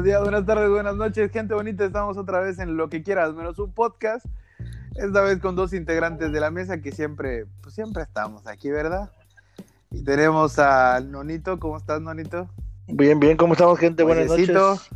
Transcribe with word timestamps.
buenos 0.00 0.04
días, 0.04 0.22
buenas 0.22 0.46
tardes, 0.46 0.70
buenas 0.70 0.96
noches, 0.96 1.30
gente 1.30 1.52
bonita. 1.52 1.84
Estamos 1.84 2.16
otra 2.16 2.40
vez 2.40 2.58
en 2.58 2.78
Lo 2.78 2.88
que 2.88 3.02
quieras, 3.02 3.34
menos 3.34 3.58
un 3.58 3.70
podcast. 3.70 4.24
Esta 4.94 5.20
vez 5.20 5.40
con 5.40 5.56
dos 5.56 5.74
integrantes 5.74 6.32
de 6.32 6.40
la 6.40 6.50
mesa 6.50 6.80
que 6.80 6.90
siempre, 6.90 7.44
pues 7.62 7.74
siempre 7.74 8.04
estamos 8.04 8.46
aquí, 8.46 8.70
¿verdad? 8.70 9.10
Y 9.90 10.02
tenemos 10.02 10.58
a 10.58 11.00
Nonito. 11.00 11.58
¿Cómo 11.60 11.76
estás, 11.76 12.00
Nonito? 12.00 12.48
Bien, 12.86 13.20
bien, 13.20 13.36
¿cómo 13.36 13.52
estamos, 13.52 13.78
gente? 13.78 14.02
Buenas 14.02 14.28
noches. 14.28 14.90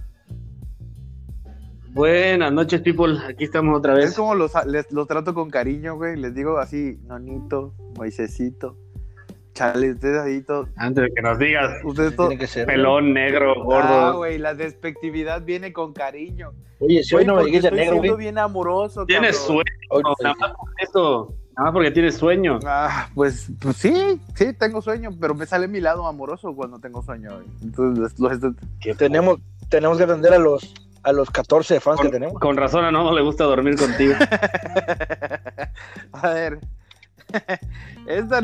Buenas 1.90 2.52
noches, 2.52 2.80
people. 2.80 3.18
Aquí 3.28 3.44
estamos 3.44 3.76
otra 3.76 3.92
Es 3.98 4.06
vez. 4.06 4.14
como 4.14 4.34
los, 4.34 4.52
les, 4.64 4.90
los 4.90 5.06
trato 5.06 5.34
con 5.34 5.50
cariño, 5.50 5.96
güey. 5.96 6.16
Les 6.16 6.34
digo 6.34 6.56
así, 6.56 6.98
Nonito, 7.04 7.74
Moisésito. 7.94 8.78
Chale, 9.54 9.92
ustedes 9.92 10.20
ahí 10.20 10.42
todos. 10.42 10.68
Antes 10.76 11.04
de 11.04 11.14
que 11.14 11.22
nos 11.22 11.38
digas 11.38 11.70
Ustedes 11.84 12.16
todos. 12.16 12.30
Tiene 12.30 12.40
que 12.40 12.46
ser. 12.48 12.66
pelón, 12.66 13.12
negro, 13.14 13.52
Ah, 13.52 13.62
gordo. 13.64 14.16
güey, 14.18 14.38
la 14.38 14.54
despectividad 14.54 15.42
viene 15.42 15.72
con 15.72 15.92
cariño. 15.92 16.52
Oye, 16.80 17.02
si 17.04 17.14
hoy 17.14 17.24
no 17.24 17.36
me 17.36 17.44
dijiste 17.44 17.70
negro, 17.70 17.96
güey. 17.98 18.16
bien 18.16 18.36
amoroso, 18.38 19.06
tienes 19.06 19.38
cabrón. 19.38 19.62
sueño. 19.90 20.02
No 20.02 20.14
Nada 20.22 20.34
más 20.40 20.52
por 20.56 20.68
eso. 20.80 21.34
Nada 21.56 21.64
más 21.66 21.72
porque 21.72 21.90
tienes 21.92 22.16
sueño. 22.16 22.58
Ah, 22.66 23.08
pues, 23.14 23.48
pues 23.60 23.76
sí, 23.76 24.20
sí, 24.34 24.52
tengo 24.54 24.82
sueño, 24.82 25.10
pero 25.20 25.36
me 25.36 25.46
sale 25.46 25.68
mi 25.68 25.80
lado 25.80 26.04
amoroso 26.08 26.52
cuando 26.56 26.80
tengo 26.80 27.00
sueño. 27.02 27.30
güey. 27.36 27.46
Entonces, 27.62 28.18
los, 28.18 28.40
los- 28.42 28.54
Qué 28.80 28.92
tenemos, 28.96 29.38
tenemos 29.68 29.96
que 29.98 30.02
atender 30.04 30.32
a 30.34 30.38
los, 30.38 30.74
a 31.04 31.12
los 31.12 31.30
14 31.30 31.78
fans 31.78 32.00
que 32.00 32.08
tenemos. 32.08 32.40
Con 32.40 32.56
razón 32.56 32.84
a 32.84 32.90
no 32.90 33.12
le 33.14 33.22
gusta 33.22 33.44
dormir 33.44 33.76
contigo. 33.76 34.14
a 36.12 36.28
ver, 36.30 36.58
esta 38.08 38.40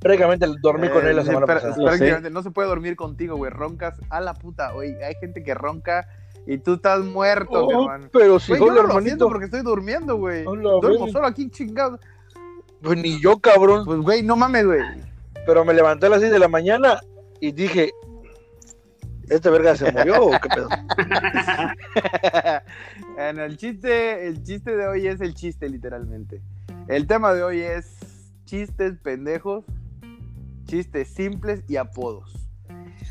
Prácticamente 0.00 0.46
dormí 0.62 0.88
con 0.88 1.06
él 1.06 1.14
la 1.16 1.22
eh, 1.22 1.26
semana 1.26 1.46
pasada. 1.46 1.74
Prácticamente 1.74 2.30
no 2.30 2.42
se 2.42 2.50
puede 2.50 2.68
dormir 2.68 2.96
contigo, 2.96 3.36
güey. 3.36 3.50
Roncas 3.50 4.00
a 4.08 4.20
la 4.20 4.34
puta. 4.34 4.74
Oye, 4.74 5.02
hay 5.04 5.14
gente 5.20 5.42
que 5.44 5.54
ronca 5.54 6.08
y 6.46 6.56
tú 6.58 6.74
estás 6.74 7.00
muerto, 7.04 7.66
Oh, 7.66 7.82
hermano. 7.82 8.08
pero 8.12 8.40
si 8.40 8.52
Güey, 8.52 8.60
yo 8.60 8.66
hola, 8.66 8.74
no 8.76 8.82
lo 8.82 8.88
hermanito. 8.88 9.28
porque 9.28 9.44
estoy 9.44 9.60
durmiendo, 9.62 10.16
güey. 10.16 10.44
Hola, 10.46 10.70
Duermo 10.80 11.00
güey. 11.00 11.12
solo 11.12 11.26
aquí 11.26 11.50
chingado. 11.50 12.00
Pues 12.82 12.96
ni 12.98 13.20
yo, 13.20 13.38
cabrón. 13.40 13.84
Pues, 13.84 14.00
güey, 14.00 14.22
no 14.22 14.36
mames, 14.36 14.64
güey. 14.66 14.80
Pero 15.46 15.64
me 15.66 15.74
levanté 15.74 16.06
a 16.06 16.08
las 16.10 16.20
6 16.20 16.32
de 16.32 16.38
la 16.38 16.48
mañana 16.48 16.98
y 17.40 17.52
dije, 17.52 17.90
¿este 19.28 19.50
verga 19.50 19.76
se 19.76 19.92
murió 19.92 20.24
o 20.26 20.30
qué 20.30 20.48
pedo? 20.48 20.68
Bueno, 23.14 23.44
el 23.44 23.56
chiste, 23.58 24.26
el 24.26 24.42
chiste 24.42 24.76
de 24.76 24.86
hoy 24.86 25.06
es 25.06 25.20
el 25.20 25.34
chiste, 25.34 25.68
literalmente. 25.68 26.40
El 26.88 27.06
tema 27.06 27.34
de 27.34 27.42
hoy 27.42 27.60
es 27.60 27.98
chistes 28.46 28.94
pendejos, 29.02 29.64
chistes 30.70 31.08
simples 31.08 31.62
y 31.68 31.76
apodos. 31.76 32.46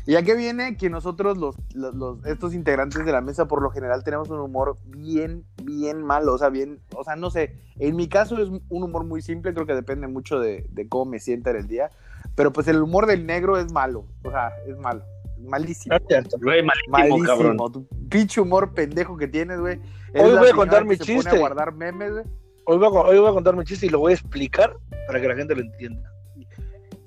¿Y 0.06 0.16
a 0.16 0.22
qué 0.22 0.34
viene? 0.34 0.76
Que 0.76 0.88
nosotros, 0.88 1.36
los, 1.36 1.56
los- 1.74 1.94
los- 1.94 2.24
estos 2.24 2.54
integrantes 2.54 3.04
de 3.04 3.12
la 3.12 3.20
mesa, 3.20 3.46
por 3.46 3.60
lo 3.62 3.70
general 3.70 4.02
tenemos 4.02 4.30
un 4.30 4.40
humor 4.40 4.76
bien, 4.86 5.44
bien 5.62 6.02
malo. 6.02 6.32
O 6.34 6.38
sea, 6.38 6.48
bien, 6.48 6.80
o 6.96 7.04
sea, 7.04 7.16
no 7.16 7.30
sé. 7.30 7.54
En 7.78 7.96
mi 7.96 8.08
caso 8.08 8.38
es 8.42 8.48
un 8.48 8.62
humor 8.82 9.04
muy 9.04 9.20
simple, 9.20 9.52
creo 9.52 9.66
que 9.66 9.74
depende 9.74 10.06
mucho 10.08 10.40
de, 10.40 10.66
de 10.70 10.88
cómo 10.88 11.04
me 11.10 11.18
sienta 11.20 11.50
en 11.50 11.56
el 11.56 11.68
día. 11.68 11.90
Pero 12.34 12.52
pues 12.52 12.66
el 12.68 12.80
humor 12.82 13.06
del 13.06 13.26
negro 13.26 13.58
es 13.58 13.70
malo. 13.72 14.06
O 14.24 14.30
sea, 14.30 14.52
es 14.66 14.76
malo. 14.78 15.02
Malísimo. 15.38 15.94
No 15.94 16.00
es 16.00 16.06
cierto. 16.08 16.38
Güey, 16.40 16.62
malísimo, 16.88 17.24
cabrón. 17.26 17.56
Tu 17.72 17.86
pinche 18.08 18.40
humor 18.40 18.72
pendejo 18.72 19.16
que 19.18 19.28
tienes, 19.28 19.60
güey. 19.60 19.78
Hoy 20.14 20.32
voy 20.36 20.48
a 20.48 20.54
contar 20.54 20.82
que 20.84 20.88
mi 20.88 20.96
chiste. 20.96 21.24
Pone 21.30 21.36
a 21.36 21.40
guardar 21.40 21.74
memes, 21.74 22.12
güey. 22.12 22.24
Hoy 22.64 22.78
voy, 22.78 22.86
a, 22.86 22.90
hoy 22.90 23.18
voy 23.18 23.28
a 23.28 23.32
contar 23.32 23.54
mi 23.56 23.64
chiste 23.64 23.86
y 23.86 23.90
lo 23.90 23.98
voy 23.98 24.12
a 24.12 24.14
explicar 24.14 24.74
para 25.06 25.20
que 25.20 25.28
la 25.28 25.34
gente 25.34 25.54
lo 25.54 25.60
entienda. 25.62 26.10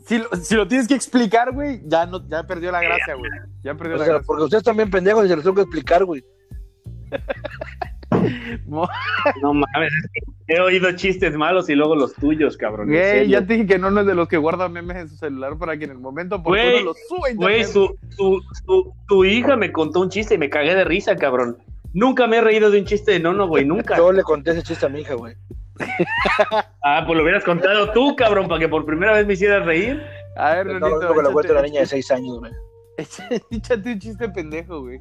Si 0.05 0.17
lo, 0.17 0.25
si 0.35 0.55
lo 0.55 0.67
tienes 0.67 0.87
que 0.87 0.95
explicar, 0.95 1.51
güey, 1.53 1.81
ya, 1.85 2.05
no, 2.05 2.27
ya 2.27 2.45
perdió 2.45 2.71
la 2.71 2.81
gracia, 2.81 3.15
güey. 3.15 3.31
Ya 3.63 3.73
perdió 3.75 3.95
O 3.95 3.99
la 3.99 4.03
sea, 4.05 4.13
gracia. 4.13 4.27
porque 4.27 4.43
ustedes 4.43 4.61
están 4.61 4.75
bien 4.77 4.91
pendejos 4.91 5.25
y 5.25 5.29
se 5.29 5.35
los 5.35 5.43
tengo 5.43 5.55
que 5.55 5.61
explicar, 5.61 6.03
güey. 6.03 6.23
No 9.41 9.53
mames. 9.53 9.91
He 10.47 10.59
oído 10.59 10.91
chistes 10.93 11.35
malos 11.35 11.69
y 11.69 11.75
luego 11.75 11.95
los 11.95 12.13
tuyos, 12.13 12.57
cabrón. 12.57 12.87
Güey, 12.89 13.27
ya 13.27 13.45
te 13.45 13.53
dije 13.53 13.65
que 13.65 13.79
no, 13.79 13.91
no 13.91 14.01
es 14.01 14.07
de 14.07 14.15
los 14.15 14.27
que 14.27 14.37
guarda 14.37 14.69
memes 14.69 14.97
en 14.97 15.09
su 15.09 15.15
celular 15.17 15.57
para 15.57 15.77
que 15.77 15.85
en 15.85 15.91
el 15.91 15.99
momento 15.99 16.35
oportuno 16.37 16.63
Güey, 16.71 16.83
los 16.83 16.97
suba 17.07 17.27
a 17.29 17.33
Güey, 17.33 17.63
su, 17.63 17.95
su, 18.09 18.41
su, 18.65 18.93
tu 19.07 19.25
hija 19.25 19.55
me 19.55 19.71
contó 19.71 20.01
un 20.01 20.09
chiste 20.09 20.35
y 20.35 20.37
me 20.37 20.49
cagué 20.49 20.75
de 20.75 20.83
risa, 20.83 21.15
cabrón. 21.15 21.57
Nunca 21.93 22.27
me 22.27 22.37
he 22.37 22.41
reído 22.41 22.71
de 22.71 22.79
un 22.79 22.85
chiste 22.85 23.11
de 23.13 23.19
nono, 23.19 23.47
güey, 23.47 23.65
nunca. 23.65 23.97
Yo 23.97 24.11
le 24.11 24.23
conté 24.23 24.51
ese 24.51 24.63
chiste 24.63 24.85
a 24.85 24.89
mi 24.89 25.01
hija, 25.01 25.15
güey. 25.15 25.35
Ah, 26.83 27.03
pues 27.05 27.17
lo 27.17 27.23
hubieras 27.23 27.43
contado 27.43 27.91
tú, 27.91 28.15
cabrón, 28.15 28.47
para 28.47 28.59
que 28.59 28.67
por 28.69 28.85
primera 28.85 29.13
vez 29.13 29.25
me 29.25 29.33
hicieras 29.33 29.65
reír. 29.65 30.01
A 30.35 30.55
ver, 30.55 30.65
No, 30.67 30.73
Renito, 30.73 30.89
no, 31.01 31.13
que 31.13 31.21
lo 31.21 31.31
cuento 31.31 31.53
a 31.53 31.55
la 31.55 31.61
niña 31.61 31.79
de 31.81 31.85
6 31.85 32.11
años, 32.11 32.39
güey. 32.39 32.51
Échate 33.51 33.93
un 33.93 33.99
chiste 33.99 34.29
pendejo, 34.29 34.81
güey. 34.81 34.99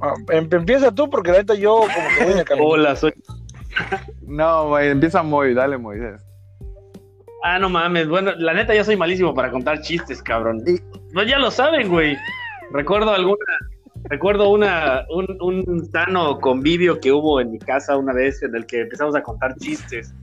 Ah, 0.00 0.14
em- 0.30 0.48
empieza 0.52 0.94
tú 0.94 1.08
porque 1.10 1.30
ahorita 1.30 1.54
yo 1.54 1.80
como 1.80 1.90
que 2.18 2.24
voy 2.24 2.32
en 2.32 2.38
el 2.38 2.44
camino. 2.44 2.66
Hola, 2.68 2.96
soy. 2.96 3.12
No, 4.22 4.68
güey, 4.68 4.88
empieza 4.90 5.22
Moy, 5.22 5.52
dale, 5.54 5.76
Moisés. 5.78 6.24
Ah, 7.42 7.58
no 7.58 7.68
mames. 7.68 8.08
Bueno, 8.08 8.32
la 8.36 8.54
neta, 8.54 8.74
yo 8.74 8.84
soy 8.84 8.96
malísimo 8.96 9.34
para 9.34 9.50
contar 9.50 9.80
chistes, 9.80 10.22
cabrón. 10.22 10.62
Y- 10.66 10.80
Pues 11.12 11.28
ya 11.28 11.38
lo 11.38 11.50
saben, 11.50 11.88
güey. 11.88 12.16
Recuerdo 12.72 13.10
alguna. 13.12 13.44
Recuerdo 14.08 14.50
una, 14.50 15.04
un, 15.10 15.26
un 15.40 15.86
sano 15.90 16.38
convivio 16.38 17.00
que 17.00 17.12
hubo 17.12 17.40
en 17.40 17.50
mi 17.52 17.58
casa 17.58 17.96
una 17.96 18.12
vez 18.12 18.42
en 18.42 18.54
el 18.54 18.66
que 18.66 18.82
empezamos 18.82 19.14
a 19.16 19.22
contar 19.22 19.56
chistes. 19.56 20.14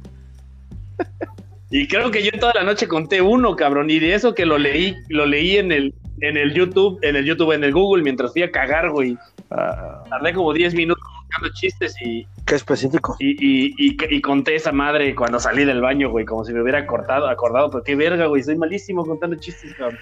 Y 1.70 1.88
creo 1.88 2.12
que 2.12 2.24
yo 2.24 2.32
toda 2.40 2.54
la 2.54 2.64
noche 2.64 2.88
conté 2.88 3.22
uno, 3.22 3.56
cabrón, 3.56 3.90
y 3.90 4.00
de 4.00 4.14
eso 4.14 4.36
que 4.36 4.46
lo 4.46 4.58
leí, 4.60 4.96
lo 5.10 5.26
leí 5.26 5.58
en 5.58 5.72
el, 5.72 5.94
en 6.22 6.38
el 6.38 6.54
YouTube, 6.54 7.00
en 7.02 7.16
el 7.16 7.26
YouTube, 7.26 7.52
en 7.52 7.64
el 7.64 7.74
Google, 7.74 8.04
mientras 8.04 8.32
fui 8.32 8.44
a 8.44 8.52
cagar, 8.52 8.92
güey. 8.92 9.18
Ah, 9.50 10.04
Tardé 10.08 10.34
como 10.34 10.54
10 10.54 10.76
minutos 10.76 11.04
buscando 11.22 11.50
chistes 11.56 11.96
y, 12.06 12.28
Qué 12.46 12.56
específico. 12.56 13.16
y, 13.20 13.32
y, 13.32 13.74
y, 13.78 13.98
y 14.08 14.22
conté 14.22 14.56
esa 14.56 14.72
madre 14.72 15.16
cuando 15.16 15.40
salí 15.40 15.66
del 15.66 15.82
baño, 15.82 16.12
güey, 16.12 16.26
como 16.26 16.46
si 16.46 16.54
me 16.54 16.62
hubiera 16.62 16.86
cortado, 16.86 17.28
acordado, 17.28 17.72
pero 17.72 17.84
qué 17.84 17.96
verga, 17.96 18.28
güey, 18.28 18.44
soy 18.44 18.56
malísimo 18.56 19.04
contando 19.04 19.36
chistes, 19.38 19.74
cabrón. 19.74 19.98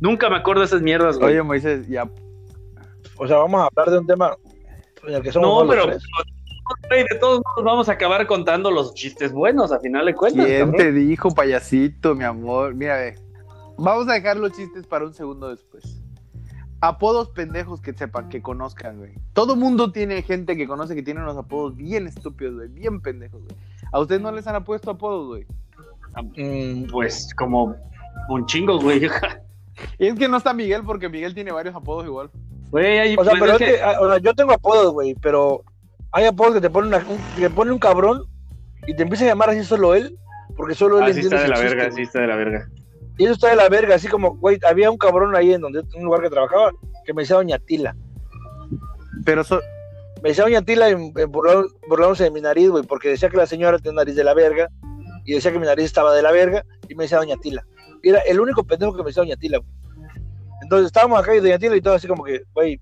Nunca 0.00 0.30
me 0.30 0.36
acuerdo 0.36 0.60
de 0.60 0.66
esas 0.66 0.82
mierdas, 0.82 1.18
güey. 1.18 1.32
Oye, 1.32 1.42
Moisés, 1.42 1.88
ya. 1.88 2.08
O 3.18 3.26
sea, 3.26 3.38
vamos 3.38 3.60
a 3.60 3.66
hablar 3.66 3.90
de 3.90 3.98
un 3.98 4.06
tema 4.06 4.36
en 5.06 5.14
el 5.14 5.22
que 5.22 5.32
somos 5.32 5.64
no, 5.64 5.70
pero 5.70 5.86
tres. 5.86 6.02
de 6.90 7.18
todos 7.18 7.40
modos 7.44 7.64
vamos 7.64 7.88
a 7.88 7.92
acabar 7.92 8.26
contando 8.26 8.70
los 8.70 8.94
chistes 8.94 9.32
buenos, 9.32 9.72
a 9.72 9.80
final 9.80 10.06
de 10.06 10.14
cuentas. 10.14 10.44
¿Quién 10.46 10.58
cabrón. 10.70 10.76
te 10.76 10.92
dijo, 10.92 11.30
payasito, 11.34 12.14
mi 12.14 12.24
amor? 12.24 12.74
Mira, 12.74 12.96
ve. 12.96 13.18
Vamos 13.76 14.08
a 14.08 14.14
dejar 14.14 14.36
los 14.36 14.52
chistes 14.52 14.86
para 14.86 15.04
un 15.04 15.14
segundo 15.14 15.48
después. 15.50 16.00
Apodos 16.80 17.30
pendejos 17.30 17.80
que 17.80 17.92
sepan, 17.92 18.28
que 18.28 18.40
conozcan, 18.40 18.98
güey. 18.98 19.12
Todo 19.32 19.56
mundo 19.56 19.90
tiene 19.90 20.22
gente 20.22 20.56
que 20.56 20.66
conoce 20.68 20.94
que 20.94 21.02
tiene 21.02 21.20
unos 21.20 21.36
apodos 21.36 21.74
bien 21.76 22.06
estúpidos, 22.06 22.54
güey. 22.54 22.68
Bien 22.68 23.00
pendejos, 23.00 23.42
güey. 23.42 23.56
¿A 23.92 23.98
ustedes 24.00 24.20
no 24.20 24.30
les 24.30 24.46
han 24.46 24.62
puesto 24.64 24.90
apodos, 24.92 25.26
güey? 25.26 25.46
Mm, 26.36 26.88
Pues 26.90 27.34
como 27.34 27.74
un 28.28 28.46
chingo, 28.46 28.78
güey. 28.80 29.08
Y 30.00 30.08
es 30.08 30.18
que 30.18 30.26
no 30.28 30.38
está 30.38 30.52
Miguel 30.52 30.82
porque 30.84 31.08
Miguel 31.08 31.34
tiene 31.34 31.52
varios 31.52 31.72
apodos 31.74 32.04
igual. 32.04 32.30
Güey, 32.70 33.16
o 33.16 33.24
sea, 33.24 33.32
pues, 33.32 33.40
pero 33.40 33.54
es 33.56 33.60
es 33.60 33.66
que- 33.66 33.74
que, 33.76 33.82
ah, 33.82 33.96
o 34.00 34.08
sea, 34.08 34.18
yo 34.18 34.34
tengo 34.34 34.52
apodos, 34.52 34.92
güey, 34.92 35.14
pero 35.14 35.62
hay 36.12 36.26
apodos 36.26 36.54
que 36.54 36.60
te 36.60 36.70
ponen, 36.70 36.88
una- 36.88 36.98
un, 37.08 37.18
que 37.34 37.42
te 37.42 37.50
pone 37.50 37.72
un 37.72 37.78
cabrón 37.78 38.24
y 38.86 38.94
te 38.94 39.02
empieza 39.02 39.24
a 39.24 39.28
llamar 39.28 39.50
así 39.50 39.64
solo 39.64 39.94
él, 39.94 40.18
porque 40.56 40.74
solo 40.74 40.98
él 40.98 41.04
Ah, 41.04 41.06
sí 41.12 41.20
entiende 41.20 41.36
está 41.36 41.42
de 41.44 41.48
la 41.48 41.54
chiste, 41.56 41.68
verga, 41.74 41.84
güey. 41.90 41.96
sí 41.96 42.02
está 42.02 42.20
de 42.20 42.26
la 42.26 42.36
verga. 42.36 42.68
Y 43.16 43.24
eso 43.24 43.32
está 43.32 43.48
de 43.48 43.56
la 43.56 43.68
verga, 43.68 43.94
así 43.96 44.06
como, 44.08 44.36
güey, 44.36 44.58
había 44.68 44.90
un 44.90 44.98
cabrón 44.98 45.34
ahí 45.34 45.52
en 45.54 45.60
donde 45.60 45.80
en 45.80 45.86
un 45.98 46.04
lugar 46.04 46.22
que 46.22 46.30
trabajaba 46.30 46.70
que 47.04 47.12
me 47.14 47.22
decía 47.22 47.36
Doña 47.36 47.58
Tila. 47.58 47.96
Pero 49.24 49.44
so- 49.44 49.60
Me 50.22 50.30
decía 50.30 50.44
Doña 50.44 50.62
Tila 50.62 50.88
en, 50.88 51.12
en 51.16 51.30
burlado- 51.32 51.68
burlándose 51.88 52.24
de 52.24 52.30
mi 52.32 52.40
nariz, 52.40 52.70
güey, 52.70 52.82
porque 52.84 53.08
decía 53.08 53.28
que 53.30 53.36
la 53.36 53.46
señora 53.46 53.78
tenía 53.78 53.98
nariz 53.98 54.16
de 54.16 54.24
la 54.24 54.34
verga 54.34 54.68
y 55.24 55.34
decía 55.34 55.52
que 55.52 55.58
mi 55.60 55.66
nariz 55.66 55.84
estaba 55.86 56.12
de 56.14 56.22
la 56.22 56.32
verga 56.32 56.64
y 56.88 56.94
me 56.96 57.04
decía 57.04 57.18
Doña 57.18 57.36
Tila. 57.36 57.64
Y 58.02 58.08
era 58.10 58.18
el 58.20 58.40
único 58.40 58.64
pendejo 58.64 58.92
que 58.96 59.02
me 59.02 59.10
decía 59.10 59.22
Doña 59.22 59.36
Tila, 59.36 59.58
güey. 59.58 59.70
Entonces 60.68 60.86
estábamos 60.88 61.18
acá 61.18 61.34
y 61.34 61.40
Doña 61.40 61.58
Tila 61.58 61.76
y 61.76 61.80
todo 61.80 61.94
así 61.94 62.06
como 62.06 62.24
que, 62.24 62.42
güey, 62.52 62.78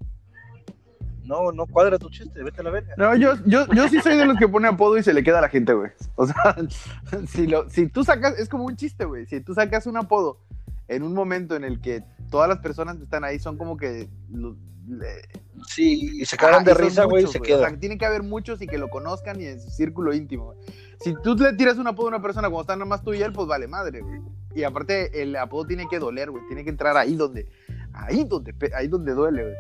no, 1.23 1.53
no 1.53 1.67
cuadra 1.67 1.99
tu 1.99 2.09
chiste, 2.11 2.43
vete 2.43 2.61
a 2.61 2.65
la 2.65 2.71
verga. 2.71 2.95
No, 2.97 3.15
yo, 3.17 3.35
yo, 3.47 3.65
yo 3.75 3.89
sí 3.89 4.01
soy 4.01 4.17
de 4.17 4.27
los 4.27 4.37
que 4.39 4.49
pone 4.49 4.67
apodo 4.69 4.97
y 4.99 5.03
se 5.03 5.13
le 5.13 5.23
queda 5.23 5.39
a 5.39 5.43
la 5.43 5.49
gente, 5.49 5.73
güey. 5.73 5.91
O 6.17 6.27
sea, 6.27 6.57
si, 7.29 7.47
lo, 7.47 7.71
si 7.71 7.89
tú 7.89 8.03
sacas, 8.05 8.39
es 8.39 8.49
como 8.49 8.65
un 8.65 8.77
chiste, 8.77 9.05
güey. 9.05 9.27
Si 9.27 9.41
tú 9.41 9.55
sacas 9.55 9.87
un 9.87 9.97
apodo 9.97 10.41
en 10.89 11.03
un 11.05 11.15
momento 11.15 11.55
en 11.57 11.63
el 11.65 11.81
que 11.81 12.03
todas 12.31 12.49
las 12.49 12.59
personas 12.59 12.97
que 12.97 13.05
están 13.05 13.23
ahí 13.25 13.39
son 13.39 13.57
como 13.57 13.77
que... 13.77 14.09
lo- 14.31 14.57
le- 14.89 15.23
Sí, 15.69 16.21
y 16.21 16.25
se 16.27 16.37
cagan 16.37 16.61
Ah, 16.61 16.65
de 16.65 16.71
y 16.73 16.75
son 16.75 16.85
risa, 16.85 17.05
güey, 17.05 17.25
y 17.25 17.27
se 17.29 17.39
O 17.39 17.43
queda. 17.43 17.69
sea, 17.71 17.79
tiene 17.79 17.99
que 17.99 18.05
haber 18.07 18.23
muchos 18.23 18.61
y 18.63 18.67
que 18.67 18.79
lo 18.79 18.89
conozcan 18.89 19.41
y 19.41 19.47
en 19.47 19.59
su 19.61 19.71
círculo 19.71 20.13
íntimo. 20.13 20.55
Si 21.01 21.15
tú 21.23 21.35
le 21.35 21.55
tiras 21.55 21.79
un 21.79 21.87
apodo 21.87 22.07
a 22.07 22.11
una 22.11 22.23
persona 22.23 22.49
cuando 22.49 22.61
está 22.63 22.77
nada 22.77 22.85
más 22.85 23.03
tú 23.03 23.15
y 23.15 23.23
él, 23.23 23.33
pues 23.33 23.49
vale 23.49 23.67
madre, 23.67 24.01
güey. 24.03 24.21
Y 24.57 24.65
aparte, 24.65 25.23
el 25.23 25.37
apodo 25.37 25.67
tiene 25.67 25.87
que 25.89 25.99
doler, 25.99 26.31
güey. 26.31 26.43
Tiene 26.49 26.65
que 26.65 26.71
entrar 26.71 26.97
ahí 26.97 27.15
donde... 27.15 27.47
Ahí 27.93 28.25
donde, 28.25 28.53
pe- 28.55 28.73
ahí 28.75 28.89
donde 28.89 29.13
duele, 29.15 29.43
güey. 29.43 29.55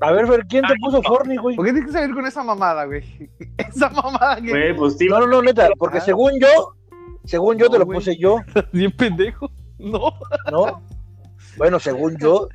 A 0.00 0.12
ver, 0.12 0.26
ver, 0.26 0.46
¿quién 0.48 0.62
te 0.66 0.74
puso 0.80 1.02
Forni, 1.02 1.36
güey? 1.36 1.56
¿Por 1.56 1.64
qué 1.66 1.72
tienes 1.72 1.90
que 1.90 1.98
salir 1.98 2.14
con 2.14 2.26
esa 2.26 2.42
mamada, 2.42 2.84
güey? 2.84 3.02
Esa 3.58 3.90
mamada 3.90 4.36
que... 4.40 4.50
Güey, 4.50 4.76
pues 4.76 4.96
sí. 4.98 5.06
No, 5.06 5.20
no, 5.20 5.26
no, 5.26 5.42
neta, 5.42 5.68
porque 5.78 5.98
Ah. 5.98 6.02
según 6.02 6.32
yo, 6.40 6.74
según 7.24 7.56
yo 7.58 7.66
No, 7.66 7.70
te 7.72 7.78
lo 7.80 7.86
güey. 7.86 7.98
puse 7.98 8.16
yo, 8.16 8.38
Bien 8.72 8.92
pendejo. 8.92 9.50
No. 9.78 10.12
¿no? 10.50 10.82
Bueno, 11.56 11.78
según 11.78 12.16
yo, 12.18 12.48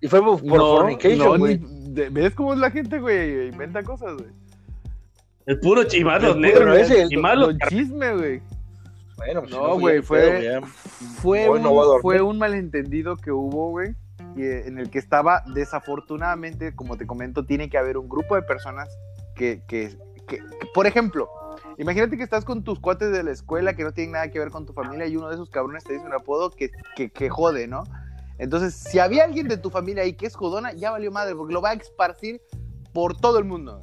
y 0.00 0.08
fue 0.08 0.22
por, 0.22 0.40
por 0.40 0.58
no, 0.58 0.76
fornication, 0.76 1.18
no, 1.18 1.38
güey. 1.38 1.58
ni- 1.58 2.08
¿Ves 2.10 2.34
cómo 2.34 2.52
es 2.52 2.58
la 2.60 2.70
gente, 2.70 2.98
güey? 3.00 3.48
Inventa 3.48 3.82
cosas, 3.82 4.14
güey. 4.14 4.30
El 5.46 5.58
puro 5.58 5.82
chi- 5.84 5.98
y 5.98 6.04
más 6.04 6.22
los 6.22 6.36
El 6.36 6.44
ese, 6.76 7.06
y 7.10 7.16
más 7.16 7.36
los 7.36 7.48
Con 7.48 7.58
chisme, 7.70 8.14
güey. 8.14 8.42
Bueno, 9.20 9.40
pues 9.42 9.52
si 9.52 9.58
No, 9.58 9.78
güey, 9.78 9.96
yo, 9.96 10.02
fue- 10.02 10.18
pedo, 10.20 10.40
ya. 10.40 10.66
Fue 11.20 11.48
Hoy 11.48 11.58
un, 11.58 11.62
no 11.64 11.98
fue 12.00 12.22
un 12.22 12.38
malentendido 12.38 13.16
que 13.16 13.30
hubo, 13.30 13.68
güey, 13.70 13.90
eh, 14.38 14.62
en 14.66 14.78
el 14.78 14.88
que 14.90 14.98
estaba, 14.98 15.42
desafortunadamente, 15.54 16.74
como 16.74 16.96
te 16.96 17.06
comento, 17.06 17.44
tiene 17.44 17.68
que 17.68 17.76
haber 17.78 17.98
un 17.98 18.08
grupo 18.08 18.34
de 18.36 18.42
personas 18.42 18.88
que, 19.34 19.62
que, 19.68 19.96
que- 20.26 20.38
que- 20.38 20.66
por 20.72 20.86
ejemplo, 20.86 21.28
imagínate 21.76 22.16
que 22.16 22.22
estás 22.22 22.44
con 22.46 22.64
tus 22.64 22.80
cuates 22.80 23.12
de 23.12 23.22
la 23.22 23.30
escuela 23.32 23.74
que 23.74 23.84
no 23.84 23.92
tienen 23.92 24.12
nada 24.12 24.30
que 24.30 24.38
ver 24.38 24.50
con 24.50 24.64
tu 24.64 24.72
familia 24.72 25.06
y 25.06 25.16
uno 25.16 25.28
de 25.28 25.34
esos 25.34 25.50
cabrones 25.50 25.84
te 25.84 25.92
dice 25.94 26.06
un 26.06 26.14
apodo 26.14 26.50
que, 26.50 26.70
que, 26.96 27.10
que 27.10 27.28
jode, 27.28 27.66
¿no? 27.68 27.84
Entonces, 28.38 28.74
si 28.74 28.98
había 28.98 29.24
alguien 29.24 29.48
de 29.48 29.58
tu 29.58 29.68
familia 29.68 30.02
ahí 30.02 30.14
que 30.14 30.24
es 30.26 30.34
jodona, 30.34 30.72
ya 30.72 30.90
valió 30.92 31.10
madre, 31.12 31.34
porque 31.34 31.52
lo 31.52 31.60
va 31.60 31.70
a 31.70 31.74
esparcir 31.74 32.40
por 32.94 33.14
todo 33.14 33.38
el 33.38 33.44
mundo. 33.44 33.80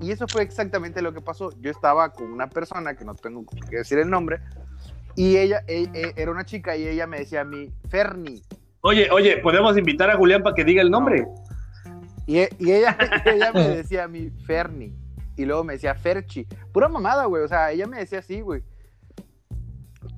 Y 0.00 0.12
eso 0.12 0.28
fue 0.28 0.42
exactamente 0.42 1.02
lo 1.02 1.12
que 1.12 1.20
pasó. 1.20 1.50
Yo 1.60 1.70
estaba 1.70 2.12
con 2.12 2.30
una 2.30 2.48
persona, 2.48 2.94
que 2.94 3.04
no 3.04 3.14
tengo 3.14 3.44
que 3.68 3.78
decir 3.78 3.98
el 3.98 4.08
nombre, 4.10 4.40
y 5.16 5.36
ella, 5.38 5.64
e- 5.66 5.88
e- 5.92 6.12
era 6.16 6.30
una 6.30 6.44
chica 6.44 6.76
y 6.76 6.86
ella 6.86 7.06
me 7.06 7.18
decía 7.18 7.40
a 7.40 7.44
mí, 7.44 7.72
Ferni. 7.88 8.42
Oye, 8.82 9.10
oye, 9.10 9.38
podemos 9.38 9.76
invitar 9.76 10.10
a 10.10 10.16
Julián 10.16 10.42
para 10.42 10.54
que 10.54 10.62
diga 10.64 10.80
el 10.82 10.90
nombre. 10.90 11.26
Y, 12.26 12.38
e- 12.38 12.50
y 12.58 12.70
ella, 12.72 12.96
ella 13.24 13.52
me 13.52 13.68
decía 13.68 14.04
a 14.04 14.08
mí, 14.08 14.30
Ferni. 14.46 14.94
Y 15.36 15.44
luego 15.44 15.64
me 15.64 15.74
decía 15.74 15.94
Ferchi. 15.94 16.46
Pura 16.72 16.88
mamada, 16.88 17.24
güey. 17.26 17.42
O 17.42 17.48
sea, 17.48 17.70
ella 17.72 17.86
me 17.86 17.98
decía 17.98 18.20
así, 18.20 18.40
güey. 18.40 18.62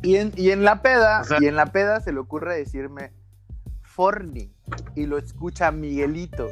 Y 0.03 0.17
en, 0.17 0.33
y 0.37 0.51
en 0.51 0.65
la 0.65 0.83
peda, 0.83 1.23
O 1.23 1.25
sea- 1.25 1.39
y 1.41 1.47
en 1.47 1.57
la 1.57 1.67
peda 1.67 2.01
se 2.01 2.13
le 2.13 2.19
ocurre 2.21 2.57
decirme 2.57 3.13
Forni. 3.83 4.53
Y 4.95 5.07
lo 5.07 5.19
escucha 5.19 5.71
Miguelito, 5.73 6.49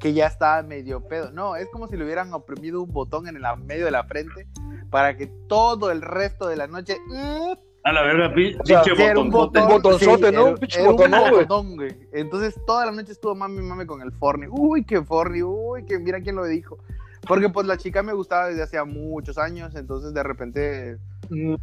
que 0.00 0.12
ya 0.14 0.26
estaba 0.26 0.62
medio 0.62 1.06
pedo. 1.06 1.30
No, 1.32 1.56
es 1.56 1.68
como 1.70 1.88
si 1.88 1.96
le 1.96 2.04
hubieran 2.04 2.32
oprimido 2.32 2.82
un 2.82 2.92
botón 2.92 3.28
en 3.28 3.36
el 3.36 3.42
medio 3.64 3.84
de 3.84 3.90
la 3.90 4.04
frente 4.04 4.46
para 4.90 5.16
que 5.16 5.26
todo 5.48 5.90
el 5.90 6.00
resto 6.02 6.46
de 6.48 6.56
la 6.56 6.66
noche. 6.66 6.96
mm, 7.08 7.52
A 7.88 7.92
la 7.92 8.02
verga, 8.02 8.34
pi- 8.34 8.56
O 8.60 8.66
sea, 8.66 8.82
pinche 8.82 9.02
Sí, 9.02 9.08
un 9.18 9.30
botonzote. 9.30 9.60
botón, 9.60 9.82
botonzote, 9.82 10.28
sí, 10.30 10.34
¿no? 10.34 10.54
Pinche 10.56 10.82
güey. 10.82 11.30
botón, 11.30 11.76
güey. 11.76 11.96
Entonces 12.12 12.54
toda 12.66 12.84
la 12.86 12.92
noche 12.92 13.12
estuvo 13.12 13.34
mami 13.34 13.62
mami 13.62 13.86
con 13.86 14.02
el 14.02 14.12
Forni. 14.12 14.46
Uy, 14.50 14.84
qué 14.84 15.02
Forni, 15.02 15.42
uy, 15.42 15.84
que 15.86 15.98
mira 15.98 16.20
quién 16.20 16.36
lo 16.36 16.44
dijo. 16.44 16.78
Porque 17.26 17.48
pues 17.48 17.66
la 17.66 17.76
chica 17.76 18.02
me 18.02 18.12
gustaba 18.12 18.48
desde 18.48 18.62
hacía 18.62 18.84
muchos 18.84 19.38
años, 19.38 19.74
entonces 19.74 20.12
de 20.12 20.22
repente, 20.22 20.98
Mm, 21.30 21.56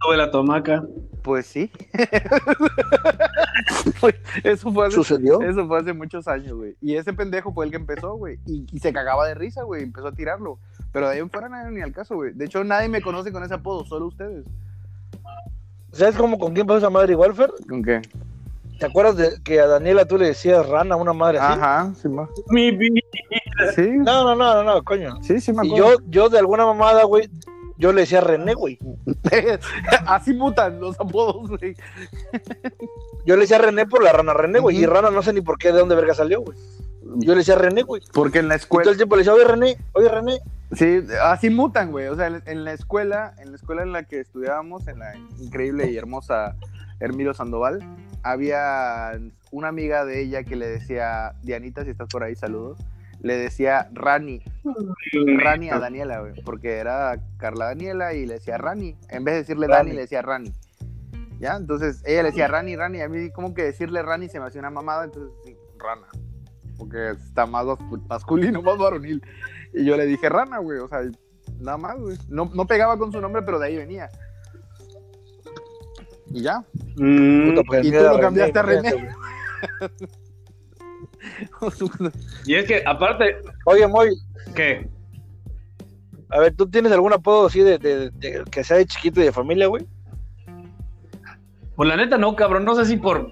Tuve 0.00 0.16
la 0.16 0.30
tomaca. 0.30 0.84
pues 1.22 1.46
sí. 1.46 1.70
eso 4.44 4.72
fue 4.72 4.86
hace, 4.86 4.94
¿Sucedió? 4.94 5.40
eso 5.42 5.66
fue 5.66 5.78
hace 5.80 5.92
muchos 5.92 6.28
años, 6.28 6.52
güey. 6.54 6.76
Y 6.80 6.94
ese 6.96 7.12
pendejo 7.12 7.52
fue 7.52 7.64
el 7.64 7.70
que 7.72 7.78
empezó, 7.78 8.14
güey. 8.14 8.38
Y, 8.46 8.66
y 8.72 8.78
se 8.78 8.92
cagaba 8.92 9.26
de 9.26 9.34
risa, 9.34 9.64
güey. 9.64 9.82
Empezó 9.82 10.06
a 10.08 10.12
tirarlo. 10.12 10.58
Pero 10.92 11.08
de 11.08 11.14
ahí 11.14 11.18
en 11.20 11.30
fuera 11.30 11.48
nadie 11.48 11.70
ni 11.72 11.80
al 11.82 11.92
caso, 11.92 12.14
güey. 12.14 12.32
De 12.32 12.44
hecho, 12.44 12.62
nadie 12.64 12.88
me 12.88 13.02
conoce 13.02 13.32
con 13.32 13.42
ese 13.42 13.54
apodo, 13.54 13.84
solo 13.84 14.06
ustedes. 14.06 14.44
¿Sabes 15.92 16.16
cómo 16.16 16.38
con 16.38 16.54
quién 16.54 16.66
pasó 16.66 16.78
esa 16.78 16.90
madre 16.90 17.12
igual, 17.12 17.34
Fer? 17.34 17.50
¿Con 17.68 17.82
qué? 17.82 18.00
¿Te 18.78 18.86
acuerdas 18.86 19.16
de 19.16 19.42
que 19.42 19.58
a 19.60 19.66
Daniela 19.66 20.04
tú 20.04 20.16
le 20.18 20.26
decías 20.26 20.66
rana 20.68 20.94
a 20.94 20.98
una 20.98 21.12
madre 21.12 21.38
así? 21.38 21.52
Ajá, 21.58 21.92
sí, 22.00 22.08
ma- 22.08 22.28
Mi 22.50 22.70
vida. 22.70 23.00
sí, 23.74 23.88
No, 23.90 24.22
no, 24.24 24.36
no, 24.36 24.54
no, 24.54 24.62
no, 24.62 24.82
coño. 24.84 25.16
sí, 25.22 25.40
sí, 25.40 25.52
me 25.52 25.66
Y 25.66 25.70
acuerdo. 25.72 25.98
yo, 25.98 26.04
yo 26.08 26.28
de 26.28 26.38
alguna 26.38 26.64
mamada, 26.64 27.02
güey, 27.04 27.28
yo 27.76 27.92
le 27.92 28.02
decía 28.02 28.20
René, 28.20 28.54
güey. 28.54 28.78
Así 30.06 30.32
mutan 30.32 30.78
los 30.80 30.98
apodos, 31.00 31.48
güey. 31.48 31.74
Yo 33.28 33.36
le 33.36 33.42
decía 33.42 33.58
René 33.58 33.84
por 33.84 34.02
la 34.02 34.10
rana 34.10 34.32
René, 34.32 34.58
güey. 34.58 34.78
Y 34.78 34.86
rana 34.86 35.10
no 35.10 35.22
sé 35.22 35.34
ni 35.34 35.42
por 35.42 35.58
qué, 35.58 35.70
de 35.70 35.78
dónde 35.80 35.94
verga 35.94 36.14
salió, 36.14 36.40
güey. 36.40 36.56
Yo 37.16 37.32
le 37.34 37.40
decía 37.40 37.56
René, 37.56 37.82
güey. 37.82 38.00
Porque 38.14 38.38
en 38.38 38.48
la 38.48 38.54
Y 38.54 38.58
todo 38.58 38.62
escuela. 38.62 38.90
el 38.90 38.96
tiempo 38.96 39.16
le 39.16 39.20
decía, 39.20 39.34
oye 39.34 39.44
René, 39.44 39.76
oye 39.92 40.08
René. 40.08 40.38
Sí, 40.72 41.02
así 41.22 41.50
mutan, 41.50 41.90
güey. 41.90 42.06
O 42.08 42.16
sea, 42.16 42.26
en- 42.46 42.64
la 42.64 42.72
escuela, 42.72 43.34
en 43.38 43.50
la 43.50 43.56
escuela 43.56 43.82
en 43.82 43.92
la 43.92 44.04
que 44.04 44.20
estudiábamos, 44.20 44.88
en 44.88 44.98
la 45.00 45.14
increíble 45.40 45.90
y 45.90 45.96
hermosa 45.98 46.56
Hermilo 47.00 47.34
Sandoval, 47.34 47.80
había 48.22 49.12
una 49.50 49.68
amiga 49.68 50.06
de 50.06 50.22
ella 50.22 50.42
que 50.42 50.56
le 50.56 50.66
decía, 50.66 51.34
Dianita, 51.42 51.84
si 51.84 51.90
estás 51.90 52.08
por 52.08 52.22
ahí, 52.22 52.34
saludos. 52.34 52.78
Le 53.20 53.36
decía 53.36 53.88
Rani, 53.92 54.42
Rani 55.42 55.70
a 55.70 55.78
Daniela, 55.78 56.20
güey, 56.20 56.32
porque 56.44 56.76
era 56.76 57.18
Carla 57.36 57.66
Daniela 57.66 58.14
y 58.14 58.26
le 58.26 58.34
decía 58.34 58.56
Rani. 58.58 58.96
En 59.10 59.24
vez 59.24 59.34
de 59.34 59.40
decirle 59.40 59.66
Dani, 59.66 59.92
le 59.92 60.02
decía 60.02 60.22
Rani. 60.22 60.52
¿Ya? 61.38 61.56
Entonces 61.56 62.02
ella 62.04 62.22
le 62.24 62.28
decía 62.30 62.48
Rani, 62.48 62.74
Rani. 62.76 63.00
A 63.00 63.08
mí, 63.08 63.30
como 63.30 63.54
que 63.54 63.62
decirle 63.64 64.02
Rani 64.02 64.28
se 64.28 64.40
me 64.40 64.46
hacía 64.46 64.60
una 64.60 64.70
mamada, 64.70 65.04
entonces 65.04 65.30
sí, 65.44 65.56
Rana. 65.78 66.06
Porque 66.76 67.10
está 67.10 67.46
más 67.46 67.64
mascu- 67.66 68.06
masculino, 68.08 68.60
más 68.62 68.76
varonil. 68.78 69.22
Y 69.72 69.84
yo 69.84 69.96
le 69.96 70.06
dije 70.06 70.28
Rana, 70.28 70.58
güey, 70.58 70.78
o 70.78 70.88
sea, 70.88 71.00
nada 71.60 71.76
más, 71.78 71.96
güey. 71.98 72.16
No, 72.28 72.50
no 72.54 72.66
pegaba 72.66 72.98
con 72.98 73.12
su 73.12 73.20
nombre, 73.20 73.42
pero 73.42 73.58
de 73.58 73.66
ahí 73.66 73.76
venía. 73.76 74.08
Y 76.30 76.42
ya. 76.42 76.64
Mm, 76.96 77.50
Puta, 77.50 77.62
pues, 77.66 77.86
y 77.86 77.90
tú 77.92 77.98
lo 78.02 78.20
cambiaste 78.20 78.58
a 78.58 78.62
René. 78.62 79.08
y 82.46 82.54
es 82.54 82.66
que, 82.66 82.82
aparte, 82.86 83.36
Oye, 83.64 83.86
Moy, 83.86 84.10
¿qué? 84.54 84.88
a 86.30 86.40
ver, 86.40 86.54
¿tú 86.54 86.68
tienes 86.68 86.92
algún 86.92 87.12
apodo 87.12 87.46
así 87.46 87.60
de, 87.60 87.78
de- 87.78 88.10
de- 88.10 88.44
que 88.50 88.62
sea 88.64 88.76
de 88.76 88.86
chiquito 88.86 89.20
y 89.20 89.24
de 89.24 89.32
familia, 89.32 89.66
güey? 89.66 89.86
Pues 91.78 91.88
la 91.88 91.96
neta 91.96 92.18
no, 92.18 92.34
cabrón. 92.34 92.64
No 92.64 92.74
sé 92.74 92.86
si 92.86 92.96
por. 92.96 93.30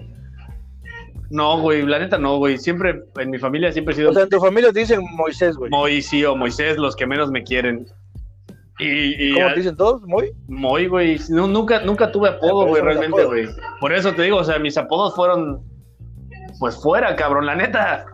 No, 1.29 1.59
güey, 1.59 1.85
la 1.85 1.99
neta 1.99 2.17
no, 2.17 2.37
güey. 2.37 2.57
Siempre, 2.57 3.03
en 3.19 3.29
mi 3.29 3.37
familia 3.39 3.73
siempre 3.73 3.93
he 3.93 3.97
sido 3.97 4.11
O 4.11 4.13
sea, 4.13 4.23
en 4.23 4.29
tu 4.29 4.39
familia 4.39 4.71
te 4.71 4.79
dicen 4.79 5.01
Moisés, 5.17 5.57
güey. 5.57 5.69
Moisés 5.69 6.25
o 6.25 6.33
Moisés, 6.33 6.77
los 6.77 6.95
que 6.95 7.05
menos 7.05 7.29
me 7.29 7.43
quieren. 7.43 7.85
Y, 8.79 9.31
y 9.31 9.33
¿Cómo 9.33 9.49
te 9.49 9.55
dicen 9.55 9.75
todos, 9.75 10.01
Moy? 10.03 10.31
Moy, 10.47 10.87
güey. 10.87 11.19
No, 11.27 11.45
nunca, 11.45 11.81
nunca 11.81 12.09
tuve 12.09 12.29
apodo, 12.29 12.67
güey, 12.67 12.81
realmente, 12.81 13.25
güey. 13.25 13.49
Por 13.81 13.91
eso 13.91 14.13
te 14.13 14.21
digo, 14.21 14.37
o 14.37 14.43
sea, 14.45 14.59
mis 14.59 14.77
apodos 14.77 15.13
fueron, 15.13 15.61
pues 16.57 16.81
fuera, 16.81 17.17
cabrón, 17.17 17.47
la 17.47 17.55
neta. 17.55 18.05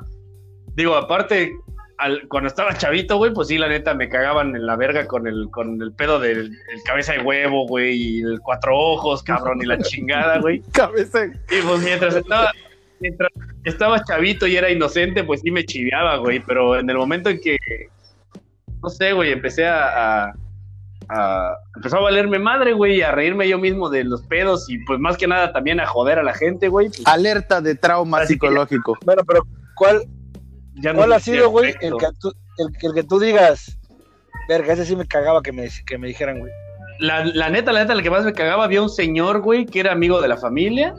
Digo, 0.74 0.96
aparte, 0.96 1.52
al- 1.98 2.28
cuando 2.28 2.48
estaba 2.48 2.78
chavito, 2.78 3.18
güey, 3.18 3.34
pues 3.34 3.48
sí, 3.48 3.58
la 3.58 3.68
neta, 3.68 3.94
me 3.94 4.10
cagaban 4.10 4.56
en 4.56 4.66
la 4.66 4.76
verga 4.76 5.06
con 5.08 5.28
el, 5.28 5.50
con 5.52 5.82
el 5.82 5.92
pedo 5.94 6.20
del 6.20 6.38
el 6.74 6.84
cabeza 6.86 7.14
de 7.14 7.20
huevo, 7.20 7.68
güey, 7.68 7.94
y 7.96 8.22
el 8.22 8.40
cuatro 8.42 8.78
ojos, 8.78 9.24
cabrón, 9.24 9.62
y 9.62 9.66
la 9.66 9.78
chingada, 9.80 10.40
güey. 10.40 10.62
Cabeza. 10.74 11.26
Y 11.26 11.62
pues 11.66 11.82
mientras 11.82 12.16
estaba, 12.16 12.52
mientras 13.00 13.30
estaba 13.64 14.04
chavito 14.04 14.48
y 14.48 14.56
era 14.56 14.70
inocente, 14.70 15.24
pues 15.24 15.42
sí 15.42 15.52
me 15.52 15.66
chiveaba, 15.66 16.18
güey. 16.18 16.40
Pero 16.40 16.78
en 16.80 16.90
el 16.90 16.98
momento 16.98 17.30
en 17.30 17.40
que, 17.40 17.58
no 18.82 18.90
sé, 18.90 19.14
güey, 19.14 19.32
empecé 19.32 19.66
a, 19.68 20.24
a- 20.26 20.34
a- 21.10 21.56
empezó 21.76 21.98
a 21.98 22.02
valerme 22.02 22.40
madre, 22.40 22.74
güey, 22.74 22.98
y 22.98 23.02
a 23.02 23.12
reírme 23.12 23.48
yo 23.48 23.58
mismo 23.60 23.90
de 23.90 24.04
los 24.06 24.22
pedos 24.24 24.70
y 24.70 24.78
pues 24.86 25.00
más 25.00 25.18
que 25.18 25.28
nada 25.28 25.52
también 25.54 25.80
a 25.80 25.86
joder 25.86 26.18
a 26.20 26.24
la 26.24 26.34
gente, 26.34 26.70
güey. 26.70 26.88
pues, 26.88 27.04
Alerta 27.06 27.62
de 27.62 27.76
trauma 27.76 28.22
que 28.22 28.28
psicológico. 28.28 28.98
Bueno, 29.06 29.22
pero 29.28 29.46
¿cuál, 29.76 30.04
ya 30.76 30.94
no 30.94 31.00
cuál 31.00 31.14
ha 31.14 31.20
sido, 31.20 31.50
güey, 31.50 31.74
el, 31.82 31.94
que 31.98 32.08
tú- 32.20 32.34
el, 32.58 32.68
el 32.90 32.94
que 32.94 33.04
tú 33.04 33.20
digas, 33.20 33.78
verga, 34.50 34.74
ese 34.74 34.86
sí 34.86 34.96
me 34.96 35.06
cagaba 35.08 35.42
que 35.42 35.52
me, 35.52 35.68
que 35.86 35.98
me 35.98 36.08
dijeran, 36.08 36.40
güey? 36.40 36.52
La, 37.00 37.26
la 37.26 37.50
neta, 37.50 37.72
la 37.72 37.82
neta, 37.82 37.96
la 37.96 38.02
que 38.04 38.10
más 38.10 38.24
me 38.24 38.34
cagaba, 38.34 38.64
había 38.64 38.82
un 38.82 38.90
señor, 38.90 39.42
güey, 39.42 39.66
que 39.66 39.80
era 39.80 39.92
amigo 39.92 40.22
de 40.22 40.28
la 40.28 40.38
familia, 40.38 40.94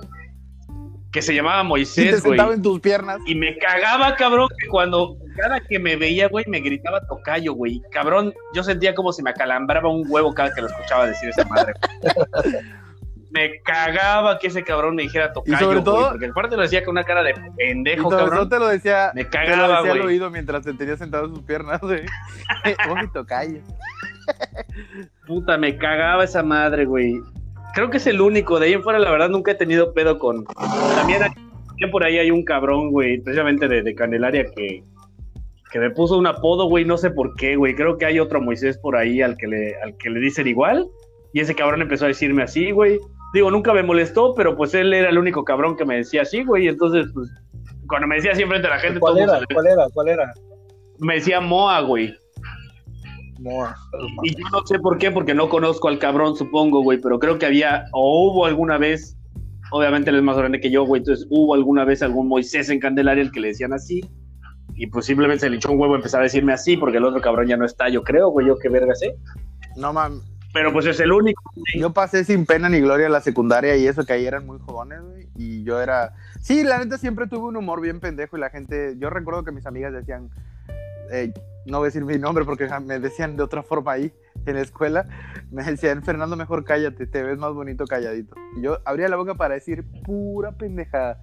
que 1.12 1.22
se 1.22 1.32
llamaba 1.34 1.62
Moisés, 1.62 2.20
güey. 2.24 2.36
sentaba 2.36 2.54
en 2.54 2.62
tus 2.62 2.80
piernas. 2.80 3.18
Y 3.26 3.36
me 3.36 3.56
cagaba, 3.58 4.16
cabrón, 4.16 4.48
que 4.60 4.66
cuando 4.68 5.16
cada 5.36 5.60
que 5.60 5.78
me 5.78 5.94
veía, 5.96 6.28
güey, 6.28 6.44
me 6.48 6.58
gritaba 6.60 7.00
tocayo, 7.06 7.54
güey. 7.54 7.80
Cabrón, 7.92 8.34
yo 8.54 8.64
sentía 8.64 8.94
como 8.94 9.12
si 9.12 9.22
me 9.22 9.30
acalambraba 9.30 9.88
un 9.88 10.04
huevo 10.08 10.34
cada 10.34 10.52
que 10.52 10.60
lo 10.62 10.66
escuchaba 10.66 11.06
decir 11.06 11.28
esa 11.28 11.44
madre. 11.44 11.72
güey. 13.34 13.50
me 13.50 13.60
cagaba 13.62 14.38
que 14.38 14.46
ese 14.46 14.62
cabrón 14.62 14.94
me 14.96 15.02
dijera 15.02 15.32
tocayo, 15.32 15.58
sobre 15.58 15.80
güey, 15.80 15.84
todo- 15.84 16.10
porque 16.10 16.26
aparte 16.26 16.56
lo 16.56 16.62
decía 16.62 16.84
con 16.84 16.92
una 16.92 17.04
cara 17.04 17.22
de 17.22 17.30
Y 17.30 17.50
pendejo, 17.56 18.08
todo 18.08 18.18
eso 18.20 18.28
cabrón. 18.30 18.48
te 18.48 18.58
lo 18.58 18.68
decía, 18.68 19.10
Me 19.14 19.24
te 19.24 19.38
lo 19.38 19.44
cagaba, 19.46 19.76
decía 19.78 19.92
al 19.92 19.98
güey. 19.98 20.14
oído 20.14 20.30
mientras 20.30 20.64
te 20.64 20.72
tenía 20.74 20.96
sentado 20.96 21.26
en 21.26 21.34
sus 21.34 21.42
piernas, 21.44 21.80
güey. 21.80 22.00
Oye, 22.90 23.08
tocayo. 23.12 23.58
Puta, 25.26 25.56
me 25.56 25.76
cagaba 25.76 26.24
esa 26.24 26.42
madre, 26.42 26.84
güey. 26.84 27.14
Creo 27.74 27.90
que 27.90 27.96
es 27.96 28.06
el 28.06 28.20
único. 28.20 28.58
De 28.60 28.66
ahí 28.66 28.72
en 28.74 28.82
fuera, 28.82 28.98
la 28.98 29.10
verdad, 29.10 29.28
nunca 29.28 29.50
he 29.52 29.54
tenido 29.54 29.92
pedo 29.94 30.18
con. 30.18 30.44
También, 30.96 31.22
hay- 31.22 31.30
también 31.66 31.90
por 31.90 32.04
ahí 32.04 32.18
hay 32.18 32.30
un 32.30 32.44
cabrón, 32.44 32.90
güey, 32.90 33.20
precisamente 33.20 33.66
de, 33.68 33.82
de 33.82 33.94
Candelaria, 33.94 34.44
que, 34.54 34.84
que 35.72 35.78
me 35.80 35.90
puso 35.90 36.16
un 36.16 36.26
apodo, 36.26 36.66
güey, 36.68 36.84
no 36.84 36.96
sé 36.96 37.10
por 37.10 37.34
qué, 37.34 37.56
güey. 37.56 37.74
Creo 37.74 37.98
que 37.98 38.06
hay 38.06 38.20
otro 38.20 38.40
Moisés 38.40 38.78
por 38.78 38.96
ahí 38.96 39.22
al 39.22 39.36
que 39.36 39.46
le, 39.48 39.74
al 39.82 39.96
que 39.96 40.10
le 40.10 40.20
dicen 40.20 40.46
igual. 40.46 40.86
Y 41.32 41.40
ese 41.40 41.54
cabrón 41.54 41.82
empezó 41.82 42.04
a 42.04 42.08
decirme 42.08 42.44
así, 42.44 42.70
güey. 42.70 43.00
Digo, 43.34 43.50
nunca 43.50 43.74
me 43.74 43.82
molestó, 43.82 44.34
pero 44.34 44.56
pues 44.56 44.72
él 44.74 44.94
era 44.94 45.10
el 45.10 45.18
único 45.18 45.44
cabrón 45.44 45.76
que 45.76 45.84
me 45.84 45.96
decía 45.96 46.22
así, 46.22 46.44
güey. 46.44 46.68
Entonces, 46.68 47.08
pues, 47.12 47.28
cuando 47.88 48.06
me 48.06 48.14
decía 48.14 48.32
así 48.32 48.42
enfrente 48.42 48.68
de 48.68 48.74
la 48.74 48.80
gente, 48.80 49.00
¿Cuál 49.00 49.14
todo 49.14 49.24
era? 49.24 49.40
¿Cuál 49.52 49.66
era? 49.66 49.86
¿Cuál 49.92 50.08
era? 50.08 50.32
me 50.98 51.14
decía 51.14 51.40
Moa, 51.40 51.80
güey. 51.80 52.14
No, 53.40 53.66
Y 54.22 54.34
yo 54.36 54.48
no 54.52 54.64
sé 54.64 54.78
por 54.78 54.96
qué, 54.98 55.10
porque 55.10 55.34
no 55.34 55.48
conozco 55.48 55.88
al 55.88 55.98
cabrón, 55.98 56.36
supongo, 56.36 56.82
güey, 56.82 57.00
pero 57.00 57.18
creo 57.18 57.38
que 57.38 57.46
había, 57.46 57.86
o 57.92 58.30
hubo 58.30 58.46
alguna 58.46 58.78
vez, 58.78 59.18
obviamente 59.72 60.10
él 60.10 60.16
es 60.16 60.22
más 60.22 60.38
grande 60.38 60.60
que 60.60 60.70
yo, 60.70 60.84
güey, 60.86 61.00
entonces 61.00 61.26
hubo 61.28 61.54
alguna 61.54 61.84
vez 61.84 62.02
algún 62.02 62.28
Moisés 62.28 62.70
en 62.70 62.78
Candelaria 62.78 63.22
el 63.22 63.32
que 63.32 63.40
le 63.40 63.48
decían 63.48 63.72
así. 63.72 64.02
y 64.76 64.86
pues 64.86 65.06
simplemente 65.06 65.40
se 65.40 65.50
le 65.50 65.56
echó 65.56 65.72
un 65.72 65.80
huevo 65.80 65.96
empezar 65.96 66.20
a 66.20 66.24
decirme 66.24 66.52
así 66.52 66.76
porque 66.76 66.98
el 66.98 67.04
otro 67.04 67.20
cabrón 67.20 67.48
ya 67.48 67.56
no 67.56 67.66
está, 67.66 67.88
yo 67.88 68.02
creo, 68.02 68.30
güey, 68.30 68.46
yo 68.46 68.56
qué 68.56 68.68
verga 68.68 68.94
sé. 68.94 69.16
No 69.76 69.92
mames. 69.92 70.22
Pero 70.54 70.72
pues 70.72 70.86
es 70.86 71.00
el 71.00 71.10
único. 71.12 71.42
Yo 71.76 71.92
pasé 71.92 72.24
sin 72.24 72.46
pena 72.46 72.68
ni 72.68 72.80
gloria 72.80 73.08
la 73.08 73.20
secundaria 73.20 73.76
y 73.76 73.88
eso 73.88 74.06
que 74.06 74.12
ahí 74.12 74.24
eran 74.24 74.46
muy 74.46 74.60
jóvenes, 74.60 75.02
güey. 75.02 75.28
Y 75.34 75.64
yo 75.64 75.80
era. 75.82 76.14
Sí, 76.40 76.62
la 76.62 76.78
neta 76.78 76.96
siempre 76.96 77.26
tuve 77.26 77.48
un 77.48 77.56
humor 77.56 77.80
bien 77.80 77.98
pendejo 77.98 78.36
y 78.36 78.40
la 78.40 78.50
gente. 78.50 78.94
Yo 78.98 79.10
recuerdo 79.10 79.44
que 79.44 79.50
mis 79.50 79.66
amigas 79.66 79.92
decían. 79.92 80.30
eh, 81.10 81.34
no 81.66 81.78
voy 81.78 81.86
a 81.86 81.88
decir 81.88 82.04
mi 82.04 82.18
nombre 82.18 82.44
porque 82.44 82.68
me 82.84 83.00
decían 83.00 83.36
de 83.36 83.42
otra 83.42 83.62
forma 83.62 83.92
ahí 83.92 84.12
en 84.46 84.54
la 84.54 84.62
escuela. 84.62 85.06
Me 85.50 85.64
decían, 85.64 86.04
Fernando, 86.04 86.36
mejor 86.36 86.64
cállate, 86.64 87.06
te 87.06 87.22
ves 87.22 87.36
más 87.36 87.52
bonito 87.52 87.84
calladito. 87.86 88.36
Y 88.56 88.62
yo 88.62 88.78
abría 88.84 89.08
la 89.08 89.16
boca 89.16 89.34
para 89.34 89.54
decir 89.54 89.84
pura 90.04 90.52
pendejada. 90.52 91.20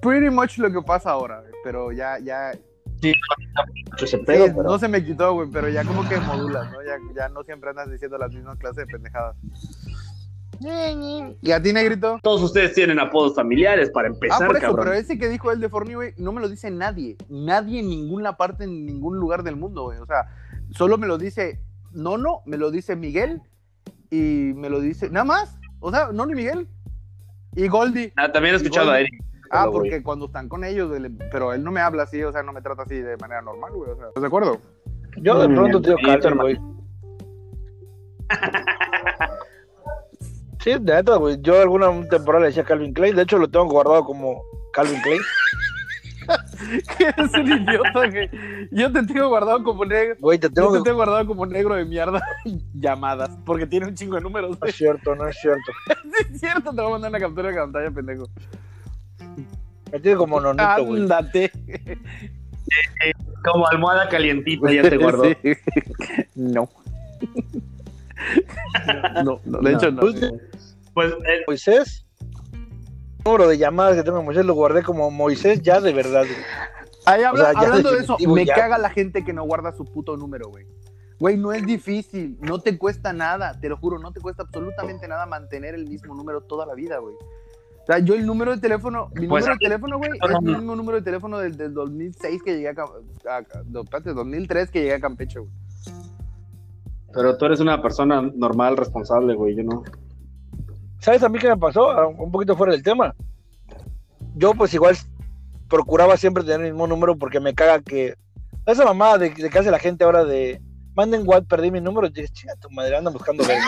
Pretty 0.00 0.30
much 0.30 0.58
lo 0.58 0.70
que 0.70 0.80
pasa 0.80 1.10
ahora, 1.10 1.40
güey, 1.40 1.52
pero 1.64 1.92
ya, 1.92 2.18
ya, 2.18 2.52
Mucho 3.90 4.04
ese 4.04 4.18
Sí, 4.18 4.24
pedo, 4.24 4.46
pero- 4.46 4.62
no 4.62 4.78
se 4.78 4.88
me 4.88 5.04
quitó, 5.04 5.32
güey, 5.34 5.48
pero 5.52 5.68
ya 5.68 5.84
como 5.84 6.08
que 6.08 6.16
modulas, 6.18 6.70
¿no? 6.72 6.82
Ya, 6.82 6.96
ya 7.14 7.28
no 7.28 7.42
siempre 7.44 7.70
andas 7.70 7.90
diciendo 7.90 8.18
las 8.18 8.32
mismas 8.32 8.58
clases 8.58 8.86
de 8.86 8.92
pendejadas. 8.92 9.36
¿Y 11.40 11.52
a 11.52 11.62
ti, 11.62 11.72
Negrito? 11.72 12.18
Todos 12.22 12.42
ustedes 12.42 12.74
tienen 12.74 12.98
apodos 12.98 13.34
familiares 13.36 13.90
para 13.90 14.08
Ah, 14.08 14.12
empezar, 14.12 14.46
por 14.48 14.56
eso, 14.56 14.66
cabrón. 14.66 14.86
pero 14.86 14.96
ese 14.98 15.16
que 15.18 15.28
dijo 15.28 15.52
el 15.52 15.60
de 15.60 15.68
Forni, 15.68 15.94
güey, 15.94 16.14
no 16.16 16.32
me 16.32 16.40
lo 16.40 16.48
dice 16.48 16.70
nadie. 16.70 17.16
Nadie 17.28 17.80
en 17.80 17.88
ninguna 17.88 18.36
parte, 18.36 18.64
en 18.64 18.84
ningún 18.84 19.18
lugar 19.18 19.44
del 19.44 19.54
mundo, 19.54 19.84
güey. 19.84 19.98
O 19.98 20.06
sea, 20.06 20.28
solo 20.72 20.98
me 20.98 21.06
lo 21.06 21.16
dice 21.16 21.60
Nono, 21.92 22.42
me 22.44 22.56
lo 22.56 22.72
dice 22.72 22.96
Miguel 22.96 23.40
y 24.10 24.52
me 24.56 24.68
lo 24.68 24.80
dice... 24.80 25.10
Nada 25.10 25.24
más. 25.24 25.56
O 25.78 25.92
sea, 25.92 26.10
Nono 26.12 26.32
y 26.32 26.34
Miguel. 26.36 26.66
Y 27.54 27.68
Goldie. 27.68 28.12
Ah, 28.16 28.32
también 28.32 28.54
he 28.54 28.58
escuchado 28.58 28.90
a 28.90 28.98
Eric. 29.00 29.14
Ah, 29.50 29.66
güey. 29.66 29.72
porque 29.90 30.02
cuando 30.02 30.26
están 30.26 30.48
con 30.48 30.64
ellos, 30.64 30.90
pero 31.30 31.52
él 31.52 31.62
no 31.64 31.70
me 31.70 31.80
habla 31.80 32.02
así, 32.04 32.22
o 32.22 32.32
sea, 32.32 32.42
no 32.42 32.52
me 32.52 32.60
trata 32.62 32.82
así 32.82 32.96
de 32.96 33.16
manera 33.16 33.40
normal, 33.42 33.72
güey. 33.72 33.90
O 33.90 33.96
sea, 33.96 34.08
¿estás 34.08 34.20
de 34.22 34.26
acuerdo? 34.26 34.58
Yo 35.16 35.38
de 35.40 35.48
Mm, 35.48 35.54
pronto 35.54 35.80
te 35.82 35.94
Calvin, 35.96 36.24
hermano. 36.26 36.42
güey. 36.42 36.58
Sí, 40.60 40.70
de 40.72 40.80
neta, 40.80 41.14
güey. 41.16 41.38
Yo 41.40 41.60
alguna 41.62 41.86
temporada 42.08 42.40
le 42.42 42.46
decía 42.48 42.64
Calvin 42.64 42.92
Klein. 42.92 43.14
De 43.14 43.22
hecho, 43.22 43.38
lo 43.38 43.48
tengo 43.48 43.66
guardado 43.66 44.04
como 44.04 44.42
Calvin 44.72 45.00
Klein. 45.02 45.20
Eres 46.98 47.32
un 47.32 47.46
idiota, 47.46 47.92
güey. 48.08 48.28
Yo 48.72 48.92
te 48.92 49.02
tengo 49.04 49.28
guardado 49.28 49.62
como 49.62 49.84
negro. 49.84 50.16
Güey, 50.18 50.38
te 50.40 50.48
Yo 50.48 50.54
tengo 50.54 50.72
te 50.72 50.78
que... 50.78 50.82
tengo 50.84 50.96
guardado 50.96 51.26
como 51.26 51.46
negro 51.46 51.76
de 51.76 51.84
mierda. 51.84 52.20
Llamadas. 52.74 53.30
Porque 53.46 53.66
tiene 53.66 53.86
un 53.86 53.94
chingo 53.94 54.16
de 54.16 54.22
números. 54.22 54.50
No 54.50 54.56
güey. 54.58 54.70
es 54.70 54.76
cierto, 54.76 55.14
no 55.14 55.28
es 55.28 55.36
cierto. 55.40 55.72
Sí, 55.86 56.26
es 56.34 56.40
cierto, 56.40 56.70
te 56.70 56.76
voy 56.82 56.86
a 56.86 56.90
mandar 56.90 57.10
una 57.10 57.20
captura 57.20 57.50
de 57.50 57.56
pantalla, 57.56 57.90
pendejo. 57.92 58.24
Me 59.92 60.00
tiene 60.00 60.16
como 60.18 60.40
nonito, 60.40 60.84
güey. 60.84 61.02
Ándate. 61.02 61.50
Como 63.44 63.66
almohada 63.68 64.08
calientita 64.08 64.70
ya 64.72 64.82
te 64.82 64.96
guardó. 64.98 65.24
Sí. 65.24 65.52
No. 66.34 66.68
No, 69.24 69.40
no, 69.44 69.58
de 69.60 69.72
hecho 69.72 69.90
no. 69.90 70.02
Pues 70.94 71.12
eh, 71.12 71.44
Moisés. 71.46 72.04
El 73.24 73.32
número 73.32 73.48
de 73.48 73.58
llamadas 73.58 73.96
que 73.96 74.02
tengo 74.02 74.22
Moisés 74.22 74.44
lo 74.44 74.54
guardé 74.54 74.82
como 74.82 75.10
Moisés 75.10 75.62
ya 75.62 75.80
de 75.80 75.92
verdad, 75.92 76.22
güey. 76.24 76.38
Ahí 77.06 77.22
habla- 77.22 77.42
O 77.42 77.44
sea, 77.44 77.52
ya 77.54 77.60
hablando 77.68 77.92
de 77.92 77.98
eso, 78.00 78.16
me 78.26 78.44
ya. 78.44 78.54
caga 78.54 78.78
la 78.78 78.90
gente 78.90 79.24
que 79.24 79.32
no 79.32 79.44
guarda 79.44 79.72
su 79.72 79.84
puto 79.84 80.16
número, 80.16 80.48
güey. 80.48 80.66
Güey, 81.18 81.36
no 81.36 81.52
es 81.52 81.66
difícil, 81.66 82.38
no 82.40 82.60
te 82.60 82.78
cuesta 82.78 83.12
nada, 83.12 83.58
te 83.60 83.68
lo 83.68 83.76
juro, 83.76 83.98
no 83.98 84.12
te 84.12 84.20
cuesta 84.20 84.44
absolutamente 84.44 85.08
nada 85.08 85.26
mantener 85.26 85.74
el 85.74 85.86
mismo 85.88 86.14
número 86.14 86.42
toda 86.42 86.64
la 86.64 86.74
vida, 86.74 86.98
güey. 86.98 87.14
O 87.88 87.92
sea, 87.92 88.00
yo 88.00 88.14
el 88.14 88.26
número 88.26 88.50
de 88.54 88.58
teléfono, 88.60 89.08
mi 89.14 89.26
Pues, 89.26 89.44
número 89.46 89.58
de 89.58 89.66
teléfono, 89.66 89.96
güey, 89.96 90.10
no, 90.10 90.28
es 90.28 90.42
mi 90.42 90.52
no. 90.52 90.58
mismo 90.58 90.76
número 90.76 90.96
de 90.98 91.02
teléfono 91.02 91.38
del, 91.38 91.56
del 91.56 91.72
2006 91.72 92.42
que 92.42 92.54
llegué 92.56 92.68
a, 92.68 92.72
a, 92.72 93.36
a- 93.38 93.62
no, 93.66 93.80
espérate, 93.80 94.12
2003 94.12 94.70
que 94.70 94.80
llegué 94.80 94.94
a 94.94 95.00
Campeche, 95.00 95.38
güey. 95.38 95.50
pero 97.14 97.36
tú 97.38 97.46
eres 97.46 97.60
una 97.60 97.80
persona 97.80 98.20
normal, 98.20 98.76
responsable, 98.76 99.34
güey. 99.34 99.56
Yo 99.56 99.64
no. 99.64 99.84
¿Sabes 101.00 101.22
a 101.22 101.28
mí 101.30 101.38
qué 101.38 101.48
me 101.48 101.56
pasó? 101.56 101.90
Ah, 101.90 102.06
Un 102.08 102.30
poquito 102.30 102.56
fuera 102.56 102.72
del 102.74 102.82
tema. 102.82 103.14
Yo, 104.36 104.52
pues, 104.52 104.74
igual 104.74 104.94
procuraba 105.68 106.16
siempre 106.18 106.44
tener 106.44 106.66
el 106.66 106.72
mismo 106.72 106.86
número 106.86 107.16
porque 107.16 107.40
me 107.40 107.54
caga 107.54 107.80
que. 107.80 108.14
Esa 108.66 108.84
mamada 108.84 109.16
de, 109.16 109.30
de 109.30 109.48
que 109.48 109.58
hace 109.58 109.70
la 109.70 109.78
gente 109.78 110.04
ahora 110.04 110.24
de. 110.24 110.60
Manden 110.94 111.22
WhatsApp, 111.26 111.48
perdí 111.48 111.70
mi 111.70 111.80
número. 111.80 112.08
Y 112.08 112.10
dices, 112.10 112.32
chinga, 112.32 112.54
tu 112.56 112.68
madre, 112.70 112.96
andan 112.98 113.14
buscando 113.14 113.44
verga. 113.46 113.64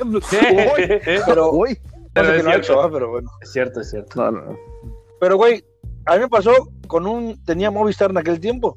Uy, 1.52 1.78
Pero, 2.14 2.26
no 2.28 2.32
sé 2.32 2.38
es 2.38 2.44
que 2.44 2.52
cierto. 2.64 2.72
hecho, 2.84 2.92
pero 2.92 3.10
bueno. 3.10 3.30
Es 3.40 3.52
cierto, 3.52 3.80
es 3.80 3.90
cierto. 3.90 4.30
No, 4.30 4.30
no. 4.32 4.56
Pero, 5.20 5.36
güey, 5.36 5.64
a 6.06 6.14
mí 6.14 6.20
me 6.20 6.28
pasó 6.28 6.52
con 6.86 7.06
un. 7.06 7.42
Tenía 7.44 7.70
Movistar 7.70 8.10
en 8.10 8.18
aquel 8.18 8.40
tiempo. 8.40 8.76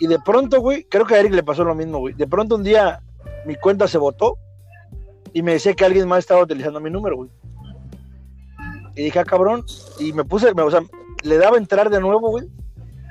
Y 0.00 0.06
de 0.06 0.18
pronto, 0.18 0.60
güey, 0.60 0.84
creo 0.84 1.06
que 1.06 1.14
a 1.14 1.20
Eric 1.20 1.32
le 1.32 1.42
pasó 1.42 1.64
lo 1.64 1.74
mismo, 1.74 1.98
güey. 1.98 2.14
De 2.14 2.26
pronto 2.26 2.56
un 2.56 2.64
día 2.64 3.00
mi 3.46 3.54
cuenta 3.56 3.86
se 3.88 3.98
botó 3.98 4.36
y 5.32 5.42
me 5.42 5.52
decía 5.52 5.74
que 5.74 5.84
alguien 5.84 6.08
más 6.08 6.20
estaba 6.20 6.42
utilizando 6.42 6.80
mi 6.80 6.90
número, 6.90 7.16
güey. 7.16 7.30
Y 8.96 9.04
dije, 9.04 9.18
ah, 9.18 9.24
cabrón. 9.24 9.64
Y 9.98 10.12
me 10.12 10.24
puse, 10.24 10.52
me- 10.54 10.62
o 10.62 10.70
sea, 10.70 10.80
le 11.22 11.38
daba 11.38 11.56
a 11.56 11.60
entrar 11.60 11.90
de 11.90 12.00
nuevo, 12.00 12.30
güey. 12.30 12.44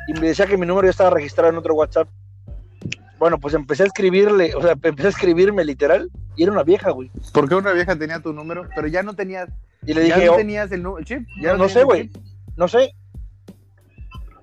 Y 0.07 0.13
me 0.19 0.27
decía 0.27 0.45
que 0.45 0.57
mi 0.57 0.65
número 0.65 0.85
ya 0.87 0.91
estaba 0.91 1.09
registrado 1.09 1.49
en 1.51 1.57
otro 1.57 1.73
WhatsApp. 1.75 2.07
Bueno, 3.23 3.39
pues 3.39 3.53
empecé 3.53 3.83
a 3.83 3.85
escribirle, 3.85 4.53
o 4.53 4.61
sea, 4.61 4.71
empecé 4.83 5.07
a 5.07 5.11
escribirme 5.11 5.63
literal. 5.63 6.09
Y 6.35 6.43
era 6.43 6.51
una 6.51 6.63
vieja, 6.63 6.91
güey. 6.91 7.09
¿Por 7.33 7.47
qué 7.47 7.55
una 7.55 7.71
vieja 7.71 7.95
tenía 7.97 8.19
tu 8.19 8.33
número? 8.33 8.67
Pero 8.75 8.87
ya 8.87 9.01
no 9.01 9.13
tenías, 9.15 9.47
Y 9.85 9.93
le 9.93 10.05
ya 10.09 10.15
dije, 10.15 10.25
no 10.27 10.33
oh, 10.33 10.35
tenías 10.35 10.69
el, 10.73 10.83
el 10.99 11.05
chip. 11.05 11.19
no, 11.37 11.41
Ya 11.41 11.51
no 11.51 11.53
tenías 11.59 11.71
sé, 11.71 11.83
güey. 11.85 12.11
No 12.57 12.67
sé. 12.67 12.93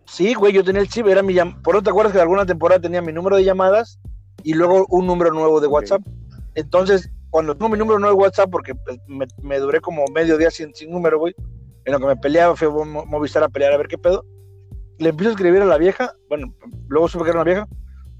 Sí, 0.06 0.32
güey, 0.32 0.54
yo 0.54 0.64
tenía 0.64 0.80
el 0.80 0.88
chip, 0.88 1.06
era 1.08 1.22
mi 1.22 1.34
llam- 1.34 1.60
Por 1.60 1.74
eso 1.74 1.82
te 1.82 1.90
acuerdas 1.90 2.14
que 2.14 2.20
alguna 2.22 2.46
temporada 2.46 2.80
tenía 2.80 3.02
mi 3.02 3.12
número 3.12 3.36
de 3.36 3.44
llamadas 3.44 4.00
y 4.42 4.54
luego 4.54 4.86
un 4.88 5.06
número 5.06 5.30
nuevo 5.30 5.60
de. 5.60 5.66
WhatsApp. 5.66 6.00
Entonces, 6.54 7.10
cuando 7.28 7.54
tengo 7.54 7.68
mi 7.68 7.78
número 7.78 7.98
nuevo 7.98 8.16
de 8.16 8.22
WhatsApp, 8.22 8.48
porque 8.50 8.74
pues, 8.74 8.98
me, 9.06 9.26
me 9.42 9.58
duré 9.58 9.80
como 9.82 10.04
medio 10.14 10.38
día 10.38 10.50
sin, 10.50 10.74
sin 10.74 10.90
número, 10.90 11.18
güey, 11.18 11.34
en 11.84 11.92
lo 11.92 12.00
que 12.00 12.06
me 12.06 12.16
peleaba, 12.16 12.56
fue 12.56 12.68
a 12.68 12.70
Mo- 12.84 13.04
Movistar 13.04 13.42
a 13.44 13.48
pelear 13.50 13.72
a 13.74 13.76
ver 13.76 13.88
qué 13.88 13.98
pedo. 13.98 14.24
Le 14.98 15.10
empiezo 15.10 15.30
a 15.30 15.34
escribir 15.34 15.60
a 15.62 15.66
la 15.66 15.76
vieja, 15.78 16.14
bueno, 16.30 16.54
luego 16.88 17.08
supe 17.08 17.24
que 17.24 17.30
era 17.30 17.40
una 17.40 17.44
vieja, 17.50 17.68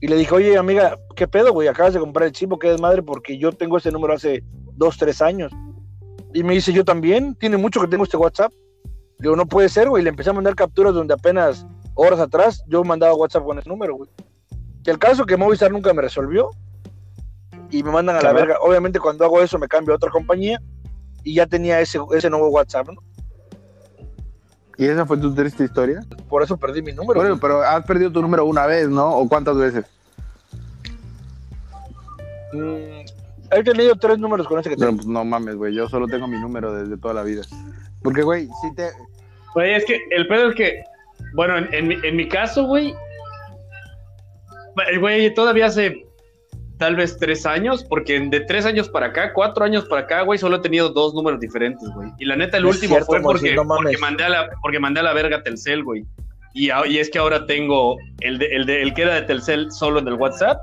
y 0.01 0.09
le 0.09 0.17
dije, 0.17 0.35
oye, 0.35 0.57
amiga, 0.57 0.99
¿qué 1.15 1.29
pedo, 1.29 1.53
güey? 1.53 1.69
Acabas 1.69 1.93
de 1.93 2.01
comprar 2.01 2.27
el 2.27 2.33
chip, 2.33 2.53
¿o 2.53 2.59
¿qué 2.59 2.71
desmadre? 2.71 3.03
Porque 3.03 3.37
yo 3.37 3.53
tengo 3.53 3.77
ese 3.77 3.93
número 3.93 4.15
hace 4.15 4.43
dos, 4.75 4.97
tres 4.97 5.21
años. 5.21 5.53
Y 6.33 6.43
me 6.43 6.55
dice, 6.55 6.73
yo 6.73 6.85
también, 6.85 7.35
tiene 7.35 7.59
mucho 7.59 7.81
que 7.81 7.87
tengo 7.87 8.05
este 8.05 8.17
WhatsApp. 8.17 8.53
Le 9.19 9.25
digo, 9.25 9.37
no 9.37 9.47
puede 9.47 9.69
ser, 9.69 9.91
güey. 9.91 10.03
Le 10.03 10.09
empecé 10.09 10.31
a 10.31 10.33
mandar 10.33 10.55
capturas 10.55 10.95
donde 10.95 11.13
apenas 11.13 11.67
horas 11.95 12.19
atrás 12.19 12.65
yo 12.67 12.83
mandaba 12.83 13.15
WhatsApp 13.15 13.45
con 13.45 13.59
ese 13.59 13.69
número, 13.69 13.97
güey. 13.97 14.11
Que 14.83 14.91
el 14.91 14.99
caso 14.99 15.27
que 15.27 15.37
Movistar 15.37 15.71
nunca 15.71 15.93
me 15.93 16.01
resolvió 16.01 16.51
y 17.71 17.83
me 17.83 17.91
mandan 17.91 18.17
a 18.17 18.23
la 18.23 18.33
verga. 18.33 18.57
Obviamente 18.63 18.99
cuando 18.99 19.27
hago 19.27 19.43
eso 19.43 19.59
me 19.59 19.69
cambio 19.69 19.93
a 19.93 19.97
otra 19.97 20.11
compañía 20.11 20.63
y 21.23 21.35
ya 21.35 21.47
tenía 21.47 21.79
ese, 21.81 21.99
ese 22.13 22.31
nuevo 22.31 22.49
WhatsApp, 22.49 22.89
¿no? 22.89 23.03
¿Y 24.81 24.87
esa 24.87 25.05
fue 25.05 25.19
tu 25.19 25.35
triste 25.35 25.65
historia? 25.65 26.01
Por 26.29 26.43
eso 26.43 26.57
perdí 26.57 26.81
mi 26.81 26.93
número. 26.93 27.21
Bueno, 27.21 27.39
pero 27.39 27.61
has 27.61 27.85
perdido 27.85 28.11
tu 28.11 28.23
número 28.23 28.47
una 28.47 28.65
vez, 28.67 28.89
¿no? 28.89 29.11
¿O 29.15 29.29
cuántas 29.29 29.55
veces? 29.59 29.85
Mm, 32.53 33.05
he 33.53 33.63
tenido 33.63 33.95
tres 33.97 34.19
números 34.19 34.47
con 34.49 34.59
ese 34.59 34.71
que 34.71 34.77
No, 34.77 34.87
tengo. 34.87 34.97
pues 34.97 35.07
no 35.07 35.23
mames, 35.25 35.57
güey. 35.57 35.75
Yo 35.75 35.87
solo 35.89 36.07
tengo 36.07 36.27
mi 36.27 36.39
número 36.39 36.73
desde 36.73 36.97
toda 36.97 37.13
la 37.13 37.23
vida. 37.23 37.43
Porque, 38.03 38.23
güey, 38.23 38.49
si 38.63 38.75
te. 38.75 38.89
Güey, 39.55 39.75
es 39.75 39.85
que 39.85 40.01
el 40.13 40.27
pedo 40.29 40.49
es 40.51 40.57
que, 40.57 40.83
bueno, 41.35 41.59
en, 41.59 41.75
en 41.75 41.89
mi, 41.89 41.95
en 42.03 42.17
mi 42.17 42.27
caso, 42.29 42.65
güey, 42.65 42.95
el 44.91 44.99
güey 44.99 45.33
todavía 45.35 45.67
hace 45.67 46.07
tal 46.81 46.97
vez 46.97 47.17
tres 47.19 47.47
años, 47.47 47.85
porque 47.85 48.19
de 48.19 48.41
tres 48.41 48.65
años 48.67 48.89
para 48.89 49.07
acá, 49.07 49.33
cuatro 49.35 49.65
años 49.65 49.85
para 49.85 50.03
acá, 50.03 50.23
güey, 50.23 50.39
solo 50.39 50.57
he 50.57 50.61
tenido 50.61 50.89
dos 50.89 51.15
números 51.15 51.39
diferentes, 51.39 51.89
güey. 51.95 52.11
Y 52.19 52.25
la 52.25 52.35
neta, 52.37 52.57
el 52.57 52.65
No 52.65 52.71
último 52.71 52.95
cierto, 52.95 53.07
fue 53.07 53.21
porque, 53.21 53.55
no 53.55 53.65
porque, 53.67 53.97
mandé 53.99 54.25
a 54.25 54.29
la, 54.31 54.51
porque 54.63 54.81
mandé 54.81 55.01
a 55.01 55.03
la 55.05 55.13
verga 55.13 55.43
Telcel, 55.43 55.85
güey. 55.85 56.05
Y, 56.55 56.71
a- 56.71 56.87
y 56.87 56.99
es 56.99 57.11
que 57.11 57.19
ahora 57.19 57.47
tengo 57.47 57.97
el, 58.21 58.39
de, 58.39 58.47
el, 58.47 58.67
de, 58.67 58.83
el 58.83 58.95
que 58.95 59.03
era 59.03 59.15
de 59.15 59.23
Telcel 59.23 59.71
solo 59.71 60.01
en 60.01 60.09
el 60.09 60.15
WhatsApp 60.15 60.59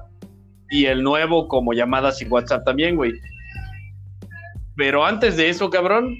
y 0.72 0.86
el 0.88 1.02
nuevo 1.04 1.48
como 1.48 1.72
llamadas 1.72 2.22
y 2.22 2.26
WhatsApp 2.26 2.66
también, 2.66 2.96
güey. 2.98 3.14
Pero 4.76 5.06
antes 5.06 5.38
de 5.38 5.50
eso, 5.50 5.70
cabrón, 5.70 6.16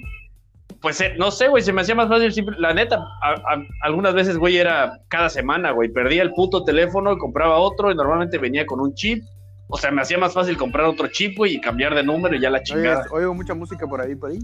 pues 0.80 1.00
eh, 1.00 1.14
no 1.18 1.30
sé, 1.30 1.48
güey, 1.48 1.62
se 1.62 1.72
me 1.72 1.80
hacía 1.82 1.94
más 1.94 2.08
fácil. 2.08 2.32
simple- 2.32 2.56
la 2.58 2.72
neta, 2.72 2.96
a- 3.22 3.32
a- 3.32 3.66
algunas 3.82 4.14
veces, 4.14 4.36
güey, 4.38 4.56
era 4.58 5.00
cada 5.08 5.28
semana, 5.28 5.72
güey. 5.72 5.88
Perdía 5.88 6.22
el 6.22 6.32
puto 6.32 6.64
teléfono 6.64 7.12
y 7.12 7.18
compraba 7.18 7.58
otro 7.58 7.90
y 7.90 7.94
normalmente 7.94 8.38
venía 8.38 8.64
con 8.64 8.80
un 8.80 8.94
chip. 8.94 9.24
O 9.68 9.76
sea, 9.76 9.90
me 9.90 10.00
hacía 10.00 10.18
más 10.18 10.32
fácil 10.32 10.56
comprar 10.56 10.86
otro 10.86 11.08
chip, 11.08 11.36
güey, 11.36 11.56
y 11.56 11.60
cambiar 11.60 11.94
de 11.94 12.02
número 12.02 12.34
y 12.34 12.40
ya 12.40 12.50
la 12.50 12.58
Oye, 12.58 12.64
chingada. 12.64 13.06
oigo 13.10 13.34
mucha 13.34 13.54
música 13.54 13.86
por 13.86 14.00
ahí, 14.00 14.14
por 14.14 14.30
ahí. 14.30 14.38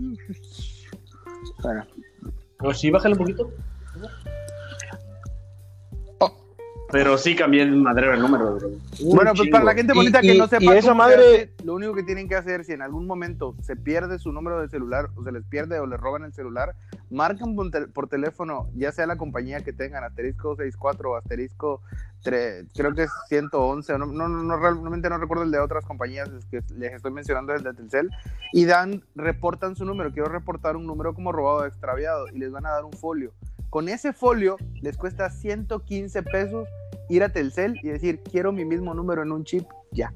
Bueno. 1.63 1.87
Pero 2.59 2.75
sí, 2.75 2.91
bájale 2.91 3.15
un 3.15 3.19
poquito. 3.19 3.51
Pero 6.95 7.19
sí 7.19 7.35
cambié 7.35 7.63
el 7.63 7.75
madrero 7.75 8.15
el 8.15 8.21
número, 8.21 8.55
bro. 8.55 8.69
Bueno, 9.05 9.33
pues 9.35 9.51
para 9.51 9.65
la 9.65 9.75
gente 9.75 9.93
Y- 9.93 9.97
bonita 9.97 10.21
que 10.21 10.33
y- 10.35 10.39
no 10.39 10.45
y 10.45 10.49
sepa 10.49 10.77
esa 10.77 10.91
cómo 10.93 11.03
se 11.05 11.11
madre- 11.11 11.35
hace, 11.35 11.55
lo 11.65 11.75
único 11.75 11.93
que 11.93 12.05
tienen 12.05 12.29
que 12.29 12.37
hacer 12.37 12.65
si 12.65 12.71
en 12.73 12.83
algún 12.83 13.07
momento 13.09 13.57
se 13.63 13.75
pierde 13.75 14.21
su 14.21 14.31
número 14.31 14.61
de 14.61 14.69
celular 14.69 15.11
o 15.17 15.25
se 15.25 15.33
les 15.33 15.43
pierde 15.45 15.81
o 15.81 15.87
les 15.87 15.99
roban 15.99 16.23
el 16.23 16.33
celular, 16.33 16.77
marcan 17.11 17.57
por, 17.57 17.71
tel- 17.73 17.89
por 17.93 18.07
teléfono, 18.09 18.69
ya 18.77 18.93
sea 18.93 19.09
la 19.09 19.17
compañía 19.17 19.61
que 19.65 19.73
tengan, 19.73 20.05
asterisco 20.05 20.55
64 20.55 21.11
o 21.11 21.17
asterisco 21.17 21.83
tre- 22.23 22.65
creo 22.77 22.95
que 22.95 23.03
es 23.03 23.11
111, 23.29 23.93
o 23.95 23.99
no, 23.99 24.07
no, 24.07 24.29
no, 24.29 24.57
realmente 24.57 25.11
no 25.11 25.19
recuerdo 25.19 25.43
el 25.43 25.51
de 25.51 25.59
otras 25.59 25.85
compañías 25.85 26.29
es 26.31 26.45
que 26.47 26.61
les 26.77 26.93
estoy 26.93 27.11
mencionando 27.11 27.53
el 27.55 27.65
de 27.65 27.75
Telcel, 27.75 28.09
y 28.53 28.67
dan, 28.67 29.03
reportan 29.17 29.75
su 29.75 29.85
número, 29.85 30.13
quiero 30.13 30.29
reportar 30.29 30.77
un 30.77 30.87
número 30.87 31.13
como 31.13 31.33
robado 31.33 31.59
o 31.59 31.65
extraviado, 31.65 32.29
y 32.29 32.39
les 32.39 32.53
van 32.53 32.67
a 32.67 32.71
dar 32.71 32.85
un 32.85 32.93
folio. 32.93 33.33
Con 33.69 33.89
ese 33.89 34.13
folio 34.13 34.57
les 34.83 34.97
cuesta 34.97 35.29
115 35.31 36.23
pesos 36.23 36.69
ir 37.09 37.23
a 37.23 37.29
Telcel 37.31 37.79
y 37.83 37.89
decir, 37.89 38.21
quiero 38.23 38.53
mi 38.53 38.65
mismo 38.65 38.95
número 38.95 39.23
en 39.23 39.33
un 39.33 39.45
chip, 39.45 39.65
ya. 39.91 40.13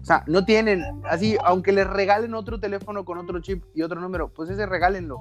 O 0.00 0.04
sea, 0.04 0.22
no 0.26 0.44
tienen, 0.44 0.84
así, 1.04 1.36
aunque 1.44 1.72
les 1.72 1.86
regalen 1.86 2.34
otro 2.34 2.60
teléfono 2.60 3.04
con 3.04 3.18
otro 3.18 3.40
chip 3.40 3.64
y 3.74 3.82
otro 3.82 4.00
número, 4.00 4.28
pues 4.28 4.50
ese 4.50 4.64
regálenlo, 4.66 5.18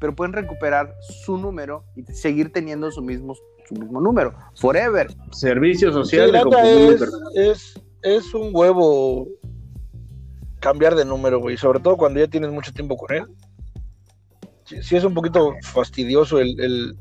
pero 0.00 0.14
pueden 0.14 0.32
recuperar 0.32 0.94
su 1.00 1.38
número 1.38 1.84
y 1.94 2.02
seguir 2.12 2.52
teniendo 2.52 2.90
su 2.90 3.00
mismo, 3.00 3.34
su 3.68 3.74
mismo 3.74 4.00
número, 4.00 4.34
forever. 4.56 5.08
Servicio 5.30 5.90
Sí, 5.90 5.94
social 5.94 6.32
de 6.32 6.38
neta, 6.38 6.44
confusión 6.44 7.22
es, 7.34 7.48
es, 7.48 7.80
es 8.02 8.34
un 8.34 8.50
huevo 8.52 9.28
cambiar 10.64 10.94
de 10.94 11.04
número, 11.04 11.38
güey. 11.40 11.56
Sobre 11.56 11.78
todo 11.78 11.96
cuando 11.96 12.20
ya 12.20 12.26
tienes 12.26 12.50
mucho 12.50 12.72
tiempo 12.72 12.96
con 12.96 13.14
él. 13.14 13.26
Sí, 14.64 14.82
sí 14.82 14.96
es 14.96 15.04
un 15.04 15.12
poquito 15.12 15.54
fastidioso 15.62 16.40
el, 16.40 16.58
el 16.58 16.96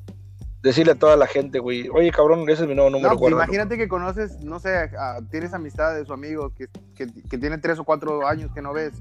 decirle 0.64 0.94
a 0.94 0.96
toda 0.96 1.16
la 1.18 1.28
gente, 1.28 1.60
güey, 1.60 1.90
oye, 1.90 2.10
cabrón, 2.12 2.50
ese 2.50 2.64
es 2.64 2.68
mi 2.70 2.74
nuevo 2.74 2.90
número. 2.90 3.10
No, 3.14 3.20
pues 3.20 3.32
guárdalo". 3.34 3.44
imagínate 3.44 3.78
que 3.78 3.88
conoces, 3.88 4.40
no 4.44 4.60
sé, 4.60 4.76
a- 4.76 5.20
tienes 5.30 5.54
amistad 5.54 5.94
de 5.94 6.06
su 6.06 6.14
amigo 6.14 6.52
que, 6.56 6.68
que, 6.96 7.08
que 7.30 7.38
tiene 7.38 7.58
tres 7.60 7.78
o 7.80 7.84
cuatro 7.84 8.26
años 8.28 8.50
que 8.56 8.62
no 8.62 8.74
ves 8.74 8.94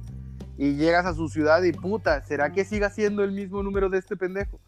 y 0.59 0.75
llegas 0.75 1.07
a 1.07 1.15
su 1.15 1.29
ciudad 1.29 1.63
y 1.63 1.73
puta, 1.73 2.23
¿será 2.25 2.53
que 2.53 2.65
siga 2.65 2.91
siendo 2.91 3.25
el 3.25 3.33
mismo 3.33 3.63
número 3.63 3.89
de 3.89 3.99
este 3.99 4.17
pendejo? 4.17 4.61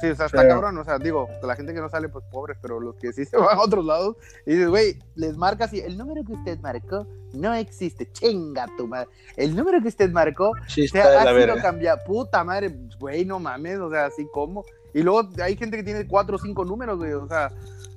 Sí, 0.00 0.08
o 0.10 0.14
sea, 0.14 0.26
está 0.26 0.42
Sí. 0.42 0.48
cabrón, 0.48 0.78
o 0.78 0.84
sea, 0.84 0.98
digo, 0.98 1.28
la 1.42 1.56
gente 1.56 1.74
que 1.74 1.80
no 1.80 1.88
sale, 1.88 2.08
pues 2.08 2.24
pobres, 2.30 2.56
pero 2.62 2.78
los 2.78 2.94
que 2.96 3.12
sí 3.12 3.24
se 3.26 3.36
van 3.36 3.58
a 3.58 3.60
otros 3.60 3.84
lados, 3.84 4.16
y 4.46 4.52
dices, 4.52 4.68
güey, 4.68 4.96
les 5.16 5.36
marcas 5.36 5.72
y 5.72 5.80
el 5.80 5.98
número 5.98 6.22
que 6.24 6.34
usted 6.34 6.58
marcó 6.60 7.04
no 7.34 7.52
existe, 7.52 8.08
chinga 8.12 8.68
tu 8.76 8.86
madre. 8.86 9.08
El 9.36 9.56
número 9.56 9.82
que 9.82 9.88
usted 9.88 10.08
marcó 10.12 10.52
se 10.68 10.84
ha 11.00 11.24
sido 11.34 11.56
cambiado, 11.60 11.98
puta 12.06 12.44
madre, 12.44 12.70
güey, 13.00 13.24
no 13.24 13.40
mames, 13.40 13.78
o 13.80 13.90
sea, 13.90 14.06
así 14.06 14.24
como. 14.32 14.64
Y 14.94 15.02
luego 15.02 15.28
hay 15.42 15.56
gente 15.56 15.76
que 15.76 15.82
tiene 15.82 16.06
cuatro 16.06 16.36
o 16.36 16.38
cinco 16.38 16.64
números, 16.64 16.98
güey, 16.98 17.12
o 17.12 17.26
sea, 17.26 17.50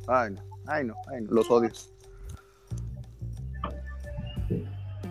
ay 0.08 0.32
no, 0.34 0.42
ay 0.68 0.86
no, 0.86 0.96
ay 1.12 1.22
no, 1.24 1.32
los 1.32 1.50
odio. 1.52 1.70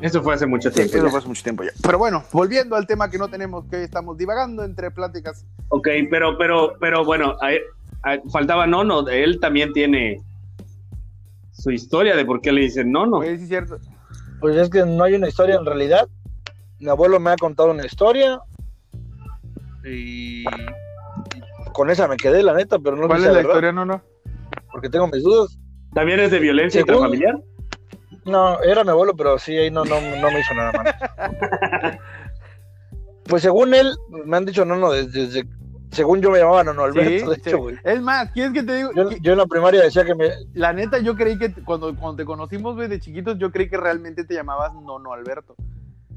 Eso 0.00 0.23
fue 0.23 0.35
hace 0.35 0.47
mucho 0.47 0.69
Sí, 0.71 0.76
tiempo. 0.76 0.97
eso 0.97 1.05
ya. 1.07 1.11
fue 1.11 1.19
hace 1.21 1.29
mucho 1.29 1.43
tiempo 1.43 1.62
ya. 1.64 1.71
Pero 1.83 1.99
bueno, 1.99 2.25
volviendo 2.33 2.76
al 2.76 2.87
tema 2.87 3.09
que 3.11 3.17
no 3.19 3.29
tenemos, 3.29 3.64
que 3.67 3.76
hoy 3.76 3.83
estamos 3.85 4.17
divagando 4.19 4.64
entre 4.64 4.91
pláticas. 4.91 5.47
Ok, 5.69 5.88
pero, 6.11 6.37
pero, 6.37 6.75
pero 6.81 7.05
bueno, 7.05 7.37
ahí- 7.41 7.61
ahí 8.03 8.21
faltaba 8.31 8.67
Nono. 8.67 9.07
Él 9.09 9.38
también 9.41 9.73
tiene 9.73 10.21
su 11.53 11.71
historia 11.71 12.17
de 12.17 12.25
por 12.25 12.41
qué 12.41 12.53
le 12.53 12.62
dicen 12.62 12.91
Nono. 12.93 13.23
Sí 13.23 13.29
es 13.29 13.49
cierto. 13.49 13.79
Pues 14.41 14.57
es 14.57 14.69
que 14.69 14.85
no 14.85 15.05
hay 15.05 15.14
una 15.14 15.29
historia 15.29 15.55
en 15.57 15.64
realidad. 15.64 16.09
Mi 16.81 16.88
abuelo 16.88 17.19
me 17.21 17.31
ha 17.31 17.37
contado 17.37 17.71
una 17.71 17.87
historia. 17.87 18.41
Y 19.87 20.45
con 21.75 21.90
esa 21.90 22.09
me 22.09 22.16
quedé, 22.16 22.43
la 22.43 22.54
neta, 22.54 22.78
pero 22.78 22.97
no 22.97 23.07
¿Cuál 23.07 23.23
es 23.25 23.33
la 23.33 23.40
historia, 23.43 23.73
no, 23.73 23.85
no? 23.85 24.00
porque 24.73 24.88
tengo 24.88 25.07
mis 25.09 25.23
dudas. 25.23 25.59
¿También 25.93 26.19
es 26.21 26.31
de 26.31 26.38
violencia 26.38 26.81
Según- 26.81 26.95
intrafamiliar? 26.95 27.35
No, 28.25 28.59
era 28.62 28.83
mi 28.85 28.90
abuelo, 28.90 29.14
pero 29.14 29.38
sí, 29.38 29.54
ahí 29.57 29.71
no, 29.71 29.85
no, 29.85 30.00
no 30.00 30.31
me 30.31 30.40
hizo 30.40 30.54
nada 30.54 30.73
mal. 30.73 31.99
Pues 33.26 33.43
según 33.43 33.73
él, 33.75 33.95
me 34.26 34.37
han 34.37 34.45
dicho 34.45 34.64
no, 34.66 34.77
no, 34.77 34.90
desde, 34.92 35.27
desde- 35.27 35.48
según 35.92 36.20
yo 36.20 36.31
me 36.31 36.38
llamaba 36.40 36.62
Nono 36.64 36.85
Alberto, 36.85 37.31
de 37.31 37.37
Sí, 37.37 37.40
hecho, 37.40 37.57
sí. 37.57 37.62
güey. 37.62 37.77
Es 37.85 38.03
más, 38.03 38.31
¿quieres 38.33 38.53
que 38.53 38.62
te 38.62 38.77
digo? 38.77 38.90
Yo, 38.94 39.09
Que- 39.09 39.18
yo 39.20 39.33
en 39.33 39.38
la 39.38 39.46
primaria 39.46 39.81
decía 39.83 40.05
que 40.05 40.14
me, 40.14 40.29
La 40.53 40.72
neta, 40.75 40.98
yo 40.98 41.14
creí 41.16 41.38
que 41.38 41.53
cuando, 41.64 41.94
cuando 41.96 42.16
te 42.16 42.25
conocimos, 42.27 42.75
güey, 42.75 42.88
de 42.88 43.01
chiquitos, 43.01 43.38
yo 43.38 43.51
creí 43.51 43.68
que 43.70 43.77
realmente 43.79 44.25
te 44.25 44.35
llamabas 44.35 44.75
Nono 44.75 45.12
Alberto. 45.12 45.55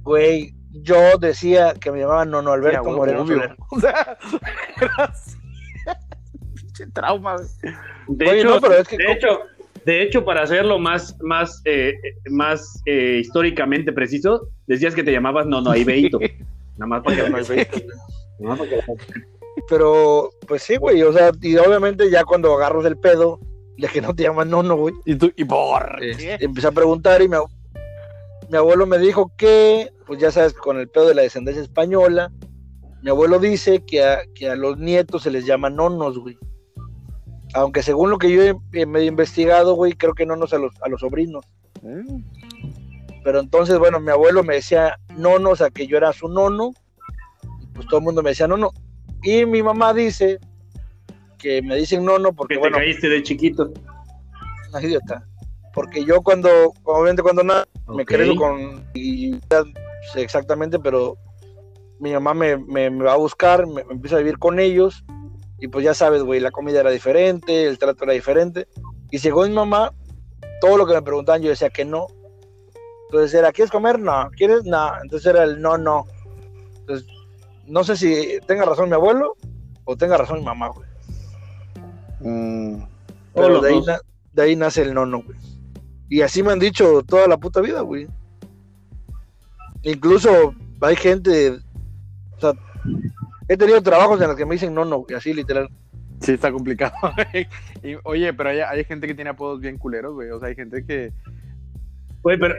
güey, 0.04 0.54
yo 0.72 1.18
decía 1.20 1.74
que 1.80 1.92
me 1.92 2.00
llamaban 2.00 2.30
Nono 2.32 2.52
Alberto 2.52 2.90
Moreno. 2.92 3.24
O 3.72 3.80
sea, 3.80 4.18
era 4.82 4.94
así. 5.06 5.38
Pinche 6.78 6.92
trauma, 6.94 7.36
güey. 7.36 7.48
De 8.08 8.30
Oye, 8.30 8.40
hecho, 8.40 8.50
no, 8.50 8.62
pero 8.62 8.74
es 8.76 8.88
que- 8.88 8.98
de 8.98 9.12
hecho, 9.12 9.40
de 9.86 10.04
hecho, 10.04 10.26
para 10.26 10.44
hacerlo 10.44 10.80
más, 10.80 11.16
más, 11.22 11.62
eh, 11.66 11.94
más 12.30 12.82
eh, 12.86 13.20
históricamente 13.22 13.92
preciso, 13.94 14.50
decías 14.68 14.94
que 14.94 15.04
te 15.04 15.12
llamabas 15.12 15.46
Nono 15.48 15.72
Aibeito. 15.72 16.20
Nada 16.78 16.88
más 16.88 17.04
para 17.04 17.16
que 17.16 17.22
Nono 17.24 17.38
Alberto. 17.38 17.78
nada 18.40 18.56
más 18.56 18.60
para 18.60 18.70
que- 18.70 19.22
Pero, 19.70 20.30
pues 20.48 20.62
sí, 20.64 20.76
güey, 20.78 21.02
o 21.04 21.12
sea, 21.14 21.32
y 21.42 21.58
obviamente 21.58 22.10
ya 22.12 22.24
cuando 22.24 22.54
agarras 22.54 22.86
el 22.86 22.98
pedo, 22.98 23.40
ya 23.78 23.90
que 23.90 24.02
no 24.02 24.14
te 24.14 24.24
llaman 24.24 24.50
Nono, 24.50 24.76
güey, 24.76 24.94
¿Y 25.06 25.16
tú? 25.16 25.32
¿Y 25.36 25.46
por 25.46 25.98
este, 26.04 26.44
empecé 26.44 26.68
a 26.68 26.72
preguntar 26.72 27.22
y 27.22 27.28
mi, 27.28 27.38
mi 28.50 28.58
abuelo 28.58 28.86
me 28.86 28.98
dijo 29.00 29.32
que, 29.38 29.92
pues 30.06 30.20
ya 30.20 30.32
sabes, 30.32 30.54
con 30.54 30.78
el 30.80 30.88
pedo 30.90 31.08
de 31.08 31.16
la 31.16 31.22
descendencia 31.24 31.64
española, 31.64 32.32
mi 33.02 33.10
abuelo 33.10 33.40
dice 33.40 33.84
que 33.86 34.04
a, 34.04 34.20
que 34.36 34.50
a 34.50 34.56
los 34.56 34.78
nietos 34.78 35.24
se 35.24 35.32
les 35.32 35.46
llama 35.46 35.70
nonos, 35.70 36.18
güey. 36.20 36.38
Aunque 37.58 37.82
según 37.82 38.10
lo 38.10 38.18
que 38.18 38.32
yo 38.32 38.42
he, 38.44 39.06
investigado, 39.06 39.74
güey, 39.76 39.94
creo 39.94 40.14
que 40.14 40.26
nonos 40.26 40.54
a 40.54 40.58
los, 40.60 40.74
a 40.82 40.90
los 40.90 41.02
sobrinos. 41.02 41.46
Mm. 41.82 42.22
Pero 43.24 43.40
entonces, 43.40 43.78
bueno, 43.80 44.00
mi 44.00 44.12
abuelo 44.12 44.44
me 44.44 44.56
decía 44.56 44.98
nono, 45.16 45.50
o 45.50 45.56
sea, 45.56 45.70
que 45.70 45.88
yo 45.88 45.98
era 45.98 46.14
su 46.14 46.28
nono. 46.30 46.72
Y 47.62 47.66
pues 47.74 47.88
todo 47.88 48.00
el 48.00 48.06
mundo 48.06 48.22
me 48.24 48.30
decía 48.30 48.48
nono. 48.48 48.72
Y 49.24 49.46
mi 49.46 49.64
mamá 49.64 49.94
dice 49.94 50.40
que 51.38 51.62
me 51.62 51.76
dicen 51.76 52.06
nono 52.06 52.32
porque, 52.34 52.54
que 52.54 52.58
te 52.58 52.60
bueno, 52.62 52.78
caíste 52.78 53.10
de 53.10 53.24
chiquito. 53.24 53.72
una 54.70 54.82
idiota. 54.84 55.26
Porque 55.74 56.06
yo 56.06 56.22
cuando, 56.22 56.50
obviamente 56.84 57.22
cuando 57.22 57.44
nada, 57.44 57.66
me 57.88 58.06
creo 58.06 58.36
con, 58.36 58.84
y 58.94 59.32
ya 59.50 59.64
sé 60.14 60.22
exactamente, 60.22 60.80
pero 60.80 61.18
mi 62.00 62.14
mamá 62.14 62.34
me, 62.34 62.58
me- 62.58 62.90
me 62.90 63.04
va 63.04 63.14
a 63.14 63.18
buscar, 63.18 63.68
me, 63.68 63.84
me 63.84 63.94
empieza 63.94 64.16
a 64.16 64.20
vivir 64.20 64.38
con 64.40 64.60
ellos. 64.60 65.04
Y 65.60 65.68
pues 65.70 65.84
ya 65.84 65.94
sabes, 65.94 66.22
güey, 66.24 66.40
la 66.40 66.52
comida 66.52 66.80
era 66.82 66.92
diferente, 66.92 67.66
el 67.68 67.80
trato 67.80 68.04
era 68.04 68.14
diferente. 68.14 68.68
Y 69.10 69.20
según 69.20 69.50
mi 69.50 69.56
mamá, 69.56 69.94
todo 70.62 70.78
lo 70.78 70.86
que 70.86 70.94
me 70.94 71.02
preguntaban 71.02 71.42
yo 71.42 71.50
decía 71.50 71.70
que 71.70 71.86
no. 71.86 72.08
Entonces 73.08 73.34
era, 73.34 73.52
¿quieres 73.52 73.72
comer? 73.72 74.00
No. 74.00 74.30
¿Quieres? 74.36 74.66
No. 74.66 74.92
Entonces 75.02 75.26
era 75.28 75.44
el 75.44 75.62
no, 75.62 75.78
no. 75.78 76.06
Entonces, 76.80 77.08
no 77.66 77.84
sé 77.84 77.98
si 77.98 78.38
tenga 78.46 78.66
razón 78.66 78.90
mi 78.90 78.96
abuelo 78.96 79.36
o 79.86 79.96
tenga 79.98 80.18
razón 80.18 80.40
mi 80.40 80.46
mamá, 80.46 80.70
güey. 80.70 80.88
Mm. 82.20 82.84
Pero 83.34 83.62
de 83.62 83.70
ahí, 83.70 83.82
na- 83.82 84.02
de 84.34 84.42
ahí 84.42 84.56
nace 84.56 84.82
el 84.82 84.94
no, 84.94 85.06
no, 85.06 85.22
güey. 85.24 85.38
Y 86.10 86.22
así 86.22 86.44
me 86.44 86.52
han 86.52 86.60
dicho 86.60 87.02
toda 87.04 87.28
la 87.28 87.38
puta 87.38 87.62
vida, 87.62 87.82
güey. 87.82 88.08
Incluso 89.84 90.54
hay 90.82 90.96
gente, 90.96 91.52
o 91.52 92.40
sea, 92.40 92.54
he 93.48 93.58
tenido 93.58 93.82
trabajos 93.82 94.22
en 94.22 94.28
los 94.28 94.36
que 94.36 94.46
me 94.46 94.56
dicen 94.56 94.74
no, 94.74 94.86
no, 94.86 95.00
güey, 95.00 95.16
así 95.16 95.34
literal. 95.34 95.70
Sí, 96.22 96.34
está 96.34 96.52
complicado. 96.52 96.94
Y, 97.84 97.96
oye, 98.04 98.34
pero 98.34 98.50
hay, 98.50 98.60
hay 98.60 98.84
gente 98.84 99.06
que 99.06 99.14
tiene 99.14 99.30
apodos 99.30 99.62
bien 99.62 99.78
culeros, 99.78 100.16
güey. 100.16 100.32
O 100.32 100.40
sea, 100.40 100.50
hay 100.50 100.56
gente 100.56 100.84
que. 100.84 101.12
Güey, 102.24 102.40
pero 102.40 102.56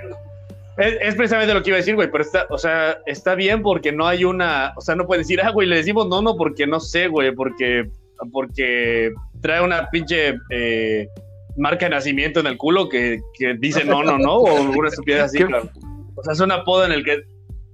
es, 0.78 0.96
es 1.00 1.14
precisamente 1.16 1.52
lo 1.52 1.62
que 1.62 1.70
iba 1.70 1.76
a 1.76 1.78
decir, 1.78 1.96
güey, 1.96 2.10
pero 2.10 2.22
está, 2.22 2.46
o 2.50 2.56
sea, 2.56 2.98
está 3.04 3.34
bien 3.34 3.62
porque 3.62 3.90
no 3.90 4.06
hay 4.06 4.24
una, 4.24 4.72
o 4.76 4.80
sea, 4.80 4.94
no 4.94 5.06
pueden 5.06 5.22
decir, 5.22 5.40
ah, 5.42 5.50
güey, 5.50 5.66
le 5.66 5.76
decimos 5.76 6.08
no, 6.08 6.22
no, 6.22 6.36
porque 6.36 6.68
no 6.68 6.78
sé, 6.78 7.08
güey, 7.08 7.34
porque, 7.34 7.90
porque 8.30 9.12
trae 9.42 9.60
una 9.60 9.90
pinche 9.90 10.36
eh, 10.50 11.08
marca 11.56 11.86
de 11.86 11.90
nacimiento 11.90 12.38
en 12.40 12.46
el 12.46 12.56
culo 12.56 12.88
que, 12.88 13.20
que 13.34 13.54
dice 13.54 13.84
no, 13.84 14.04
no, 14.04 14.18
no, 14.18 14.36
o 14.36 14.56
alguna 14.68 14.88
estupidez 14.88 15.22
así, 15.22 15.38
¿Qué? 15.38 15.46
claro. 15.46 15.68
O 16.14 16.22
sea, 16.22 16.32
es 16.32 16.40
un 16.40 16.52
apodo 16.52 16.84
en 16.84 16.92
el 16.92 17.04
que 17.04 17.22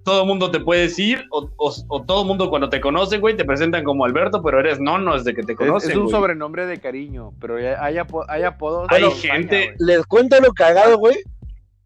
todo 0.04 0.20
el 0.22 0.26
mundo 0.28 0.50
te 0.50 0.60
puede 0.60 0.82
decir, 0.82 1.24
o, 1.30 1.48
o, 1.56 1.74
o 1.88 2.02
todo 2.04 2.22
el 2.22 2.26
mundo 2.28 2.50
cuando 2.50 2.68
te 2.68 2.80
conoce, 2.80 3.18
güey, 3.18 3.36
te 3.36 3.44
presentan 3.44 3.84
como 3.84 4.04
Alberto, 4.04 4.42
pero 4.42 4.60
eres 4.60 4.78
nono 4.78 5.14
desde 5.14 5.34
que 5.34 5.42
te 5.42 5.52
Es, 5.52 5.58
conocen, 5.58 5.90
es 5.90 5.96
un 5.96 6.02
güey. 6.04 6.14
sobrenombre 6.14 6.66
de 6.66 6.78
cariño, 6.78 7.32
pero 7.40 7.56
hay, 7.56 7.64
hay 7.66 7.96
apo- 7.96 8.24
hay 8.28 8.42
apodos. 8.42 8.86
Hay 8.90 9.02
de 9.02 9.10
gente- 9.12 9.60
España. 9.62 9.76
Les 9.78 10.04
cuento 10.06 10.38
lo 10.40 10.52
cagado, 10.52 10.98
güey. 10.98 11.16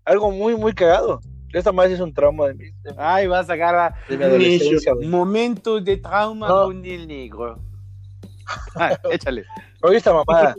Algo 0.05 0.31
muy, 0.33 0.57
muy 0.57 0.73
cagado. 0.73 1.21
Esta 1.53 1.73
madre 1.73 1.95
es 1.95 2.01
un 2.01 2.13
trauma 2.13 2.49
de 2.49 2.55
de, 2.55 2.73
Ay, 2.99 3.27
va 3.27 3.39
a 3.39 3.45
sacar 3.45 3.75
a 3.75 3.95
momentos 5.07 5.83
de 5.85 5.97
trauma 5.97 6.47
No. 6.49 6.65
con 6.67 6.85
el 6.85 7.07
negro. 7.09 7.59
Ah, 8.75 8.99
échale. 9.11 9.45
Oye, 9.83 9.99
esta 9.99 10.13
mamada. 10.13 10.57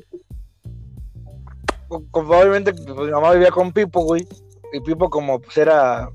Obviamente, 2.11 2.73
pues, 2.73 2.87
mi 3.07 3.11
mamá 3.11 3.31
vivía 3.33 3.49
con 3.51 3.71
Pipo, 3.71 4.01
güey. 4.01 4.27
Y 4.73 4.79
Pipo, 4.81 5.09
como 5.09 5.39
pues 5.41 5.57
era. 5.57 6.09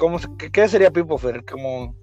¿Cómo 0.00 0.18
qué, 0.38 0.50
qué 0.50 0.66
sería 0.66 0.90
Pipo, 0.90 1.18
Fer? 1.18 1.44
Como. 1.44 1.94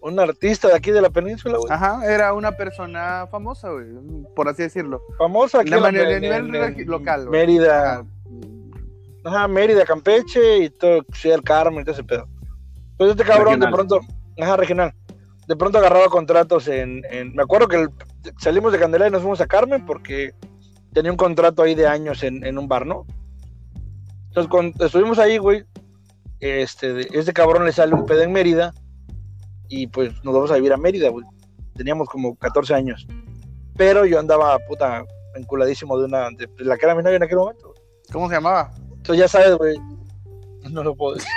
un 0.00 0.20
artista 0.20 0.68
de 0.68 0.74
aquí 0.74 0.90
de 0.90 1.00
la 1.00 1.08
península, 1.10 1.56
güey. 1.58 1.72
Ajá, 1.72 2.04
era 2.04 2.34
una 2.34 2.52
persona 2.52 3.26
famosa, 3.30 3.70
güey, 3.70 3.86
por 4.36 4.46
así 4.48 4.62
decirlo. 4.62 5.00
Famosa 5.18 5.60
aquí 5.60 5.70
De 5.70 5.76
la- 5.76 5.82
manera- 5.82 6.08
a 6.10 6.12
en- 6.12 6.20
nivel 6.50 6.86
local, 6.86 7.26
güey. 7.26 7.40
Mérida, 7.40 7.92
Ajá. 7.94 8.04
ajá, 9.24 9.48
Mérida, 9.48 9.84
Campeche 9.86 10.58
y 10.58 10.68
todo, 10.70 11.02
Ciudad 11.14 11.36
del 11.36 11.42
Carmen 11.44 11.80
y 11.80 11.84
todo 11.84 11.94
ese 11.94 12.04
pedo. 12.04 12.28
Pues 12.98 13.10
este 13.12 13.24
cabrón 13.24 13.54
Regional. 13.60 13.70
de 13.70 13.74
pronto, 13.74 14.00
ajá, 14.42 14.56
regional, 14.58 14.94
de 15.48 15.56
pronto 15.56 15.78
agarraba 15.78 16.08
contratos 16.08 16.68
en, 16.68 17.02
en- 17.10 17.34
me 17.34 17.42
acuerdo 17.42 17.66
que 17.66 17.76
el- 17.80 17.90
salimos 18.38 18.72
de 18.72 18.78
Candelaria 18.78 19.08
y 19.08 19.12
nos 19.12 19.22
fuimos 19.22 19.40
a 19.40 19.46
Carmen 19.46 19.86
porque 19.86 20.32
tenía 20.92 21.10
un 21.10 21.16
contrato 21.16 21.62
ahí 21.62 21.74
de 21.74 21.86
años 21.86 22.22
en, 22.22 22.44
en 22.44 22.58
un 22.58 22.68
bar, 22.68 22.84
¿no? 22.86 23.06
Entonces 24.28 24.50
cuando 24.50 24.84
estuvimos 24.84 25.18
ahí, 25.18 25.38
güey, 25.38 25.64
este, 26.44 27.18
este 27.18 27.32
cabrón 27.32 27.64
le 27.64 27.72
sale 27.72 27.94
un 27.94 28.04
pedo 28.04 28.20
en 28.20 28.32
Mérida 28.32 28.74
y 29.68 29.86
pues 29.86 30.12
nos 30.24 30.34
vamos 30.34 30.50
a 30.50 30.56
vivir 30.56 30.74
a 30.74 30.76
Mérida, 30.76 31.08
güey. 31.08 31.24
Teníamos 31.74 32.08
como 32.08 32.36
14 32.36 32.74
años. 32.74 33.06
Pero 33.76 34.04
yo 34.04 34.20
andaba, 34.20 34.58
puta, 34.68 35.04
enculadísimo 35.34 35.98
de 35.98 36.04
una, 36.04 36.28
de 36.30 36.48
la 36.58 36.76
que 36.76 36.84
era 36.84 36.94
mi 36.94 37.02
novia 37.02 37.16
en 37.16 37.22
aquel 37.22 37.38
momento. 37.38 37.74
¿Cómo 38.12 38.28
se 38.28 38.34
llamaba? 38.34 38.70
Entonces 38.90 39.18
ya 39.18 39.28
sabes, 39.28 39.56
güey. 39.56 39.78
No 40.70 40.84
lo 40.84 40.94
puedo 40.94 41.14
decir. 41.14 41.30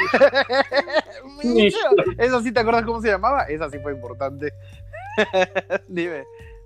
Esa 2.18 2.42
sí, 2.42 2.52
¿te 2.52 2.60
acuerdas 2.60 2.86
cómo 2.86 3.02
se 3.02 3.10
llamaba? 3.10 3.44
Esa 3.44 3.70
sí 3.70 3.80
fue 3.80 3.94
importante. 3.94 4.52
Dime, 5.88 6.24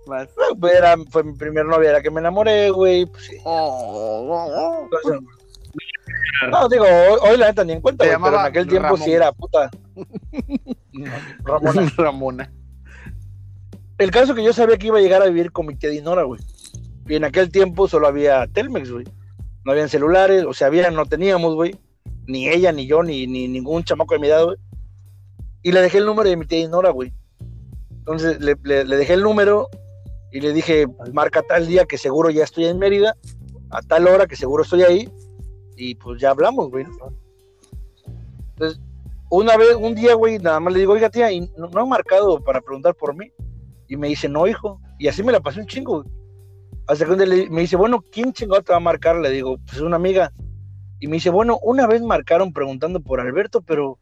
más. 0.08 0.30
Era, 0.76 0.96
fue 1.10 1.24
mi 1.24 1.34
primer 1.34 1.66
novia, 1.66 1.94
la 1.94 2.02
que 2.02 2.12
me 2.12 2.20
enamoré, 2.20 2.72
güey. 2.72 3.06
Pues 3.06 3.26
sí. 3.26 3.38
Oh, 3.44 4.84
Entonces, 4.84 5.22
no, 6.52 6.68
digo, 6.70 6.86
hoy, 6.86 7.20
hoy 7.32 7.38
la 7.38 7.48
neta 7.48 7.64
ni 7.64 7.74
en 7.74 7.82
cuenta, 7.82 8.04
pero 8.04 8.40
en 8.40 8.46
aquel 8.46 8.68
tiempo 8.68 8.90
Ramón. 8.90 9.02
sí 9.02 9.12
era 9.12 9.32
puta. 9.32 9.70
Ramona. 11.44 11.92
Ramona. 11.98 12.54
El 13.98 14.12
caso 14.12 14.34
que 14.34 14.44
yo 14.44 14.52
sabía 14.54 14.78
que 14.78 14.88
iba 14.88 14.98
a 14.98 15.02
llegar 15.02 15.22
a 15.22 15.26
vivir 15.28 15.52
con 15.52 15.68
mi 15.68 15.76
tía 15.76 15.90
Dinora, 15.90 16.24
güey. 16.24 16.42
Y 17.08 17.16
en 17.16 17.24
aquel 17.24 17.52
tiempo 17.52 17.88
solo 17.88 18.08
había 18.08 18.48
Telmex, 18.48 18.92
güey. 18.92 19.06
No 19.64 19.72
habían 19.74 19.90
celulares, 19.90 20.44
o 20.48 20.54
sea, 20.54 20.68
había, 20.68 20.90
no 20.90 21.06
teníamos, 21.06 21.54
güey. 21.56 21.76
Ni 22.26 22.48
ella, 22.50 22.72
ni 22.72 22.88
yo, 22.88 23.04
ni, 23.04 23.28
ni 23.28 23.48
ningún 23.48 23.84
chamaco 23.84 24.16
de 24.16 24.20
mi 24.20 24.28
edad, 24.28 24.44
güey. 24.46 24.58
Y 25.62 25.72
le 25.72 25.82
dejé 25.82 26.00
el 26.00 26.06
número 26.06 26.30
de 26.30 26.38
mi 26.38 26.46
tía 26.46 26.60
Dinora, 26.60 26.90
güey. 26.90 27.14
Entonces 27.92 28.40
le, 28.42 28.56
le- 28.64 28.86
le 28.86 28.96
dejé 28.96 29.14
el 29.14 29.22
número 29.22 29.70
y 30.32 30.42
le 30.42 30.54
dije, 30.54 30.88
marca 31.14 31.44
tal 31.44 31.68
día 31.68 31.86
que 31.86 32.00
seguro 32.00 32.32
ya 32.32 32.44
estoy 32.44 32.66
en 32.66 32.80
Mérida, 32.80 33.16
a 33.70 33.82
tal 33.84 34.08
hora 34.08 34.26
que 34.26 34.36
seguro 34.36 34.64
estoy 34.64 34.82
ahí. 34.82 35.10
Y 35.78 35.96
pues 35.96 36.22
ya 36.22 36.32
hablamos, 36.32 36.70
güey. 36.70 36.86
¿no? 36.86 37.14
Entonces, 38.54 38.80
una 39.30 39.58
vez, 39.58 39.76
un 39.76 39.96
día, 39.96 40.14
güey, 40.16 40.38
nada 40.40 40.60
más 40.60 40.74
le 40.74 40.80
digo, 40.80 40.94
oiga, 40.94 41.10
tía, 41.10 41.32
¿y 41.32 41.42
no, 41.58 41.68
no 41.68 41.82
han 41.82 41.90
marcado 41.90 42.44
para 42.44 42.62
preguntar 42.62 42.96
por 42.96 43.16
mí? 43.16 43.32
Y 43.88 43.98
me 43.98 44.08
dice, 44.08 44.28
no, 44.30 44.48
hijo. 44.48 44.80
Y 45.00 45.08
así 45.08 45.24
me 45.24 45.32
la 45.32 45.40
pasé 45.40 45.60
un 45.62 45.68
chingo, 45.68 46.04
güey. 46.04 46.14
Hasta 46.88 47.06
que 47.06 47.26
le- 47.26 47.50
me 47.50 47.62
dice, 47.62 47.76
bueno, 47.76 48.04
¿quién 48.12 48.34
chingado 48.34 48.62
te 48.62 48.72
va 48.74 48.78
a 48.78 48.82
marcar? 48.82 49.16
Le 49.18 49.30
digo, 49.30 49.58
pues 49.66 49.80
una 49.82 49.96
amiga. 49.96 50.32
Y 51.00 51.08
me 51.08 51.14
dice, 51.14 51.30
bueno, 51.30 51.58
una 51.64 51.88
vez 51.88 52.02
marcaron 52.02 52.54
preguntando 52.54 53.00
por 53.00 53.20
Alberto, 53.20 53.62
pero, 53.62 53.98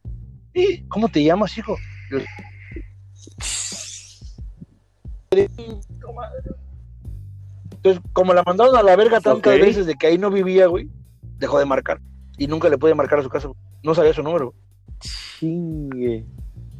¿eh? 0.54 0.84
¿cómo 0.88 1.08
te 1.08 1.22
llamas, 1.22 1.56
hijo? 1.56 1.76
Yo, 2.10 2.18
Entonces, 7.72 8.02
como 8.12 8.34
la 8.34 8.42
mandaron 8.42 8.76
a 8.76 8.82
la 8.82 8.96
verga 8.96 9.20
tantas 9.20 9.54
veces 9.60 9.86
de 9.86 9.94
que 9.94 10.08
ahí 10.08 10.18
no 10.18 10.30
vivía, 10.30 10.66
güey, 10.66 10.88
dejó 11.40 11.58
de 11.58 11.64
marcar. 11.66 12.00
Y 12.38 12.46
nunca 12.46 12.68
le 12.68 12.78
pude 12.78 12.94
marcar 12.94 13.18
a 13.18 13.22
su 13.22 13.28
casa. 13.28 13.50
No 13.82 13.94
sabía 13.94 14.12
su 14.14 14.22
número. 14.22 14.54
Chingue. 15.00 16.24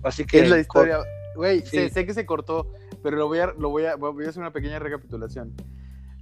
Así 0.04 0.24
que. 0.24 0.40
Es 0.40 0.50
la 0.50 0.58
historia. 0.58 0.98
Güey, 1.34 1.60
Sí. 1.60 1.66
sé, 1.76 1.90
sé 1.90 2.06
que 2.06 2.14
se 2.14 2.26
cortó, 2.26 2.70
pero 3.02 3.16
lo 3.16 3.28
voy 3.28 3.38
a, 3.38 3.46
lo 3.58 3.70
voy 3.70 3.86
a, 3.86 3.96
voy 3.96 4.24
a 4.24 4.28
hacer 4.28 4.40
una 4.40 4.52
pequeña 4.52 4.78
recapitulación. 4.78 5.52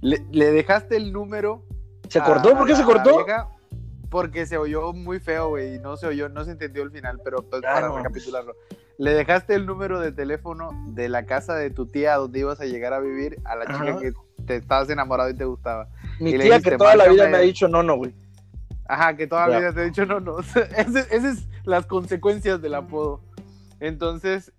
Le, 0.01 0.25
le 0.31 0.51
dejaste 0.51 0.95
el 0.97 1.11
número. 1.11 1.63
¿Se 2.07 2.19
a- 2.19 2.23
cortó? 2.23 2.55
¿Por 2.57 2.67
qué 2.67 2.75
se 2.75 2.83
cortó? 2.83 3.23
vieja 3.25 3.47
Porque 4.09 4.45
se 4.45 4.57
oyó 4.57 4.93
muy 4.93 5.19
feo, 5.19 5.49
güey, 5.49 5.75
y 5.75 5.79
no 5.79 5.95
se 5.97 6.07
oyó, 6.07 6.29
no 6.29 6.43
se 6.45 6.51
entendió 6.51 6.83
el 6.83 6.91
final, 6.91 7.19
pero 7.23 7.43
pues, 7.47 7.61
Ah, 7.67 7.73
para 7.75 7.91
recapitularlo. 7.91 8.55
Le 8.97 9.11
dejaste 9.13 9.53
el 9.55 9.65
número 9.65 9.99
de 9.99 10.11
teléfono 10.11 10.69
de 10.89 11.09
la 11.09 11.25
casa 11.25 11.55
de 11.55 11.69
tu 11.69 11.85
tía 11.85 12.15
donde 12.15 12.39
ibas 12.39 12.59
a 12.59 12.65
llegar 12.65 12.93
a 12.93 12.99
vivir 12.99 13.37
a 13.45 13.55
la 13.55 13.65
chica 13.65 13.97
que 13.99 14.13
te 14.45 14.55
estabas 14.57 14.89
enamorado 14.89 15.29
y 15.29 15.35
te 15.35 15.45
gustaba. 15.45 15.87
Mi 16.19 16.31
y 16.31 16.33
le 16.33 16.43
tía 16.45 16.53
dijiste, 16.55 16.71
que 16.71 16.77
toda 16.77 16.95
la 16.95 17.07
vida 17.07 17.27
me 17.29 17.37
ha 17.37 17.41
dicho 17.41 17.67
no, 17.67 17.81
no, 17.83 17.95
güey. 17.97 18.13
Ajá, 18.89 19.15
que 19.15 19.27
toda 19.27 19.47
la 19.47 19.59
vida 19.59 19.71
te 19.73 19.81
he 19.81 19.85
dicho 19.85 20.03
no, 20.07 20.19
no. 20.19 20.39
Esas 20.75 21.11
es 21.11 21.47
las 21.63 21.85
consecuencias 21.85 22.59
del 22.59 22.73
apodo. 22.73 23.21
Entonces, 23.79 24.51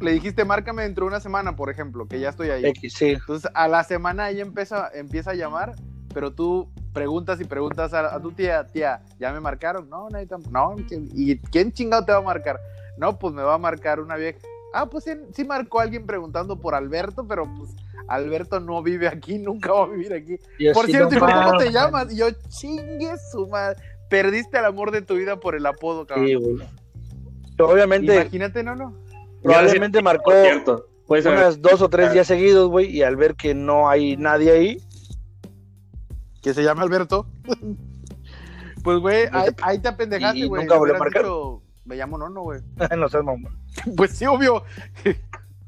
le 0.00 0.12
dijiste, 0.12 0.44
márcame 0.44 0.82
dentro 0.82 1.04
de 1.04 1.10
una 1.10 1.20
semana, 1.20 1.54
por 1.54 1.70
ejemplo, 1.70 2.06
que 2.08 2.18
ya 2.18 2.30
estoy 2.30 2.50
ahí. 2.50 2.66
X, 2.66 2.92
sí. 2.94 3.10
Entonces, 3.10 3.48
a 3.54 3.68
la 3.68 3.84
semana 3.84 4.28
ella 4.30 4.42
empieza, 4.42 4.90
empieza 4.92 5.30
a 5.30 5.34
llamar, 5.34 5.74
pero 6.12 6.32
tú 6.34 6.68
preguntas 6.92 7.40
y 7.40 7.44
preguntas 7.44 7.94
a, 7.94 8.12
a 8.14 8.20
tu 8.20 8.32
tía, 8.32 8.66
tía, 8.66 9.00
¿ya 9.20 9.32
me 9.32 9.38
marcaron? 9.38 9.88
No, 9.88 10.08
nadie 10.10 10.26
tampoco. 10.26 10.52
No, 10.52 10.74
¿quién- 10.88 11.08
¿y 11.14 11.38
quién 11.38 11.70
chingado 11.72 12.04
te 12.04 12.10
va 12.12 12.18
a 12.18 12.22
marcar? 12.22 12.58
No, 12.98 13.16
pues 13.16 13.32
me 13.32 13.42
va 13.42 13.54
a 13.54 13.58
marcar 13.58 14.00
una 14.00 14.16
vieja. 14.16 14.40
Ah, 14.74 14.86
pues 14.86 15.04
sí, 15.04 15.12
sí 15.34 15.44
marcó 15.44 15.78
alguien 15.78 16.04
preguntando 16.04 16.58
por 16.58 16.74
Alberto, 16.74 17.24
pero 17.28 17.44
pues 17.56 17.70
Alberto 18.08 18.60
no 18.60 18.82
vive 18.82 19.08
aquí, 19.08 19.38
nunca 19.38 19.72
va 19.72 19.84
a 19.84 19.88
vivir 19.88 20.12
aquí. 20.12 20.36
Por 20.72 20.86
cierto, 20.86 21.18
no 21.18 21.28
¿y 21.28 21.32
¿cómo 21.32 21.58
te 21.58 21.70
llamas? 21.72 22.12
Y 22.12 22.16
yo, 22.16 22.26
chingue 22.48 23.12
su 23.30 23.46
madre. 23.48 23.82
Perdiste 24.08 24.58
el 24.58 24.64
amor 24.66 24.90
de 24.90 25.02
tu 25.02 25.14
vida 25.14 25.40
por 25.40 25.54
el 25.54 25.64
apodo, 25.66 26.06
cabrón. 26.06 26.26
Sí, 26.26 26.34
güey. 26.34 26.56
Obviamente, 27.58 28.14
Imagínate, 28.14 28.62
no, 28.62 28.74
no. 28.74 28.94
probablemente 29.42 30.02
marcó 30.02 30.32
unas 31.08 31.60
dos 31.62 31.80
o 31.82 31.88
tres 31.88 32.12
días 32.12 32.26
seguidos, 32.26 32.68
güey, 32.68 32.90
y 32.90 33.02
al 33.02 33.16
ver 33.16 33.34
que 33.36 33.54
no 33.54 33.88
hay 33.88 34.16
nadie 34.16 34.50
ahí, 34.50 34.76
Que 36.42 36.52
se 36.54 36.62
llama 36.64 36.82
Alberto. 36.82 37.26
pues, 38.82 38.98
güey, 38.98 39.30
No 39.30 39.38
ahí, 39.38 39.50
te- 39.52 39.62
ahí 39.62 39.78
te 39.78 39.88
apendejaste, 39.88 40.38
y 40.40 40.48
güey. 40.48 40.62
nunca 40.62 40.76
volvió 40.76 40.96
a 40.96 40.98
marcar. 40.98 41.22
dicho, 41.22 41.62
Me 41.84 41.96
llamo 41.96 42.18
Nono, 42.18 42.42
güey. 42.42 42.60
no 42.98 43.08
sé, 43.08 43.22
mamá. 43.22 43.50
Pues 43.96 44.10
sí, 44.12 44.26
obvio. 44.26 44.64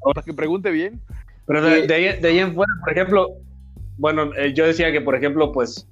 Para 0.03 0.21
que 0.21 0.33
pregunte 0.33 0.69
bien. 0.71 1.01
Pero 1.47 1.61
de, 1.61 1.87
de 1.87 1.93
ahí, 1.93 2.19
de 2.19 2.27
ahí 2.27 2.39
en 2.39 2.53
fuera, 2.55 2.71
por 2.83 2.93
ejemplo, 2.93 3.27
bueno, 3.97 4.31
eh, 4.35 4.53
yo 4.53 4.65
decía 4.65 4.91
que, 4.91 5.01
por 5.01 5.15
ejemplo, 5.15 5.51
pues 5.51 5.87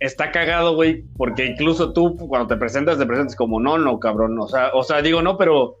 está 0.00 0.30
cagado, 0.30 0.74
güey, 0.74 1.04
porque 1.16 1.46
incluso 1.46 1.92
tú 1.92 2.16
cuando 2.16 2.48
te 2.48 2.56
presentas, 2.56 2.98
te 2.98 3.06
presentas 3.06 3.36
como 3.36 3.60
no, 3.60 3.78
no, 3.78 3.98
cabrón. 3.98 4.38
O 4.38 4.48
sea, 4.48 4.70
o 4.74 4.82
sea, 4.82 5.02
digo 5.02 5.22
no, 5.22 5.36
pero 5.36 5.78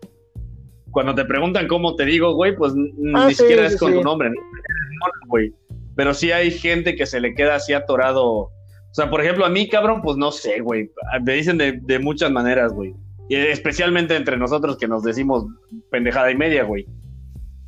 cuando 0.90 1.14
te 1.14 1.24
preguntan 1.24 1.68
cómo 1.68 1.96
te 1.96 2.04
digo, 2.04 2.34
güey, 2.34 2.54
pues 2.56 2.72
Ah, 3.14 3.26
ni 3.26 3.34
sí, 3.34 3.42
siquiera 3.42 3.68
sí, 3.68 3.74
es 3.74 3.80
con 3.80 3.92
sí. 3.92 3.98
tu 3.98 4.04
nombre, 4.04 4.30
¿no? 4.30 4.36
No, 4.36 5.28
güey. 5.28 5.52
Pero 5.96 6.14
sí 6.14 6.32
hay 6.32 6.50
gente 6.50 6.96
que 6.96 7.06
se 7.06 7.20
le 7.20 7.34
queda 7.34 7.56
así 7.56 7.72
atorado. 7.72 8.24
O 8.24 8.50
sea, 8.92 9.10
por 9.10 9.20
ejemplo, 9.20 9.44
a 9.44 9.48
mí, 9.50 9.68
cabrón, 9.68 10.02
pues 10.02 10.16
no 10.16 10.30
sé, 10.32 10.60
güey. 10.60 10.90
Me 11.22 11.34
dicen 11.34 11.58
de, 11.58 11.78
de 11.82 11.98
muchas 11.98 12.30
maneras, 12.30 12.72
güey. 12.72 12.94
Y 13.28 13.36
especialmente 13.36 14.14
entre 14.16 14.36
nosotros 14.36 14.76
que 14.76 14.86
nos 14.86 15.02
decimos 15.02 15.46
pendejada 15.90 16.30
y 16.30 16.36
media, 16.36 16.64
güey. 16.64 16.86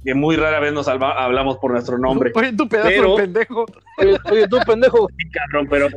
Que 0.06 0.14
muy 0.14 0.36
rara 0.36 0.60
vez 0.60 0.72
nos 0.72 0.86
hablamos 0.86 1.58
por 1.58 1.72
nuestro 1.72 1.98
nombre. 1.98 2.30
Oye, 2.36 2.52
tu 2.52 2.68
pedazo 2.68 2.88
Pero- 2.88 3.16
de 3.16 3.22
pendejo. 3.24 3.66
Oye, 3.98 4.16
oye, 4.30 4.48
tú, 4.48 4.58
pendejo. 4.64 5.08
Sí, 5.18 5.30
cabrón, 5.30 5.66
pero 5.68 5.88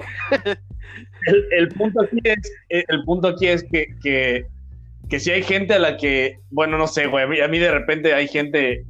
el, 1.27 1.45
el 1.51 1.69
punto 1.69 2.01
aquí 2.01 2.17
es, 2.23 2.51
el 2.69 3.03
punto 3.03 3.27
aquí 3.27 3.47
es 3.47 3.63
que, 3.71 3.85
que, 4.01 4.45
que 5.09 5.19
si 5.19 5.29
hay 5.31 5.43
gente 5.43 5.75
a 5.75 5.79
la 5.79 5.95
que, 5.97 6.39
bueno, 6.49 6.77
no 6.77 6.87
sé, 6.87 7.05
güey, 7.07 7.23
a 7.23 7.27
mí, 7.27 7.39
a 7.39 7.47
mí 7.47 7.59
de 7.59 7.71
repente 7.71 8.13
hay 8.13 8.27
gente, 8.27 8.83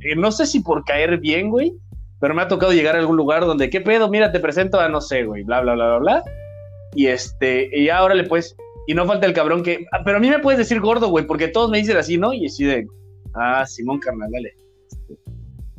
eh, 0.00 0.16
no 0.16 0.32
sé 0.32 0.46
si 0.46 0.60
por 0.60 0.82
caer 0.84 1.18
bien, 1.18 1.50
güey, 1.50 1.74
pero 2.20 2.32
me 2.34 2.40
ha 2.42 2.48
tocado 2.48 2.72
llegar 2.72 2.96
a 2.96 3.00
algún 3.00 3.16
lugar 3.16 3.44
donde, 3.44 3.68
¿qué 3.68 3.82
pedo? 3.82 4.08
Mira, 4.08 4.32
te 4.32 4.40
presento 4.40 4.80
a, 4.80 4.88
no 4.88 5.00
sé, 5.02 5.24
güey, 5.24 5.42
bla, 5.42 5.60
bla, 5.60 5.74
bla, 5.74 5.86
bla, 5.88 5.98
bla, 5.98 6.22
y 6.94 7.08
este, 7.08 7.68
y 7.72 7.84
ya, 7.86 8.02
órale, 8.02 8.24
pues, 8.24 8.56
y 8.86 8.94
no 8.94 9.04
falta 9.04 9.26
el 9.26 9.34
cabrón 9.34 9.62
que, 9.62 9.84
ah, 9.92 10.00
pero 10.04 10.16
a 10.16 10.20
mí 10.20 10.30
me 10.30 10.38
puedes 10.38 10.58
decir 10.58 10.80
gordo, 10.80 11.08
güey, 11.08 11.26
porque 11.26 11.48
todos 11.48 11.70
me 11.70 11.78
dicen 11.78 11.98
así, 11.98 12.16
¿no? 12.16 12.32
Y 12.32 12.46
así 12.46 12.64
de, 12.64 12.86
ah, 13.34 13.64
Simón, 13.66 13.98
carnal, 14.00 14.30
dale. 14.30 14.54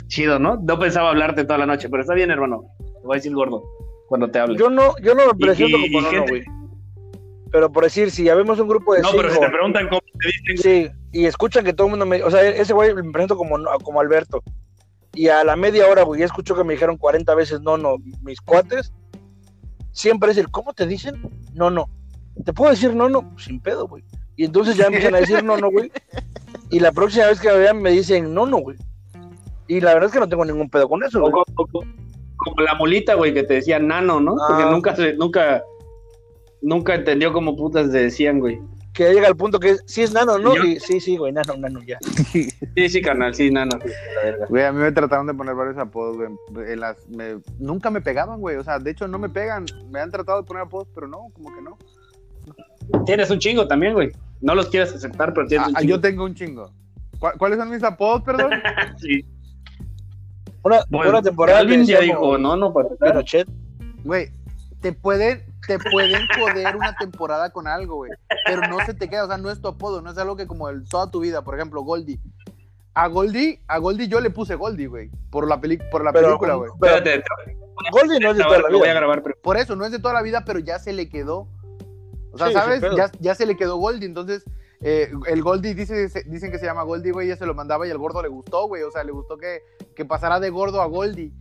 Chido, 0.07 0.39
¿no? 0.39 0.57
No 0.57 0.79
pensaba 0.79 1.09
hablarte 1.09 1.43
toda 1.43 1.59
la 1.59 1.65
noche, 1.65 1.89
pero 1.89 2.01
está 2.01 2.13
bien, 2.13 2.31
hermano. 2.31 2.65
Te 2.77 3.05
voy 3.07 3.15
a 3.15 3.17
decir 3.17 3.33
gordo 3.33 3.63
cuando 4.07 4.29
te 4.29 4.39
hable. 4.39 4.57
Yo 4.57 4.69
no, 4.69 4.97
yo 5.01 5.15
no 5.15 5.27
me 5.27 5.33
presento 5.33 5.77
y- 5.77 5.91
como 5.91 6.09
y 6.09 6.15
no, 6.15 6.25
güey. 6.27 6.43
Pero 7.51 7.71
por 7.71 7.83
decir, 7.83 8.11
si 8.11 8.25
ya 8.25 8.35
vemos 8.35 8.59
un 8.59 8.67
grupo 8.67 8.93
de 8.93 9.01
No, 9.01 9.11
pero 9.15 9.31
si 9.33 9.39
te 9.39 9.49
preguntan 9.49 9.87
cómo 9.87 10.01
te 10.01 10.27
dicen, 10.27 10.57
sí, 10.57 10.91
y 11.13 11.25
escuchan 11.25 11.63
que 11.63 11.73
todo 11.73 11.87
el 11.87 11.91
mundo 11.91 12.05
me, 12.05 12.21
o 12.21 12.29
sea, 12.29 12.41
ese 12.41 12.73
güey 12.73 12.93
me 12.93 13.11
presento 13.11 13.37
como, 13.37 13.57
como 13.81 14.01
Alberto. 14.01 14.43
Y 15.13 15.29
a 15.29 15.43
la 15.45 15.55
media 15.55 15.87
hora, 15.87 16.03
güey, 16.03 16.19
ya 16.19 16.25
escucho 16.25 16.55
que 16.55 16.65
me 16.65 16.73
dijeron 16.73 16.97
40 16.97 17.33
veces 17.35 17.61
no, 17.61 17.77
no, 17.77 17.95
mis 18.21 18.41
cuates. 18.41 18.91
Siempre 19.93 20.31
es 20.31 20.37
el, 20.37 20.51
¿cómo 20.51 20.73
te 20.73 20.85
dicen? 20.85 21.15
No, 21.53 21.69
no. 21.69 21.89
¿Te 22.43 22.51
puedo 22.51 22.71
decir 22.71 22.93
no, 22.93 23.07
no? 23.07 23.33
Sin 23.37 23.61
pedo, 23.61 23.87
güey. 23.87 24.03
Y 24.35 24.43
entonces 24.43 24.75
ya 24.75 24.87
empiezan 24.87 25.15
a 25.15 25.19
decir 25.19 25.41
no, 25.41 25.55
no, 25.55 25.71
güey. 25.71 25.89
Y 26.69 26.79
la 26.79 26.91
próxima 26.91 27.27
vez 27.27 27.39
que 27.39 27.49
me 27.49 27.57
vean 27.57 27.81
me 27.81 27.91
dicen 27.91 28.33
no, 28.33 28.45
no, 28.45 28.57
güey. 28.57 28.77
Y 29.67 29.81
la 29.81 29.93
verdad 29.93 30.07
es 30.07 30.13
que 30.13 30.19
no 30.19 30.29
tengo 30.29 30.45
ningún 30.45 30.69
pedo 30.69 30.87
con 30.89 31.03
eso, 31.03 31.19
güey. 31.21 31.31
como 32.37 32.61
la 32.61 32.75
mulita, 32.75 33.15
güey, 33.15 33.33
que 33.33 33.43
te 33.43 33.55
decía 33.55 33.79
nano, 33.79 34.19
¿no? 34.19 34.35
Porque 34.47 34.63
Ah. 34.63 34.69
nunca 34.71 34.95
se, 34.95 35.13
nunca, 35.13 35.63
nunca 36.61 36.95
entendió 36.95 37.31
cómo 37.33 37.55
putas 37.55 37.91
te 37.91 37.97
decían, 37.99 38.39
güey. 38.39 38.59
que 38.93 39.13
llega 39.13 39.27
al 39.27 39.35
punto 39.35 39.59
que 39.59 39.71
es, 39.71 39.83
sí 39.87 40.03
es 40.03 40.13
nano, 40.13 40.37
¿no? 40.37 40.55
¿Y 40.55 40.79
sí, 40.79 41.01
sí, 41.01 41.17
güey, 41.17 41.33
nano, 41.33 41.55
nano, 41.57 41.81
ya. 41.83 41.97
Sí, 42.75 42.89
sí, 42.89 43.01
carnal, 43.01 43.33
sí, 43.35 43.51
nano. 43.51 43.77
Güey, 44.47 44.63
a 44.63 44.71
mí 44.71 44.79
me 44.79 44.91
trataron 44.93 45.27
de 45.27 45.33
poner 45.33 45.53
varios 45.53 45.77
apodos, 45.77 46.15
güey. 46.15 46.71
En 46.71 46.79
las, 46.79 47.05
me- 47.09 47.39
nunca 47.59 47.89
me 47.89 47.99
pegaban, 47.99 48.39
güey. 48.39 48.55
O 48.55 48.63
sea, 48.63 48.79
de 48.79 48.91
hecho, 48.91 49.05
no 49.09 49.19
me 49.19 49.27
pegan. 49.29 49.65
Me 49.89 49.99
han 49.99 50.11
tratado 50.11 50.41
de 50.41 50.47
poner 50.47 50.63
apodos, 50.63 50.87
pero 50.95 51.07
no, 51.07 51.27
como 51.33 51.53
que 51.53 51.61
no. 51.61 51.77
Tienes 53.05 53.29
un 53.31 53.39
chingo 53.39 53.67
también, 53.67 53.93
güey. 53.93 54.11
No 54.41 54.53
los 54.55 54.67
quieres 54.69 54.93
aceptar, 54.93 55.33
pero 55.33 55.47
tienes 55.47 55.67
Ah, 55.67 55.69
un 55.69 55.75
ah, 55.77 55.79
chingo. 55.81 55.95
yo 55.95 56.01
tengo 56.01 56.23
un 56.25 56.35
chingo. 56.35 56.71
¿Cu- 57.19 57.37
¿Cuáles 57.37 57.57
son 57.57 57.69
mis 57.69 57.83
apodos, 57.83 58.21
perdón? 58.23 58.51
Sí. 58.97 59.25
Una, 60.63 60.83
Bueno, 60.89 61.09
una 61.11 61.21
temporada 61.21 61.59
Calvin 61.59 61.85
ya 61.85 61.99
dijo, 62.01 62.37
no, 62.37 62.55
no, 62.55 62.73
para. 62.73 62.89
Pinochet. 62.99 63.47
Güey, 64.03 64.31
te 64.81 64.93
pueden, 64.93 65.43
te 65.67 65.77
pueden 65.79 66.21
joder 66.37 66.75
una 66.75 66.95
temporada 66.95 67.49
con 67.51 67.67
algo, 67.67 67.95
güey. 67.97 68.11
Pero 68.45 68.61
no 68.67 68.83
se 68.85 68.93
te 68.93 69.07
queda, 69.07 69.25
o 69.25 69.27
sea, 69.27 69.37
no 69.37 69.51
es 69.51 69.61
tu 69.61 69.67
apodo, 69.67 70.01
no 70.01 70.11
es 70.11 70.17
algo 70.17 70.35
que 70.35 70.47
como 70.47 70.69
el, 70.69 70.87
toda 70.89 71.09
tu 71.11 71.19
vida, 71.19 71.43
por 71.43 71.55
ejemplo, 71.55 71.81
Goldie. 71.83 72.19
A 72.95 73.07
Goldie, 73.07 73.61
a 73.67 73.77
Goldie 73.77 74.07
yo 74.07 74.19
le 74.21 74.29
puse 74.31 74.55
Goldie, 74.55 74.87
güey. 74.87 75.09
Por 75.29 75.47
la, 75.47 75.59
peli 75.59 75.77
por 75.91 76.03
la 76.03 76.11
Pero, 76.13 76.27
película, 76.29 76.55
güey. 76.55 76.71
Espérate, 76.73 77.23
Goldie 77.91 78.19
no 78.19 78.31
es 78.31 78.37
de 78.37 78.43
toda 78.43 78.59
la 78.61 78.69
lo 78.69 78.77
voy 78.79 78.87
a 78.87 78.91
vida. 78.91 78.99
grabar, 79.01 79.21
pero 79.21 79.35
Por 79.43 79.57
eso, 79.57 79.75
no 79.75 79.85
es 79.85 79.91
de 79.91 79.99
toda 79.99 80.13
la 80.13 80.21
vida, 80.23 80.43
pero 80.45 80.59
ya 80.59 80.79
se 80.79 80.93
le 80.93 81.09
quedó. 81.09 81.47
O 82.35 82.37
sea, 82.37 82.47
Sí, 82.47 82.53
¿sabes? 82.53 82.81
Ya, 82.97 83.09
ya 83.19 83.33
se 83.33 83.45
le 83.45 83.55
quedó 83.55 83.77
Goldie. 83.77 84.05
Entonces, 84.05 84.43
eh, 84.81 85.09
el 85.27 85.41
Goldie 85.41 85.73
dice, 85.73 86.09
dicen 86.25 86.51
que 86.51 86.59
se 86.59 86.65
llama 86.65 86.83
Goldie, 86.83 87.13
güey, 87.13 87.29
ya 87.29 87.37
se 87.37 87.45
lo 87.45 87.53
mandaba 87.53 87.87
y 87.87 87.91
al 87.91 87.97
gordo 87.97 88.21
le 88.21 88.27
gustó, 88.27 88.67
güey. 88.67 88.83
O 88.83 88.91
sea, 88.91 89.05
le 89.05 89.13
gustó 89.13 89.37
que, 89.37 89.61
que 89.95 90.03
pasara 90.03 90.39
de 90.41 90.49
gordo 90.49 90.81
a 90.81 90.85
Goldie. 90.85 91.31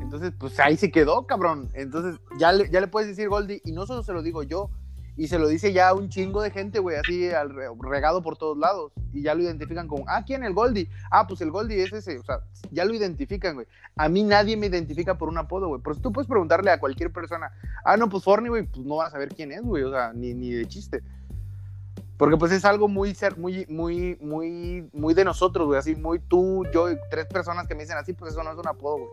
Entonces, 0.00 0.32
pues 0.38 0.60
ahí 0.60 0.76
se 0.76 0.90
quedó, 0.90 1.26
cabrón. 1.26 1.70
Entonces, 1.72 2.20
ya 2.38 2.52
le, 2.52 2.68
ya 2.70 2.80
le 2.80 2.88
puedes 2.88 3.08
decir 3.08 3.30
Goldie. 3.30 3.62
Y 3.64 3.72
no 3.72 3.86
solo 3.86 4.02
se 4.02 4.12
lo 4.12 4.22
digo 4.22 4.42
yo, 4.42 4.70
y 5.16 5.28
se 5.28 5.38
lo 5.38 5.46
dice 5.46 5.72
ya 5.72 5.92
un 5.92 6.08
chingo 6.08 6.40
de 6.40 6.50
gente, 6.50 6.78
güey, 6.78 6.96
así 6.96 7.30
al 7.30 7.54
re- 7.54 7.68
regado 7.82 8.22
por 8.22 8.36
todos 8.36 8.56
lados. 8.56 8.92
Y 9.12 9.22
ya 9.22 9.34
lo 9.34 9.42
identifican 9.42 9.86
como, 9.86 10.04
ah, 10.08 10.24
¿quién? 10.24 10.42
El 10.42 10.54
Goldie. 10.54 10.88
Ah, 11.10 11.26
pues 11.26 11.42
el 11.42 11.50
Goldie 11.50 11.82
es 11.82 11.92
ese. 11.92 12.18
O 12.18 12.24
sea, 12.24 12.40
ya 12.70 12.84
lo 12.86 12.94
identifican, 12.94 13.54
güey. 13.54 13.66
A 13.96 14.08
mí 14.08 14.22
nadie 14.22 14.56
me 14.56 14.68
identifica 14.68 15.18
por 15.18 15.28
un 15.28 15.36
apodo, 15.36 15.68
güey. 15.68 15.82
Pero 15.84 15.94
si 15.94 16.00
tú 16.00 16.12
puedes 16.12 16.28
preguntarle 16.28 16.70
a 16.70 16.80
cualquier 16.80 17.12
persona, 17.12 17.52
ah, 17.84 17.96
no, 17.98 18.08
pues 18.08 18.24
Forni, 18.24 18.48
güey, 18.48 18.62
pues 18.62 18.86
no 18.86 18.96
vas 18.96 19.08
a 19.08 19.12
saber 19.12 19.28
quién 19.28 19.52
es, 19.52 19.62
güey. 19.62 19.82
O 19.82 19.90
sea, 19.90 20.12
ni, 20.14 20.32
ni 20.32 20.50
de 20.50 20.66
chiste. 20.66 21.02
Porque 22.16 22.36
pues 22.36 22.52
es 22.52 22.64
algo 22.64 22.88
muy, 22.88 23.14
ser, 23.14 23.36
muy, 23.36 23.66
muy, 23.68 24.16
muy, 24.20 24.88
muy 24.92 25.12
de 25.12 25.24
nosotros, 25.24 25.66
güey. 25.66 25.78
Así, 25.78 25.94
muy 25.94 26.20
tú, 26.20 26.64
yo 26.72 26.86
tres 27.10 27.26
personas 27.26 27.66
que 27.66 27.74
me 27.74 27.82
dicen 27.82 27.98
así, 27.98 28.14
pues 28.14 28.32
eso 28.32 28.42
no 28.42 28.52
es 28.52 28.58
un 28.58 28.68
apodo, 28.68 28.98
güey. 28.98 29.08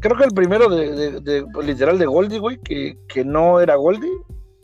Creo 0.00 0.16
que 0.16 0.24
el 0.24 0.32
primero 0.32 0.68
de, 0.68 1.44
literal 1.64 1.98
de 1.98 2.06
Goldie, 2.06 2.38
güey, 2.38 2.58
que, 2.58 2.96
que 3.08 3.24
no 3.24 3.60
era 3.60 3.74
Goldie, 3.74 4.12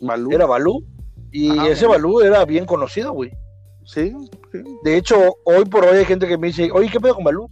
Balú. 0.07 0.31
era 0.33 0.47
Balú. 0.47 0.85
Y 1.33 1.51
Ajá, 1.51 1.69
ese 1.69 1.87
güey. 1.87 1.99
Balú 1.99 2.21
era 2.21 2.45
bien 2.45 2.64
conocido, 2.67 3.12
güey. 3.12 3.31
Sí, 3.85 4.14
sí. 4.53 4.59
De 4.85 4.97
hecho, 4.97 5.37
hoy 5.45 5.64
por 5.67 5.85
hoy 5.85 5.99
hay 5.99 6.05
gente 6.05 6.27
que 6.27 6.38
me 6.38 6.47
dice, 6.49 6.71
oye, 6.73 6.88
¿qué 6.90 7.01
pedo 7.01 7.14
con 7.17 7.25
Balú? 7.25 7.51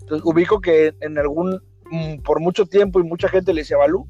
Entonces 0.00 0.22
ubico 0.26 0.60
que 0.60 0.94
en 1.00 1.16
algún, 1.18 1.60
mm, 1.90 2.22
por 2.24 2.40
mucho 2.40 2.66
tiempo 2.66 2.98
y 2.98 3.04
mucha 3.04 3.28
gente 3.28 3.52
le 3.54 3.60
decía 3.60 3.76
Balú. 3.76 4.08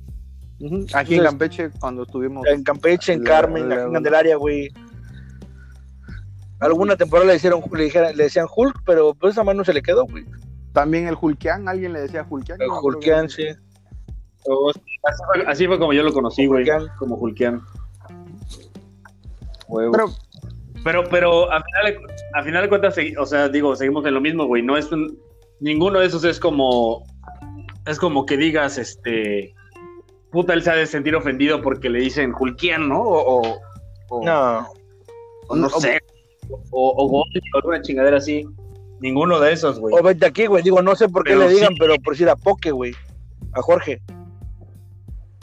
Aquí 0.94 1.14
en 1.16 1.22
Campeche, 1.24 1.70
cuando 1.80 2.02
estuvimos. 2.04 2.46
En 2.46 2.62
Campeche, 2.62 3.12
en 3.14 3.24
La- 3.24 3.30
Carmen, 3.30 3.68
la- 3.68 3.74
aquí 3.76 3.84
en 3.84 3.92
Candelaria, 3.94 4.36
güey. 4.36 4.68
Alguna 6.60 6.96
temporada 6.96 7.28
le, 7.30 7.36
hicieron, 7.36 7.62
le, 7.72 7.84
dijeron- 7.84 8.14
le 8.16 8.24
decían 8.24 8.46
Hulk, 8.54 8.82
pero 8.84 9.14
pues 9.14 9.32
esa 9.32 9.42
mano 9.44 9.64
se 9.64 9.72
le 9.72 9.82
quedó, 9.82 10.04
güey. 10.06 10.24
También 10.72 11.08
el 11.08 11.16
Hulkian, 11.20 11.68
alguien 11.68 11.92
le 11.94 12.00
decía 12.02 12.26
Hulkian. 12.28 12.60
El 12.60 12.68
no 12.68 12.80
Hulkian, 12.80 13.28
sí. 13.30 13.44
Oh, 14.52 14.70
así, 14.70 14.80
fue, 15.32 15.44
así 15.46 15.66
fue 15.66 15.78
como 15.78 15.92
yo 15.92 16.02
lo 16.02 16.12
conocí, 16.12 16.46
güey. 16.46 16.64
Como. 16.98 17.16
Huevo. 19.68 19.92
Pero, 19.92 20.06
Pero, 20.82 21.04
pero 21.10 21.52
a 21.52 21.62
final, 21.62 21.84
de, 21.84 22.00
a 22.34 22.42
final 22.42 22.62
de 22.62 22.68
cuentas, 22.68 22.96
o 23.18 23.26
sea, 23.26 23.48
digo, 23.48 23.76
seguimos 23.76 24.04
en 24.06 24.14
lo 24.14 24.20
mismo, 24.20 24.46
güey. 24.46 24.62
No 24.62 24.76
es 24.76 24.90
un, 24.90 25.18
ninguno 25.60 26.00
de 26.00 26.06
esos 26.06 26.24
es 26.24 26.40
como, 26.40 27.04
es 27.86 27.98
como 27.98 28.24
que 28.26 28.36
digas, 28.36 28.78
este, 28.78 29.54
puta, 30.32 30.54
él 30.54 30.62
se 30.62 30.70
ha 30.70 30.74
de 30.76 30.86
sentir 30.86 31.14
ofendido 31.14 31.60
porque 31.62 31.88
le 31.90 32.00
dicen 32.00 32.32
Hulkian, 32.38 32.88
¿no? 32.88 33.02
O, 33.02 33.42
o, 33.42 33.58
o- 34.08 34.24
No, 34.24 34.66
o 35.48 35.56
no 35.56 35.68
sé, 35.68 36.00
o, 36.70 36.88
o 36.90 37.20
o 37.20 37.24
alguna 37.54 37.82
chingadera 37.82 38.16
así. 38.16 38.44
Ninguno 39.00 39.38
de 39.40 39.52
esos, 39.52 39.78
güey. 39.80 39.94
o 39.98 40.02
vete 40.02 40.26
aquí, 40.26 40.46
güey. 40.46 40.62
Digo, 40.62 40.82
no 40.82 40.94
sé 40.94 41.08
por 41.08 41.24
qué 41.24 41.30
Pero 41.32 41.46
le 41.46 41.54
digan, 41.54 41.70
sí. 41.70 41.76
pero 41.78 41.94
por 42.04 42.12
decir 42.14 42.28
a 42.28 42.36
Poke, 42.36 42.70
güey. 42.70 42.92
A 43.52 43.62
Jorge. 43.62 44.00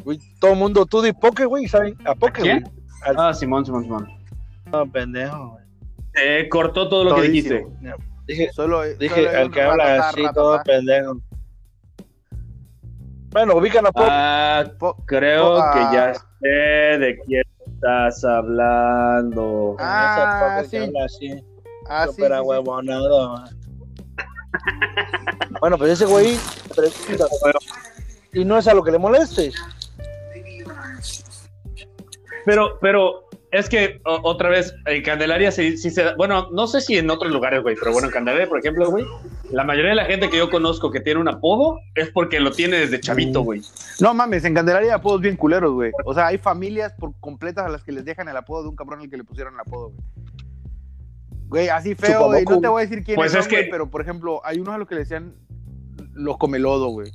Güey, 0.08 0.20
todo 0.40 0.54
el 0.54 0.58
mundo, 0.58 0.86
tú 0.86 1.02
di 1.02 1.12
Poke, 1.12 1.44
güey, 1.44 1.68
¿saben? 1.68 1.98
A 2.06 2.16
Poke, 2.16 2.40
güey. 2.40 2.64
Al- 3.04 3.16
Ah, 3.20 3.34
Simón, 3.34 3.66
Simón, 3.66 3.84
Simón. 3.84 4.08
No, 4.72 4.90
pendejo, 4.90 5.50
güey. 5.50 5.66
Eh, 6.16 6.48
cortó 6.48 6.88
todo 6.88 7.04
lo 7.04 7.16
que 7.16 7.24
dijiste. 7.24 7.68
Dije, 8.26 8.50
solo, 8.54 8.84
dije, 8.84 9.26
solo 9.26 9.38
al 9.38 9.52
que 9.52 9.62
habla 9.62 10.08
así, 10.08 10.24
todo 10.34 10.64
pendejo. 10.64 11.18
Bueno, 13.32 13.56
ubican 13.58 13.86
a 13.86 13.92
Poke. 13.92 14.08
Ah, 14.10 14.64
Po- 14.80 14.96
creo 15.06 15.56
po- 15.58 15.72
que 15.74 15.80
ah. 15.80 15.92
ya 15.94 16.14
sé 16.40 16.48
de 17.00 17.20
quién 17.26 17.44
estás 17.66 18.24
hablando. 18.24 19.76
Ah, 19.78 20.60
Esa 20.62 20.64
que 20.64 20.70
sí. 20.70 20.78
habla 20.86 21.04
así. 21.04 21.44
Ah, 21.90 22.06
sí, 22.08 22.12
Súper 22.14 22.32
sí. 22.32 22.38
Bueno, 25.60 25.78
pues 25.78 25.92
ese 25.92 26.06
güey. 26.06 26.38
pero- 26.74 27.60
Y 28.32 28.46
no 28.46 28.58
es 28.58 28.70
a 28.70 28.74
lo 28.74 28.82
que 28.86 28.92
le 28.92 29.00
moleste. 29.00 29.52
Pero, 32.48 32.80
pero 32.80 33.26
es 33.52 33.68
que 33.70 34.00
o- 34.06 34.22
otra 34.24 34.48
vez 34.50 34.74
en 34.86 35.04
Candelaria 35.04 35.52
sí, 35.52 35.78
sí 35.78 35.92
se 35.92 36.04
da, 36.04 36.16
bueno, 36.16 36.50
no 36.52 36.66
sé 36.66 36.80
si 36.82 36.98
en 36.98 37.10
otros 37.10 37.32
lugares, 37.32 37.62
güey, 37.62 37.76
pero 37.80 37.92
bueno, 37.92 38.08
en 38.08 38.14
Candelaria, 38.14 38.48
por 38.48 38.58
ejemplo, 38.60 38.90
güey, 38.90 39.06
la 39.52 39.64
mayoría 39.66 39.90
de 39.90 39.96
la 39.98 40.06
gente 40.06 40.30
que 40.30 40.38
yo 40.38 40.50
conozco 40.50 40.90
que 40.90 41.02
tiene 41.02 41.20
un 41.20 41.28
apodo 41.28 41.78
es 41.94 42.10
porque 42.10 42.40
lo 42.40 42.52
tiene 42.52 42.78
desde 42.78 43.00
chavito, 43.02 43.42
güey. 43.42 43.62
No 44.00 44.14
mames, 44.14 44.46
en 44.46 44.54
Candelaria 44.54 44.92
hay 44.94 44.96
apodos 44.96 45.20
bien 45.22 45.36
culeros, 45.36 45.74
güey. 45.74 45.92
O 46.06 46.14
sea, 46.14 46.28
hay 46.28 46.38
familias 46.38 46.94
por 46.98 47.14
completas 47.20 47.66
a 47.66 47.70
las 47.70 47.84
que 47.84 47.92
les 47.92 48.06
dejan 48.06 48.30
el 48.30 48.38
apodo 48.38 48.64
de 48.64 48.70
un 48.70 48.76
cabrón 48.78 49.02
al 49.02 49.10
que 49.10 49.18
le 49.18 49.24
pusieron 49.26 49.54
el 49.54 49.60
apodo, 49.60 49.90
güey. 49.90 50.00
Güey, 51.50 51.70
así 51.70 51.96
feo, 51.96 52.26
güey. 52.28 52.44
No 52.46 52.60
te 52.62 52.68
voy 52.68 52.82
a 52.82 52.86
decir 52.86 53.04
quién 53.04 53.16
Pues 53.16 53.34
es, 53.34 53.40
es 53.42 53.48
que- 53.48 53.68
pero 53.70 53.90
por 53.90 54.02
ejemplo, 54.02 54.42
hay 54.44 54.60
unos 54.60 54.74
a 54.74 54.78
los 54.78 54.88
que 54.88 54.96
le 54.96 55.02
decían 55.02 55.34
los 56.14 56.38
comelodo, 56.38 56.88
güey. 56.90 57.12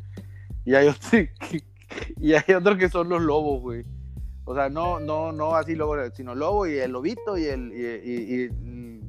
Y 0.64 0.74
hay 0.74 0.88
otros, 0.88 1.10
y 2.20 2.32
hay 2.34 2.54
otros 2.54 2.76
que 2.78 2.88
son 2.88 3.08
los 3.08 3.20
lobos, 3.22 3.60
güey. 3.62 3.84
O 4.44 4.55
sea, 4.55 4.68
no, 4.68 4.98
no, 5.00 5.31
no 5.33 5.55
así 5.55 5.74
lobo, 5.74 5.94
sino 6.14 6.35
lobo 6.35 6.66
y 6.66 6.76
el 6.78 6.90
lobito 6.92 7.38
y 7.38 7.44
el. 7.46 7.72
Y, 7.72 8.11
y- 8.11 8.44
y- 8.44 8.48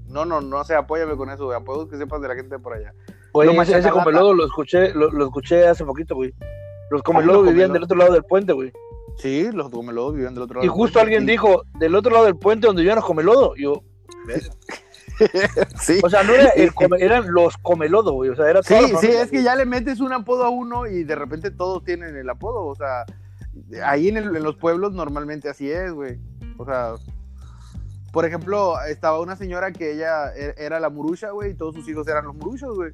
no, 0.08 0.26
no, 0.26 0.42
no 0.42 0.64
sé, 0.64 0.76
apóyame 0.76 1.16
con 1.18 1.30
eso, 1.32 1.46
güey. 1.46 1.58
Apodos 1.58 1.90
que 1.90 1.98
sepas 1.98 2.22
de 2.22 2.28
la 2.28 2.36
gente 2.36 2.60
por 2.60 2.74
allá. 2.74 2.94
Lo 3.34 3.54
más 3.56 3.68
ese, 3.68 3.80
ese 3.80 3.90
comelodo 3.90 4.34
lo 4.36 4.46
escuché, 4.46 4.94
lo, 4.94 5.10
lo 5.10 5.26
escuché 5.26 5.68
hace 5.68 5.84
poquito, 5.86 6.14
güey. 6.16 6.34
Los 6.92 7.02
comelodos 7.02 7.48
vivían 7.48 7.74
del 7.74 7.84
otro 7.84 7.98
lado 7.98 8.14
del 8.14 8.24
puente, 8.24 8.54
güey. 8.54 8.72
Sí, 9.18 9.50
los 9.52 9.70
comelodos 9.72 10.14
vivían 10.14 10.36
del 10.36 10.44
otro 10.44 10.56
lado. 10.56 10.66
Y 10.66 10.68
del 10.68 10.76
justo 10.76 11.00
puente. 11.00 11.16
alguien 11.16 11.26
dijo, 11.26 11.64
del 11.80 11.96
otro 11.96 12.12
lado 12.12 12.26
del 12.26 12.36
puente 12.36 12.68
donde 12.68 12.82
vivían 12.84 12.98
los 12.98 13.06
comelodos. 13.06 13.58
Y 13.58 13.64
yo, 13.64 13.82
Sí. 15.80 16.00
o 16.04 16.10
sea, 16.10 16.24
no 16.24 16.34
era 16.34 16.50
el 16.50 16.72
come- 16.76 16.98
eran 17.00 17.32
los 17.32 17.58
comelodos, 17.58 18.14
güey. 18.14 18.30
O 18.30 18.36
sea, 18.36 18.50
era 18.50 18.62
Sí, 18.64 18.74
la 18.74 18.88
sí, 18.88 18.94
familia, 18.94 19.22
es 19.24 19.32
que 19.32 19.44
ya 19.44 19.56
le 19.56 19.66
metes 19.66 20.00
un 20.00 20.14
apodo 20.14 20.44
a 20.44 20.50
uno 20.50 20.86
y 20.88 21.04
de 21.04 21.16
repente 21.16 21.52
todos 21.52 21.84
tienen 21.84 22.16
el 22.16 22.30
apodo, 22.30 22.66
o 22.66 22.76
sea, 22.76 23.06
ahí 23.86 24.08
en, 24.10 24.18
el- 24.18 24.36
en 24.36 24.44
los 24.44 24.56
pueblos 24.56 24.94
normalmente 24.94 25.50
así 25.50 25.70
es, 25.72 25.92
güey. 25.92 26.20
O 26.58 26.66
sea, 26.66 26.94
por 28.12 28.26
ejemplo, 28.26 28.76
estaba 28.88 29.20
una 29.20 29.36
señora 29.36 29.72
que 29.72 29.94
ella 29.94 30.34
e- 30.36 30.56
era 30.58 30.80
la 30.80 30.90
murusha, 30.90 31.32
güey, 31.32 31.52
y 31.52 31.54
todos 31.56 31.76
sus 31.76 31.88
hijos 31.90 32.08
eran 32.08 32.26
los 32.26 32.36
muruchos, 32.36 32.76
güey. 32.76 32.92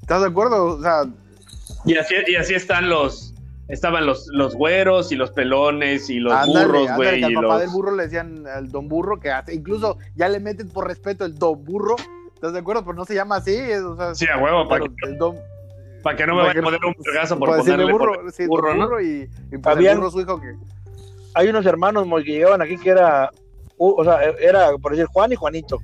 ¿Estás 0.00 0.22
de 0.22 0.28
acuerdo? 0.28 0.64
O 0.76 0.82
sea, 0.82 1.02
Y 1.84 1.96
así, 1.96 2.14
y 2.26 2.36
así 2.36 2.54
están 2.54 2.88
los, 2.88 3.34
estaban 3.68 4.06
los, 4.06 4.26
los 4.32 4.54
güeros 4.54 5.12
y 5.12 5.16
los 5.16 5.30
pelones 5.32 6.08
y 6.08 6.18
los 6.18 6.32
ándale, 6.32 6.66
burros, 6.66 6.96
güey. 6.96 7.22
al 7.22 7.34
papá 7.34 7.46
los- 7.46 7.60
del 7.60 7.68
burro 7.70 7.94
le 7.96 8.02
decían 8.04 8.46
al 8.46 8.70
don 8.70 8.88
burro, 8.88 9.20
que 9.20 9.30
hace, 9.30 9.54
incluso 9.54 9.98
ya 10.14 10.28
le 10.30 10.40
meten 10.40 10.68
por 10.70 10.86
respeto 10.86 11.24
el 11.26 11.34
don 11.38 11.62
burro. 11.64 11.96
¿Estás 12.34 12.52
de 12.52 12.60
acuerdo? 12.60 12.82
Pero 12.84 12.94
no 12.94 13.04
se 13.04 13.14
llama 13.14 13.36
así, 13.36 13.54
es, 13.54 13.82
o 13.82 13.96
sea, 13.96 14.14
Sí, 14.14 14.24
a 14.32 14.38
huevo, 14.38 14.66
para 14.68 14.84
pero 14.84 14.94
que, 14.96 15.10
el 15.10 15.18
don, 15.18 15.36
pa' 16.02 16.14
que 16.16 16.26
no 16.26 16.34
me 16.34 16.40
para 16.42 16.48
vaya 16.48 16.60
a 16.60 16.64
poner 16.64 16.80
un 16.84 16.94
vergazo 17.04 17.38
por 17.38 17.50
decirle 17.56 17.72
ponerle 17.84 17.92
burro, 17.92 18.12
por- 18.22 18.32
sí, 18.32 18.46
burro, 18.46 18.74
¿no? 18.74 18.84
burro 18.86 19.00
y, 19.02 19.30
y 19.52 19.58
pues 19.58 19.66
Habían- 19.76 19.92
el 19.94 19.98
burro 19.98 20.10
su 20.10 20.20
hijo 20.20 20.40
que... 20.40 20.54
Hay 21.34 21.48
unos 21.48 21.66
hermanos 21.66 22.06
que 22.24 22.32
llegaban 22.32 22.62
aquí 22.62 22.76
que 22.78 22.90
era, 22.90 23.30
o 23.76 24.02
sea, 24.02 24.20
era, 24.40 24.70
por 24.78 24.92
decir, 24.92 25.06
Juan 25.06 25.30
y 25.32 25.36
Juanito. 25.36 25.78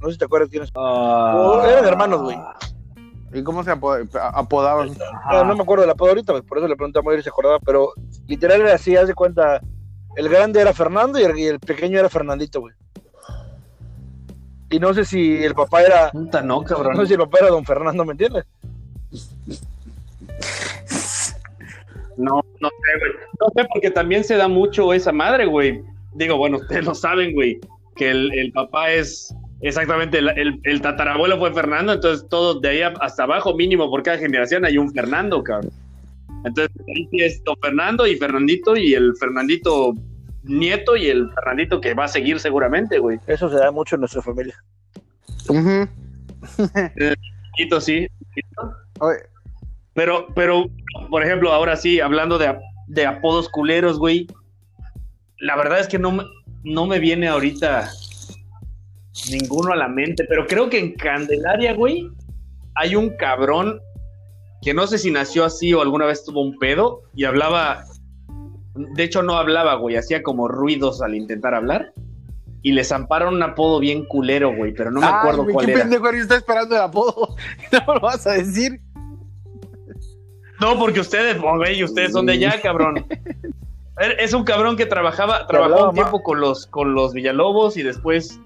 No 0.00 0.06
sé 0.08 0.12
si 0.14 0.18
te 0.18 0.24
acuerdas 0.26 0.48
quiénes. 0.48 0.70
Ah. 0.76 1.62
Eran 1.68 1.84
hermanos, 1.86 2.22
güey. 2.22 2.38
¿Y 3.32 3.42
cómo 3.42 3.64
se 3.64 3.72
apo- 3.72 3.96
apodaban? 4.32 4.90
No, 5.30 5.44
no 5.44 5.56
me 5.56 5.62
acuerdo 5.62 5.82
del 5.82 5.90
apodo 5.90 6.10
ahorita, 6.10 6.40
por 6.42 6.58
eso 6.58 6.68
le 6.68 6.76
preguntamos 6.76 7.02
a 7.02 7.04
Moira 7.04 7.20
si 7.20 7.24
se 7.24 7.30
acordaba, 7.30 7.58
pero 7.58 7.90
literal 8.26 8.60
era 8.60 8.74
así, 8.74 8.96
haz 8.96 9.08
de 9.08 9.14
cuenta, 9.14 9.60
el 10.16 10.28
grande 10.28 10.60
era 10.60 10.72
Fernando 10.72 11.18
y 11.18 11.24
el, 11.24 11.38
y 11.38 11.46
el 11.46 11.58
pequeño 11.58 11.98
era 11.98 12.08
Fernandito, 12.08 12.60
güey. 12.60 12.74
Y 14.70 14.78
no 14.78 14.94
sé 14.94 15.04
si 15.04 15.42
el 15.44 15.54
papá 15.54 15.82
era, 15.82 16.10
Puta, 16.10 16.40
no, 16.42 16.60
no 16.60 16.64
cabrón. 16.64 16.96
sé 16.98 17.06
si 17.06 17.12
el 17.14 17.18
papá 17.20 17.38
era 17.40 17.48
don 17.48 17.64
Fernando, 17.64 18.04
¿me 18.04 18.12
entiendes? 18.12 18.44
No, 22.16 22.42
no 22.60 22.68
sé, 22.68 22.98
güey. 22.98 23.12
No 23.40 23.46
sé, 23.54 23.68
porque 23.72 23.90
también 23.90 24.24
se 24.24 24.36
da 24.36 24.48
mucho 24.48 24.92
esa 24.92 25.12
madre, 25.12 25.46
güey. 25.46 25.82
digo, 26.14 26.36
bueno, 26.36 26.58
ustedes 26.58 26.84
lo 26.84 26.94
saben, 26.94 27.32
güey, 27.32 27.58
que 27.96 28.10
el, 28.10 28.32
el 28.32 28.52
papá 28.52 28.92
es 28.92 29.34
exactamente, 29.60 30.18
el, 30.18 30.28
el, 30.30 30.60
el, 30.64 30.80
tatarabuelo 30.80 31.38
fue 31.38 31.52
Fernando, 31.52 31.92
entonces 31.92 32.26
todo 32.28 32.60
de 32.60 32.68
ahí 32.68 32.82
hasta 32.82 33.22
abajo, 33.22 33.54
mínimo 33.54 33.88
por 33.90 34.02
cada 34.02 34.18
generación, 34.18 34.64
hay 34.64 34.78
un 34.78 34.92
Fernando, 34.92 35.42
cabrón. 35.42 35.72
Entonces, 36.44 36.70
ahí 36.88 37.08
es 37.12 37.42
Don 37.44 37.56
Fernando 37.62 38.06
y 38.06 38.16
Fernandito 38.16 38.76
y 38.76 38.94
el 38.94 39.16
Fernandito 39.16 39.94
nieto 40.42 40.94
y 40.94 41.08
el 41.08 41.30
Fernandito 41.32 41.80
que 41.80 41.94
va 41.94 42.04
a 42.04 42.08
seguir 42.08 42.38
seguramente, 42.38 42.98
güey. 42.98 43.18
Eso 43.26 43.48
se 43.48 43.56
da 43.56 43.70
mucho 43.70 43.96
en 43.96 44.00
nuestra 44.00 44.22
familia. 44.22 44.54
Ujú. 45.48 45.88
Poquito, 47.50 47.80
sí. 47.80 48.06
Oye, 49.00 49.18
Pero, 49.94 50.26
pero, 50.34 50.66
por 51.10 51.22
ejemplo, 51.22 51.52
ahora 51.52 51.76
sí, 51.76 52.00
hablando 52.00 52.38
de, 52.38 52.56
de 52.88 53.06
apodos 53.06 53.48
culeros, 53.48 53.98
güey. 53.98 54.26
La 55.38 55.56
verdad 55.56 55.80
es 55.80 55.88
que 55.88 55.98
no, 55.98 56.12
me- 56.12 56.24
no 56.62 56.86
me 56.86 56.98
viene 56.98 57.28
ahorita 57.28 57.90
ninguno 59.30 59.72
a 59.72 59.76
la 59.76 59.88
mente, 59.88 60.24
pero 60.28 60.46
creo 60.46 60.68
que 60.68 60.78
en 60.78 60.94
Candelaria, 60.94 61.74
güey, 61.74 62.08
hay 62.74 62.96
un 62.96 63.10
cabrón 63.16 63.80
que 64.62 64.74
no 64.74 64.86
sé 64.86 64.98
si 64.98 65.10
nació 65.10 65.44
así 65.44 65.72
o 65.74 65.82
alguna 65.82 66.06
vez 66.06 66.24
tuvo 66.24 66.42
un 66.42 66.58
pedo 66.58 67.02
y 67.14 67.24
hablaba, 67.24 67.84
de 68.74 69.02
hecho 69.04 69.22
no 69.22 69.36
hablaba, 69.36 69.74
güey, 69.74 69.96
hacía 69.96 70.22
como 70.22 70.48
ruidos 70.48 71.02
al 71.02 71.14
intentar 71.14 71.54
hablar 71.54 71.92
y 72.62 72.72
le 72.72 72.82
zamparon 72.82 73.34
un 73.34 73.42
apodo 73.42 73.78
bien 73.78 74.06
culero, 74.06 74.56
güey, 74.56 74.72
pero 74.72 74.90
no 74.90 75.00
me 75.00 75.06
ay, 75.06 75.12
acuerdo 75.18 75.42
güey, 75.42 75.52
cuál 75.52 75.66
qué 75.66 75.72
era. 75.72 75.80
pendejo 75.82 76.08
eres, 76.08 76.22
está 76.22 76.36
esperando 76.36 76.74
el 76.74 76.80
apodo. 76.82 77.36
No 77.72 77.78
me 77.86 77.94
lo 77.94 78.00
vas 78.00 78.26
a 78.26 78.32
decir. 78.32 78.80
No, 80.60 80.78
porque 80.78 81.00
ustedes, 81.00 81.36
oh, 81.42 81.56
güey, 81.56 81.82
ustedes 81.82 82.12
son 82.12 82.26
de 82.26 82.32
allá, 82.34 82.60
cabrón. 82.60 83.04
Es 84.18 84.32
un 84.32 84.42
cabrón 84.42 84.76
que 84.76 84.86
trabajaba, 84.86 85.46
trabajó 85.46 85.88
un 85.90 85.94
tiempo 85.94 86.20
con 86.24 86.40
los, 86.40 86.66
con 86.66 86.94
los 86.94 87.12
Villalobos 87.12 87.76
y 87.76 87.84
después 87.84 88.40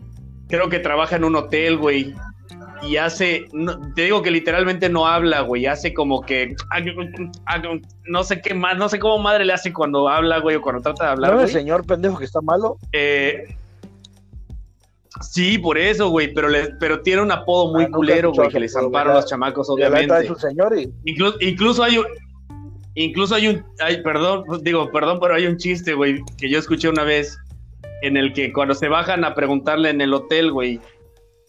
creo 0.46 0.68
que 0.68 0.78
trabaja 0.78 1.16
en 1.16 1.24
un 1.24 1.36
hotel, 1.36 1.78
güey. 1.78 2.14
Y 2.82 2.98
hace, 2.98 3.46
no- 3.54 3.92
te 3.94 4.02
digo 4.02 4.20
que 4.20 4.30
literalmente 4.30 4.90
no 4.90 5.06
habla, 5.06 5.40
güey. 5.40 5.64
Hace 5.64 5.94
como 5.94 6.20
que, 6.20 6.54
no 8.06 8.24
sé 8.24 8.42
qué 8.42 8.52
más, 8.52 8.76
no 8.76 8.90
sé 8.90 8.98
cómo 8.98 9.18
madre 9.18 9.46
le 9.46 9.54
hace 9.54 9.72
cuando 9.72 10.06
habla, 10.08 10.38
güey, 10.40 10.56
o 10.56 10.60
cuando 10.60 10.82
trata 10.82 11.04
de 11.06 11.10
hablar, 11.12 11.32
¿No 11.32 11.40
es 11.40 11.46
el 11.54 11.60
señor 11.60 11.86
pendejo 11.86 12.18
que 12.18 12.26
está 12.26 12.42
malo? 12.42 12.76
Eh, 12.92 13.56
sí, 15.20 15.58
por 15.58 15.78
eso, 15.78 16.08
güey, 16.10 16.32
pero, 16.32 16.48
le, 16.48 16.70
pero 16.80 17.00
tiene 17.02 17.22
un 17.22 17.32
apodo 17.32 17.72
muy 17.72 17.84
Ah, 17.84 17.88
culero, 17.90 18.32
güey, 18.32 18.48
que 18.48 18.60
le 18.60 18.66
ese 18.66 18.78
apodo, 18.78 18.88
zamparon 18.88 19.08
¿verdad? 19.08 19.22
los 19.22 19.30
chamacos, 19.30 19.70
obviamente. 19.70 20.18
es 20.24 20.30
un 20.30 20.38
señor 20.38 20.78
y 20.78 20.92
Incluso, 21.04 21.36
incluso 21.40 21.82
hay 21.82 21.98
un. 21.98 22.06
Incluso 22.94 23.34
hay 23.34 23.48
un. 23.48 23.64
Hay, 23.80 24.02
perdón, 24.02 24.44
digo, 24.62 24.90
perdón, 24.90 25.18
pero 25.20 25.34
hay 25.34 25.46
un 25.46 25.56
chiste, 25.56 25.94
güey, 25.94 26.22
que 26.36 26.50
yo 26.50 26.58
escuché 26.58 26.88
una 26.88 27.04
vez 27.04 27.38
en 28.02 28.16
el 28.16 28.32
que 28.32 28.52
cuando 28.52 28.74
se 28.74 28.88
bajan 28.88 29.24
a 29.24 29.34
preguntarle 29.34 29.90
en 29.90 30.00
el 30.00 30.14
hotel, 30.14 30.52
güey, 30.52 30.80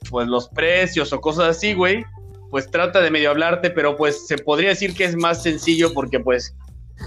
pues 0.10 0.28
los 0.28 0.50
precios 0.50 1.12
o 1.13 1.22
cosas 1.22 1.58
así, 1.58 1.74
güey, 1.74 2.04
pues 2.50 2.69
trata 2.72 3.02
de 3.02 3.12
medio 3.12 3.30
hablarte, 3.30 3.69
pero 3.69 3.95
pues 3.95 4.28
se 4.28 4.38
podría 4.38 4.69
decir 4.69 4.95
que 4.95 5.04
es 5.06 5.15
más 5.15 5.43
sencillo 5.43 5.93
porque 5.93 6.19
pues 6.19 6.56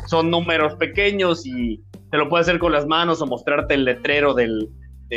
son 0.07 0.31
números 0.31 0.75
pequeños 0.77 1.45
y 1.47 1.81
te 2.11 2.19
lo 2.19 2.29
puede 2.29 2.43
hacer 2.43 2.59
con 2.59 2.73
las 2.73 2.87
manos 2.87 3.21
o 3.21 3.27
mostrarte 3.27 3.75
el 3.75 3.85
letrero 3.85 4.35
del, 4.35 4.69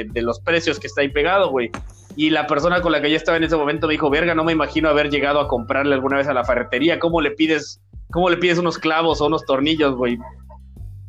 de, 0.04 0.10
de 0.12 0.22
los 0.22 0.40
precios 0.42 0.80
que 0.80 0.88
está 0.88 1.02
ahí 1.02 1.10
pegado, 1.10 1.50
güey. 1.50 1.72
Y 2.18 2.30
la 2.30 2.48
persona 2.48 2.82
con 2.82 2.92
la 2.92 3.02
que 3.02 3.10
yo 3.10 3.16
estaba 3.18 3.38
en 3.38 3.44
ese 3.44 3.56
momento 3.58 3.88
me 3.88 3.94
dijo, 3.94 4.10
verga, 4.10 4.36
no 4.36 4.44
me 4.44 4.52
imagino 4.52 4.90
haber 4.90 5.10
llegado 5.10 5.40
a 5.40 5.48
comprarle 5.48 5.96
alguna 5.96 6.18
vez 6.18 6.28
a 6.28 6.34
la 6.34 6.44
ferretería. 6.44 7.00
¿Cómo 7.00 7.20
le 7.22 7.32
pides, 7.32 7.82
cómo 8.12 8.30
le 8.30 8.38
pides 8.38 8.58
unos 8.58 8.78
clavos 8.78 9.20
o 9.22 9.28
unos 9.28 9.46
tornillos, 9.46 9.96
güey? 9.96 10.18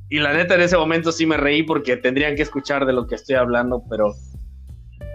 Y 0.09 0.19
la 0.21 0.33
neta 0.33 0.55
en 0.55 0.61
ese 0.63 0.77
momento 0.77 1.13
sí 1.13 1.27
me 1.27 1.37
reí 1.37 1.63
porque 1.65 1.97
tendrían 1.97 2.35
que 2.37 2.43
escuchar 2.43 2.87
de 2.87 2.93
lo 2.93 3.07
que 3.07 3.17
estoy 3.17 3.37
hablando, 3.37 3.83
pero 3.91 4.15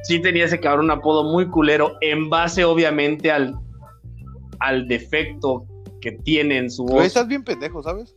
sí 0.03 0.19
tenía 0.19 0.45
ese 0.45 0.59
cabrón 0.59 0.85
un 0.85 0.91
apodo 0.91 1.23
muy 1.23 1.47
culero 1.47 1.95
en 2.01 2.29
base 2.29 2.63
obviamente 2.65 3.31
al, 3.31 3.55
al 4.59 4.87
defecto 4.87 5.65
que 6.01 6.13
tiene 6.13 6.57
en 6.57 6.69
su 6.71 6.83
Güey, 6.83 6.95
voz. 6.95 7.05
estás 7.07 7.27
bien 7.27 7.43
pendejo, 7.43 7.81
¿sabes? 7.83 8.15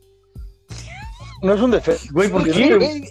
no 1.43 1.53
es 1.53 1.61
un 1.61 1.71
defecto. 1.73 2.07
Güey, 2.13 2.29
¿por 2.31 2.45
Yo 2.47 2.79
qué? 2.79 3.03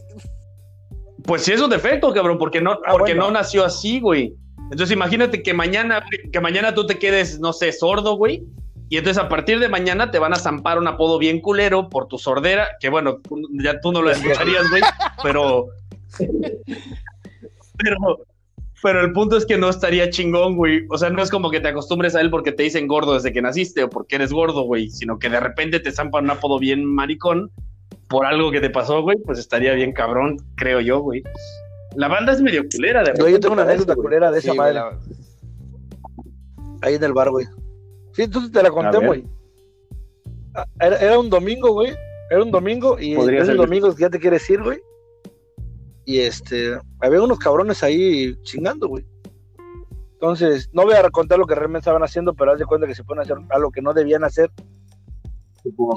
Pues 1.26 1.44
sí 1.44 1.52
es 1.54 1.62
un 1.62 1.70
defecto, 1.70 2.14
cabrón, 2.14 2.38
porque 2.38 2.62
no, 2.62 2.74
Ah, 2.86 2.92
porque 2.92 3.14
bueno. 3.14 3.28
no 3.28 3.32
nació 3.32 3.64
así, 3.64 4.00
güey. 4.00 4.34
Entonces 4.72 4.92
imagínate 4.92 5.44
que 5.44 5.54
mañana, 5.54 6.04
que 6.32 6.40
mañana 6.40 6.74
tú 6.74 6.86
te 6.86 6.98
quedes, 6.98 7.40
no 7.40 7.54
sé, 7.54 7.72
sordo, 7.72 8.16
güey. 8.16 8.44
Y 8.90 8.98
entonces 8.98 9.24
a 9.24 9.30
partir 9.30 9.60
de 9.60 9.70
mañana 9.70 10.12
te 10.12 10.20
van 10.20 10.34
a 10.34 10.38
zampar 10.38 10.78
un 10.78 10.88
apodo 10.88 11.18
bien 11.18 11.42
culero 11.42 11.90
por 11.90 12.08
tu 12.08 12.18
sordera, 12.18 12.68
que 12.80 12.90
bueno, 12.90 13.20
ya 13.64 13.80
tú 13.80 13.92
no 13.92 14.02
lo 14.02 14.12
escucharías, 14.12 14.70
güey, 14.70 14.82
pero... 15.24 15.68
Pero, 17.78 17.98
pero 18.82 19.02
el 19.02 19.14
punto 19.14 19.36
es 19.38 19.46
que 19.46 19.58
no 19.58 19.70
estaría 19.70 20.10
chingón, 20.10 20.56
güey. 20.56 20.86
O 20.90 20.98
sea, 20.98 21.10
no 21.10 21.22
es 21.24 21.30
como 21.30 21.50
que 21.50 21.60
te 21.60 21.70
acostumbres 21.70 22.16
a 22.16 22.22
él 22.22 22.30
porque 22.30 22.52
te 22.52 22.64
dicen 22.64 22.88
gordo 22.88 23.16
desde 23.16 23.34
que 23.34 23.42
naciste 23.42 23.84
o 23.84 23.90
porque 23.90 24.16
eres 24.16 24.32
gordo, 24.32 24.64
güey, 24.64 24.90
sino 24.90 25.18
que 25.18 25.30
de 25.30 25.40
repente 25.40 25.80
te 25.80 25.92
zampan 25.92 26.26
un 26.26 26.32
apodo 26.32 26.60
bien 26.60 26.86
maricón 26.86 27.52
por 28.10 28.26
algo 28.26 28.52
que 28.52 28.62
te 28.62 28.70
pasó, 28.70 29.02
güey, 29.02 29.18
pues 29.18 29.40
estaría 29.40 29.74
bien 29.74 29.92
cabrón, 29.92 30.38
creo 30.56 30.80
yo, 30.82 31.00
güey. 31.00 31.24
La 31.96 32.08
banda 32.08 32.34
es 32.34 32.42
medio 32.42 32.64
culera, 32.74 33.04
de 33.04 33.14
Güey, 33.14 33.34
yo 33.34 33.40
tengo 33.40 33.54
una 33.54 33.64
anécdota 33.64 33.96
culera 33.96 34.32
de 34.32 34.42
sí, 34.42 34.48
esa 34.48 34.56
madre. 34.56 34.74
la- 34.76 35.00
Ahí 36.82 36.96
en 36.96 37.04
el 37.04 37.14
bar, 37.14 37.30
güey. 37.30 37.46
Sí, 38.14 38.24
entonces 38.24 38.52
te 38.52 38.62
la 38.62 38.70
conté, 38.70 39.06
güey. 39.06 39.26
Ah, 40.56 40.66
Era, 40.80 40.98
era 40.98 41.20
un 41.20 41.30
domingo, 41.30 41.72
güey. 41.72 41.94
Era 42.30 42.44
un 42.44 42.52
domingo 42.52 43.00
y 43.00 43.14
esos 43.14 43.56
domingos 43.56 43.96
que 43.96 44.02
ya 44.02 44.10
te 44.10 44.20
quieres 44.20 44.48
ir, 44.50 44.62
güey. 44.62 44.80
Y 46.06 46.20
este, 46.20 46.78
había 47.00 47.22
unos 47.22 47.40
cabrones 47.40 47.84
ahí 47.84 48.36
chingando, 48.44 48.88
güey. 48.88 49.06
Entonces, 50.14 50.70
no 50.74 50.84
voy 50.84 50.94
a 50.96 51.10
contar 51.10 51.38
lo 51.38 51.46
que 51.46 51.56
realmente 51.56 51.80
estaban 51.80 52.04
haciendo, 52.04 52.34
pero 52.34 52.52
haz 52.54 52.60
de 52.60 52.66
cuenta 52.66 52.88
que 52.88 52.96
se 52.96 53.04
ponen 53.04 53.20
a 53.20 53.24
hacer 53.24 53.38
algo 53.50 53.72
que 53.72 53.82
no 53.82 53.94
debían 53.94 54.24
hacer. 54.24 54.50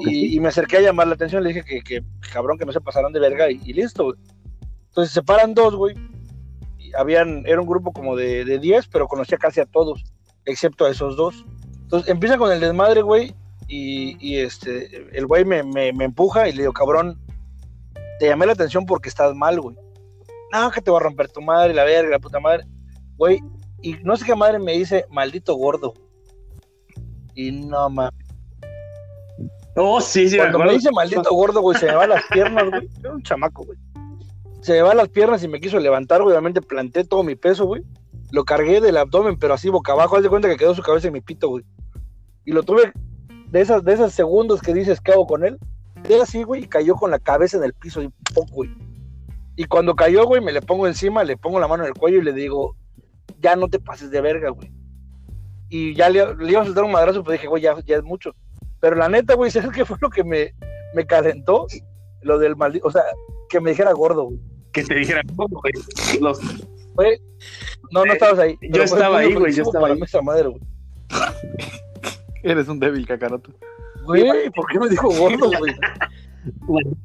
Y, 0.09 0.39
me 0.39 0.47
acerqué 0.47 0.77
a 0.77 0.81
llamar 0.81 1.07
la 1.07 1.15
atención, 1.15 1.43
le 1.43 1.49
dije 1.53 1.81
que, 1.83 2.03
cabrón, 2.31 2.57
que 2.57 2.65
no 2.65 2.71
se 2.71 2.81
pasaran 2.81 3.11
de 3.11 3.19
verga 3.19 3.49
y, 3.51 3.73
listo, 3.73 4.05
güey. 4.05 4.17
Entonces 4.89 5.13
se 5.13 5.21
paran 5.23 5.53
dos, 5.53 5.75
güey. 5.75 5.95
Habían, 6.97 7.43
era 7.45 7.59
un 7.61 7.67
grupo 7.67 7.91
como 7.91 8.15
de, 8.15 8.45
de 8.45 8.59
10, 8.59 8.87
pero 8.87 9.07
conocía 9.07 9.37
casi 9.37 9.59
a 9.59 9.65
todos, 9.65 10.03
excepto 10.45 10.85
a 10.85 10.89
esos 10.89 11.17
dos. 11.17 11.45
Entonces 11.81 12.09
empieza 12.09 12.37
con 12.37 12.51
el 12.51 12.59
desmadre, 12.59 13.01
güey, 13.01 13.35
y, 13.67 14.15
y, 14.25 14.37
este, 14.37 15.07
el 15.17 15.27
güey 15.27 15.43
me, 15.43 15.63
me- 15.63 15.91
me 15.91 16.05
empuja 16.05 16.47
y 16.47 16.53
le 16.53 16.61
digo, 16.63 16.73
cabrón, 16.73 17.19
te 18.19 18.27
llamé 18.27 18.45
la 18.45 18.53
atención 18.53 18.85
porque 18.85 19.09
estás 19.09 19.35
mal, 19.35 19.59
güey. 19.59 19.75
No, 20.53 20.71
que 20.71 20.81
te 20.81 20.89
va 20.89 20.97
a 20.97 21.01
romper 21.03 21.27
tu 21.29 21.41
madre, 21.41 21.73
la 21.73 21.83
verga, 21.83 22.09
la 22.11 22.19
puta 22.19 22.39
madre. 22.39 22.63
Güey, 23.17 23.39
y 23.81 23.95
no 24.03 24.15
sé 24.15 24.25
qué 24.25 24.35
madre 24.35 24.59
me 24.59 24.71
dice, 24.71 25.05
maldito 25.09 25.55
gordo. 25.55 25.93
Y 27.35 27.51
no 27.51 27.89
mames. 27.89 28.26
Oh, 29.79 30.01
sí, 30.01 30.27
sí, 30.27 30.37
Cuando 30.37 30.57
me 30.57 30.73
dice 30.73 30.91
maldito 30.91 31.29
gordo, 31.29 31.61
güey, 31.61 31.77
se 31.77 31.85
me 31.85 31.95
van 31.95 32.09
las 32.09 32.23
piernas, 32.31 32.67
güey. 32.67 32.89
Era 32.99 33.13
un 33.13 33.21
chamaco, 33.21 33.63
güey. 33.63 33.77
Se 34.61 34.73
me 34.73 34.81
van 34.81 34.97
las 34.97 35.09
piernas 35.09 35.43
y 35.43 35.47
me 35.47 35.59
quiso 35.59 35.79
levantar, 35.79 36.23
güey. 36.23 36.33
Obviamente 36.33 36.63
planté 36.63 37.03
todo 37.03 37.23
mi 37.23 37.35
peso, 37.35 37.65
güey. 37.65 37.83
Lo 38.31 38.43
cargué 38.43 38.81
del 38.81 38.97
abdomen, 38.97 39.37
pero 39.37 39.53
así 39.53 39.69
boca 39.69 39.91
abajo. 39.91 40.17
Haz 40.17 40.23
de 40.23 40.29
cuenta 40.29 40.49
que 40.49 40.57
quedó 40.57 40.73
su 40.73 40.81
cabeza 40.81 41.07
en 41.07 41.13
mi 41.13 41.21
pito, 41.21 41.49
güey. 41.49 41.63
Y 42.43 42.53
lo 42.53 42.63
tuve 42.63 42.91
de 43.51 43.61
esas, 43.61 43.83
de 43.83 43.93
esos 43.93 44.13
segundos 44.13 44.61
que 44.61 44.73
dices, 44.73 44.99
¿qué 44.99 45.11
hago 45.11 45.27
con 45.27 45.45
él? 45.45 45.59
Era 46.09 46.23
así, 46.23 46.41
güey, 46.41 46.63
y 46.63 46.67
cayó 46.67 46.95
con 46.95 47.11
la 47.11 47.19
cabeza 47.19 47.57
en 47.57 47.63
el 47.63 47.73
piso, 47.73 48.01
y 48.01 48.09
poco, 48.33 48.47
güey. 48.51 48.71
Y 49.55 49.65
cuando 49.65 49.95
cayó, 49.95 50.25
güey, 50.25 50.41
me 50.41 50.53
le 50.53 50.61
pongo 50.63 50.87
encima, 50.87 51.23
le 51.23 51.37
pongo 51.37 51.59
la 51.59 51.67
mano 51.67 51.83
en 51.83 51.89
el 51.89 51.93
cuello 51.93 52.17
y 52.17 52.23
le 52.23 52.33
digo, 52.33 52.75
ya 53.39 53.55
no 53.55 53.67
te 53.67 53.79
pases 53.79 54.09
de 54.09 54.21
verga, 54.21 54.49
güey. 54.49 54.71
Y 55.69 55.93
ya 55.93 56.09
le, 56.09 56.35
le 56.35 56.51
iba 56.51 56.61
a 56.61 56.65
soltar 56.65 56.83
un 56.83 56.91
madrazo, 56.91 57.23
pero 57.23 57.33
dije, 57.33 57.47
güey, 57.47 57.61
ya, 57.61 57.75
ya 57.85 57.97
es 57.97 58.03
mucho. 58.03 58.33
Pero 58.79 58.95
la 58.95 59.09
neta, 59.09 59.33
güey, 59.35 59.51
¿sabes 59.51 59.71
qué 59.71 59.85
fue 59.85 59.97
lo 60.01 60.09
que 60.09 60.23
me, 60.23 60.53
me 60.93 61.05
calentó? 61.05 61.65
Lo 62.21 62.37
del 62.39 62.55
maldito, 62.55 62.87
o 62.87 62.91
sea, 62.91 63.03
que 63.49 63.59
me 63.59 63.71
dijera 63.71 63.91
gordo, 63.93 64.25
güey. 64.25 64.39
Que 64.73 64.83
te 64.83 64.95
dijera, 64.95 65.21
"Oh, 65.37 65.47
güey, 65.47 65.73
los- 66.21 66.39
no, 67.91 68.05
no 68.05 68.13
estabas 68.13 68.39
ahí. 68.39 68.57
yo 68.61 68.83
estaba 68.83 69.19
ahí, 69.19 69.33
güey, 69.33 69.53
yo 69.53 69.63
estaba 69.63 69.87
ahí. 69.87 69.99
esa 70.01 70.21
madre, 70.21 70.47
güey. 70.49 70.61
Eres 72.43 72.67
un 72.67 72.79
débil, 72.79 73.05
cacaroto. 73.07 73.51
Güey, 74.05 74.49
¿por 74.51 74.65
qué 74.67 74.79
me 74.79 74.89
dijo 74.89 75.09
gordo, 75.09 75.51
güey? 75.59 75.75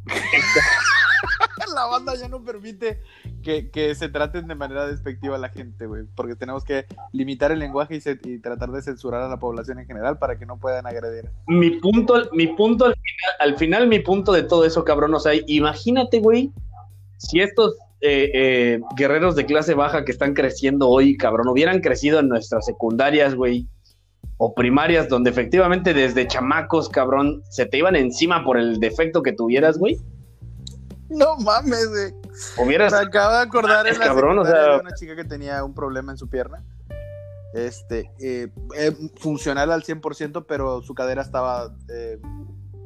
La 1.74 1.86
banda 1.86 2.14
ya 2.14 2.28
no 2.28 2.42
permite 2.44 3.00
que, 3.42 3.94
se 3.94 4.08
traten 4.08 4.46
de 4.46 4.54
manera 4.54 4.86
despectiva 4.86 5.36
a 5.36 5.38
la 5.38 5.48
gente, 5.48 5.86
güey. 5.86 6.04
Porque 6.14 6.36
tenemos 6.36 6.64
que 6.64 6.86
limitar 7.12 7.52
el 7.52 7.58
lenguaje 7.58 8.00
y 8.24 8.38
tratar 8.38 8.70
de 8.70 8.82
censurar 8.82 9.22
a 9.22 9.28
la 9.28 9.38
población 9.38 9.78
en 9.78 9.86
general 9.86 10.18
para 10.18 10.38
que 10.38 10.46
no 10.46 10.58
puedan 10.58 10.86
agredir. 10.86 11.30
mi 11.46 11.70
punto, 11.70 12.14
mi 12.32 12.48
punto 12.48 12.86
al 12.86 12.94
final, 12.94 13.32
al 13.40 13.56
final, 13.56 13.88
mi 13.88 13.98
punto 14.00 14.32
de 14.32 14.42
todo 14.42 14.64
eso, 14.64 14.84
cabrón, 14.84 15.14
o 15.14 15.20
sea, 15.20 15.32
imagínate, 15.46 16.20
güey, 16.20 16.52
si 17.18 17.40
estos 17.40 17.76
eh, 18.00 18.30
eh, 18.34 18.80
guerreros 18.96 19.36
de 19.36 19.46
clase 19.46 19.74
baja 19.74 20.04
que 20.04 20.12
están 20.12 20.34
creciendo 20.34 20.88
hoy, 20.88 21.16
cabrón, 21.16 21.48
hubieran 21.48 21.80
crecido 21.80 22.18
en 22.18 22.28
nuestras 22.28 22.66
secundarias, 22.66 23.34
güey, 23.34 23.66
o 24.38 24.54
primarias, 24.54 25.08
donde 25.08 25.30
efectivamente 25.30 25.94
desde 25.94 26.26
chamacos, 26.26 26.88
cabrón, 26.88 27.42
se 27.48 27.64
te 27.64 27.78
iban 27.78 27.94
encima 27.94 28.44
por 28.44 28.58
el 28.58 28.80
defecto 28.80 29.22
que 29.22 29.32
tuvieras, 29.32 29.78
güey. 29.78 29.98
No 31.12 31.36
mames, 31.36 31.88
güey. 31.88 32.14
Hubieras. 32.58 32.92
Me 32.92 32.98
acabo 32.98 33.34
de 33.34 33.40
acordar 33.42 33.86
en 33.86 33.98
la 33.98 34.04
Cabrón, 34.06 34.38
o 34.38 34.44
sea- 34.44 34.74
de 34.74 34.80
una 34.80 34.94
chica 34.94 35.14
que 35.16 35.24
tenía 35.24 35.62
un 35.64 35.74
problema 35.74 36.12
en 36.12 36.18
su 36.18 36.28
pierna. 36.28 36.62
Este, 37.54 38.10
eh, 38.18 38.48
eh, 38.76 38.92
funcional 39.20 39.70
al 39.72 39.82
100%, 39.82 40.46
pero 40.46 40.80
su 40.82 40.94
cadera 40.94 41.20
estaba, 41.20 41.74
eh, 41.90 42.18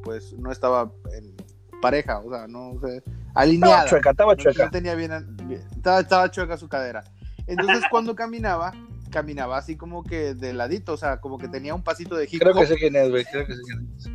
pues, 0.03 0.33
no 0.33 0.51
estaba 0.51 0.91
en 1.13 1.35
pareja, 1.81 2.19
o 2.19 2.29
sea, 2.29 2.47
no 2.47 2.73
sé, 2.81 3.01
alineada. 3.33 3.85
Estaba 3.85 3.89
chueca, 3.89 4.09
estaba 4.11 4.35
chueca. 4.35 4.65
no 4.65 4.71
tenía 4.71 4.95
bien, 4.95 5.37
bien- 5.47 5.63
estaba, 5.73 5.99
estaba 6.01 6.31
chueca 6.31 6.57
su 6.57 6.67
cadera. 6.67 7.03
Entonces, 7.45 7.81
cuando 7.91 8.13
caminaba, 8.13 8.73
caminaba 9.09 9.57
así 9.57 9.77
como 9.77 10.03
que 10.03 10.33
de 10.33 10.51
ladito, 10.53 10.93
o 10.93 10.97
sea, 10.97 11.21
como 11.21 11.37
que 11.37 11.47
tenía 11.47 11.73
un 11.73 11.81
pasito 11.83 12.15
de 12.17 12.25
hip 12.29 12.41
Creo 12.41 12.53
que 12.53 12.65
sé 12.65 12.75
quién 12.75 12.95
es, 12.97 13.09
güey. 13.09 13.23
Creo 13.23 13.45
que 13.47 13.55
sé 13.55 13.61
quién 13.63 13.89
es. 13.97 14.09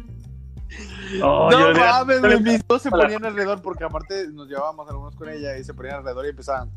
Oh, 1.22 1.50
No 1.50 1.72
mames, 1.74 2.20
güey, 2.20 2.40
mis 2.40 2.66
dos 2.66 2.82
se 2.82 2.90
ponían 2.90 3.24
alrededor 3.24 3.60
porque 3.62 3.84
aparte 3.84 4.28
nos 4.28 4.48
llevábamos 4.48 4.88
algunos 4.88 5.14
con 5.16 5.28
ella 5.28 5.56
y 5.58 5.64
se 5.64 5.74
ponían 5.74 5.96
alrededor 5.96 6.26
y 6.26 6.30
empezaban. 6.30 6.70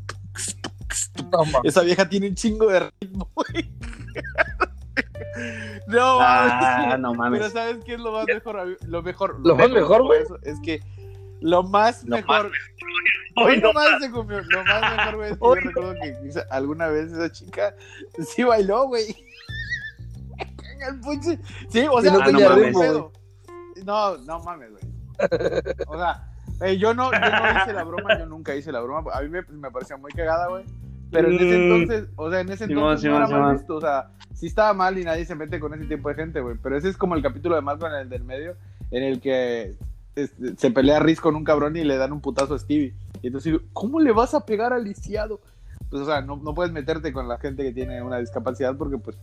Esa 1.64 1.82
vieja 1.82 2.08
tiene 2.08 2.28
un 2.28 2.34
chingo 2.34 2.66
de 2.66 2.90
ritmo, 3.00 3.30
güey. 3.34 3.70
No 5.88 6.18
Ah, 6.20 6.78
mames. 6.86 6.98
no 7.00 7.14
mames. 7.14 7.40
Pero 7.40 7.50
¿sabes 7.52 7.84
qué 7.84 7.94
es 7.94 8.00
lo 8.00 8.12
más 8.12 8.26
mejor? 8.26 8.76
Lo 8.86 9.02
mejor. 9.02 9.38
Lo 9.46 9.54
más 9.56 9.70
mejor, 9.70 10.02
güey. 10.04 10.20
Es 10.42 10.58
que 10.60 10.80
lo 11.40 11.62
más 11.62 12.02
Lo 12.04 12.16
mejor. 12.16 12.50
Hoy 13.36 13.44
Hoy 13.54 13.56
no. 13.60 13.68
nomás 13.68 14.00
se 14.00 14.10
comió. 14.10 14.40
Lo 14.40 14.64
más 14.64 14.96
mejor, 14.96 15.16
güey, 15.16 15.30
es 15.32 15.34
que 15.36 15.40
yo 15.40 15.46
Hoy 15.46 15.60
recuerdo 15.60 15.94
que 15.94 16.40
alguna 16.50 16.88
vez 16.88 17.12
esa 17.12 17.30
chica 17.30 17.74
sí 18.34 18.42
bailó, 18.44 18.86
güey. 18.86 19.04
En 20.38 20.82
el 20.94 21.00
puche. 21.00 21.38
Sí, 21.68 21.86
o 21.90 22.00
sea, 22.00 22.12
no 22.12 22.18
no, 22.20 22.24
tenía 22.24 22.48
mames, 22.48 22.64
ritmo, 22.66 22.80
pedo. 22.80 23.12
No, 23.86 24.16
no 24.18 24.40
mames, 24.42 24.70
güey. 24.72 24.84
O 25.86 25.96
sea, 25.96 26.28
eh, 26.60 26.76
yo, 26.76 26.92
no, 26.92 27.10
yo 27.12 27.18
no 27.20 27.60
hice 27.62 27.72
la 27.72 27.84
broma, 27.84 28.18
yo 28.18 28.26
nunca 28.26 28.54
hice 28.54 28.72
la 28.72 28.80
broma. 28.80 29.10
A 29.12 29.22
mí 29.22 29.28
me, 29.28 29.42
me 29.42 29.70
parecía 29.70 29.96
muy 29.96 30.10
cagada, 30.12 30.48
güey. 30.48 30.64
Pero 31.10 31.28
en 31.28 31.34
ese 31.36 31.44
Mm. 31.58 31.62
entonces, 31.72 32.08
o 32.16 32.30
sea, 32.30 32.40
en 32.40 32.48
ese 32.50 32.64
entonces 32.64 33.10
no 33.10 33.16
Simón, 33.16 33.16
era 33.22 33.28
mal 33.28 33.28
Simón. 33.28 33.56
visto. 33.58 33.76
O 33.76 33.80
sea, 33.80 34.10
sí 34.34 34.46
estaba 34.48 34.74
mal 34.74 34.98
y 34.98 35.04
nadie 35.04 35.24
se 35.24 35.34
mete 35.36 35.60
con 35.60 35.72
ese 35.72 35.84
tipo 35.86 36.08
de 36.08 36.16
gente, 36.16 36.40
güey. 36.40 36.56
Pero 36.62 36.76
ese 36.76 36.88
es 36.88 36.96
como 36.96 37.14
el 37.14 37.22
capítulo 37.22 37.54
de 37.54 37.62
Malcolm 37.62 37.94
en 37.94 38.00
el 38.00 38.08
del 38.08 38.24
medio, 38.24 38.56
en 38.90 39.02
el 39.04 39.20
que 39.20 39.76
este, 40.16 40.56
se 40.56 40.70
pelea 40.72 40.98
Riz 40.98 41.20
con 41.20 41.36
un 41.36 41.44
cabrón 41.44 41.76
y 41.76 41.84
le 41.84 41.96
dan 41.96 42.12
un 42.12 42.20
putazo 42.20 42.54
a 42.54 42.58
Stevie. 42.58 42.94
Y 43.22 43.28
entonces 43.28 43.58
¿cómo 43.72 44.00
le 44.00 44.12
vas 44.12 44.34
a 44.34 44.44
pegar 44.44 44.72
al 44.72 44.82
lisiado? 44.84 45.40
Pues, 45.90 46.02
o 46.02 46.06
sea, 46.06 46.20
no, 46.22 46.36
no 46.36 46.54
puedes 46.54 46.72
meterte 46.72 47.12
con 47.12 47.28
la 47.28 47.38
gente 47.38 47.62
que 47.62 47.72
tiene 47.72 48.02
una 48.02 48.18
discapacidad 48.18 48.76
porque, 48.76 48.98
pues... 48.98 49.16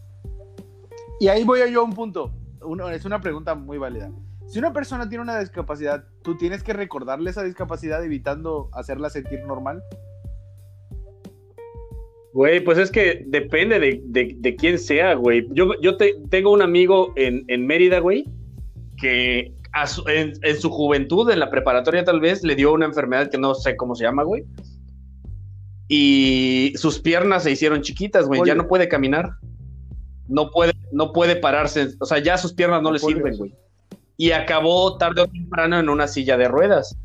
Y 1.20 1.28
ahí 1.28 1.44
voy 1.44 1.60
yo 1.72 1.82
a 1.82 1.84
un 1.84 1.94
punto. 1.94 2.32
Uno, 2.62 2.90
es 2.90 3.04
una 3.04 3.20
pregunta 3.20 3.56
muy 3.56 3.78
válida. 3.78 4.10
Si 4.48 4.60
una 4.60 4.74
persona 4.74 5.10
tiene 5.10 5.24
una 5.24 5.40
discapacidad, 5.40 6.04
¿tú 6.22 6.38
tienes 6.38 6.64
que 6.64 6.74
recordarle 6.74 7.30
esa 7.30 7.44
discapacidad 7.44 8.04
evitando 8.04 8.70
hacerla 8.74 9.10
sentir 9.10 9.40
normal? 9.46 9.82
Güey, 12.34 12.62
pues 12.64 12.78
es 12.78 12.90
que 12.92 13.24
depende 13.28 13.80
de, 13.80 14.02
de- 14.06 14.36
de 14.40 14.56
quién 14.56 14.80
sea, 14.80 15.14
güey. 15.14 15.48
Yo, 15.52 15.80
yo 15.82 15.98
te- 15.98 16.16
tengo 16.30 16.52
un 16.52 16.62
amigo 16.62 17.14
en, 17.16 17.46
en 17.48 17.66
Mérida, 17.68 18.00
güey, 18.00 18.26
que 18.98 19.54
su- 19.86 20.08
en, 20.08 20.34
en 20.42 20.60
su 20.60 20.70
juventud, 20.72 21.30
en 21.30 21.40
la 21.40 21.50
preparatoria 21.52 22.04
tal 22.04 22.20
vez, 22.20 22.44
le 22.44 22.56
dio 22.56 22.74
una 22.74 22.86
enfermedad 22.86 23.30
que 23.30 23.38
no 23.38 23.54
sé 23.54 23.76
cómo 23.76 23.96
se 23.96 24.04
llama, 24.04 24.24
güey. 24.24 24.44
Y 25.88 26.74
sus 26.76 27.00
piernas 27.00 27.44
se 27.44 27.52
hicieron 27.52 27.82
chiquitas, 27.82 28.26
güey. 28.28 28.40
Ya 28.48 28.56
no 28.56 28.68
puede 28.68 28.88
caminar. 28.88 29.34
No 30.28 30.50
puede, 30.50 30.74
no 30.92 31.12
puede 31.14 31.36
pararse. 31.36 31.90
O 32.00 32.06
sea, 32.06 32.18
ya 32.18 32.38
sus 32.38 32.54
piernas 32.54 32.82
no 32.82 32.92
le 32.92 32.98
sirven, 33.14 33.38
güey. 33.38 33.56
Y 34.18 34.32
acabó 34.32 34.98
tarde 34.98 35.22
o 35.22 35.28
temprano 35.28 35.80
en 35.80 35.90
una 35.90 36.08
silla 36.08 36.38
de 36.38 36.48
ruedas. 36.48 36.98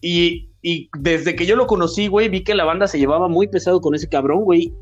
Y, 0.00 0.50
y 0.62 0.90
desde 0.98 1.34
que 1.34 1.46
yo 1.46 1.56
lo 1.56 1.66
conocí, 1.66 2.08
güey, 2.08 2.28
vi 2.28 2.44
que 2.44 2.54
la 2.54 2.64
banda 2.64 2.86
se 2.86 2.98
llevaba 2.98 3.28
muy 3.28 3.48
pesado 3.48 3.80
con 3.80 3.94
ese 3.94 4.08
cabrón, 4.08 4.44
güey, 4.44 4.72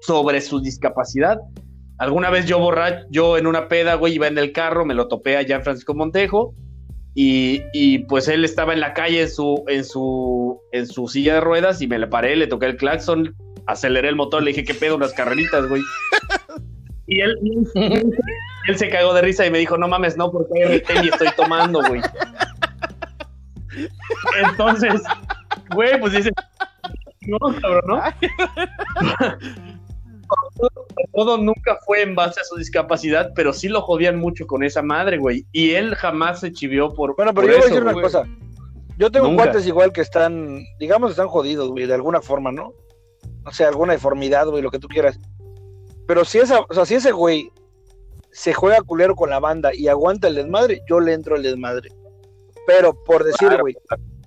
sobre 0.00 0.40
su 0.40 0.60
discapacidad. 0.60 1.38
Alguna 1.98 2.30
vez 2.30 2.46
yo 2.46 2.58
borracho, 2.58 3.06
yo 3.10 3.38
en 3.38 3.46
una 3.46 3.68
peda, 3.68 3.94
güey, 3.94 4.14
iba 4.14 4.26
en 4.26 4.38
el 4.38 4.52
carro, 4.52 4.84
me 4.84 4.94
lo 4.94 5.08
topé 5.08 5.36
allá 5.36 5.56
en 5.56 5.62
Francisco 5.62 5.94
Montejo. 5.94 6.54
Y, 7.14 7.62
y, 7.72 8.00
pues 8.00 8.28
él 8.28 8.44
estaba 8.44 8.72
en 8.72 8.80
la 8.80 8.94
calle 8.94 9.22
en 9.22 9.30
su, 9.30 9.64
en 9.66 9.84
su, 9.84 10.60
en 10.70 10.86
su 10.86 11.08
silla 11.08 11.34
de 11.34 11.40
ruedas 11.40 11.82
y 11.82 11.88
me 11.88 11.98
le 11.98 12.06
paré, 12.06 12.36
le 12.36 12.46
toqué 12.46 12.66
el 12.66 12.76
claxon, 12.76 13.34
aceleré 13.66 14.08
el 14.08 14.14
motor, 14.14 14.42
le 14.42 14.50
dije, 14.50 14.62
¿qué 14.62 14.74
pedo? 14.74 14.94
Unas 14.96 15.12
carreritas, 15.14 15.68
güey. 15.68 15.82
Y 17.10 17.22
él, 17.22 17.38
él 18.68 18.78
se 18.78 18.88
cagó 18.90 19.14
de 19.14 19.22
risa 19.22 19.46
y 19.46 19.50
me 19.50 19.58
dijo, 19.58 19.78
no 19.78 19.88
mames, 19.88 20.16
no, 20.16 20.30
porque 20.30 20.64
RT 20.64 21.04
y 21.04 21.08
estoy 21.08 21.28
tomando, 21.36 21.82
güey. 21.88 22.02
Entonces, 24.42 25.02
güey, 25.74 25.98
pues 26.00 26.12
dice, 26.12 26.30
no, 27.22 27.38
cabrón, 27.60 27.82
¿no? 27.86 28.02
Todo 31.14 31.38
nunca 31.38 31.78
fue 31.86 32.02
en 32.02 32.14
base 32.14 32.40
a 32.40 32.44
su 32.44 32.56
discapacidad, 32.56 33.32
pero 33.34 33.52
sí 33.54 33.68
lo 33.68 33.80
jodían 33.80 34.18
mucho 34.18 34.46
con 34.46 34.62
esa 34.62 34.82
madre, 34.82 35.16
güey. 35.16 35.46
Y 35.52 35.70
él 35.70 35.94
jamás 35.94 36.40
se 36.40 36.52
chivió 36.52 36.92
por. 36.92 37.16
Bueno, 37.16 37.32
pero 37.32 37.46
por 37.46 37.50
yo 37.52 37.52
voy 37.52 37.56
a 37.56 37.58
eso, 37.60 37.68
decir 37.68 37.82
una 37.82 37.92
güey. 37.92 38.02
cosa. 38.04 38.24
Yo 38.98 39.10
tengo 39.10 39.28
Nunca. 39.28 39.44
cuates 39.44 39.66
igual 39.66 39.92
que 39.92 40.02
están, 40.02 40.64
digamos, 40.78 41.12
están 41.12 41.28
jodidos, 41.28 41.70
güey, 41.70 41.86
de 41.86 41.94
alguna 41.94 42.20
forma, 42.20 42.52
¿no? 42.52 42.74
O 43.46 43.52
sea, 43.52 43.68
alguna 43.68 43.92
deformidad, 43.94 44.46
güey, 44.48 44.62
lo 44.62 44.70
que 44.70 44.78
tú 44.80 44.88
quieras. 44.88 45.18
Pero 46.06 46.24
si 46.24 46.38
esa, 46.38 46.60
o 46.60 46.74
sea, 46.74 46.84
si 46.84 46.96
ese 46.96 47.12
güey 47.12 47.50
se 48.38 48.54
juega 48.54 48.80
culero 48.82 49.16
con 49.16 49.30
la 49.30 49.40
banda 49.40 49.74
y 49.74 49.88
aguanta 49.88 50.28
el 50.28 50.36
desmadre, 50.36 50.80
yo 50.88 51.00
le 51.00 51.12
entro 51.12 51.34
el 51.34 51.42
desmadre. 51.42 51.90
Pero 52.68 52.94
por 53.02 53.24
decir, 53.24 53.48
Claro, 53.48 53.62
güey, 53.64 53.76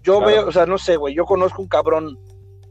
yo 0.03 0.17
claro. 0.19 0.25
veo, 0.25 0.47
o 0.47 0.51
sea, 0.51 0.65
no 0.65 0.77
sé, 0.77 0.97
güey, 0.97 1.15
yo 1.15 1.23
conozco 1.25 1.61
un 1.61 1.69
cabrón 1.69 2.19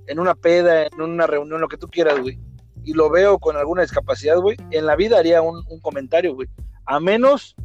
en 0.07 0.18
una 0.18 0.34
peda, 0.34 0.84
en 0.86 1.01
una 1.01 1.26
reunión, 1.26 1.59
lo 1.61 1.68
que 1.68 1.78
tú 1.78 1.88
quieras, 1.88 2.20
güey, 2.20 2.38
y 2.84 2.93
lo 2.93 3.09
veo 3.09 3.38
con 3.38 3.57
alguna 3.57 3.80
discapacidad, 3.82 4.36
güey, 4.38 4.59
en 4.70 4.84
la 4.84 4.97
vida 4.97 5.18
haría 5.18 5.41
un, 5.41 5.62
un 5.66 5.80
comentario, 5.80 6.34
güey. 6.34 6.49
A 6.84 7.01
menos 7.01 7.57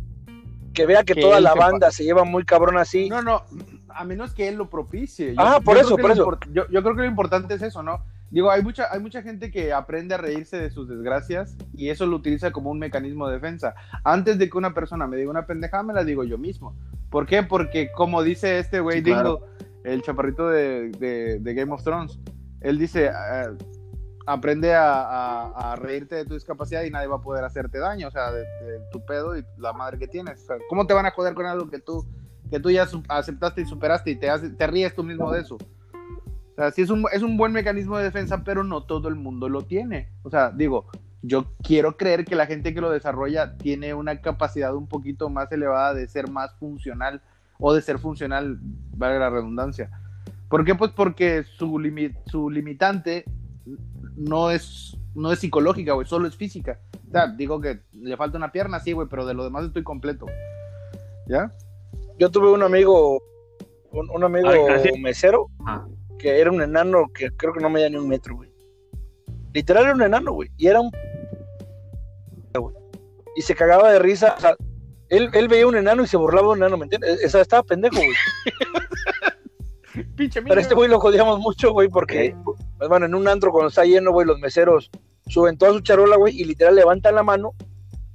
que 0.74 0.86
vea 0.86 1.04
que, 1.04 1.16
Que 1.16 1.22
toda 1.22 1.42
la 1.42 1.54
banda 1.54 1.92
se 1.92 2.04
lleva 2.06 2.24
muy 2.24 2.46
cabrón 2.46 2.78
así. 2.78 3.10
No, 3.10 3.22
no, 3.22 3.44
a 3.90 4.04
menos 4.06 4.34
que 4.34 4.48
él 4.48 4.56
lo 4.56 4.70
propicie. 4.70 5.34
Yo- 5.36 5.42
Ah, 5.42 5.58
yo 5.60 5.64
por 5.66 5.78
eso, 5.78 5.98
por 5.98 6.12
eso. 6.12 6.30
Yo, 6.52 6.64
yo 6.70 6.82
creo 6.82 6.96
que 6.96 7.02
lo 7.02 7.08
importante 7.08 7.56
es 7.56 7.62
eso, 7.62 7.84
¿no? 7.84 8.06
Digo, 8.32 8.50
hay 8.52 8.62
mucha, 8.64 8.88
hay 8.92 9.00
mucha 9.00 9.22
gente 9.22 9.52
que 9.52 9.72
aprende 9.72 10.16
a 10.16 10.18
reírse 10.18 10.58
de 10.58 10.70
sus 10.70 10.90
desgracias 10.90 11.56
y 11.74 11.90
eso 11.90 12.06
lo 12.06 12.16
utiliza 12.18 12.52
como 12.52 12.70
un 12.72 12.80
mecanismo 12.80 13.28
de 13.28 13.36
defensa. 13.36 13.76
Antes 14.04 14.38
de 14.40 14.50
que 14.50 14.58
una 14.58 14.74
persona 14.74 15.08
me 15.08 15.16
diga 15.18 15.30
una 15.30 15.46
pendejada, 15.46 15.84
me 15.84 15.94
la 15.94 16.04
digo 16.04 16.24
yo 16.24 16.38
mismo. 16.38 16.76
¿Por 17.10 17.28
qué? 17.28 17.44
Porque 17.44 17.92
como 17.92 18.24
dice 18.24 18.60
este 18.60 18.80
güey 18.80 18.98
Sí, 18.98 19.04
claro. 19.06 19.46
El 19.84 20.02
chaparrito 20.02 20.50
de, 20.50 20.90
de- 20.90 21.40
de 21.40 21.54
Game 21.54 21.72
of 21.72 21.84
Thrones, 21.84 22.20
él 22.62 22.80
dice, 22.80 23.10
ah, 23.10 23.52
aprende 24.26 24.74
a, 24.74 25.02
a- 25.02 25.74
a 25.74 25.76
reírte 25.76 26.16
de 26.16 26.26
tu 26.26 26.34
discapacidad 26.34 26.84
y 26.84 26.90
nadie 26.90 27.08
va 27.08 27.18
a 27.18 27.22
poder 27.22 27.44
hacerte 27.46 27.78
daño, 27.78 28.08
o 28.08 28.12
sea, 28.12 28.32
de, 28.32 28.40
de 28.42 28.80
tu 28.92 29.06
pedo 29.06 29.38
y 29.38 29.46
la 29.58 29.72
madre 29.74 30.00
que 30.00 30.08
tienes. 30.08 30.42
O 30.44 30.46
sea, 30.48 30.56
¿Cómo 30.68 30.88
te 30.88 30.94
van 30.96 31.06
a 31.06 31.12
joder 31.12 31.36
con 31.36 31.46
algo 31.46 31.70
que 31.70 31.80
tú, 31.80 32.04
que 32.50 32.60
tú 32.60 32.72
ya 32.72 32.88
aceptaste 33.10 33.62
y 33.62 33.66
superaste 33.66 34.10
y 34.12 34.16
te, 34.16 34.30
hace- 34.30 34.50
te 34.50 34.68
ríes 34.68 34.96
tú 34.96 35.04
mismo 35.04 35.32
de 35.32 35.42
eso? 35.42 35.58
O 36.58 36.62
sea, 36.62 36.72
sí 36.72 36.82
es 36.82 36.90
un, 36.90 37.06
es 37.12 37.22
un 37.22 37.36
buen 37.38 37.52
mecanismo 37.52 37.98
de 37.98 38.06
defensa, 38.06 38.44
pero 38.44 38.64
no 38.64 38.84
todo 38.84 39.10
el 39.10 39.16
mundo 39.16 39.50
lo 39.50 39.64
tiene. 39.64 40.10
O 40.24 40.30
sea, 40.30 40.52
digo, 40.52 40.86
yo 41.22 41.48
quiero 41.64 41.98
creer 41.98 42.24
que 42.24 42.36
la 42.36 42.46
gente 42.46 42.74
que 42.74 42.80
lo 42.82 42.90
desarrolla 42.92 43.58
tiene 43.58 43.94
una 43.94 44.22
capacidad 44.22 44.74
un 44.74 44.88
poquito 44.88 45.30
más 45.30 45.52
elevada 45.52 45.94
de 45.94 46.08
ser 46.08 46.30
más 46.30 46.54
funcional 46.56 47.22
o 47.60 47.74
de 47.74 47.82
ser 47.82 48.00
funcional, 48.00 48.58
valga 48.96 49.20
la 49.20 49.30
redundancia. 49.30 49.90
¿Por 50.50 50.64
qué? 50.64 50.76
Pues 50.76 50.92
porque 50.92 51.44
su, 51.58 51.78
limi- 51.80 52.16
su 52.28 52.50
limitante 52.50 53.26
no 54.16 54.52
es, 54.52 54.96
no 55.14 55.32
es 55.32 55.40
psicológica, 55.40 55.94
güey, 55.94 56.08
solo 56.08 56.28
es 56.28 56.36
física. 56.38 56.80
O 57.10 57.12
sea, 57.12 57.28
digo 57.28 57.60
que 57.60 57.82
le 57.94 58.16
falta 58.16 58.38
una 58.38 58.52
pierna, 58.52 58.80
sí, 58.80 58.94
güey, 58.94 59.08
pero 59.10 59.26
de 59.26 59.34
lo 59.34 59.44
demás 59.44 59.66
estoy 59.66 59.84
completo. 59.84 60.26
¿Ya? 61.28 61.52
Yo 62.20 62.30
tuve 62.32 62.52
un 62.52 62.64
amigo, 62.64 63.22
un, 63.92 64.10
un 64.10 64.24
amigo 64.24 64.48
Ay, 64.50 65.02
mesero, 65.02 65.48
Ah. 65.66 65.86
Era 66.30 66.52
un 66.52 66.62
enano 66.62 67.08
que 67.14 67.32
creo 67.32 67.54
que 67.54 67.62
no 67.62 67.70
medía 67.70 67.90
ni 67.90 67.98
un 67.98 68.08
metro, 68.08 68.36
güey. 68.36 68.52
Literal 69.54 69.86
era 69.86 69.94
un 69.94 70.02
enano, 70.02 70.34
güey. 70.34 70.50
Y 70.58 70.68
era 70.68 70.82
un... 70.82 70.92
güey. 72.58 72.76
Y 73.36 73.42
se 73.42 73.56
cagaba 73.56 73.92
de 73.92 74.00
risa. 74.00 74.36
O 74.38 74.42
sea, 74.42 74.56
él, 75.10 75.30
él 75.34 75.48
veía 75.48 75.68
un 75.68 75.76
enano 75.76 76.04
y 76.04 76.08
se 76.08 76.18
burlaba 76.18 76.48
de 76.48 76.54
un 76.54 76.58
enano, 76.58 76.78
¿me 76.78 76.86
entiendes? 76.86 77.24
O 77.26 77.30
sea, 77.30 77.42
estaba 77.42 77.64
pendejo, 77.64 77.98
güey. 77.98 78.10
Pinche 80.16 80.42
Pero 80.42 80.60
este 80.60 80.76
güey 80.76 80.90
lo 80.90 81.00
jodíamos 81.00 81.40
mucho, 81.40 81.72
güey, 81.72 81.88
porque, 81.88 82.36
pues, 82.78 82.90
bueno, 82.90 83.06
en 83.06 83.16
un 83.16 83.28
antro 83.28 83.52
cuando 83.52 83.70
está 83.70 83.86
lleno, 83.86 84.12
güey, 84.12 84.28
los 84.28 84.40
meseros 84.40 84.90
suben 85.28 85.58
toda 85.58 85.74
su 85.74 85.80
charola, 85.80 86.18
güey, 86.18 86.40
y 86.40 86.44
literal 86.44 86.76
levantan 86.76 87.16
la 87.16 87.24
mano 87.24 87.54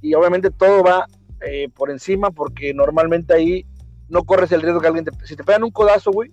y 0.01 0.13
obviamente 0.13 0.51
todo 0.51 0.83
va 0.83 1.07
eh, 1.41 1.69
por 1.69 1.91
encima 1.91 2.31
porque 2.31 2.73
normalmente 2.73 3.33
ahí 3.33 3.65
no 4.09 4.23
corres 4.23 4.51
el 4.51 4.61
riesgo 4.61 4.81
que 4.81 4.87
alguien 4.87 5.05
te... 5.05 5.11
Si 5.25 5.35
te 5.35 5.43
pegan 5.43 5.63
un 5.63 5.71
codazo, 5.71 6.11
güey, 6.11 6.31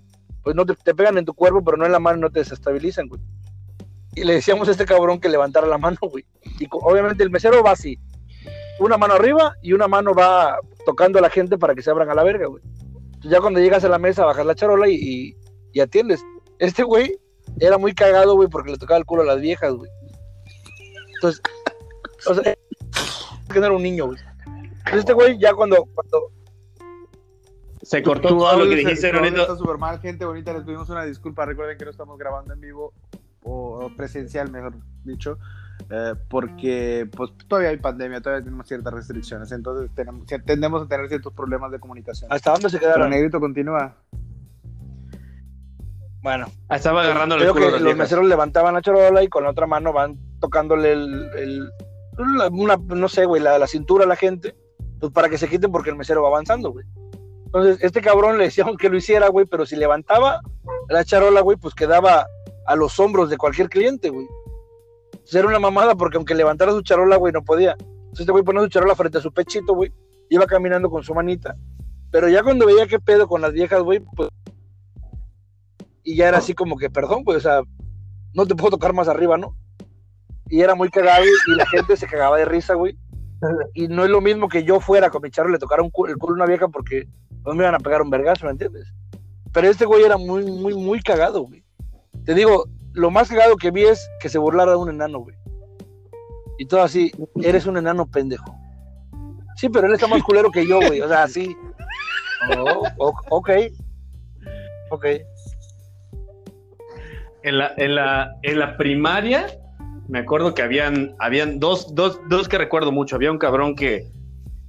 pues 0.49 0.57
no 0.57 0.65
te, 0.65 0.95
pegan 0.95 1.19
en 1.19 1.27
tu 1.27 1.35
cuerpo, 1.35 1.63
pero 1.63 1.77
no 1.77 1.85
en 1.85 1.93
la 1.93 1.99
mano 1.99 2.21
no 2.21 2.31
te 2.31 2.39
desestabilizan, 2.39 3.07
güey. 3.07 3.21
Y 4.15 4.25
le 4.25 4.33
decíamos 4.33 4.67
a 4.67 4.71
este 4.71 4.87
cabrón 4.87 5.21
que 5.21 5.29
levantara 5.29 5.67
la 5.67 5.77
mano, 5.77 5.99
güey. 6.01 6.25
Y 6.59 6.67
obviamente 6.71 7.23
el 7.23 7.29
mesero 7.29 7.63
va 7.63 7.73
así. 7.73 7.99
Una 8.81 8.97
mano 8.97 9.13
arriba 9.13 9.53
y 9.61 9.75
una 9.75 9.89
mano 9.89 10.15
va 10.15 10.59
tocando 10.87 11.19
a 11.19 11.21
la 11.21 11.29
gente 11.29 11.59
para 11.59 11.75
que 11.75 11.83
se 11.83 11.91
abran 11.91 12.09
a 12.09 12.15
la 12.15 12.23
verga, 12.23 12.47
güey. 12.47 12.63
Entonces 12.65 13.31
ya 13.31 13.43
cuando 13.43 13.61
llegas 13.61 13.85
a 13.85 13.91
la 13.91 13.99
mesa 13.99 14.25
bajas 14.25 14.47
la 14.47 14.55
charola 14.55 14.89
y, 14.89 15.37
atiendes. 15.83 16.25
Este 16.61 16.83
güey 16.83 17.19
era 17.61 17.77
muy 17.77 17.93
cagado, 17.93 18.35
güey, 18.35 18.49
porque 18.49 18.73
le 18.73 18.79
tocaba 18.79 18.97
el 18.97 19.05
culo 19.05 19.21
a 19.21 19.27
las 19.27 19.43
viejas, 19.43 19.75
güey. 19.75 19.91
Entonces, 21.17 21.43
o 22.27 22.35
sea, 22.35 22.57
que 23.53 23.61
no 23.61 23.67
era 23.67 23.77
un 23.77 23.83
niño, 23.83 24.07
güey. 24.07 24.19
Entonces 24.47 25.01
este 25.01 25.13
güey 25.13 25.39
ya 25.39 25.53
cuando 25.53 25.87
Se 27.89 28.03
cortó 28.03 28.28
todo 28.28 28.59
lo 28.59 28.68
que 28.68 28.76
dijiste, 28.76 29.11
Loreto. 29.12 29.41
Está 29.43 29.57
súper 29.57 29.78
mal, 29.78 29.99
gente 30.01 30.26
bonita. 30.26 30.53
Les 30.53 30.62
pedimos 30.62 30.91
una 30.91 31.05
disculpa. 31.05 31.47
Recuerden 31.47 31.78
que 31.78 31.86
no 31.86 31.91
estamos 31.91 32.18
grabando 32.18 32.53
en 32.53 32.61
vivo 32.61 32.93
o 33.45 33.91
presencial, 33.97 34.51
mejor 34.51 34.74
dicho. 35.05 35.39
eh, 35.91 36.12
porque 36.28 37.09
pues 37.16 37.30
todavía 37.49 37.70
hay 37.70 37.78
pandemia, 37.78 38.20
todavía 38.20 38.45
tenemos 38.45 38.66
ciertas 38.66 38.93
restricciones, 38.93 39.51
entonces 39.53 39.91
tenemos, 39.95 40.26
tendemos 40.45 40.82
a 40.82 40.86
tener 40.89 41.09
ciertos 41.09 41.32
problemas 41.32 41.70
de 41.70 41.78
comunicación. 41.80 42.30
¿Hasta 42.30 42.51
dónde 42.53 42.68
se 42.68 42.78
Pero 42.78 42.91
quedaron? 42.93 43.11
Negrito 43.11 43.41
continúa. 43.41 43.95
Bueno, 46.20 46.47
Estaba 46.68 47.03
agarrando 47.05 47.36
el 47.36 47.41
creo 47.43 47.55
que 47.55 47.61
a 47.64 47.70
los 47.70 47.80
viejas. 47.82 47.99
meseros 47.99 48.26
levantaban 48.26 48.74
la 48.74 48.82
charola 48.82 49.22
y 49.22 49.28
con 49.28 49.45
la 49.45 49.51
otra 49.51 49.66
mano 49.66 49.93
van 49.95 50.18
tocándole 50.41 50.93
el, 50.93 51.30
el- 51.39 51.68
la- 52.36 52.49
una, 52.49 52.76
no 52.76 53.09
sé, 53.09 53.24
güey, 53.24 53.41
la, 53.41 53.57
la 53.59 53.66
cintura 53.68 54.05
a 54.05 54.09
la 54.09 54.16
gente, 54.16 54.55
pues 55.01 55.12
para 55.12 55.28
que 55.28 55.39
se 55.39 55.49
quiten 55.49 55.70
porque 55.70 55.91
el 55.91 55.97
mesero 55.97 56.22
va 56.22 56.28
avanzando, 56.28 56.70
güey. 56.72 56.84
Entonces, 57.49 57.79
este 57.81 58.03
cabrón 58.03 58.37
le 58.37 58.45
decían 58.45 58.77
que 58.77 58.91
lo 58.91 58.99
hiciera, 58.99 59.29
güey, 59.29 59.47
pero 59.47 59.65
si 59.65 59.75
levantaba 59.75 60.41
la 60.91 61.03
charola, 61.03 61.41
güey, 61.41 61.57
pues 61.57 61.75
quedaba 61.75 62.27
a 62.67 62.77
los 62.77 63.01
hombros 63.01 63.31
de 63.31 63.39
cualquier 63.39 63.71
cliente, 63.71 64.11
güey. 64.11 64.27
Entonces 65.13 65.35
era 65.37 65.49
una 65.49 65.59
mamada 65.59 65.95
porque 65.95 66.19
aunque 66.19 66.35
levantara 66.35 66.73
su 66.73 66.83
charola, 66.83 67.17
güey, 67.17 67.33
no 67.33 67.43
podía. 67.43 67.73
Entonces 67.81 68.21
este 68.21 68.33
güey 68.33 68.45
ponía 68.45 68.61
su 68.61 68.69
charola 68.69 68.95
frente 68.95 69.17
a 69.17 69.23
su 69.23 69.33
pechito, 69.33 69.73
güey, 69.73 69.91
iba 70.29 70.45
caminando 70.45 70.91
con 70.91 71.03
su 71.03 71.15
manita, 71.15 71.57
pero 72.11 72.29
ya 72.29 72.43
cuando 72.43 72.67
veía 72.67 72.87
qué 72.87 72.99
pedo 72.99 73.27
con 73.27 73.41
las 73.41 73.55
viejas, 73.55 73.83
güey, 73.83 74.01
pues... 74.15 74.29
Y 76.03 76.17
ya 76.17 76.29
era 76.29 76.39
así 76.39 76.53
como 76.53 76.77
que, 76.77 76.91
perdón, 76.91 77.25
güey, 77.25 77.39
o 77.39 77.41
sea, 77.41 77.63
no 78.35 78.47
te 78.47 78.55
puedo 78.55 78.73
tocar 78.73 78.93
más 78.93 79.09
arriba, 79.09 79.39
¿no? 79.39 79.57
Y 80.51 80.61
era 80.61 80.75
muy 80.75 80.91
cagado 80.91 81.25
y 81.25 81.55
la 81.55 81.65
gente 81.67 81.97
se 81.97 82.07
cagaba 82.07 82.37
de 82.37 82.45
risa, 82.45 82.75
güey. 82.75 82.99
Y 83.74 83.89
no 83.89 84.05
es 84.05 84.11
lo 84.11 84.20
mismo 84.20 84.49
que 84.49 84.64
yo 84.64 84.80
fuera 84.80 85.11
con 85.11 85.22
mi 85.22 85.30
charro 85.30 85.49
y 85.49 85.53
le 85.53 85.59
tocara 85.59 85.82
un 85.82 85.91
cu- 85.91 86.07
el 86.07 86.16
culo 86.16 86.34
a 86.34 86.36
una 86.36 86.47
vieja 86.47 86.68
porque 86.68 87.07
no 87.45 87.55
me 87.55 87.62
iban 87.64 87.74
a 87.74 87.78
pegar 87.78 88.03
un 88.03 88.11
vergazo, 88.11 88.47
¿me 88.47 88.53
entiendes? 88.53 88.93
Pero 89.53 89.68
este 89.68 89.84
güey 89.84 90.03
era 90.03 90.16
muy, 90.16 90.45
muy, 90.45 90.74
muy 90.74 91.01
cagado, 91.01 91.43
güey. 91.43 91.64
Te 92.24 92.34
digo, 92.34 92.64
lo 92.93 93.11
más 93.11 93.28
cagado 93.28 93.57
que 93.57 93.70
vi 93.70 93.84
es 93.84 94.09
que 94.20 94.28
se 94.28 94.39
burlara 94.39 94.72
de 94.72 94.76
un 94.76 94.91
enano, 94.91 95.20
güey. 95.20 95.36
Y 96.59 96.66
todo 96.66 96.82
así, 96.82 97.12
eres 97.43 97.66
un 97.66 97.76
enano 97.76 98.07
pendejo. 98.07 98.55
Sí, 99.57 99.68
pero 99.68 99.86
él 99.86 99.95
está 99.95 100.07
más 100.09 100.22
culero 100.22 100.51
que 100.51 100.66
yo, 100.66 100.78
güey. 100.78 101.01
O 101.01 101.09
sea, 101.09 101.26
sí. 101.28 101.57
Oh, 102.59 102.82
ok. 103.30 103.51
Ok. 104.91 105.07
En 107.43 107.59
la, 107.59 107.72
en 107.76 107.95
la, 107.95 108.34
en 108.43 108.59
la 108.59 108.76
primaria, 108.76 109.47
me 110.09 110.19
acuerdo 110.21 110.55
que 110.55 110.63
habían, 110.63 111.15
habían 111.19 111.59
dos, 111.61 111.95
dos, 111.95 112.21
dos 112.29 112.49
que 112.49 112.59
recuerdo 112.59 112.91
mucho. 112.93 113.17
Había 113.17 113.31
un 113.31 113.39
cabrón 113.39 113.75
que, 113.75 114.07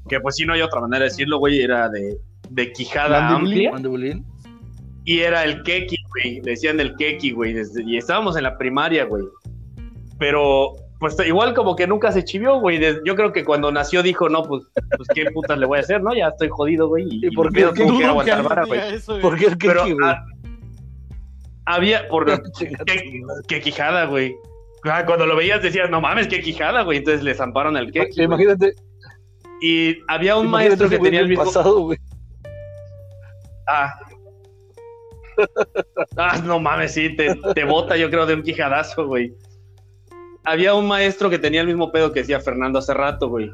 que 0.07 0.19
pues 0.19 0.35
sí, 0.35 0.45
no 0.45 0.53
hay 0.53 0.61
otra 0.61 0.81
manera 0.81 1.03
de 1.05 1.09
decirlo, 1.09 1.37
güey, 1.39 1.61
era 1.61 1.89
de, 1.89 2.17
de 2.49 2.71
quijada 2.73 3.21
Mandibulín. 3.21 3.51
amplia. 3.53 3.71
Mandibulín. 3.71 4.25
Y 5.05 5.19
era 5.21 5.43
el 5.45 5.63
keki, 5.63 5.95
güey. 6.09 6.41
Le 6.41 6.51
decían 6.51 6.79
el 6.79 6.95
keki, 6.95 7.31
güey. 7.31 7.53
desde- 7.53 7.83
Y 7.83 7.97
estábamos 7.97 8.35
en 8.37 8.43
la 8.43 8.57
primaria, 8.57 9.05
güey. 9.05 9.23
Pero, 10.19 10.75
pues 10.99 11.15
igual 11.25 11.53
como 11.53 11.75
que 11.75 11.87
nunca 11.87 12.11
se 12.11 12.23
chivió, 12.25 12.59
güey. 12.59 12.79
Yo 13.05 13.15
creo 13.15 13.31
que 13.31 13.45
cuando 13.45 13.71
nació 13.71 14.03
dijo, 14.03 14.27
no, 14.29 14.43
pues, 14.43 14.63
pues 14.97 15.07
qué 15.15 15.25
putas 15.33 15.57
le 15.57 15.65
voy 15.65 15.77
a 15.77 15.81
hacer, 15.81 16.03
¿no? 16.03 16.13
Ya 16.13 16.27
estoy 16.27 16.49
jodido, 16.49 16.89
güey. 16.89 17.07
¿Y 17.09 17.31
por 17.31 17.51
qué? 17.53 17.69
que 17.73 17.85
Dudo 17.85 18.05
aguantar 18.07 18.43
vara, 18.43 18.65
güey. 18.65 18.79
eso, 18.95 19.13
güey. 19.13 19.21
¿Por 19.21 19.37
qué 19.37 19.45
el 19.45 19.57
Pero 19.57 19.83
Kiki, 19.83 19.93
güey? 19.95 20.09
ah, 20.09 20.25
había, 21.65 22.07
por 22.09 22.27
madre. 22.27 22.43
qué 23.47 23.61
quijada, 23.61 24.05
güey. 24.05 24.35
Ah, 24.85 25.03
Cuando 25.05 25.25
lo 25.25 25.35
veías 25.35 25.61
decías, 25.61 25.89
no 25.89 25.99
mames, 26.01 26.27
qué 26.27 26.41
quijada, 26.41 26.83
güey. 26.83 26.99
Entonces 26.99 27.23
le 27.23 27.33
zamparon 27.33 27.75
el 27.77 27.91
keki. 27.91 28.15
güey. 28.15 28.25
Imagínate, 28.25 28.73
Y 29.61 29.97
había 30.07 30.37
un 30.37 30.49
maestro 30.49 30.89
que 30.89 30.99
tenía 30.99 31.19
el 31.21 31.27
mismo. 31.27 31.43
pasado, 31.45 31.79
güey. 31.81 31.97
Ah. 33.67 33.93
Ah, 36.17 36.41
no 36.43 36.59
mames, 36.59 36.93
sí, 36.93 37.15
te, 37.15 37.33
te 37.55 37.63
bota, 37.63 37.95
yo 37.95 38.09
creo, 38.09 38.25
de 38.25 38.33
un 38.35 38.43
quijadazo, 38.43 39.07
güey. 39.07 39.33
Había 40.43 40.73
un 40.73 40.87
maestro 40.87 41.29
que 41.29 41.39
tenía 41.39 41.61
el 41.61 41.67
mismo 41.67 41.91
pedo 41.91 42.11
que 42.11 42.21
decía 42.21 42.39
Fernando 42.39 42.79
hace 42.79 42.93
rato, 42.93 43.29
güey. 43.29 43.49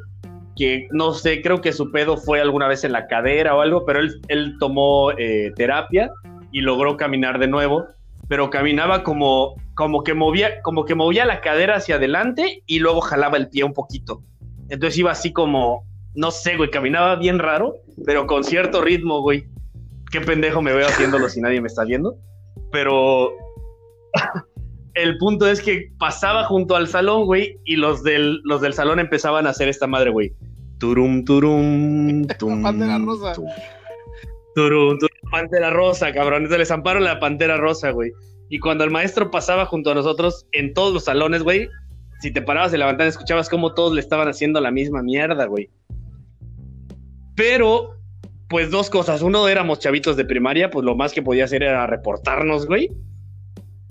Que 0.56 0.88
no 0.92 1.14
sé, 1.14 1.42
creo 1.42 1.62
que 1.62 1.74
su 1.74 1.92
pedo 1.92 2.18
fue 2.18 2.40
alguna 2.42 2.68
vez 2.68 2.84
en 2.84 2.92
la 2.94 3.08
cadera 3.08 3.56
o 3.56 3.62
algo, 3.62 3.86
pero 3.86 4.00
él, 4.00 4.20
él 4.30 4.56
tomó 4.60 5.12
eh, 5.12 5.52
terapia 5.56 6.10
y 6.52 6.62
logró 6.62 6.98
caminar 6.98 7.38
de 7.40 7.48
nuevo. 7.48 7.86
Pero 8.30 8.50
caminaba 8.50 9.04
como, 9.04 9.56
como, 9.76 10.04
que 10.04 10.14
movía, 10.14 10.62
como 10.62 10.86
que 10.86 10.96
movía 10.96 11.26
la 11.26 11.42
cadera 11.42 11.76
hacia 11.76 11.96
adelante 11.96 12.64
y 12.66 12.80
luego 12.80 13.02
jalaba 13.02 13.38
el 13.38 13.50
pie 13.50 13.64
un 13.64 13.74
poquito. 13.74 14.24
Entonces 14.70 14.98
iba 14.98 15.12
así 15.12 15.32
como, 15.32 15.86
no 16.16 16.32
sé, 16.32 16.58
güey, 16.58 16.72
caminaba 16.72 17.16
bien 17.18 17.40
raro, 17.40 17.76
pero 18.06 18.26
con 18.26 18.44
cierto 18.44 18.82
ritmo, 18.82 19.22
güey 19.22 19.48
qué 20.12 20.22
pendejo 20.22 20.62
me 20.62 20.74
veo 20.74 20.88
haciéndolo 20.88 21.30
si 21.30 21.42
nadie 21.42 21.62
me 21.62 21.68
está 21.68 21.84
viendo. 21.84 22.18
Pero 22.72 23.32
el 24.94 25.18
punto 25.18 25.48
es 25.48 25.62
que 25.62 25.92
pasaba 26.00 26.46
junto 26.46 26.76
al 26.76 26.88
salón, 26.88 27.26
güey, 27.26 27.60
y 27.66 27.76
los 27.76 28.04
del, 28.04 28.42
los 28.44 28.62
del 28.62 28.74
salón 28.74 29.00
empezaban 29.00 29.48
a 29.48 29.50
hacer 29.50 29.68
esta 29.68 29.88
madre, 29.88 30.12
güey. 30.12 30.34
Turum, 30.80 31.24
turum, 31.26 32.26
tum, 32.40 32.64
Pantera 32.64 32.98
rosa. 32.98 33.34
tum. 33.34 33.46
Turum, 34.56 34.98
turum, 34.98 35.32
pantera 35.32 35.70
rosa, 35.70 36.14
cabrón. 36.14 36.44
Entonces 36.44 36.60
les 36.60 36.72
amparon 36.72 37.04
la 37.04 37.20
pantera 37.20 37.58
rosa, 37.58 37.92
güey. 37.92 38.12
Y 38.50 38.60
cuando 38.60 38.84
el 38.84 38.92
maestro 38.92 39.32
pasaba 39.32 39.66
junto 39.66 39.92
a 39.92 39.96
nosotros 39.96 40.46
en 40.52 40.74
todos 40.74 40.94
los 40.94 41.06
salones, 41.06 41.44
güey, 41.44 41.70
si 42.22 42.32
te 42.32 42.42
parabas 42.42 42.72
de 42.72 42.78
la 42.78 42.88
ventana 42.88 43.10
escuchabas 43.10 43.50
cómo 43.50 43.74
todos 43.74 43.94
le 43.94 44.02
estaban 44.02 44.28
haciendo 44.28 44.62
la 44.62 44.72
misma 44.72 45.02
mierda, 45.02 45.46
güey. 45.46 45.70
Pero 47.36 47.96
pues 48.48 48.70
dos 48.70 48.90
cosas. 48.90 49.22
Uno, 49.22 49.48
éramos 49.48 49.80
chavitos 49.80 50.16
de 50.18 50.26
primaria, 50.26 50.70
pues 50.70 50.86
lo 50.86 50.96
más 50.96 51.14
que 51.14 51.22
podía 51.22 51.46
hacer 51.46 51.64
era 51.64 51.88
reportarnos, 51.88 52.66
güey. 52.68 52.92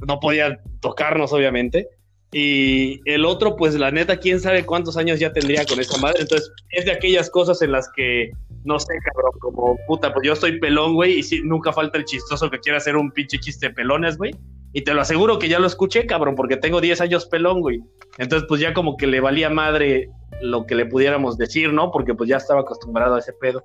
No 0.07 0.20
podía 0.20 0.61
tocarnos, 0.80 1.32
obviamente. 1.32 1.88
Y 2.32 3.00
el 3.05 3.24
otro, 3.24 3.57
pues 3.57 3.74
la 3.74 3.90
neta, 3.90 4.16
quién 4.16 4.40
sabe 4.40 4.66
cuántos 4.66 4.96
años 4.96 5.20
ya 5.20 5.32
tendría 5.32 5.64
con 5.64 5.80
esa 5.80 5.98
madre. 5.98 6.20
Entonces, 6.22 6.50
es 6.70 6.84
de 6.84 6.92
aquellas 6.92 7.30
cosas 7.30 7.62
en 7.62 7.72
las 7.72 7.88
que, 7.94 8.30
no 8.64 8.78
sé, 8.78 8.94
cabrón, 9.04 9.32
como 9.40 9.76
puta, 9.86 10.12
pues 10.12 10.26
yo 10.26 10.32
estoy 10.32 10.58
pelón, 10.58 10.94
güey, 10.94 11.18
y 11.18 11.22
sí, 11.22 11.42
nunca 11.44 11.72
falta 11.72 11.98
el 11.98 12.04
chistoso 12.04 12.50
que 12.50 12.58
quiera 12.58 12.78
hacer 12.78 12.96
un 12.96 13.10
pinche 13.10 13.38
chiste 13.38 13.68
de 13.68 13.74
pelones, 13.74 14.16
güey. 14.16 14.32
Y 14.72 14.82
te 14.82 14.92
lo 14.92 15.02
aseguro 15.02 15.38
que 15.38 15.48
ya 15.48 15.60
lo 15.60 15.66
escuché, 15.66 16.06
cabrón, 16.06 16.34
porque 16.34 16.56
tengo 16.56 16.80
10 16.80 17.00
años 17.02 17.26
pelón, 17.26 17.60
güey. 17.60 17.80
Entonces, 18.18 18.46
pues 18.48 18.60
ya 18.60 18.74
como 18.74 18.96
que 18.96 19.06
le 19.06 19.20
valía 19.20 19.48
madre 19.48 20.10
lo 20.42 20.66
que 20.66 20.74
le 20.74 20.86
pudiéramos 20.86 21.38
decir, 21.38 21.72
¿no? 21.72 21.92
Porque 21.92 22.14
pues 22.14 22.28
ya 22.28 22.38
estaba 22.38 22.62
acostumbrado 22.62 23.14
a 23.14 23.20
ese 23.20 23.32
pedo. 23.34 23.62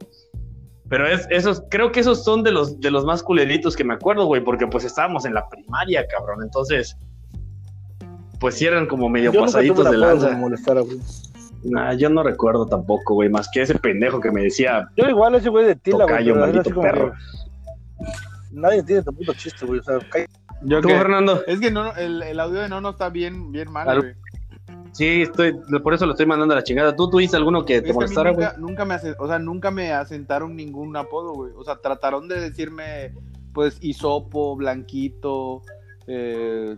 Pero 0.87 1.07
es, 1.07 1.25
esos, 1.29 1.63
creo 1.69 1.91
que 1.91 2.01
esos 2.01 2.23
son 2.23 2.43
de 2.43 2.51
los, 2.51 2.79
de 2.79 2.91
los 2.91 3.05
más 3.05 3.23
culeritos 3.23 3.75
que 3.75 3.83
me 3.83 3.93
acuerdo, 3.93 4.25
güey, 4.25 4.43
porque 4.43 4.67
pues 4.67 4.83
estábamos 4.83 5.25
en 5.25 5.33
la 5.33 5.47
primaria, 5.49 6.05
cabrón. 6.07 6.43
Entonces, 6.43 6.95
pues 8.39 8.55
sí 8.55 8.65
eran 8.65 8.85
como 8.85 9.09
medio 9.09 9.31
Yo 9.31 9.39
nunca 9.39 9.53
pasaditos 9.53 9.77
tuve 9.77 9.91
de 9.91 9.97
la 9.97 10.07
lanza. 10.07 10.81
güey. 10.81 10.99
Nah, 11.63 11.93
yo 11.93 12.09
no 12.09 12.23
recuerdo 12.23 12.65
tampoco, 12.65 13.15
güey, 13.15 13.29
más 13.29 13.49
que 13.51 13.61
ese 13.61 13.77
pendejo 13.77 14.19
que 14.21 14.31
me 14.31 14.43
decía, 14.43 14.87
Yo 14.95 15.09
igual 15.09 15.35
ese 15.35 15.49
güey 15.49 15.65
de 15.65 15.75
tila, 15.75 16.05
güey. 16.05 16.33
Maldito 16.33 16.81
perro. 16.81 17.13
Nadie 18.51 18.83
tiene 18.83 19.03
tu 19.03 19.13
puto 19.13 19.33
chiste, 19.33 19.65
güey. 19.65 19.79
O 19.79 19.83
sea. 19.83 19.99
Yo 20.63 20.81
¿tú, 20.81 20.87
que- 20.87 20.97
Fernando? 20.97 21.41
es 21.45 21.59
que 21.59 21.71
no, 21.71 21.93
el, 21.95 22.21
el 22.23 22.39
audio 22.39 22.61
de 22.61 22.69
Nono 22.69 22.89
está 22.89 23.09
bien, 23.09 23.51
bien 23.51 23.71
mal, 23.71 23.99
güey. 24.01 24.13
Sí, 24.91 25.21
estoy, 25.21 25.55
por 25.83 25.93
eso 25.93 26.05
lo 26.05 26.13
estoy 26.13 26.25
mandando 26.25 26.53
a 26.53 26.57
la 26.57 26.63
chingada. 26.63 26.95
¿Tú 26.95 27.09
tuviste 27.09 27.37
alguno 27.37 27.63
que 27.63 27.77
Es 27.77 27.83
te 27.83 27.93
molestara, 27.93 28.31
güey? 28.31 28.47
nunca, 28.57 28.83
nunca 28.83 28.85
me 28.85 28.95
o 29.19 29.27
sea, 29.27 29.39
nunca 29.39 29.71
me 29.71 29.91
asentaron 29.93 30.55
ningún 30.55 30.95
apodo, 30.97 31.33
güey. 31.33 31.51
O 31.55 31.63
sea, 31.63 31.75
trataron 31.77 32.27
de 32.27 32.41
decirme, 32.41 33.13
pues, 33.53 33.77
hisopo, 33.81 34.55
blanquito, 34.55 35.61
eh, 36.07 36.75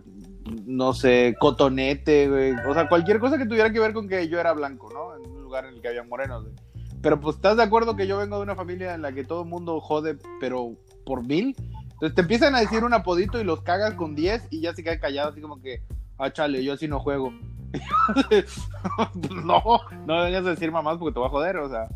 no 0.66 0.92
sé, 0.92 1.36
cotonete, 1.38 2.28
güey. 2.28 2.52
O 2.68 2.74
sea, 2.74 2.88
cualquier 2.88 3.18
cosa 3.18 3.38
que 3.38 3.46
tuviera 3.46 3.72
que 3.72 3.80
ver 3.80 3.92
con 3.92 4.08
que 4.08 4.28
yo 4.28 4.40
era 4.40 4.52
blanco, 4.52 4.88
¿no? 4.92 5.16
En 5.16 5.30
un 5.30 5.42
lugar 5.42 5.66
en 5.66 5.74
el 5.74 5.80
que 5.80 5.88
había 5.88 6.02
morenos, 6.02 6.44
güey. 6.44 6.54
Pero 7.02 7.20
pues, 7.20 7.36
¿estás 7.36 7.56
de 7.56 7.64
acuerdo 7.64 7.96
que 7.96 8.06
yo 8.06 8.18
vengo 8.18 8.36
de 8.36 8.42
una 8.42 8.54
familia 8.54 8.94
en 8.94 9.02
la 9.02 9.12
que 9.12 9.24
todo 9.24 9.42
el 9.42 9.48
mundo 9.48 9.80
jode, 9.80 10.16
pero 10.40 10.76
por 11.04 11.26
mil? 11.26 11.56
Entonces 11.92 12.14
te 12.14 12.22
empiezan 12.22 12.54
a 12.54 12.60
decir 12.60 12.84
un 12.84 12.94
apodito 12.94 13.40
y 13.40 13.44
los 13.44 13.62
cagas 13.62 13.94
con 13.94 14.14
10 14.14 14.48
y 14.50 14.60
ya 14.60 14.74
se 14.74 14.82
queda 14.82 14.98
callado, 14.98 15.30
así 15.30 15.40
como 15.40 15.60
que, 15.60 15.82
ah, 16.18 16.32
chale, 16.32 16.62
yo 16.62 16.72
así 16.72 16.86
no 16.88 17.00
juego. 17.00 17.32
no, 19.44 19.80
no 20.06 20.22
vengas 20.22 20.46
a 20.46 20.50
decir 20.50 20.70
mamás 20.70 20.98
porque 20.98 21.14
te 21.14 21.18
voy 21.18 21.28
a 21.28 21.30
joder, 21.30 21.56
o 21.58 21.68
sea. 21.68 21.88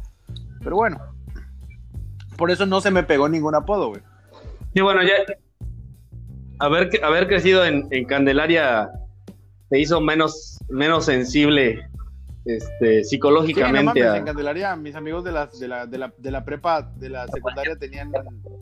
Pero 0.61 0.77
bueno. 0.77 0.99
Por 2.37 2.51
eso 2.51 2.67
no 2.67 2.81
se 2.81 2.91
me 2.91 3.03
pegó 3.03 3.29
ningún 3.29 3.55
apodo, 3.55 3.89
güey. 3.89 4.03
Sí, 4.75 4.81
bueno, 4.81 5.03
ya. 5.03 5.15
Haber, 6.59 6.91
haber 7.05 7.27
crecido 7.29 7.65
en, 7.65 7.87
en 7.91 8.05
Candelaria 8.07 8.89
te 9.69 9.79
hizo 9.79 10.01
menos, 10.01 10.59
menos 10.69 11.05
sensible 11.05 11.89
este, 12.45 12.71
Sí, 12.79 12.99
no 13.03 13.05
psicológicamente. 13.09 13.83
mames, 13.83 14.05
a- 14.07 14.17
en 14.19 14.25
Candelaria, 14.25 14.77
mis 14.77 14.95
amigos 14.95 15.25
de 15.25 15.33
la, 15.33 15.47
de 15.47 15.69
la, 15.69 15.87
de 15.87 15.99
la, 15.99 16.13
de 16.17 16.31
la 16.31 16.45
prepa, 16.45 16.83
de 16.97 17.09
la 17.11 17.27
secundaria, 17.29 17.77
tenían, 17.77 18.13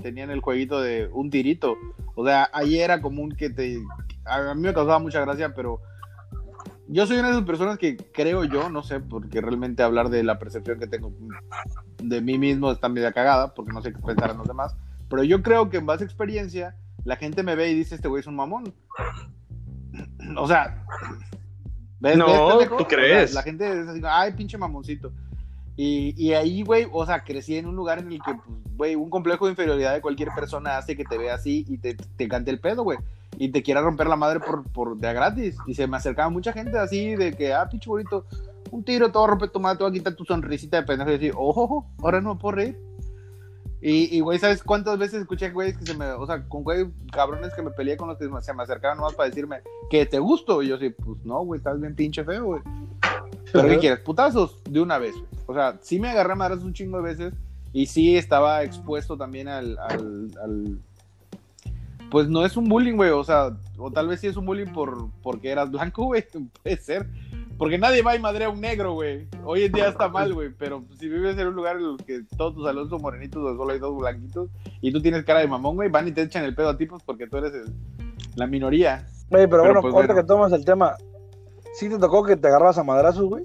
tenían 0.02 0.30
el 0.30 0.40
jueguito 0.40 0.80
de 0.80 1.08
un 1.12 1.30
tirito. 1.30 1.76
O 2.14 2.24
sea, 2.24 2.48
ahí 2.52 2.78
era 2.80 3.00
común 3.02 3.32
que 3.36 3.50
te. 3.50 3.78
A 4.24 4.54
mí 4.54 4.62
me 4.62 4.72
causaba 4.72 4.98
mucha 4.98 5.20
gracia, 5.20 5.54
pero. 5.54 5.80
Yo 6.86 7.06
soy 7.06 7.18
una 7.18 7.28
de 7.28 7.34
esas 7.34 7.46
personas 7.46 7.78
que 7.78 7.96
creo 7.96 8.44
yo, 8.44 8.68
no 8.68 8.82
sé, 8.82 9.00
porque 9.00 9.40
realmente 9.40 9.82
hablar 9.82 10.10
de 10.10 10.22
la 10.22 10.38
percepción 10.38 10.78
que 10.78 10.86
tengo 10.86 11.12
de 12.02 12.20
mí 12.20 12.36
mismo 12.36 12.70
está 12.70 12.90
media 12.90 13.10
cagada, 13.12 13.54
porque 13.54 13.72
no 13.72 13.80
sé 13.80 13.92
qué 13.92 13.98
pensarán 14.00 14.36
los 14.36 14.46
demás. 14.46 14.76
Pero 15.08 15.24
yo 15.24 15.42
creo 15.42 15.70
que 15.70 15.78
en 15.78 15.86
base 15.86 16.04
a 16.04 16.06
experiencia, 16.06 16.76
la 17.04 17.16
gente 17.16 17.42
me 17.42 17.54
ve 17.54 17.70
y 17.70 17.74
dice: 17.74 17.94
Este 17.94 18.08
güey 18.08 18.20
es 18.20 18.26
un 18.26 18.36
mamón. 18.36 18.72
O 20.36 20.48
sea, 20.48 20.84
¿ves, 22.00 22.16
No, 22.16 22.58
ves? 22.58 22.68
¿tú 22.68 22.74
O 22.74 22.78
sea, 22.78 22.88
crees? 22.88 23.32
la 23.34 23.42
gente 23.42 23.64
es 23.80 23.86
así, 23.86 24.00
ay, 24.04 24.32
pinche 24.32 24.58
mamoncito. 24.58 25.12
Y, 25.76 26.14
y 26.16 26.32
ahí, 26.32 26.62
güey, 26.62 26.88
o 26.92 27.04
sea, 27.06 27.22
crecí 27.22 27.56
en 27.56 27.66
un 27.66 27.76
lugar 27.76 27.98
en 27.98 28.10
el 28.10 28.22
que, 28.22 28.34
pues, 28.34 28.48
güey, 28.76 28.94
un 28.96 29.10
complejo 29.10 29.44
de 29.46 29.52
inferioridad 29.52 29.92
de 29.92 30.00
cualquier 30.00 30.30
persona 30.34 30.78
hace 30.78 30.96
que 30.96 31.04
te 31.04 31.18
vea 31.18 31.34
así 31.34 31.64
y 31.68 31.78
te, 31.78 31.94
te 31.94 32.28
cante 32.28 32.50
el 32.50 32.58
pedo, 32.60 32.82
güey. 32.84 32.98
Y 33.38 33.48
te 33.50 33.62
quiera 33.62 33.80
romper 33.80 34.06
la 34.06 34.16
madre 34.16 34.40
por, 34.40 34.64
por 34.72 34.96
de 34.96 35.08
a 35.08 35.12
gratis. 35.12 35.56
Y 35.66 35.74
se 35.74 35.86
me 35.86 35.96
acercaba 35.96 36.30
mucha 36.30 36.52
gente 36.52 36.78
así 36.78 37.16
de 37.16 37.32
que, 37.34 37.52
ah, 37.52 37.68
pinche 37.68 37.88
bonito, 37.88 38.24
un 38.70 38.84
tiro, 38.84 39.10
todo 39.12 39.26
rompe 39.26 39.48
tu 39.48 39.60
madre, 39.60 39.78
te 39.78 39.84
va 39.84 39.90
a 39.90 39.92
quitar 39.92 40.14
tu 40.14 40.24
sonrisita 40.24 40.78
de 40.78 40.82
pendejo 40.84 41.10
y 41.10 41.14
decir, 41.14 41.32
ojo, 41.36 41.86
ahora 42.02 42.20
no 42.20 42.34
me 42.34 42.40
puedo 42.40 42.56
reír. 42.56 42.80
Y, 43.86 44.16
y, 44.16 44.20
güey, 44.20 44.38
¿sabes 44.38 44.62
cuántas 44.62 44.98
veces 44.98 45.20
escuché 45.20 45.50
güeyes 45.50 45.76
que 45.76 45.84
se 45.84 45.94
me, 45.94 46.06
o 46.12 46.26
sea, 46.26 46.42
con 46.48 46.62
güey, 46.62 46.86
cabrones 47.12 47.52
que 47.52 47.60
me 47.60 47.70
peleé 47.70 47.98
con 47.98 48.08
los 48.08 48.16
que 48.16 48.24
se 48.40 48.54
me 48.54 48.62
acercaban 48.62 48.96
nomás 48.96 49.12
para 49.12 49.28
decirme 49.28 49.58
que 49.90 50.06
te 50.06 50.18
gusto? 50.18 50.62
Y 50.62 50.68
yo 50.68 50.78
sí, 50.78 50.88
pues 50.88 51.22
no, 51.22 51.40
güey, 51.44 51.58
estás 51.58 51.78
bien 51.78 51.94
pinche 51.94 52.24
feo, 52.24 52.44
güey. 52.46 52.62
Pero 53.52 53.68
¿qué 53.68 53.78
quieres? 53.78 54.00
Putazos 54.00 54.58
de 54.64 54.80
una 54.80 54.96
vez, 54.96 55.12
güey. 55.12 55.26
O 55.46 55.52
sea, 55.52 55.76
sí 55.82 56.00
me 56.00 56.08
agarré 56.08 56.34
madras 56.34 56.62
un 56.64 56.72
chingo 56.72 56.96
de 56.96 57.02
veces 57.02 57.34
y 57.74 57.84
sí 57.84 58.16
estaba 58.16 58.62
expuesto 58.62 59.18
también 59.18 59.48
al, 59.48 59.76
al, 59.78 60.30
al- 60.42 60.78
Pues 62.10 62.26
no 62.26 62.42
es 62.46 62.56
un 62.56 62.68
bullying, 62.70 62.94
güey, 62.96 63.10
o 63.10 63.22
sea, 63.22 63.54
o 63.76 63.90
tal 63.90 64.08
vez 64.08 64.20
sí 64.20 64.28
es 64.28 64.36
un 64.38 64.46
bullying 64.46 64.72
por, 64.72 65.10
porque 65.22 65.50
eras 65.50 65.70
blanco, 65.70 66.04
güey, 66.06 66.24
puede 66.62 66.78
ser. 66.78 67.06
Porque 67.58 67.78
nadie 67.78 68.02
va 68.02 68.16
y 68.16 68.18
madrea 68.18 68.48
a 68.48 68.50
un 68.50 68.60
negro, 68.60 68.94
güey. 68.94 69.28
Hoy 69.44 69.64
en 69.64 69.72
día 69.72 69.88
está 69.88 70.08
mal, 70.08 70.34
güey, 70.34 70.50
pero 70.58 70.84
si 70.98 71.08
vives 71.08 71.38
en 71.38 71.46
un 71.48 71.54
lugar 71.54 71.76
en 71.76 71.84
el 71.84 71.96
que 72.04 72.22
todos 72.36 72.54
tus 72.54 72.64
salones 72.66 72.90
son 72.90 73.00
morenitos 73.00 73.42
o 73.42 73.56
solo 73.56 73.72
hay 73.72 73.78
dos 73.78 73.96
blanquitos 73.96 74.50
y 74.80 74.92
tú 74.92 75.00
tienes 75.00 75.24
cara 75.24 75.40
de 75.40 75.46
mamón, 75.46 75.76
güey, 75.76 75.88
van 75.88 76.08
y 76.08 76.12
te 76.12 76.22
echan 76.22 76.44
el 76.44 76.54
pedo 76.54 76.70
a 76.70 76.76
tipos 76.76 77.02
porque 77.04 77.26
tú 77.28 77.36
eres 77.38 77.54
el- 77.54 77.72
la 78.34 78.46
minoría. 78.48 79.06
Oye, 79.30 79.46
pero, 79.48 79.62
bueno, 79.64 79.80
pues, 79.80 79.94
ahorita 79.94 80.12
bueno. 80.14 80.26
que 80.26 80.26
tomas 80.26 80.52
el 80.52 80.64
tema, 80.64 80.96
¿sí 81.74 81.88
te 81.88 81.98
tocó 81.98 82.24
que 82.24 82.36
te 82.36 82.48
agarras 82.48 82.76
a 82.78 82.82
madrazos, 82.84 83.24
güey? 83.24 83.44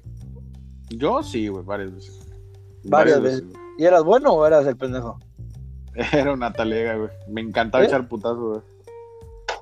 Yo 0.89 1.21
sí, 1.21 1.47
güey, 1.47 1.63
varias 1.63 1.93
veces. 1.93 2.27
Varias 2.85 3.21
veces. 3.21 3.43
güey. 3.45 3.55
¿Y 3.77 3.85
eras 3.85 4.03
bueno 4.03 4.31
o 4.33 4.45
eras 4.45 4.65
el 4.65 4.75
pendejo? 4.75 5.19
Era 6.13 6.33
una 6.33 6.51
talega, 6.51 6.95
güey. 6.95 7.09
Me 7.29 7.41
encantaba 7.41 7.83
¿Eh? 7.83 7.87
echar 7.87 8.07
putazos, 8.07 8.39
güey. 8.39 8.61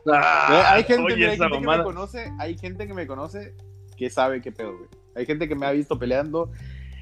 Ah, 0.10 0.48
Eh, 0.52 0.64
hay 0.76 0.84
gente, 0.86 1.04
oye, 1.04 1.16
mira, 1.16 1.32
hay 1.32 1.38
gente 1.38 1.60
que 1.60 1.68
me 1.68 1.84
conoce, 1.84 2.34
hay 2.39 2.58
gente 2.58 2.88
que 2.88 2.93
me 2.93 3.08
conoce 3.08 3.56
que 3.98 4.10
sabe 4.10 4.41
qué 4.41 4.52
pedo, 4.52 4.78
güey. 4.78 4.89
Hay 5.16 5.26
gente 5.26 5.48
que 5.48 5.56
me 5.56 5.66
ha 5.66 5.72
visto 5.72 5.98
peleando. 5.98 6.52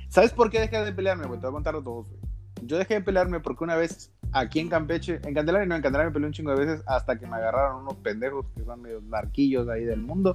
¿Sabes 0.10 0.32
por 0.32 0.50
qué 0.50 0.62
dejé 0.62 0.84
de 0.84 0.94
pelearme, 0.94 1.28
güey? 1.28 1.40
Te 1.40 1.46
voy 1.46 1.52
a 1.52 1.54
contar 1.54 1.76
a 1.76 1.84
todos, 1.84 2.10
güey. 2.10 2.22
Yo 2.64 2.78
dejé 2.78 2.96
de 2.96 3.02
pelearme 3.02 3.42
porque 3.42 3.64
una 3.64 3.76
vez 3.76 4.12
aquí 4.32 4.60
en 4.60 4.70
Campeche, 4.70 5.20
en 5.24 5.34
Candelaria 5.34 5.68
no, 5.68 5.76
en 5.76 5.82
Candelaria 5.82 6.10
me 6.10 6.14
peleé 6.14 6.28
un 6.28 6.34
chingo 6.34 6.52
de 6.52 6.66
veces 6.66 6.84
hasta 6.88 7.20
que 7.20 7.28
me 7.28 7.36
agarraron 7.36 7.82
unos 7.82 7.96
pendejos 7.96 8.46
que 8.56 8.64
son 8.64 8.82
medio 8.82 9.02
narquillos 9.02 9.68
ahí 9.70 9.84
del 9.84 10.02
mundo, 10.02 10.34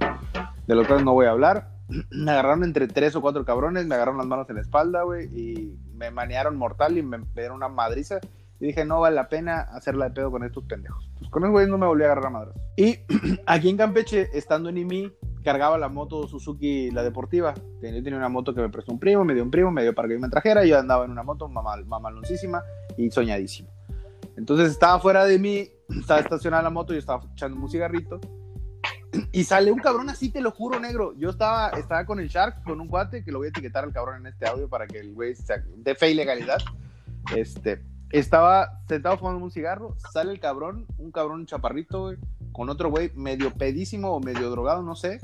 de 0.67 0.75
los 0.75 0.87
cuales 0.87 1.03
no 1.03 1.13
voy 1.13 1.25
a 1.25 1.31
hablar. 1.31 1.71
Me 2.11 2.31
agarraron 2.31 2.63
entre 2.63 2.87
tres 2.87 3.15
o 3.15 3.21
cuatro 3.21 3.43
cabrones, 3.43 3.85
me 3.85 3.95
agarraron 3.95 4.17
las 4.17 4.27
manos 4.27 4.49
en 4.49 4.55
la 4.55 4.61
espalda, 4.61 5.03
güey, 5.03 5.25
y 5.37 5.77
me 5.93 6.09
manearon 6.09 6.55
mortal 6.55 6.97
y 6.97 7.03
me 7.03 7.19
dieron 7.35 7.57
una 7.57 7.67
madriza. 7.67 8.19
Y 8.61 8.67
dije, 8.67 8.85
no 8.85 9.01
vale 9.01 9.15
la 9.15 9.27
pena 9.27 9.61
hacerla 9.61 10.05
de 10.05 10.11
pedo 10.11 10.31
con 10.31 10.43
estos 10.43 10.63
pendejos. 10.65 11.09
Pues 11.17 11.29
con 11.31 11.43
esos 11.43 11.51
güeyes 11.51 11.69
no 11.69 11.77
me 11.77 11.87
volví 11.87 12.03
a 12.03 12.05
agarrar 12.05 12.27
a 12.27 12.29
madras. 12.29 12.55
Y 12.77 12.99
aquí 13.45 13.69
en 13.69 13.77
Campeche, 13.77 14.29
estando 14.33 14.69
en 14.69 14.77
IMI, 14.77 15.11
cargaba 15.43 15.77
la 15.77 15.89
moto 15.89 16.27
Suzuki, 16.27 16.91
la 16.91 17.03
deportiva. 17.03 17.53
Yo 17.81 18.03
tenía 18.03 18.17
una 18.17 18.29
moto 18.29 18.53
que 18.53 18.61
me 18.61 18.69
prestó 18.69 18.91
un 18.91 18.99
primo, 18.99 19.23
me 19.25 19.33
dio 19.33 19.43
un 19.43 19.51
primo, 19.51 19.71
me 19.71 19.83
dio 19.83 19.93
para 19.93 20.07
que 20.07 20.15
yo 20.15 20.19
me 20.19 20.29
trajera. 20.29 20.65
Yo 20.65 20.79
andaba 20.79 21.05
en 21.05 21.11
una 21.11 21.23
moto 21.23 21.47
mamal, 21.47 21.85
mamaloncísima 21.85 22.63
y 22.97 23.09
soñadísimo. 23.11 23.69
Entonces 24.37 24.71
estaba 24.71 24.99
fuera 24.99 25.25
de 25.25 25.39
mí, 25.39 25.69
estaba 25.89 26.19
estacionada 26.19 26.63
la 26.63 26.69
moto, 26.69 26.93
yo 26.93 26.99
estaba 26.99 27.23
echando 27.33 27.59
un 27.59 27.69
cigarrito. 27.69 28.19
Y 29.33 29.43
sale 29.43 29.73
un 29.73 29.79
cabrón 29.79 30.09
así, 30.09 30.29
te 30.29 30.39
lo 30.39 30.51
juro, 30.51 30.79
negro. 30.79 31.13
Yo 31.17 31.29
estaba, 31.29 31.69
estaba 31.71 32.05
con 32.05 32.21
el 32.21 32.29
Shark, 32.29 32.63
con 32.63 32.79
un 32.79 32.87
cuate, 32.87 33.25
que 33.25 33.31
lo 33.31 33.39
voy 33.39 33.47
a 33.47 33.49
etiquetar 33.49 33.83
al 33.83 33.91
cabrón 33.91 34.21
en 34.21 34.27
este 34.27 34.47
audio 34.47 34.69
para 34.69 34.87
que 34.87 34.99
el 34.99 35.13
güey 35.13 35.35
se 35.35 35.61
dé 35.75 35.95
fe 35.95 36.11
y 36.11 36.13
legalidad. 36.13 36.59
Este, 37.35 37.83
estaba 38.11 38.81
sentado 38.87 39.17
fumando 39.17 39.43
un 39.43 39.51
cigarro, 39.51 39.95
sale 40.13 40.31
el 40.31 40.39
cabrón, 40.39 40.85
un 40.97 41.11
cabrón 41.11 41.45
chaparrito, 41.45 42.03
güey, 42.03 42.17
con 42.51 42.69
otro 42.69 42.89
güey 42.89 43.11
medio 43.15 43.51
pedísimo 43.51 44.11
o 44.11 44.19
medio 44.19 44.49
drogado, 44.49 44.83
no 44.83 44.95
sé. 44.95 45.19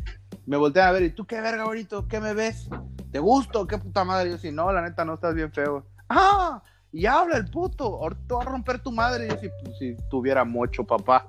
Me 0.46 0.58
voltean 0.58 0.88
a 0.88 0.92
ver, 0.92 1.04
¿y 1.04 1.12
tú 1.12 1.26
qué 1.26 1.42
verga, 1.42 1.66
bonito? 1.66 2.08
¿Qué 2.08 2.20
me 2.20 2.34
ves? 2.34 2.70
¿Te 3.12 3.20
gusto? 3.20 3.68
¿Qué 3.68 3.78
puta 3.78 4.04
madre? 4.04 4.32
Yo 4.32 4.38
sí, 4.38 4.52
no, 4.52 4.72
la 4.72 4.82
neta, 4.82 5.06
no 5.06 5.16
estás 5.16 5.36
bien 5.36 5.52
feo. 5.52 5.86
¡Ah! 6.10 6.62
Y 6.92 7.06
habla 7.06 7.38
el 7.38 7.50
puto, 7.50 7.84
ahorita 7.86 8.36
va 8.36 8.42
a 8.42 8.46
romper 8.46 8.80
tu 8.80 8.92
madre. 8.92 9.28
Yo 9.28 9.38
sí, 9.38 9.50
pues, 9.64 9.78
si 9.78 9.96
tuviera 10.10 10.46
mocho, 10.46 10.84
papá. 10.84 11.28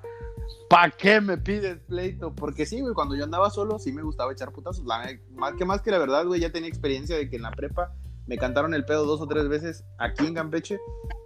¿Para 0.69 0.91
qué 0.91 1.19
me 1.19 1.37
pides 1.37 1.79
pleito? 1.87 2.33
Porque 2.33 2.65
sí, 2.65 2.81
güey, 2.81 2.93
cuando 2.93 3.15
yo 3.15 3.23
andaba 3.23 3.49
solo, 3.49 3.77
sí 3.79 3.91
me 3.91 4.01
gustaba 4.01 4.31
echar 4.31 4.51
putazos. 4.51 4.85
La, 4.85 5.05
más 5.35 5.53
que 5.55 5.65
más 5.65 5.81
que 5.81 5.91
la 5.91 5.97
verdad, 5.97 6.25
güey, 6.25 6.39
ya 6.39 6.51
tenía 6.51 6.69
experiencia 6.69 7.17
de 7.17 7.29
que 7.29 7.35
en 7.35 7.43
la 7.43 7.51
prepa 7.51 7.93
me 8.29 8.37
cantaron 8.37 8.75
el 8.75 8.85
pedo 8.85 9.05
dos 9.05 9.21
o 9.21 9.27
tres 9.27 9.49
veces 9.49 9.83
aquí 9.97 10.27
en 10.27 10.35
Campeche. 10.35 10.77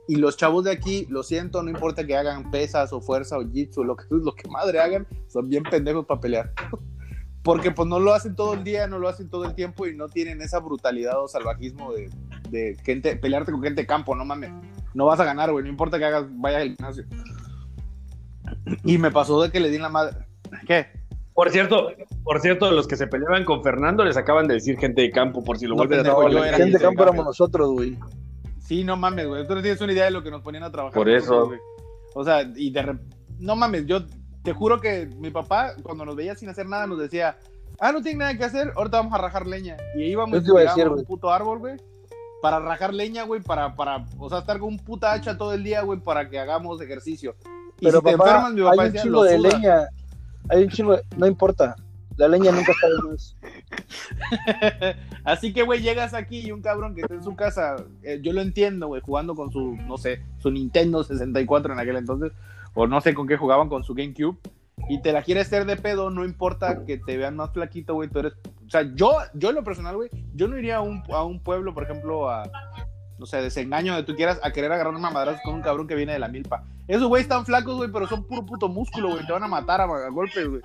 Y 0.08 0.16
los 0.16 0.38
chavos 0.38 0.64
de 0.64 0.72
aquí, 0.72 1.06
lo 1.10 1.22
siento, 1.22 1.62
no 1.62 1.70
importa 1.70 2.08
que 2.08 2.16
hagan 2.16 2.50
pesas 2.50 2.94
o 2.94 3.02
fuerza 3.02 3.38
o 3.38 3.46
jitsu, 3.46 3.84
lo 3.84 3.98
que, 3.98 4.06
lo 4.10 4.34
que 4.34 4.48
madre 4.48 4.80
hagan, 4.80 5.06
son 5.28 5.50
bien 5.50 5.64
pendejos 5.64 6.06
para 6.06 6.22
pelear. 6.22 6.54
Porque 7.44 7.72
pues 7.72 7.90
no 7.90 8.00
lo 8.00 8.14
hacen 8.14 8.38
todo 8.38 8.54
el 8.54 8.64
día, 8.64 8.88
no 8.88 9.00
lo 9.00 9.10
hacen 9.10 9.30
todo 9.30 9.44
el 9.44 9.54
tiempo 9.54 9.86
y 9.86 9.94
no 9.94 10.08
tienen 10.08 10.42
esa 10.42 10.60
brutalidad 10.60 11.22
o 11.22 11.28
salvajismo 11.28 11.92
de, 11.92 12.78
gente, 12.86 13.18
pelearte 13.18 13.52
con 13.52 13.62
gente 13.62 13.82
de 13.82 13.88
campo, 13.88 14.16
no 14.16 14.24
mames. 14.24 14.52
No 14.94 15.06
vas 15.06 15.20
a 15.20 15.26
ganar, 15.26 15.52
güey, 15.52 15.66
no 15.66 15.70
importa 15.70 16.00
que 16.00 16.06
hagas, 16.06 16.26
vayas 16.30 16.62
al 16.62 16.70
gimnasio. 16.70 17.04
Y 18.86 18.98
me 18.98 19.12
pasó 19.12 19.42
de 19.42 19.52
que 19.52 19.60
le 19.60 19.70
di 19.70 19.78
la 19.78 19.90
madre. 19.90 20.26
¿Qué? 20.66 20.88
Por 21.34 21.50
cierto, 21.50 21.92
por 22.24 22.40
cierto, 22.42 22.70
los 22.72 22.88
que 22.88 22.96
se 22.96 23.08
peleaban 23.08 23.44
con 23.44 23.64
Fernando 23.64 24.04
les 24.06 24.18
acaban 24.18 24.48
de 24.48 24.56
decir 24.56 24.78
gente 24.78 25.02
de 25.02 25.10
campo, 25.12 25.44
por 25.44 25.58
si 25.58 25.66
lo 25.66 25.76
No, 25.76 25.78
vuelven 25.86 26.00
a 26.00 26.02
era 26.02 26.14
gente 26.14 26.48
de 26.48 26.58
gente 26.58 26.78
de 26.78 26.84
campo 26.84 27.04
éramos 27.04 27.26
nosotros, 27.26 27.72
güey. 27.72 27.98
Sí, 28.60 28.84
no 28.84 28.96
mames, 28.96 29.28
güey. 29.28 29.48
Tú 29.48 29.56
no 29.56 29.62
tienes 29.62 29.82
una 29.82 29.94
idea 29.94 30.06
de 30.06 30.12
lo 30.12 30.24
que 30.24 30.30
nos 30.32 30.42
ponían 30.42 30.64
a 30.64 30.72
trabajar. 30.72 30.94
Por 30.94 31.10
eso. 31.10 31.48
güey. 31.48 31.60
O 32.16 32.24
sea, 32.24 32.44
y 32.56 32.70
de 32.72 32.84
rep- 32.84 33.02
No 33.40 33.56
mames, 33.56 33.86
yo 33.88 34.04
te 34.44 34.54
juro 34.54 34.80
que 34.80 35.08
mi 35.18 35.32
papá, 35.32 35.74
cuando 35.82 36.06
nos 36.06 36.16
veía 36.16 36.36
sin 36.36 36.50
hacer 36.50 36.68
nada, 36.68 36.86
nos 36.88 37.00
decía: 37.00 37.38
Ah, 37.80 37.92
no 37.92 38.02
tiene 38.02 38.20
nada 38.20 38.38
que 38.38 38.44
hacer, 38.44 38.72
ahorita 38.76 38.98
vamos 38.98 39.14
a 39.14 39.18
rajar 39.18 39.48
leña. 39.48 39.76
Y 39.98 40.04
íbamos 40.04 40.38
Yo 40.40 40.44
te 40.44 40.50
iba 40.52 40.60
a 40.60 40.64
decir, 40.64 40.88
un 40.88 40.94
güey. 40.94 41.06
puto 41.06 41.32
árbol, 41.32 41.60
güey. 41.60 41.76
Para 42.42 42.60
rajar 42.60 42.94
leña, 42.94 43.24
güey, 43.24 43.42
para, 43.42 43.74
para, 43.76 44.06
o 44.20 44.30
sea, 44.30 44.40
estar 44.40 44.60
con 44.60 44.70
un 44.70 44.78
puta 44.78 45.14
hacha 45.14 45.38
todo 45.38 45.54
el 45.54 45.64
día, 45.64 45.82
güey, 45.82 46.00
para 46.00 46.30
que 46.30 46.38
hagamos 46.40 46.80
ejercicio. 46.82 47.36
Y 47.80 47.86
Pero 47.86 48.00
si 48.00 48.06
te 48.06 48.12
papá, 48.18 48.30
enfermas, 48.30 48.54
mi 48.54 48.60
hay 48.62 48.66
papá 48.66 48.82
un 48.82 48.86
decía, 48.88 49.02
chingo 49.02 49.16
"Lo 49.16 49.24
de 49.24 49.38
sudas". 49.38 49.54
leña. 49.54 49.88
Hay 50.50 50.64
un 50.64 50.70
chingo. 50.70 50.98
No 51.18 51.28
importa. 51.28 51.76
La 52.18 52.28
leña 52.28 52.52
nunca 52.52 52.72
está 52.72 52.88
de 52.90 53.10
más. 53.10 53.36
Así 55.24 55.52
que, 55.52 55.64
güey, 55.64 55.82
llegas 55.82 56.14
aquí 56.14 56.42
y 56.46 56.52
un 56.52 56.62
cabrón 56.62 56.94
que 56.94 57.02
está 57.02 57.16
en 57.16 57.24
su 57.24 57.36
casa, 57.36 57.78
eh, 58.04 58.20
yo 58.22 58.34
lo 58.34 58.42
entiendo, 58.42 58.88
güey, 58.88 59.02
jugando 59.02 59.36
con 59.36 59.52
su, 59.52 59.76
no 59.88 59.98
sé, 59.98 60.22
su 60.38 60.52
Nintendo 60.52 61.04
64 61.04 61.74
en 61.74 61.80
aquel 61.80 61.96
entonces, 61.96 62.32
o 62.76 62.86
no 62.86 63.02
sé 63.02 63.16
con 63.16 63.28
qué 63.28 63.36
jugaban, 63.38 63.68
con 63.68 63.84
su 63.84 63.96
GameCube, 63.96 64.38
y 64.90 65.02
te 65.02 65.12
la 65.12 65.24
quieres 65.24 65.48
hacer 65.48 65.66
de 65.66 65.76
pedo, 65.76 66.12
no 66.12 66.24
importa 66.24 66.86
que 66.86 66.98
te 66.98 67.18
vean 67.18 67.36
más 67.36 67.52
flaquito, 67.52 67.96
güey, 67.96 68.10
tú 68.10 68.20
eres... 68.20 68.34
O 68.66 68.70
sea, 68.70 68.84
yo, 68.96 69.18
yo 69.34 69.50
en 69.50 69.56
lo 69.56 69.64
personal, 69.64 69.96
güey, 69.96 70.10
yo 70.36 70.48
no 70.48 70.58
iría 70.58 70.78
a 70.78 70.82
un, 70.82 71.04
a 71.10 71.24
un 71.24 71.40
pueblo, 71.40 71.74
por 71.74 71.84
ejemplo, 71.84 72.30
a, 72.30 72.44
no 73.24 73.28
sé, 73.28 73.42
desengaño 73.42 73.94
donde 73.94 74.06
tú 74.06 74.18
quieras, 74.18 74.38
a 74.44 74.52
querer 74.52 74.70
agarrar 74.74 74.94
una 74.94 75.10
madrazos 75.10 75.40
con 75.46 75.54
un 75.54 75.62
cabrón 75.62 75.88
que 75.88 75.96
viene 75.96 76.12
de 76.12 76.20
la 76.20 76.28
milpa. 76.28 76.66
Esos 76.90 77.08
güeyes 77.08 77.24
están 77.24 77.46
flacos, 77.46 77.78
güey, 77.78 77.90
pero 77.90 78.06
son 78.06 78.26
puro 78.26 78.46
puto 78.46 78.68
músculo, 78.68 79.12
güey, 79.12 79.26
te 79.26 79.32
van 79.32 79.44
a 79.44 79.48
matar 79.48 79.80
a, 79.80 79.86
a 79.86 80.10
golpes, 80.10 80.46
güey. 80.46 80.62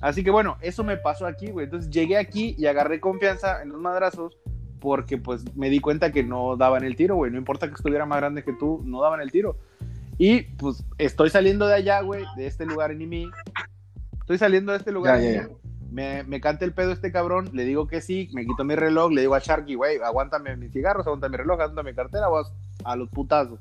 Así 0.00 0.22
que 0.22 0.30
bueno, 0.30 0.56
eso 0.60 0.84
me 0.84 0.96
pasó 0.96 1.26
aquí, 1.26 1.50
güey. 1.50 1.64
Entonces 1.64 1.90
llegué 1.90 2.16
aquí 2.16 2.54
y 2.56 2.66
agarré 2.66 3.00
confianza 3.00 3.60
en 3.60 3.70
los 3.70 3.80
madrazos 3.80 4.38
porque 4.78 5.18
pues 5.18 5.52
me 5.56 5.68
di 5.68 5.80
cuenta 5.80 6.12
que 6.12 6.22
no 6.22 6.56
daban 6.56 6.84
el 6.84 6.94
tiro, 6.94 7.16
güey. 7.16 7.32
No 7.32 7.38
importa 7.38 7.66
que 7.66 7.74
estuviera 7.74 8.06
más 8.06 8.20
grande 8.20 8.44
que 8.44 8.52
tú, 8.52 8.80
no 8.84 9.02
daban 9.02 9.20
el 9.20 9.32
tiro. 9.32 9.56
Y 10.16 10.42
pues 10.42 10.84
estoy 10.98 11.28
saliendo 11.30 11.66
de 11.66 11.74
allá, 11.74 12.02
güey, 12.02 12.22
de 12.36 12.46
este 12.46 12.66
lugar 12.66 12.92
en 12.92 13.02
Imi. 13.02 13.32
Estoy 14.20 14.38
saliendo 14.38 14.70
de 14.70 14.78
este 14.78 14.92
lugar. 14.92 15.20
Ya, 15.20 15.32
ya. 15.32 15.48
Me, 15.90 16.22
me 16.24 16.40
canta 16.40 16.64
el 16.64 16.72
pedo 16.74 16.92
este 16.92 17.10
cabrón, 17.12 17.50
le 17.54 17.64
digo 17.64 17.86
que 17.86 18.00
sí, 18.00 18.28
me 18.34 18.44
quito 18.44 18.62
mi 18.64 18.74
reloj, 18.74 19.10
le 19.12 19.22
digo 19.22 19.34
a 19.34 19.38
Sharky, 19.38 19.74
güey, 19.74 19.98
aguántame 19.98 20.56
mis 20.56 20.72
cigarros, 20.72 21.06
aguántame 21.06 21.32
mi 21.32 21.36
reloj, 21.38 21.60
aguántame 21.60 21.90
mi 21.92 21.96
cartera, 21.96 22.28
vas 22.28 22.52
a 22.84 22.94
los 22.96 23.08
putazos. 23.08 23.58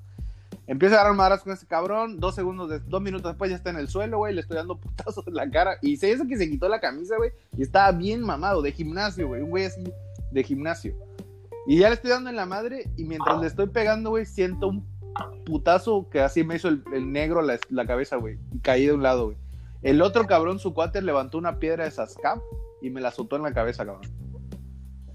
Empiezo 0.67 0.95
a 0.95 0.99
agarrar 0.99 1.15
madrazos 1.15 1.45
con 1.45 1.53
ese 1.53 1.65
cabrón, 1.65 2.19
dos 2.19 2.35
segundos, 2.35 2.69
de- 2.69 2.79
dos 2.79 3.01
minutos 3.01 3.31
después 3.31 3.49
ya 3.49 3.55
está 3.55 3.69
en 3.69 3.77
el 3.77 3.87
suelo, 3.87 4.17
güey, 4.17 4.33
le 4.33 4.41
estoy 4.41 4.57
dando 4.57 4.77
putazos 4.79 5.25
en 5.27 5.35
la 5.35 5.49
cara. 5.49 5.77
Y 5.81 5.95
sé 5.95 6.11
eso 6.11 6.27
que 6.27 6.35
se 6.37 6.49
quitó 6.49 6.67
la 6.67 6.81
camisa, 6.81 7.15
güey, 7.15 7.31
y 7.57 7.61
estaba 7.63 7.91
bien 7.93 8.21
mamado, 8.21 8.61
de 8.61 8.73
gimnasio, 8.73 9.27
güey, 9.27 9.41
un 9.41 9.49
güey 9.49 9.63
así 9.65 9.81
de 10.31 10.43
gimnasio. 10.43 10.93
Y 11.65 11.79
ya 11.79 11.87
le 11.87 11.95
estoy 11.95 12.11
dando 12.11 12.29
en 12.29 12.35
la 12.35 12.45
madre, 12.45 12.91
y 12.97 13.05
mientras 13.05 13.39
le 13.39 13.47
estoy 13.47 13.67
pegando, 13.67 14.09
güey, 14.09 14.25
siento 14.25 14.67
un 14.67 14.85
putazo 15.45 16.09
que 16.09 16.19
así 16.19 16.43
me 16.43 16.55
hizo 16.57 16.67
el, 16.67 16.83
el 16.93 17.11
negro 17.11 17.41
la, 17.41 17.57
la 17.69 17.85
cabeza, 17.87 18.17
güey. 18.17 18.37
Y 18.53 18.59
caí 18.59 18.85
de 18.85 18.93
un 18.93 19.03
lado, 19.03 19.25
güey. 19.27 19.37
El 19.81 20.01
otro 20.01 20.25
cabrón, 20.25 20.59
su 20.59 20.73
cuate, 20.73 21.01
levantó 21.01 21.37
una 21.37 21.59
piedra 21.59 21.85
de 21.85 21.91
Sascap 21.91 22.39
y 22.81 22.89
me 22.89 23.01
la 23.01 23.09
azotó 23.09 23.35
en 23.35 23.43
la 23.43 23.53
cabeza, 23.53 23.85
cabrón. 23.85 24.09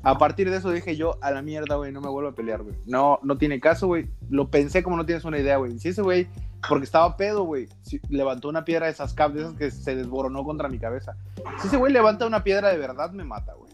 A 0.04 0.18
partir 0.18 0.50
de 0.50 0.56
eso 0.56 0.70
dije 0.70 0.96
yo, 0.96 1.16
a 1.20 1.30
la 1.30 1.42
mierda, 1.42 1.76
güey, 1.76 1.92
no 1.92 2.00
me 2.00 2.08
vuelvo 2.08 2.30
a 2.30 2.34
pelear, 2.34 2.62
güey. 2.62 2.74
No, 2.86 3.20
no 3.22 3.38
tiene 3.38 3.60
caso, 3.60 3.86
güey. 3.86 4.10
Lo 4.30 4.50
pensé 4.50 4.82
como 4.82 4.96
no 4.96 5.06
tienes 5.06 5.24
una 5.24 5.38
idea, 5.38 5.58
güey. 5.58 5.78
Si 5.78 5.88
ese 5.88 6.02
güey, 6.02 6.26
porque 6.68 6.84
estaba 6.84 7.16
pedo, 7.16 7.44
güey, 7.44 7.68
levantó 8.08 8.48
una 8.48 8.64
piedra 8.64 8.86
de 8.86 8.92
esas 8.92 9.14
cap, 9.14 9.32
de 9.32 9.42
esas 9.42 9.54
que 9.54 9.70
se 9.70 9.94
desboronó 9.94 10.42
contra 10.42 10.68
mi 10.68 10.80
cabeza. 10.80 11.16
Si 11.60 11.68
ese 11.68 11.76
güey 11.76 11.92
levanta 11.92 12.26
una 12.26 12.42
piedra 12.42 12.70
de 12.70 12.78
verdad, 12.78 13.12
me 13.12 13.22
mata, 13.22 13.54
güey. 13.54 13.70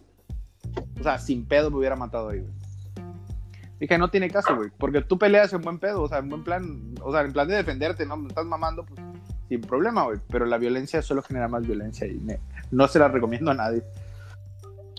O 1.01 1.03
sea, 1.03 1.19
sin 1.19 1.47
pedo 1.47 1.71
me 1.71 1.79
hubiera 1.79 1.97
matado 1.97 2.29
ahí, 2.29 2.41
güey. 2.41 2.53
Dije, 3.81 3.97
no 3.97 4.11
tiene 4.11 4.29
caso, 4.29 4.55
güey. 4.55 4.71
Porque 4.77 5.01
tú 5.01 5.19
peleas 5.19 5.53
en 5.55 5.63
buen 5.63 5.79
pedo, 5.79 6.03
o 6.03 6.09
sea, 6.09 6.19
en 6.19 6.29
buen 6.29 6.45
plan, 6.45 6.95
o 7.01 7.11
sea, 7.11 7.23
en 7.23 7.33
plan 7.33 7.49
de 7.49 7.55
defenderte, 7.55 8.05
¿no? 8.05 8.17
Me 8.19 8.29
estás 8.29 8.45
mamando, 8.45 8.85
pues, 8.85 9.01
sin 9.49 9.61
problema, 9.61 10.05
güey. 10.05 10.19
Pero 10.31 10.47
la 10.47 10.59
violencia 10.59 11.03
solo 11.03 11.23
genera 11.23 11.49
más 11.49 11.67
violencia 11.67 12.07
y 12.07 12.21
no 12.71 12.89
se 12.89 12.99
la 12.99 13.09
recomiendo 13.09 13.51
a 13.51 13.55
nadie. 13.55 13.83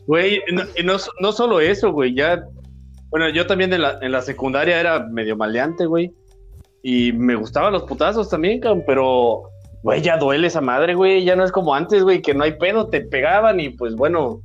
Güey, 0.08 0.42
no, 0.84 0.98
no, 1.22 1.32
solo 1.32 1.60
eso, 1.60 1.92
güey, 1.92 2.16
ya. 2.16 2.44
Bueno, 3.10 3.30
yo 3.30 3.46
también 3.46 3.72
en 3.74 3.84
la, 3.84 4.00
en 4.02 4.12
la 4.12 4.22
secundaria 4.22 4.80
era 4.80 5.08
medio 5.08 5.38
maleante, 5.38 5.86
güey. 5.86 6.12
Y 6.82 7.12
me 7.14 7.36
gustaban 7.36 7.74
los 7.74 7.84
putazos 7.84 8.30
también, 8.30 8.62
pero, 8.88 9.44
güey, 9.84 10.02
ya 10.02 10.18
duele 10.18 10.48
esa 10.48 10.62
madre, 10.62 10.96
güey. 10.96 11.24
Ya 11.24 11.36
no 11.36 11.44
es 11.44 11.52
como 11.52 11.76
antes, 11.76 12.04
güey, 12.04 12.22
que 12.22 12.34
no 12.34 12.44
hay 12.44 12.54
pedo, 12.54 12.88
te 12.88 13.02
pegaban 13.02 13.60
y 13.60 13.70
pues 13.70 13.96
bueno, 13.96 14.42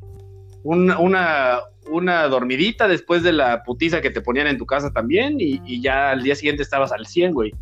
una, 0.65 0.99
una, 0.99 1.61
una 1.91 2.29
dormidita 2.29 2.89
después 2.89 3.23
de 3.23 3.33
la 3.33 3.63
putiza 3.63 4.01
que 4.01 4.11
te 4.11 4.21
ponían 4.21 4.49
en 4.49 4.59
tu 4.59 4.67
casa 4.67 4.93
también 4.93 5.37
y, 5.39 5.61
y 5.65 5.81
ya 5.81 6.11
al 6.11 6.23
día 6.23 6.35
siguiente 6.35 6.63
estabas 6.63 6.93
al 6.93 7.07
100, 7.07 7.33
güey. 7.33 7.55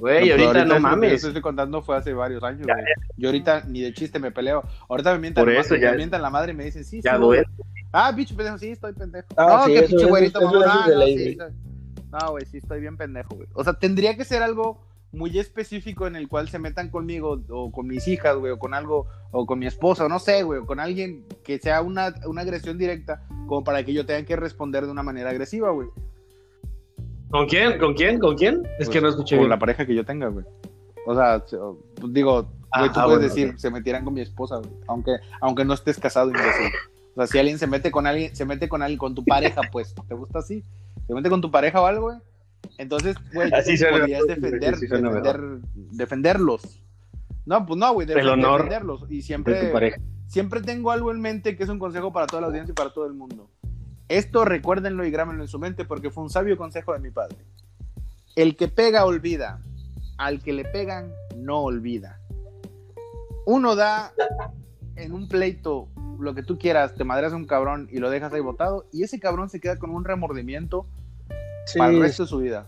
Güey, 0.00 0.30
pero 0.30 0.46
ahorita, 0.46 0.64
no 0.64 0.80
mames. 0.80 1.22
Yo 1.22 1.28
estoy 1.28 1.42
contando 1.42 1.82
fue 1.82 1.96
hace 1.96 2.12
varios 2.12 2.42
años, 2.42 2.66
Ya, 2.66 2.74
güey. 2.74 2.86
Yo 3.16 3.28
ahorita 3.28 3.64
ni 3.68 3.82
de 3.82 3.92
chiste 3.94 4.18
me 4.18 4.30
peleo. 4.32 4.64
Ahorita 4.88 5.12
me 5.12 5.18
mientan, 5.20 5.44
Por 5.44 5.52
la 5.52 5.60
eso 5.60 5.70
madre, 5.74 5.82
ya- 5.82 5.90
me 5.92 5.96
mientan 5.98 6.22
la 6.22 6.30
madre 6.30 6.52
y 6.52 6.56
me 6.56 6.64
dicen, 6.64 6.84
sí, 6.84 7.00
Ya 7.02 7.14
sí, 7.16 7.20
duele. 7.20 7.44
Ah, 7.92 8.10
bicho 8.12 8.34
pendejo, 8.34 8.58
sí, 8.58 8.70
estoy 8.70 8.94
pendejo. 8.94 9.26
Ah, 9.36 9.46
no, 9.60 9.64
sí, 9.66 9.72
que 9.72 9.78
eso- 9.80 9.88
pinche 9.88 10.06
güerito, 10.06 10.38
eso- 10.40 10.46
mamón. 10.48 10.62
eso 10.62 10.70
es 10.72 10.76
Ah, 10.84 10.88
no, 10.88 10.98
ley, 10.98 11.16
sí, 11.18 11.22
güey. 11.22 11.30
estoy- 11.32 11.52
No, 12.10 12.30
güey, 12.30 12.44
sí, 12.46 12.56
estoy 12.58 12.80
bien 12.80 12.96
pendejo, 12.96 13.34
güey. 13.36 13.48
O 13.54 13.62
sea, 13.64 13.74
tendría 13.74 14.16
que 14.16 14.24
ser 14.24 14.42
algo 14.42 14.86
muy 15.12 15.38
específico 15.38 16.06
en 16.06 16.16
el 16.16 16.26
cual 16.26 16.48
se 16.48 16.58
metan 16.58 16.88
conmigo 16.88 17.42
o 17.50 17.70
con 17.70 17.86
mis 17.86 18.08
hijas, 18.08 18.36
güey, 18.36 18.50
o 18.52 18.58
con 18.58 18.72
algo, 18.72 19.06
o 19.30 19.44
con 19.44 19.58
mi 19.58 19.66
esposa, 19.66 20.06
o 20.06 20.08
no 20.08 20.18
sé, 20.18 20.42
güey, 20.42 20.60
o 20.60 20.66
con 20.66 20.80
alguien 20.80 21.26
que 21.44 21.58
sea 21.58 21.82
una, 21.82 22.14
una 22.26 22.40
agresión 22.40 22.78
directa, 22.78 23.22
como 23.46 23.62
para 23.62 23.84
que 23.84 23.92
yo 23.92 24.06
tenga 24.06 24.24
que 24.26 24.36
responder 24.36 24.86
de 24.86 24.90
una 24.90 25.02
manera 25.02 25.28
agresiva, 25.30 25.70
güey. 25.70 25.88
¿Con 27.32 27.46
quién? 27.48 27.78
¿Con 27.78 27.94
quién? 27.94 28.18
¿Con 28.20 28.36
quién? 28.36 28.62
Es 28.78 28.88
que 28.88 29.00
no 29.00 29.08
escuché 29.08 29.36
Con 29.36 29.44
bien. 29.44 29.50
la 29.50 29.58
pareja 29.58 29.84
que 29.86 29.94
yo 29.94 30.04
tenga, 30.04 30.28
güey. 30.28 30.44
O 31.06 31.14
sea, 31.14 31.42
pues, 31.44 32.12
digo, 32.12 32.42
güey, 32.42 32.46
Ah, 32.74 32.90
tú 32.92 33.00
ah, 33.00 33.04
puedes 33.04 33.18
bueno, 33.18 33.34
decir, 33.34 33.54
se 33.58 33.70
metieran 33.70 34.04
con 34.04 34.14
mi 34.14 34.20
esposa, 34.22 34.56
güey, 34.56 34.70
aunque, 34.86 35.16
aunque 35.40 35.64
no 35.64 35.74
estés 35.74 35.98
casado, 35.98 36.28
imbécil. 36.28 36.70
O 37.14 37.20
sea, 37.20 37.26
si 37.26 37.38
alguien 37.38 37.58
se 37.58 37.66
mete 37.66 37.90
con 37.90 38.06
alguien, 38.06 38.34
se 38.34 38.46
mete 38.46 38.68
con 38.68 38.80
alguien, 38.82 38.98
con 38.98 39.14
tu 39.14 39.24
pareja, 39.24 39.60
pues, 39.72 39.94
¿te 40.08 40.14
gusta 40.14 40.38
así? 40.38 40.62
Se 41.06 41.14
mete 41.14 41.28
con 41.28 41.40
tu 41.40 41.50
pareja 41.50 41.82
o 41.82 41.86
algo, 41.86 42.02
güey. 42.04 42.18
Entonces, 42.78 43.16
güey, 43.34 43.50
podrías 43.50 44.26
defender, 44.26 44.76
sí 44.76 44.86
defender, 44.86 45.40
defenderlos. 45.74 46.82
No, 47.44 47.66
pues 47.66 47.78
no, 47.78 47.92
güey, 47.92 48.08
El 48.10 48.16
defen- 48.16 48.32
honor 48.32 48.62
defenderlos. 48.62 49.04
Y 49.10 49.22
siempre, 49.22 49.72
siempre 50.28 50.60
tengo 50.62 50.90
algo 50.90 51.10
en 51.10 51.20
mente 51.20 51.56
que 51.56 51.64
es 51.64 51.68
un 51.68 51.78
consejo 51.78 52.12
para 52.12 52.26
toda 52.26 52.42
la 52.42 52.46
audiencia 52.46 52.72
y 52.72 52.74
para 52.74 52.92
todo 52.92 53.06
el 53.06 53.14
mundo. 53.14 53.50
Esto 54.12 54.44
recuérdenlo 54.44 55.06
y 55.06 55.10
grábenlo 55.10 55.42
en 55.42 55.48
su 55.48 55.58
mente 55.58 55.86
porque 55.86 56.10
fue 56.10 56.22
un 56.22 56.28
sabio 56.28 56.58
consejo 56.58 56.92
de 56.92 56.98
mi 56.98 57.10
padre. 57.10 57.38
El 58.36 58.56
que 58.56 58.68
pega 58.68 59.06
olvida, 59.06 59.62
al 60.18 60.42
que 60.42 60.52
le 60.52 60.66
pegan 60.66 61.10
no 61.34 61.62
olvida. 61.62 62.20
Uno 63.46 63.74
da 63.74 64.12
en 64.96 65.12
un 65.12 65.28
pleito 65.28 65.88
lo 66.20 66.34
que 66.34 66.42
tú 66.42 66.58
quieras, 66.58 66.94
te 66.94 67.04
madreas 67.04 67.32
a 67.32 67.36
un 67.36 67.46
cabrón 67.46 67.88
y 67.90 68.00
lo 68.00 68.10
dejas 68.10 68.34
ahí 68.34 68.42
botado 68.42 68.84
y 68.92 69.02
ese 69.02 69.18
cabrón 69.18 69.48
se 69.48 69.60
queda 69.60 69.78
con 69.78 69.88
un 69.88 70.04
remordimiento 70.04 70.86
Sí, 71.64 71.78
para 71.78 71.92
el 71.92 72.00
resto 72.00 72.24
de 72.24 72.28
su 72.28 72.36
vida. 72.36 72.66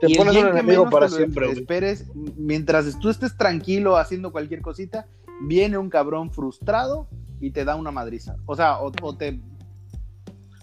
te 0.00 0.10
Y 0.10 0.16
pones 0.16 0.34
un 0.34 0.48
enemigo 0.48 0.90
para 0.90 1.08
siempre. 1.08 1.52
Esperes, 1.52 2.06
mientras 2.36 2.98
tú 2.98 3.10
estés 3.10 3.36
tranquilo 3.36 3.96
haciendo 3.96 4.32
cualquier 4.32 4.60
cosita, 4.60 5.06
viene 5.42 5.78
un 5.78 5.88
cabrón 5.88 6.32
frustrado 6.32 7.06
y 7.38 7.52
te 7.52 7.64
da 7.64 7.76
una 7.76 7.92
madriza. 7.92 8.34
O 8.46 8.56
sea, 8.56 8.80
o, 8.80 8.90
o 9.02 9.16
te 9.16 9.40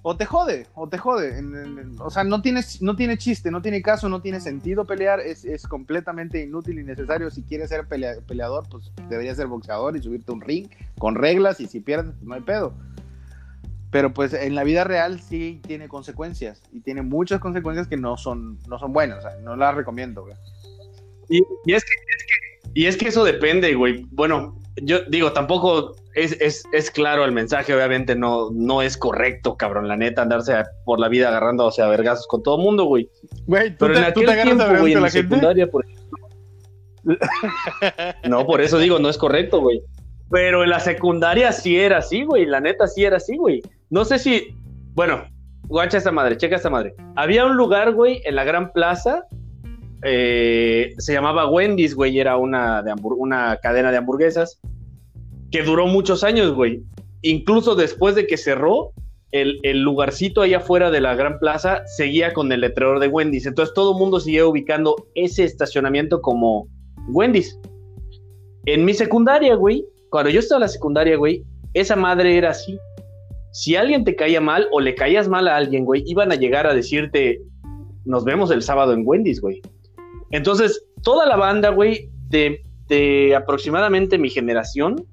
o 0.09 0.17
te 0.17 0.25
jode, 0.25 0.65
o 0.73 0.89
te 0.89 0.97
jode. 0.97 1.39
O 1.99 2.09
sea, 2.09 2.23
no, 2.23 2.41
tienes, 2.41 2.81
no 2.81 2.95
tiene 2.95 3.15
chiste, 3.15 3.51
no 3.51 3.61
tiene 3.61 3.83
caso, 3.83 4.09
no 4.09 4.23
tiene 4.23 4.39
sentido 4.39 4.85
pelear, 4.85 5.19
es, 5.19 5.45
es 5.45 5.67
completamente 5.67 6.41
inútil 6.41 6.79
y 6.79 6.83
necesario. 6.83 7.29
Si 7.29 7.43
quieres 7.43 7.69
ser 7.69 7.87
pelea- 7.87 8.19
peleador, 8.25 8.67
pues 8.71 8.91
deberías 9.07 9.37
ser 9.37 9.45
boxeador 9.45 9.95
y 9.95 10.01
subirte 10.01 10.31
a 10.31 10.33
un 10.33 10.41
ring 10.41 10.67
con 10.97 11.13
reglas 11.13 11.59
y 11.59 11.67
si 11.67 11.79
pierdes, 11.79 12.15
pues 12.15 12.23
no 12.27 12.33
hay 12.33 12.41
pedo. 12.41 12.73
Pero 13.91 14.11
pues 14.11 14.33
en 14.33 14.55
la 14.55 14.63
vida 14.63 14.83
real 14.83 15.19
sí 15.19 15.61
tiene 15.67 15.87
consecuencias 15.87 16.63
y 16.71 16.79
tiene 16.79 17.03
muchas 17.03 17.39
consecuencias 17.39 17.87
que 17.87 17.97
no 17.97 18.17
son, 18.17 18.57
no 18.67 18.79
son 18.79 18.91
buenas, 18.93 19.23
no 19.43 19.55
las 19.55 19.75
recomiendo. 19.75 20.25
Y, 21.29 21.37
y 21.65 21.73
es 21.75 21.83
que, 21.85 21.91
es 21.91 22.23
que- 22.23 22.69
y 22.73 22.85
es 22.87 22.97
que 22.97 23.09
eso 23.09 23.23
depende, 23.23 23.75
güey. 23.75 24.07
Bueno, 24.09 24.57
yo 24.83 24.99
digo, 25.09 25.31
tampoco 25.33 25.95
es, 26.15 26.33
es, 26.41 26.63
es 26.73 26.91
claro 26.91 27.25
el 27.25 27.31
mensaje, 27.31 27.73
obviamente 27.73 28.15
no, 28.15 28.49
no 28.51 28.81
es 28.81 28.97
correcto, 28.97 29.55
cabrón, 29.57 29.87
la 29.87 29.95
neta, 29.97 30.21
andarse 30.21 30.53
a- 30.53 30.65
por 30.85 30.99
la 30.99 31.07
vida 31.07 31.29
agarrándose 31.29 31.81
a 31.81 31.87
vergazos 31.87 32.27
con 32.27 32.43
todo 32.43 32.57
mundo, 32.57 32.85
güey. 32.85 33.09
Güey, 33.47 33.75
Pero 33.77 33.97
en 33.97 34.03
aquel 34.03 34.25
tiempo, 34.43 34.63
güey, 34.79 34.93
en 34.93 35.01
la 35.01 35.09
secundaria, 35.09 35.67
por 35.67 35.85
ejemplo. 35.85 36.09
No, 38.27 38.45
por 38.45 38.61
eso 38.61 38.77
digo, 38.77 38.99
no 38.99 39.09
es 39.09 39.17
correcto, 39.17 39.61
güey. 39.61 39.81
Pero 40.29 40.63
en 40.63 40.69
la 40.69 40.79
secundaria 40.79 41.51
sí 41.51 41.79
era 41.79 41.97
así, 41.99 42.23
güey. 42.23 42.45
La 42.45 42.59
neta 42.59 42.87
sí 42.87 43.03
era 43.03 43.17
así, 43.17 43.35
güey. 43.37 43.61
No 43.89 44.05
sé 44.05 44.19
si. 44.19 44.55
Bueno, 44.93 45.23
guacha 45.63 45.97
esta 45.97 46.11
madre, 46.11 46.37
checa 46.37 46.55
esta 46.57 46.69
madre. 46.69 46.93
Había 47.15 47.45
un 47.45 47.55
lugar, 47.57 47.93
güey, 47.93 48.21
en 48.25 48.35
la 48.35 48.43
gran 48.43 48.71
plaza. 48.71 49.23
Eh, 50.03 50.93
se 50.97 51.13
llamaba 51.13 51.49
Wendy's, 51.49 51.95
güey. 51.95 52.19
Era 52.19 52.37
una, 52.37 52.81
de 52.81 52.93
una 53.01 53.57
cadena 53.57 53.91
de 53.91 53.97
hamburguesas. 53.97 54.59
Que 55.51 55.63
duró 55.63 55.87
muchos 55.87 56.23
años, 56.23 56.53
güey. 56.53 56.83
Incluso 57.21 57.75
después 57.75 58.15
de 58.15 58.27
que 58.27 58.37
cerró, 58.37 58.93
el, 59.31 59.59
el 59.63 59.81
lugarcito 59.81 60.41
allá 60.41 60.57
afuera 60.57 60.89
de 60.91 61.01
la 61.01 61.15
gran 61.15 61.39
plaza 61.39 61.83
seguía 61.85 62.33
con 62.33 62.51
el 62.51 62.61
letrero 62.61 62.99
de 62.99 63.07
Wendy's. 63.07 63.45
Entonces 63.45 63.73
todo 63.73 63.93
el 63.93 63.99
mundo 63.99 64.19
seguía 64.19 64.45
ubicando 64.45 64.95
ese 65.15 65.43
estacionamiento 65.43 66.21
como 66.21 66.67
Wendy's. 67.09 67.59
En 68.65 68.85
mi 68.85 68.93
secundaria, 68.93 69.55
güey, 69.55 69.85
cuando 70.09 70.29
yo 70.29 70.39
estaba 70.39 70.57
en 70.57 70.61
la 70.61 70.67
secundaria, 70.67 71.17
güey, 71.17 71.43
esa 71.73 71.95
madre 71.95 72.37
era 72.37 72.51
así. 72.51 72.77
Si 73.51 73.75
alguien 73.75 74.03
te 74.03 74.15
caía 74.15 74.41
mal 74.41 74.67
o 74.71 74.79
le 74.79 74.95
caías 74.95 75.27
mal 75.27 75.47
a 75.47 75.55
alguien, 75.55 75.85
güey, 75.85 76.03
iban 76.05 76.31
a 76.31 76.35
llegar 76.35 76.67
a 76.67 76.73
decirte, 76.73 77.41
nos 78.05 78.23
vemos 78.23 78.51
el 78.51 78.61
sábado 78.61 78.93
en 78.93 79.03
Wendy's, 79.05 79.41
güey. 79.41 79.61
Entonces, 80.31 80.85
toda 81.03 81.25
la 81.25 81.35
banda, 81.35 81.69
güey, 81.69 82.09
de, 82.29 82.61
de 82.87 83.35
aproximadamente 83.35 84.17
mi 84.17 84.29
generación, 84.29 85.05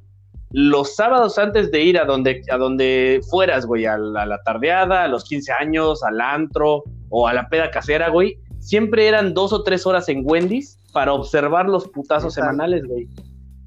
los 0.50 0.94
sábados 0.94 1.38
antes 1.38 1.70
de 1.70 1.82
ir 1.82 1.98
a 1.98 2.04
donde, 2.04 2.42
a 2.50 2.56
donde 2.56 3.20
fueras, 3.30 3.66
güey, 3.66 3.86
a 3.86 3.98
la, 3.98 4.22
a 4.22 4.26
la 4.26 4.42
tardeada, 4.42 5.04
a 5.04 5.08
los 5.08 5.24
15 5.24 5.52
años, 5.52 6.02
al 6.04 6.20
antro 6.20 6.84
o 7.08 7.26
a 7.26 7.34
la 7.34 7.48
peda 7.48 7.70
casera, 7.70 8.08
güey, 8.08 8.38
siempre 8.58 9.06
eran 9.08 9.34
dos 9.34 9.52
o 9.52 9.62
tres 9.62 9.86
horas 9.86 10.08
en 10.08 10.22
Wendy's 10.24 10.78
para 10.92 11.12
observar 11.12 11.66
los 11.66 11.88
putazos 11.88 12.34
semanales, 12.34 12.84
güey. 12.84 13.08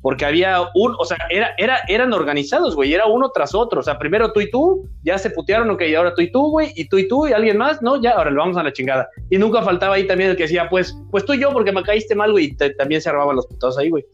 Porque 0.01 0.25
había 0.25 0.61
un, 0.75 0.95
o 0.97 1.03
sea, 1.03 1.17
era, 1.29 1.53
era, 1.57 1.79
eran 1.87 2.13
organizados, 2.13 2.75
güey, 2.75 2.93
era 2.93 3.05
uno 3.05 3.31
tras 3.33 3.53
otro. 3.53 3.81
O 3.81 3.83
sea, 3.83 3.99
primero 3.99 4.31
tú 4.31 4.39
y 4.39 4.49
tú, 4.49 4.87
ya 5.03 5.17
se 5.17 5.29
putearon, 5.29 5.69
ok, 5.71 5.81
ahora 5.97 6.13
tú 6.13 6.21
y 6.21 6.31
tú, 6.31 6.49
güey, 6.51 6.71
y 6.75 6.87
tú 6.87 6.97
y 6.97 7.07
tú, 7.07 7.27
y 7.27 7.33
alguien 7.33 7.57
más, 7.57 7.81
no, 7.81 8.01
ya, 8.01 8.11
ahora 8.11 8.31
le 8.31 8.37
vamos 8.37 8.55
a 8.55 8.63
la 8.63 8.71
chingada. 8.71 9.09
Y 9.29 9.37
nunca 9.37 9.61
faltaba 9.61 9.95
ahí 9.95 10.07
también 10.07 10.29
el 10.29 10.37
que 10.37 10.43
decía, 10.43 10.69
pues, 10.69 10.97
pues 11.11 11.25
tú 11.25 11.33
y 11.33 11.41
yo, 11.41 11.51
porque 11.51 11.71
me 11.71 11.83
caíste 11.83 12.15
mal, 12.15 12.31
güey, 12.31 12.45
y 12.45 12.55
también 12.75 13.01
se 13.01 13.09
armaban 13.09 13.35
los 13.35 13.47
putazos 13.47 13.77
ahí, 13.77 13.89
güey. 13.89 14.05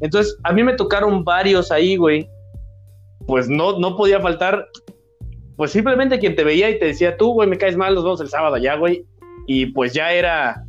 Entonces, 0.00 0.38
a 0.44 0.52
mí 0.52 0.62
me 0.62 0.74
tocaron 0.74 1.24
varios 1.24 1.70
ahí, 1.70 1.96
güey. 1.96 2.28
Pues 3.26 3.48
no, 3.48 3.78
no 3.78 3.96
podía 3.96 4.20
faltar, 4.20 4.68
pues 5.56 5.70
simplemente 5.70 6.18
quien 6.18 6.36
te 6.36 6.44
veía 6.44 6.70
y 6.70 6.78
te 6.78 6.86
decía, 6.86 7.16
tú, 7.16 7.32
güey, 7.32 7.48
me 7.48 7.58
caes 7.58 7.76
mal, 7.76 7.94
nos 7.94 8.04
vemos 8.04 8.20
el 8.20 8.28
sábado 8.28 8.54
allá, 8.54 8.76
güey. 8.76 9.04
Y 9.46 9.66
pues 9.66 9.92
ya 9.92 10.12
era, 10.12 10.65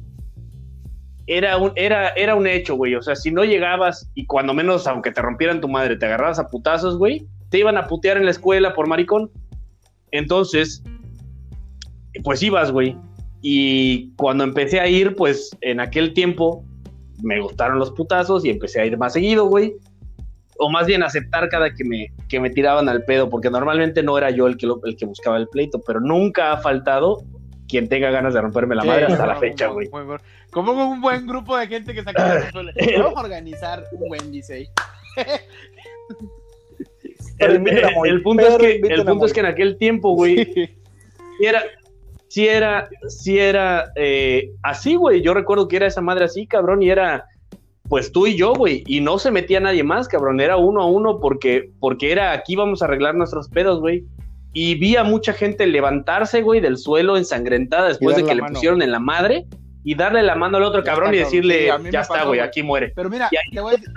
era 1.28 1.58
un, 1.58 1.74
era, 1.76 2.10
era 2.10 2.36
un 2.36 2.48
hecho, 2.48 2.76
güey. 2.76 2.96
O 2.96 3.02
sea, 3.02 3.16
si 3.16 3.32
no 3.32 3.44
llegabas 3.44 4.10
y 4.16 4.26
cuando 4.26 4.54
menos, 4.54 4.88
aunque 4.88 5.12
te 5.12 5.22
rompieran 5.22 5.62
tu 5.62 5.68
madre, 5.68 5.98
te 5.98 6.06
agarrabas 6.06 6.40
a 6.40 6.48
putazos, 6.48 6.98
güey, 6.98 7.28
te 7.50 7.60
iban 7.60 7.78
a 7.78 7.88
putear 7.88 8.18
en 8.18 8.26
la 8.26 8.32
escuela 8.32 8.74
por 8.74 8.88
maricón. 8.88 9.30
Entonces, 10.12 10.82
pues 12.24 12.42
ibas, 12.42 12.72
güey. 12.72 12.98
Y 13.42 14.14
cuando 14.16 14.46
empecé 14.46 14.80
a 14.80 14.88
ir, 14.88 15.16
pues 15.16 15.56
en 15.62 15.82
aquel 15.82 16.14
tiempo 16.14 16.64
me 17.22 17.42
gustaron 17.42 17.78
los 17.78 17.92
putazos 17.92 18.46
y 18.46 18.50
empecé 18.50 18.82
a 18.82 18.86
ir 18.86 18.98
más 18.98 19.14
seguido, 19.14 19.46
güey. 19.48 19.76
O 20.60 20.72
más 20.72 20.88
bien 20.88 21.04
aceptar 21.04 21.50
cada 21.50 21.74
que 21.74 21.84
me, 21.84 22.08
que 22.30 22.40
me 22.40 22.50
tiraban 22.50 22.88
al 22.90 23.04
pedo, 23.04 23.30
porque 23.30 23.50
normalmente 23.50 24.02
no 24.02 24.18
era 24.18 24.32
yo 24.32 24.48
el 24.48 24.58
que, 24.58 24.68
el 24.86 24.96
que 24.96 25.06
buscaba 25.06 25.38
el 25.38 25.48
pleito, 25.50 25.82
pero 25.86 26.00
nunca 26.00 26.54
ha 26.54 26.58
faltado 26.58 27.24
quien 27.68 27.88
tenga 27.90 28.10
ganas 28.10 28.34
de 28.34 28.42
romperme 28.42 28.76
la 28.76 28.84
madre 28.84 29.06
Sí, 29.08 29.12
hasta 29.14 29.28
la 29.28 29.36
fecha, 29.36 29.68
güey. 29.68 29.90
como- 29.90 30.18
Como 30.52 30.72
un 30.90 31.02
buen 31.02 31.28
grupo 31.28 31.58
de 31.58 31.68
gente 31.68 31.94
que 31.94 32.04
saca 32.04 32.50
Vamos 32.54 33.18
a 33.18 33.22
organizar 33.22 33.84
un 33.92 34.12
Wendy's 34.12 34.50
ahí. 34.50 34.68
Pero 37.38 37.54
El, 38.06 38.22
punto, 38.24 38.48
es 38.48 38.58
que, 38.58 38.76
el 38.90 39.06
punto 39.06 39.26
es 39.26 39.34
que 39.34 39.40
en 39.42 39.46
aquel 39.46 39.78
tiempo, 39.78 40.14
güey, 40.14 40.44
sí 40.46 41.46
era, 41.46 41.64
sí 42.28 42.48
era, 42.48 42.90
sí 43.08 43.38
era 43.38 43.92
eh, 43.96 44.52
así, 44.64 44.96
güey. 44.96 45.22
Yo 45.22 45.34
recuerdo 45.36 45.68
que 45.68 45.76
era 45.76 45.86
esa 45.88 46.02
madre 46.02 46.26
así, 46.26 46.48
cabrón, 46.48 46.82
y 46.82 46.90
era 46.90 47.26
pues 47.90 48.12
tú 48.12 48.28
y 48.28 48.36
yo, 48.36 48.54
güey, 48.54 48.84
y 48.86 49.00
no 49.00 49.18
se 49.18 49.32
metía 49.32 49.62
nadie 49.62 49.82
más, 49.84 50.10
cabrón, 50.10 50.42
era 50.42 50.58
uno 50.58 50.82
a 50.82 50.86
uno 50.88 51.20
porque, 51.22 51.70
porque 51.80 52.12
era 52.12 52.34
aquí 52.34 52.56
vamos 52.56 52.82
a 52.82 52.86
arreglar 52.86 53.16
nuestros 53.16 53.48
pedos, 53.50 53.80
güey. 53.80 54.04
Y 54.54 54.76
vi 54.76 54.96
a 54.96 55.04
mucha 55.04 55.34
gente 55.34 55.68
levantarse, 55.68 56.42
güey, 56.42 56.60
del 56.62 56.78
suelo 56.78 57.18
ensangrentada 57.18 57.90
después 57.90 58.16
de 58.16 58.24
que 58.24 58.34
le 58.34 58.42
mano. 58.42 58.54
pusieron 58.54 58.82
en 58.82 58.92
la 58.92 59.00
madre 59.00 59.46
y 59.84 59.96
darle 59.96 60.24
la 60.24 60.36
mano 60.36 60.58
al 60.58 60.64
otro 60.64 60.82
Ya 60.82 60.92
cabrón 60.92 61.14
está, 61.14 61.16
y 61.16 61.20
decirle, 61.24 61.72
Sí, 61.84 61.90
ya 61.92 62.02
está, 62.02 62.24
güey, 62.26 62.40
aquí 62.40 62.64
muere. 62.64 62.92
Pero 62.96 63.10
mira, 63.10 63.30
Y 63.32 63.56
te 63.56 63.62
voy 63.62 63.74
a 63.74 63.78
decir, 63.78 63.94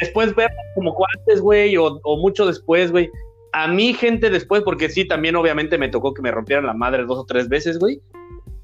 después 0.00 0.34
ver 0.34 0.50
como 0.74 0.94
cuates, 0.94 1.40
güey, 1.40 1.76
o, 1.76 2.00
o 2.02 2.16
mucho 2.18 2.46
después, 2.46 2.90
güey. 2.90 3.10
A 3.52 3.68
mí, 3.68 3.92
gente 3.92 4.30
después, 4.30 4.62
porque 4.62 4.88
sí, 4.88 5.06
también 5.06 5.36
obviamente 5.36 5.76
me 5.76 5.88
tocó 5.88 6.14
que 6.14 6.22
me 6.22 6.30
rompieran 6.30 6.66
la 6.66 6.72
madre 6.72 7.04
dos 7.04 7.18
o 7.18 7.24
tres 7.26 7.48
veces, 7.48 7.78
güey. 7.78 8.00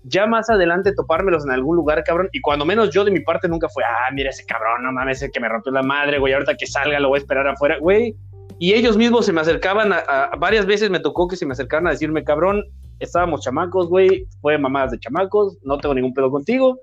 Ya 0.04 0.26
más 0.26 0.48
adelante 0.48 0.94
topármelos 0.94 1.44
en 1.44 1.50
algún 1.50 1.76
lugar, 1.76 2.02
cabrón. 2.02 2.30
Y 2.32 2.40
cuando 2.40 2.64
menos 2.64 2.90
yo 2.90 3.04
de 3.04 3.10
mi 3.10 3.20
parte 3.20 3.46
nunca 3.46 3.68
fue, 3.68 3.84
ah, 3.84 4.10
mira 4.14 4.30
ese 4.30 4.46
cabrón, 4.46 4.82
no 4.84 4.92
mames, 4.92 5.20
el 5.20 5.30
que 5.30 5.40
me 5.40 5.48
rompió 5.48 5.70
la 5.70 5.82
madre, 5.82 6.18
güey. 6.18 6.32
Ahorita 6.32 6.54
que 6.56 6.66
salga 6.66 6.98
lo 6.98 7.08
voy 7.10 7.18
a 7.18 7.20
esperar 7.20 7.46
afuera, 7.46 7.76
güey. 7.78 8.16
Y 8.58 8.74
ellos 8.74 8.96
mismos 8.96 9.24
se 9.26 9.32
me 9.32 9.40
acercaban, 9.40 9.92
a, 9.92 9.98
a- 9.98 10.36
varias 10.36 10.66
veces 10.66 10.90
me 10.90 11.00
tocó 11.00 11.28
que 11.28 11.36
se 11.36 11.46
me 11.46 11.52
acercaran 11.52 11.86
a 11.86 11.90
decirme, 11.90 12.24
cabrón, 12.24 12.64
estábamos 12.98 13.42
chamacos, 13.42 13.88
güey, 13.88 14.26
fue 14.40 14.58
mamadas 14.58 14.90
de 14.90 14.98
chamacos, 14.98 15.56
no 15.62 15.78
tengo 15.78 15.94
ningún 15.94 16.12
pedo 16.14 16.30
contigo. 16.30 16.78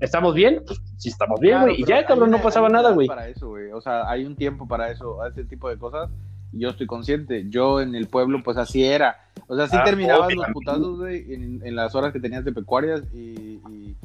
¿Estamos 0.00 0.34
bien? 0.34 0.62
Pues 0.64 0.80
sí, 0.96 1.08
estamos 1.08 1.40
bien, 1.40 1.56
Claro, 1.56 1.72
güey. 1.72 1.80
y 1.82 1.84
ya, 1.84 2.06
cabrón, 2.06 2.30
no 2.30 2.40
pasaba 2.40 2.68
nada, 2.68 2.92
güey. 2.92 3.08
Para 3.08 3.28
eso, 3.28 3.48
güey. 3.48 3.72
O 3.72 3.80
sea, 3.80 4.08
hay 4.08 4.24
un 4.24 4.36
tiempo 4.36 4.68
para 4.68 4.90
eso, 4.92 5.20
a 5.20 5.28
ese 5.28 5.44
tipo 5.44 5.68
de 5.68 5.76
cosas. 5.76 6.08
Y 6.52 6.60
yo 6.60 6.68
estoy 6.68 6.86
consciente. 6.86 7.46
Yo 7.48 7.80
en 7.80 7.96
el 7.96 8.06
pueblo, 8.06 8.40
pues 8.44 8.56
así 8.56 8.84
era. 8.84 9.16
O 9.48 9.56
sea, 9.56 9.66
sí 9.66 9.76
Ah, 9.78 9.82
terminabas 9.84 10.32
los 10.32 10.46
putazos, 10.52 10.98
güey, 10.98 11.34
en, 11.34 11.60
en 11.66 11.74
las 11.74 11.96
horas 11.96 12.12
que 12.12 12.20
tenías 12.20 12.44
de 12.44 12.52
pecuarias. 12.52 13.02
Y, 13.12 13.58
y, 13.68 13.96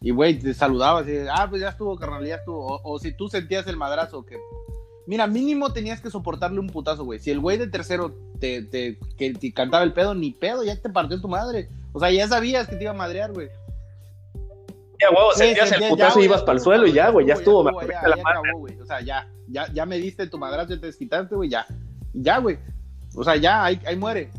y, 0.00 0.10
güey, 0.10 0.36
te 0.36 0.52
saludabas. 0.52 1.06
Y, 1.06 1.12
ah, 1.32 1.46
pues 1.48 1.62
ya 1.62 1.68
estuvo, 1.68 1.96
carnal, 1.96 2.26
ya 2.26 2.34
estuvo. 2.36 2.66
O, 2.66 2.80
o 2.94 2.98
si 2.98 3.12
tú 3.12 3.28
sentías 3.28 3.64
el 3.68 3.76
madrazo, 3.76 4.26
que. 4.26 4.36
Mira, 5.10 5.26
mínimo 5.26 5.72
tenías 5.72 6.00
que 6.00 6.08
soportarle 6.08 6.60
un 6.60 6.68
putazo, 6.68 7.04
güey. 7.04 7.18
Si 7.18 7.32
el 7.32 7.40
güey 7.40 7.58
de 7.58 7.66
tercero 7.66 8.14
te, 8.38 8.62
te, 8.62 8.96
que 9.18 9.34
te 9.34 9.52
cantaba 9.52 9.82
el 9.82 9.92
pedo, 9.92 10.14
ni 10.14 10.30
pedo, 10.30 10.62
ya 10.62 10.80
te 10.80 10.88
partió 10.88 11.20
tu 11.20 11.26
madre. 11.26 11.68
O 11.92 11.98
sea, 11.98 12.12
ya 12.12 12.28
sabías 12.28 12.68
que 12.68 12.76
te 12.76 12.84
iba 12.84 12.92
a 12.92 12.94
madrear, 12.94 13.32
güey. 13.32 13.48
Ya, 15.00 15.08
Sí, 15.34 15.38
sentías 15.40 15.68
sí, 15.68 15.74
el 15.74 15.80
ya, 15.80 15.88
putazo 15.88 16.14
güey, 16.14 16.22
y 16.22 16.28
ibas 16.28 16.40
ya 16.42 16.46
para 16.46 16.58
el 16.58 16.62
suelo 16.62 16.86
y 16.86 16.92
ya, 16.92 17.10
güey, 17.10 17.26
ya 17.26 17.34
estuvo. 17.34 17.64
ya, 17.64 17.88
ya, 17.88 18.08
la 18.08 18.16
ya 18.18 18.22
acabó, 18.24 18.58
güey. 18.60 18.78
O 18.78 18.86
sea, 18.86 19.00
ya, 19.00 19.28
ya, 19.48 19.66
ya 19.72 19.84
me 19.84 19.98
diste 19.98 20.28
tu 20.28 20.38
madrazo, 20.38 20.78
te 20.78 20.86
desquitaste, 20.86 21.34
güey, 21.34 21.50
ya. 21.50 21.66
Ya, 22.12 22.38
güey. 22.38 22.60
O 23.16 23.24
sea, 23.24 23.34
ya, 23.34 23.64
ahí, 23.64 23.80
ahí 23.86 23.96
muere. 23.96 24.30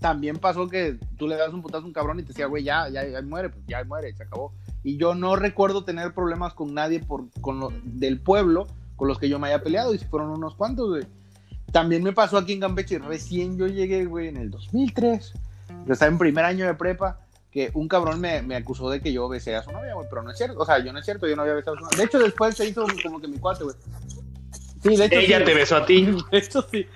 También 0.00 0.38
pasó 0.38 0.66
que 0.66 0.98
tú 1.18 1.28
le 1.28 1.36
das 1.36 1.54
un 1.54 1.62
putazo 1.62 1.84
a 1.84 1.86
un 1.86 1.92
cabrón 1.92 2.18
y 2.18 2.22
te 2.22 2.30
decía, 2.30 2.46
güey, 2.46 2.64
ya, 2.64 2.88
ya, 2.88 3.06
ya 3.06 3.22
muere, 3.22 3.50
pues 3.50 3.64
ya 3.64 3.84
muere, 3.84 4.12
se 4.16 4.24
acabó. 4.24 4.54
Y 4.82 4.96
yo 4.96 5.14
no 5.14 5.36
recuerdo 5.36 5.84
tener 5.84 6.14
problemas 6.14 6.52
con 6.52 6.74
nadie 6.74 6.98
por, 6.98 7.30
con 7.40 7.60
lo, 7.60 7.72
del 7.84 8.20
pueblo 8.20 8.66
con 9.00 9.08
los 9.08 9.18
que 9.18 9.30
yo 9.30 9.38
me 9.38 9.48
haya 9.48 9.62
peleado, 9.62 9.94
y 9.94 9.98
fueron 9.98 10.28
unos 10.28 10.54
cuantos, 10.56 10.90
güey. 10.90 11.06
También 11.72 12.02
me 12.02 12.12
pasó 12.12 12.36
aquí 12.36 12.52
en 12.52 12.60
Campeche, 12.60 12.98
recién 12.98 13.56
yo 13.56 13.66
llegué, 13.66 14.04
güey, 14.04 14.28
en 14.28 14.36
el 14.36 14.50
2003. 14.50 15.32
Yo 15.86 15.92
estaba 15.94 16.12
en 16.12 16.18
primer 16.18 16.44
año 16.44 16.66
de 16.66 16.74
prepa, 16.74 17.18
que 17.50 17.70
un 17.72 17.88
cabrón 17.88 18.20
me, 18.20 18.42
me 18.42 18.56
acusó 18.56 18.90
de 18.90 19.00
que 19.00 19.10
yo 19.10 19.26
besé 19.26 19.56
a 19.56 19.62
su 19.62 19.72
novia, 19.72 19.94
güey, 19.94 20.06
pero 20.10 20.22
no 20.22 20.30
es 20.30 20.36
cierto. 20.36 20.58
O 20.58 20.66
sea, 20.66 20.84
yo 20.84 20.92
no 20.92 20.98
es 20.98 21.06
cierto, 21.06 21.26
yo 21.26 21.34
no 21.34 21.40
había 21.40 21.54
besado 21.54 21.76
a 21.76 21.78
su 21.78 21.84
novia. 21.86 21.96
De 21.96 22.04
hecho, 22.04 22.18
después 22.18 22.54
se 22.54 22.68
hizo 22.68 22.84
como 23.02 23.22
que 23.22 23.28
mi 23.28 23.38
cuate, 23.38 23.64
güey. 23.64 23.76
Sí, 24.82 24.96
de 24.96 25.04
hecho. 25.06 25.18
Ella 25.18 25.38
sí, 25.38 25.44
te 25.46 25.54
besó 25.54 25.76
a 25.76 25.86
ti. 25.86 26.18
De 26.30 26.38
hecho, 26.38 26.60
sí. 26.70 26.86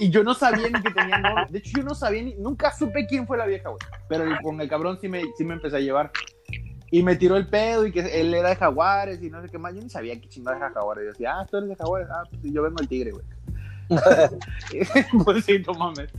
Y 0.00 0.10
yo 0.10 0.24
no 0.24 0.34
sabía 0.34 0.68
ni 0.68 0.82
que 0.82 0.90
tenía 0.90 1.18
novia. 1.18 1.46
De 1.48 1.58
hecho, 1.58 1.70
yo 1.76 1.84
no 1.84 1.94
sabía 1.94 2.22
ni. 2.22 2.34
Nunca 2.34 2.76
supe 2.76 3.06
quién 3.06 3.24
fue 3.24 3.38
la 3.38 3.46
vieja, 3.46 3.68
güey. 3.68 3.78
Pero 4.08 4.24
con 4.42 4.60
el 4.60 4.68
cabrón 4.68 4.98
sí 5.00 5.08
me, 5.08 5.22
sí 5.38 5.44
me 5.44 5.54
empecé 5.54 5.76
a 5.76 5.80
llevar. 5.80 6.10
Y 6.96 7.02
me 7.02 7.14
tiró 7.16 7.36
el 7.36 7.46
pedo 7.46 7.86
y 7.86 7.92
que 7.92 8.00
él 8.00 8.32
era 8.32 8.48
de 8.48 8.56
Jaguares 8.56 9.22
y 9.22 9.28
no 9.28 9.42
sé 9.42 9.50
qué 9.50 9.58
más. 9.58 9.74
Yo 9.74 9.82
ni 9.82 9.90
sabía 9.90 10.18
qué 10.18 10.28
chingada 10.30 10.56
era 10.56 10.70
Jaguares. 10.70 11.04
Yo 11.04 11.10
decía, 11.10 11.38
ah, 11.38 11.46
tú 11.50 11.58
eres 11.58 11.68
de 11.68 11.76
Jaguares. 11.76 12.08
Ah, 12.10 12.22
pues 12.30 12.40
yo 12.54 12.62
vengo 12.62 12.76
al 12.80 12.88
Tigre, 12.88 13.10
güey. 13.10 13.24
pues 15.24 15.44
sí, 15.44 15.58
no 15.66 15.74
mames. 15.74 16.10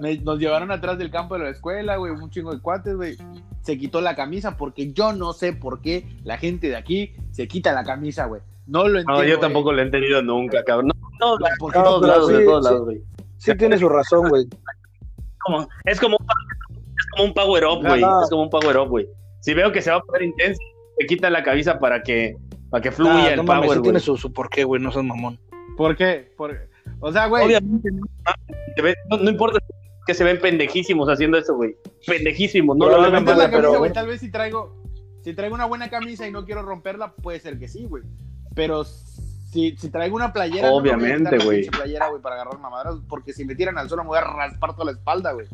Me- 0.00 0.16
nos 0.18 0.38
llevaron 0.38 0.70
atrás 0.70 0.96
del 0.96 1.10
campo 1.10 1.34
de 1.36 1.44
la 1.44 1.50
escuela, 1.50 1.96
güey, 1.96 2.12
un 2.12 2.30
chingo 2.30 2.50
de 2.54 2.60
cuates, 2.62 2.96
güey. 2.96 3.18
Se 3.60 3.76
quitó 3.76 4.00
la 4.00 4.16
camisa 4.16 4.56
porque 4.56 4.90
yo 4.94 5.12
no 5.12 5.34
sé 5.34 5.52
por 5.52 5.82
qué 5.82 6.06
la 6.24 6.38
gente 6.38 6.68
de 6.68 6.76
aquí 6.76 7.14
se 7.30 7.46
quita 7.46 7.72
la 7.72 7.84
camisa, 7.84 8.24
güey. 8.24 8.40
No 8.66 8.84
lo 8.88 9.00
entiendo. 9.00 9.12
No, 9.12 9.22
yo 9.22 9.36
güey. 9.36 9.40
tampoco 9.40 9.72
lo 9.74 9.80
he 9.80 9.84
entendido 9.84 10.22
nunca, 10.22 10.64
cabrón. 10.64 10.92
No, 11.20 11.36
no, 11.36 11.36
de 11.36 11.50
¿Por 11.58 11.72
qué 11.74 11.78
No, 11.78 11.84
todos 11.84 12.06
lados, 12.06 12.26
sí, 12.28 12.32
de 12.38 12.44
todos 12.46 12.64
lados, 12.64 12.84
güey. 12.86 13.02
Sí 13.36 13.54
tiene 13.54 13.76
su 13.76 13.88
razón, 13.90 14.30
güey. 14.30 14.46
Como- 15.40 15.68
Es 15.84 16.00
como, 16.00 16.16
un- 16.18 16.26
es 16.26 17.06
como 17.12 17.24
un 17.24 17.34
power 17.34 17.64
up, 17.66 17.86
güey. 17.86 18.00
Es 18.02 18.30
como 18.30 18.42
un 18.44 18.50
power 18.50 18.78
up, 18.78 18.88
güey. 18.88 19.06
Si 19.40 19.54
veo 19.54 19.72
que 19.72 19.82
se 19.82 19.90
va 19.90 19.96
a 19.96 20.00
poner 20.00 20.22
intenso, 20.22 20.60
te 20.98 21.06
quita 21.06 21.30
la 21.30 21.42
cabeza 21.42 21.78
para 21.78 22.02
que, 22.02 22.36
para 22.70 22.82
que 22.82 22.90
fluya 22.92 23.24
Ah, 23.24 23.30
el 23.30 23.36
no 23.36 23.44
mames, 23.44 23.64
power, 23.66 23.78
sí 23.78 23.82
tiene 23.82 24.00
su, 24.00 24.16
su 24.16 24.32
porqué, 24.32 24.64
güey, 24.64 24.80
no 24.82 24.92
seas 24.92 25.04
mamón. 25.04 25.38
¿Por 25.76 25.96
qué? 25.96 26.30
Por- 26.36 26.68
O 27.00 27.10
sea, 27.12 27.26
güey. 27.26 27.44
Obviamente, 27.46 27.90
no, 29.10 29.16
no 29.18 29.30
importa 29.30 29.58
que 30.06 30.14
se 30.14 30.24
ven 30.24 30.40
pendejísimos 30.40 31.08
haciendo 31.08 31.38
eso, 31.38 31.54
güey. 31.54 31.76
Pendejísimos, 32.06 32.76
no 32.76 32.86
Pero 32.86 33.00
lo 33.00 33.06
hagan 33.06 33.24
camisa, 33.24 33.50
pero- 33.50 33.78
güey, 33.78 33.92
tal 33.92 34.06
vez 34.06 34.20
si 34.20 34.30
traigo, 34.30 34.74
si 35.22 35.34
traigo 35.34 35.54
una 35.54 35.66
buena 35.66 35.88
camisa 35.88 36.26
y 36.26 36.32
no 36.32 36.44
quiero 36.44 36.62
romperla, 36.62 37.12
puede 37.12 37.40
ser 37.40 37.58
que 37.58 37.68
sí, 37.68 37.84
güey. 37.86 38.02
Pero 38.54 38.84
si, 38.84 39.76
si 39.76 39.88
traigo 39.90 40.16
una 40.16 40.32
playera, 40.32 40.68
no 40.68 40.80
me 40.80 40.80
voy 40.82 40.90
a 40.90 40.94
Obviamente, 40.96 41.38
güey. 41.44 41.66
playera, 41.68 42.08
güey, 42.08 42.20
para 42.20 42.34
agarrar 42.36 42.58
mamadas, 42.58 42.96
porque 43.08 43.32
si 43.32 43.44
me 43.44 43.54
tiran 43.54 43.78
al 43.78 43.88
suelo 43.88 44.02
me 44.04 44.08
voy 44.08 44.18
a 44.18 44.22
raspar 44.22 44.72
toda 44.72 44.86
la 44.86 44.92
espalda, 44.92 45.32
güey. 45.32 45.46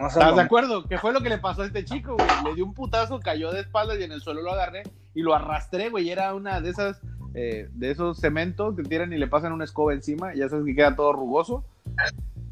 No 0.00 0.06
¿Estás 0.08 0.34
de 0.36 0.42
acuerdo? 0.42 0.84
¿Qué 0.88 0.98
fue 0.98 1.12
lo 1.12 1.20
que 1.20 1.28
le 1.28 1.38
pasó 1.38 1.62
a 1.62 1.66
este 1.66 1.84
chico, 1.84 2.14
güey? 2.16 2.28
Le 2.44 2.54
dio 2.54 2.64
un 2.64 2.74
putazo, 2.74 3.20
cayó 3.20 3.52
de 3.52 3.60
espaldas 3.60 3.98
y 4.00 4.04
en 4.04 4.12
el 4.12 4.20
suelo 4.22 4.40
lo 4.42 4.50
agarré 4.52 4.82
y 5.14 5.22
lo 5.22 5.34
arrastré, 5.34 5.90
güey. 5.90 6.06
y 6.06 6.10
Era 6.10 6.34
una 6.34 6.60
de 6.60 6.70
esas, 6.70 7.00
eh, 7.34 7.68
de 7.72 7.90
esos 7.90 8.18
cementos 8.18 8.74
que 8.76 8.82
tiran 8.82 9.12
y 9.12 9.18
le 9.18 9.26
pasan 9.26 9.52
una 9.52 9.64
escoba 9.64 9.92
encima, 9.92 10.34
y 10.34 10.38
ya 10.38 10.48
sabes 10.48 10.64
que 10.64 10.74
queda 10.74 10.96
todo 10.96 11.12
rugoso. 11.12 11.64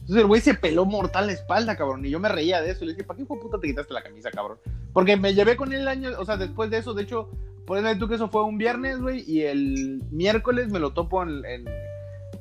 Entonces 0.01 0.17
el 0.23 0.27
güey 0.27 0.41
se 0.41 0.55
peló 0.55 0.85
mortal 0.85 1.27
la 1.27 1.33
espalda, 1.33 1.77
cabrón. 1.77 2.05
Y 2.05 2.11
yo 2.11 2.19
me 2.21 2.29
reía 2.29 2.61
de 2.63 2.71
eso. 2.71 2.85
Y 2.85 2.89
le 2.89 2.93
dije, 2.95 3.05
¿para 3.05 3.17
qué 3.17 3.23
hijo 3.25 3.39
puta 3.41 3.59
te 3.59 3.67
quitaste 3.67 3.93
la 3.95 4.03
camisa, 4.03 4.31
cabrón? 4.31 4.59
Porque 4.93 5.17
me 5.17 5.35
llevé 5.35 5.57
con 5.57 5.73
él 5.73 5.81
el 5.83 5.89
año, 5.89 6.11
o 6.19 6.25
sea, 6.25 6.37
después 6.37 6.71
de 6.71 6.79
eso, 6.79 6.95
de 6.95 7.03
hecho, 7.03 7.31
eso 7.67 7.99
tú 7.99 8.09
que 8.09 8.15
eso 8.15 8.29
fue 8.29 8.43
un 8.45 8.57
viernes, 8.59 9.01
güey. 9.01 9.23
Y 9.31 9.43
el 9.43 10.03
miércoles 10.11 10.71
me 10.71 10.79
lo 10.81 10.93
topo 10.93 11.23
en, 11.23 11.45
en, 11.45 11.69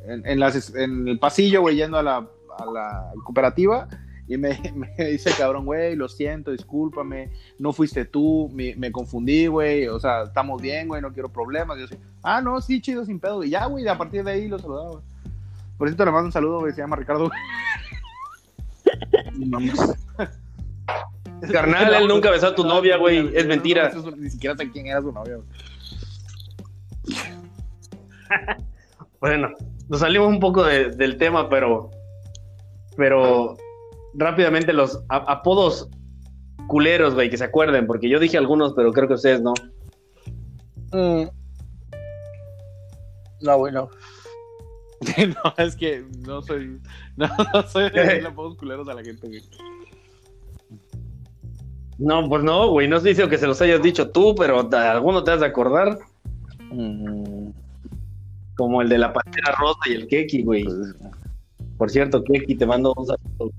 en- 0.05 0.25
en 0.25 0.39
las- 0.39 0.73
en 0.75 1.07
el 1.07 1.19
pasillo, 1.19 1.61
güey, 1.61 1.75
yendo 1.75 1.97
a 1.97 2.03
la, 2.03 2.17
a 2.57 2.65
la 2.73 3.11
cooperativa. 3.25 3.87
Y 4.27 4.37
me, 4.37 4.59
me 4.97 5.05
dice, 5.05 5.31
cabrón, 5.37 5.65
güey, 5.65 5.95
lo 5.95 6.09
siento, 6.09 6.51
discúlpame, 6.51 7.31
no 7.59 7.71
fuiste 7.73 8.05
tú, 8.05 8.49
me, 8.53 8.75
me 8.75 8.91
confundí, 8.91 9.47
güey, 9.47 9.87
o 9.87 9.99
sea, 9.99 10.23
estamos 10.23 10.61
bien, 10.61 10.87
güey, 10.87 11.01
no 11.01 11.13
quiero 11.13 11.29
problemas. 11.29 11.77
Y 11.77 11.79
yo 11.81 11.85
así, 11.85 11.95
ah, 12.23 12.41
no, 12.41 12.59
sí, 12.61 12.81
chido, 12.81 13.05
sin 13.05 13.19
pedo. 13.19 13.43
Y 13.43 13.51
ya, 13.51 13.65
güey, 13.65 13.87
a 13.87 13.97
partir 13.97 14.23
de 14.23 14.31
ahí 14.31 14.47
lo 14.47 14.59
saludaba, 14.59 14.89
güey. 14.89 15.03
Por 15.77 15.87
cierto, 15.87 16.05
le 16.05 16.11
mando 16.11 16.25
un 16.25 16.31
saludo, 16.31 16.59
güey, 16.59 16.73
se 16.73 16.81
llama 16.81 16.95
Ricardo. 16.95 17.29
Carnal, 21.51 21.93
él 21.93 22.07
nunca 22.07 22.31
besó 22.31 22.47
a 22.47 22.55
tu 22.55 22.63
novia, 22.63 22.97
güey. 22.97 23.29
Es 23.35 23.45
mentira. 23.45 23.91
No, 23.93 24.01
no, 24.09 24.17
Ni 24.17 24.29
siquiera 24.29 24.55
sé 24.57 24.71
quién 24.71 24.87
era 24.87 25.01
su 25.01 25.11
novia, 25.11 25.35
güey. 25.35 25.47
Bueno, 29.19 29.49
nos 29.87 29.99
salimos 29.99 30.27
un 30.29 30.39
poco 30.39 30.63
de- 30.63 30.89
del 30.95 31.17
tema, 31.17 31.49
pero. 31.49 31.91
Pero. 32.95 33.57
Rápidamente, 34.15 34.73
los 34.73 35.03
apodos 35.09 35.89
culeros, 36.67 37.13
güey, 37.13 37.29
que 37.29 37.37
se 37.37 37.43
acuerden, 37.43 37.87
porque 37.87 38.09
yo 38.09 38.19
dije 38.19 38.37
algunos, 38.37 38.73
pero 38.73 38.91
creo 38.91 39.07
que 39.07 39.13
ustedes 39.15 39.41
no. 39.41 39.53
Mm. 40.91 41.27
No, 43.41 43.57
güey, 43.57 43.73
no. 43.73 43.89
es 45.57 45.75
que 45.75 46.03
no 46.25 46.41
soy. 46.41 46.79
No, 47.15 47.27
no 47.53 47.63
soy 47.67 47.89
de 47.91 48.01
decirle 48.01 48.29
apodos 48.29 48.55
culeros 48.57 48.87
a 48.89 48.93
la 48.95 49.03
gente, 49.03 49.27
güey. 49.27 49.43
No, 51.99 52.27
pues 52.29 52.43
no, 52.43 52.69
güey, 52.69 52.87
no 52.87 52.97
estoy 52.97 53.11
diciendo 53.11 53.29
que 53.29 53.39
se 53.39 53.47
los 53.47 53.59
hayas 53.61 53.81
dicho 53.81 54.11
tú, 54.11 54.35
pero 54.35 54.63
de 54.63 54.77
alguno 54.77 55.23
te 55.23 55.31
has 55.31 55.39
de 55.39 55.45
acordar, 55.47 55.97
Mm. 56.69 57.51
como 58.57 58.81
el 58.81 58.89
de 58.89 58.97
la 58.97 59.13
pantera 59.13 59.53
rosa 59.57 59.79
y 59.87 59.93
el 59.93 60.07
Keki, 60.07 60.43
güey. 60.43 60.63
Pues, 60.65 60.95
Por 61.77 61.89
cierto, 61.89 62.23
Keki, 62.23 62.55
te 62.55 62.65
mando 62.65 62.93
un 62.97 63.05
saludo. 63.05 63.51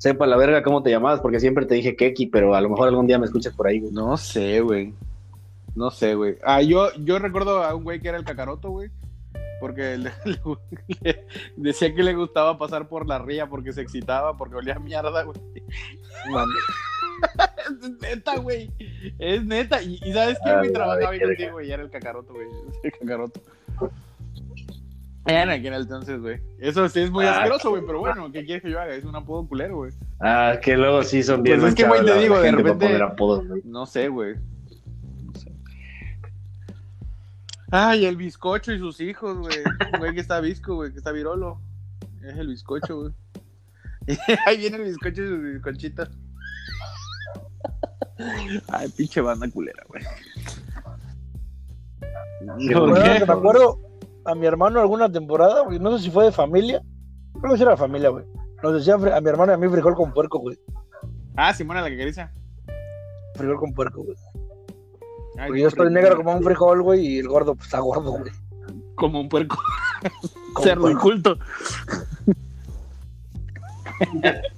Sepa 0.00 0.26
la 0.26 0.38
verga 0.38 0.62
cómo 0.62 0.82
te 0.82 0.88
llamabas, 0.90 1.20
porque 1.20 1.40
siempre 1.40 1.66
te 1.66 1.74
dije 1.74 1.94
Keki, 1.94 2.28
pero 2.28 2.54
a 2.54 2.60
lo 2.62 2.70
mejor 2.70 2.88
algún 2.88 3.06
día 3.06 3.18
me 3.18 3.26
escuchas 3.26 3.54
por 3.54 3.66
ahí, 3.66 3.80
güey. 3.80 3.92
No 3.92 4.16
sé, 4.16 4.60
güey. 4.62 4.94
No 5.74 5.90
sé, 5.90 6.14
güey. 6.14 6.36
Ah, 6.42 6.62
yo, 6.62 6.88
yo 7.04 7.18
recuerdo 7.18 7.62
a 7.62 7.74
un 7.74 7.84
güey 7.84 8.00
que 8.00 8.08
era 8.08 8.16
el 8.16 8.24
cacaroto, 8.24 8.70
güey. 8.70 8.88
Porque 9.60 9.98
le- 9.98 10.10
le- 11.02 11.26
decía 11.56 11.94
que 11.94 12.02
le 12.02 12.14
gustaba 12.14 12.56
pasar 12.56 12.88
por 12.88 13.06
la 13.06 13.18
ría 13.18 13.46
porque 13.50 13.74
se 13.74 13.82
excitaba, 13.82 14.38
porque 14.38 14.54
olía 14.56 14.76
a 14.76 14.78
mierda, 14.78 15.22
güey. 15.22 15.38
Es 17.82 17.90
neta, 18.00 18.36
güey. 18.38 18.70
Es 19.18 19.44
neta. 19.44 19.82
Y, 19.82 20.00
y 20.02 20.12
¿sabes 20.14 20.38
qué, 20.42 20.56
güey? 20.56 20.72
Trabajaba 20.72 21.10
bien 21.10 21.24
contigo, 21.24 21.52
güey. 21.52 21.70
Era 21.70 21.82
el 21.82 21.90
cacaroto, 21.90 22.32
güey. 22.32 22.46
El 22.82 22.92
cacaroto. 22.92 23.40
Era 25.26 25.42
en 25.42 25.50
aquel 25.50 25.74
entonces, 25.74 26.18
güey. 26.20 26.40
Eso 26.58 26.88
sí 26.88 27.00
es 27.00 27.10
muy 27.10 27.24
Ah. 27.26 27.36
asqueroso, 27.36 27.70
güey. 27.70 27.82
Pero 27.86 28.00
bueno, 28.00 28.32
¿qué 28.32 28.44
quieres 28.44 28.62
que 28.62 28.70
yo 28.70 28.80
haga? 28.80 28.94
Es 28.94 29.04
un 29.04 29.14
apodo 29.14 29.46
culero, 29.46 29.76
güey. 29.76 29.92
Ah, 30.18 30.54
que 30.62 30.76
luego 30.76 31.02
sí 31.02 31.22
son 31.22 31.42
bien 31.42 31.60
Pues 31.60 31.70
es 31.72 31.76
que, 31.76 31.86
güey, 31.86 32.04
te 32.04 32.18
digo, 32.18 32.40
de 32.40 32.50
repente- 32.52 32.86
poner 32.86 33.02
apodos, 33.02 33.46
güey. 33.46 33.60
No 33.64 33.84
sé, 33.86 34.08
güey. 34.08 34.36
No 35.24 35.34
sé. 35.34 35.52
Ay, 37.70 38.06
el 38.06 38.16
bizcocho 38.16 38.72
y 38.72 38.78
sus 38.78 39.00
hijos, 39.00 39.36
güey. 39.38 39.56
Un 39.92 39.98
Güey 40.00 40.14
que 40.14 40.20
está 40.20 40.40
visco, 40.40 40.74
güey, 40.76 40.90
que 40.90 40.98
está 40.98 41.12
virolo. 41.12 41.60
Es 42.22 42.36
el 42.38 42.48
bizcocho, 42.48 43.00
güey. 43.02 43.12
Ahí 44.46 44.56
viene 44.56 44.78
el 44.78 44.84
bizcocho 44.84 45.22
y 45.22 45.28
sus 45.28 45.42
bizcochitas. 45.42 46.08
Ay, 48.68 48.88
pinche 48.96 49.20
banda 49.20 49.48
culera, 49.50 49.82
güey. 49.88 50.02
Que 52.68 52.74
me 53.26 53.32
acuerdo 53.32 53.78
a 54.24 54.34
mi 54.34 54.46
hermano 54.46 54.80
alguna 54.80 55.10
temporada, 55.10 55.62
güey, 55.62 55.78
no 55.78 55.96
sé 55.96 56.04
si 56.04 56.10
fue 56.10 56.24
de 56.24 56.32
familia, 56.32 56.82
creo 57.40 57.52
que 57.52 57.56
sí 57.56 57.62
era 57.62 57.72
de 57.72 57.76
familia, 57.78 58.08
güey. 58.10 58.24
Nos 58.62 58.74
decía 58.74 58.94
a 58.94 59.20
mi 59.20 59.28
hermano 59.28 59.52
y 59.52 59.54
a 59.54 59.58
mí 59.58 59.68
frijol 59.68 59.94
con 59.94 60.12
puerco, 60.12 60.38
güey. 60.38 60.58
Ah, 61.36 61.54
Simona 61.54 61.80
la 61.80 61.88
que 61.88 61.94
acaricia. 61.94 62.32
Frijol 63.34 63.56
con 63.58 63.72
puerco, 63.72 64.02
güey. 64.02 64.16
Ay, 65.38 65.46
Porque 65.48 65.62
yo 65.62 65.68
estoy 65.68 65.88
rico. 65.88 66.00
negro 66.00 66.16
como 66.16 66.32
un 66.36 66.42
frijol, 66.42 66.82
güey, 66.82 67.06
y 67.06 67.18
el 67.20 67.28
gordo 67.28 67.54
pues, 67.54 67.66
está 67.66 67.78
gordo, 67.80 68.10
güey. 68.12 68.30
Como 68.94 69.20
un 69.20 69.28
puerco. 69.28 69.58
Como 70.52 70.64
Cerdo 70.66 70.82
puerco. 70.82 70.98
inculto. 70.98 71.38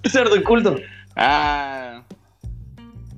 Cerdo 0.09 0.37
inculto. 0.37 0.77
Ah. 1.17 2.03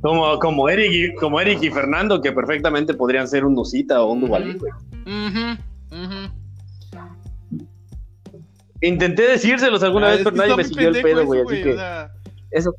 Como, 0.00 0.38
como, 0.38 0.68
Eric 0.68 0.90
y, 0.92 1.14
como 1.14 1.40
Eric 1.40 1.62
y 1.62 1.70
Fernando, 1.70 2.20
que 2.20 2.32
perfectamente 2.32 2.92
podrían 2.94 3.26
ser 3.26 3.44
un 3.44 3.54
Nusita 3.54 4.02
o 4.02 4.12
un 4.12 4.20
Duvalín, 4.20 4.58
güey. 4.58 4.72
ujú, 5.06 5.52
ujú. 5.90 6.23
Intenté 8.86 9.22
decírselos 9.22 9.82
alguna 9.82 10.08
Ah, 10.08 10.10
vez, 10.12 10.20
pero 10.24 10.36
nadie 10.36 10.56
me 10.56 10.64
siguió 10.64 10.88
el 10.90 11.02
pedo, 11.02 11.24
güey. 11.26 11.40
Así 11.42 11.62
que, 11.62 11.72
o 11.72 11.76
sea, 11.76 12.10
eso. 12.50 12.74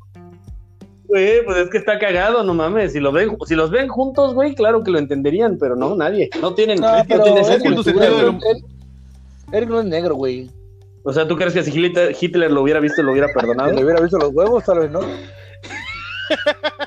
Güey, 1.08 1.44
pues 1.44 1.56
es 1.58 1.70
que 1.70 1.78
está 1.78 1.98
cagado, 1.98 2.42
no 2.42 2.52
mames. 2.54 2.92
Si, 2.92 3.00
lo 3.00 3.12
ven, 3.12 3.36
si 3.46 3.54
los 3.54 3.70
ven 3.70 3.88
juntos, 3.88 4.34
güey, 4.34 4.54
claro 4.54 4.82
que 4.82 4.90
lo 4.90 4.98
entenderían, 4.98 5.56
pero 5.58 5.76
no, 5.76 5.94
nadie. 5.94 6.28
No 6.40 6.54
tienen, 6.54 6.80
No, 6.80 6.88
pero 7.08 7.22
tienen 7.22 7.42
esa 7.42 7.54
Eric, 7.54 7.74
cultura, 7.74 8.08
güey. 8.10 9.66
no 9.66 9.80
es 9.80 9.86
negro, 9.86 10.14
güey. 10.16 10.50
O 11.04 11.12
sea, 11.12 11.28
¿tú 11.28 11.36
crees 11.36 11.52
que 11.54 11.62
si 11.62 11.70
Hitler, 11.78 12.16
Hitler 12.20 12.50
lo 12.50 12.62
hubiera 12.62 12.80
visto, 12.80 13.02
lo 13.02 13.12
hubiera 13.12 13.28
Si 13.28 13.34
perdonado? 13.34 13.72
le 13.72 13.84
hubiera 13.84 14.00
visto 14.00 14.18
los 14.18 14.32
huevos, 14.34 14.64
tal 14.64 14.80
vez 14.80 14.90
no. 14.90 15.00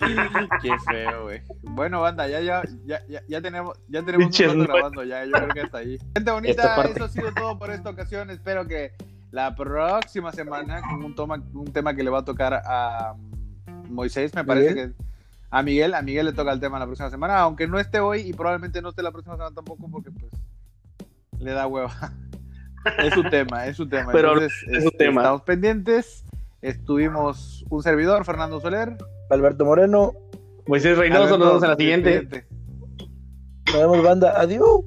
Qué 0.62 0.78
feo, 0.90 1.24
güey. 1.24 1.42
Bueno, 1.62 2.00
banda, 2.00 2.28
ya, 2.28 2.40
ya, 2.40 2.62
ya, 2.86 3.00
ya, 3.28 3.40
tenemos, 3.40 3.78
ya 3.88 4.02
tenemos 4.02 4.38
un 4.40 4.46
rato 4.46 4.72
grabando, 4.72 5.04
ya, 5.04 5.24
yo 5.24 5.32
creo 5.32 5.48
que 5.48 5.60
hasta 5.60 5.78
ahí. 5.78 5.98
Gente 6.14 6.30
bonita, 6.30 6.84
eso 6.84 7.04
ha 7.04 7.08
sido 7.08 7.32
todo 7.32 7.58
por 7.58 7.70
esta 7.70 7.90
ocasión. 7.90 8.30
Espero 8.30 8.66
que 8.66 8.92
la 9.30 9.54
próxima 9.54 10.32
semana, 10.32 10.80
con 10.82 11.04
un, 11.04 11.14
toma, 11.14 11.42
un 11.52 11.72
tema 11.72 11.94
que 11.94 12.02
le 12.02 12.10
va 12.10 12.20
a 12.20 12.24
tocar 12.24 12.54
a 12.64 13.14
mm, 13.66 13.92
Moisés, 13.92 14.34
me 14.34 14.44
parece 14.44 14.70
Miguel. 14.70 14.94
que 14.96 15.08
a 15.50 15.62
Miguel, 15.62 15.94
a 15.94 16.02
Miguel 16.02 16.26
le 16.26 16.32
toca 16.32 16.52
el 16.52 16.60
tema 16.60 16.78
la 16.78 16.86
próxima 16.86 17.10
semana, 17.10 17.38
aunque 17.40 17.66
no 17.66 17.78
esté 17.78 18.00
hoy 18.00 18.20
y 18.20 18.32
probablemente 18.32 18.82
no 18.82 18.90
esté 18.90 19.02
la 19.02 19.12
próxima 19.12 19.36
semana 19.36 19.54
tampoco, 19.54 19.88
porque 19.90 20.10
pues 20.10 20.32
le 21.40 21.52
da 21.52 21.66
hueva. 21.66 21.94
Es 22.96 23.12
su 23.12 23.24
tema, 23.24 23.66
es 23.66 23.76
su 23.76 23.86
tema. 23.86 24.12
Pero 24.12 24.34
Entonces, 24.34 24.62
es 24.68 24.82
su 24.84 24.88
este, 24.90 25.04
tema. 25.04 25.20
estamos 25.20 25.42
pendientes. 25.42 26.24
Estuvimos 26.60 27.64
un 27.70 27.82
servidor, 27.82 28.24
Fernando 28.24 28.60
Soler. 28.60 28.96
Alberto 29.30 29.64
Moreno, 29.64 30.14
Moisés 30.66 30.96
Reynoso, 30.96 31.38
nos 31.38 31.48
vemos 31.48 31.62
en 31.62 31.68
la 31.70 31.76
siguiente. 31.76 32.46
Nos 33.66 33.74
vemos 33.74 34.02
banda, 34.02 34.40
adiós. 34.40 34.80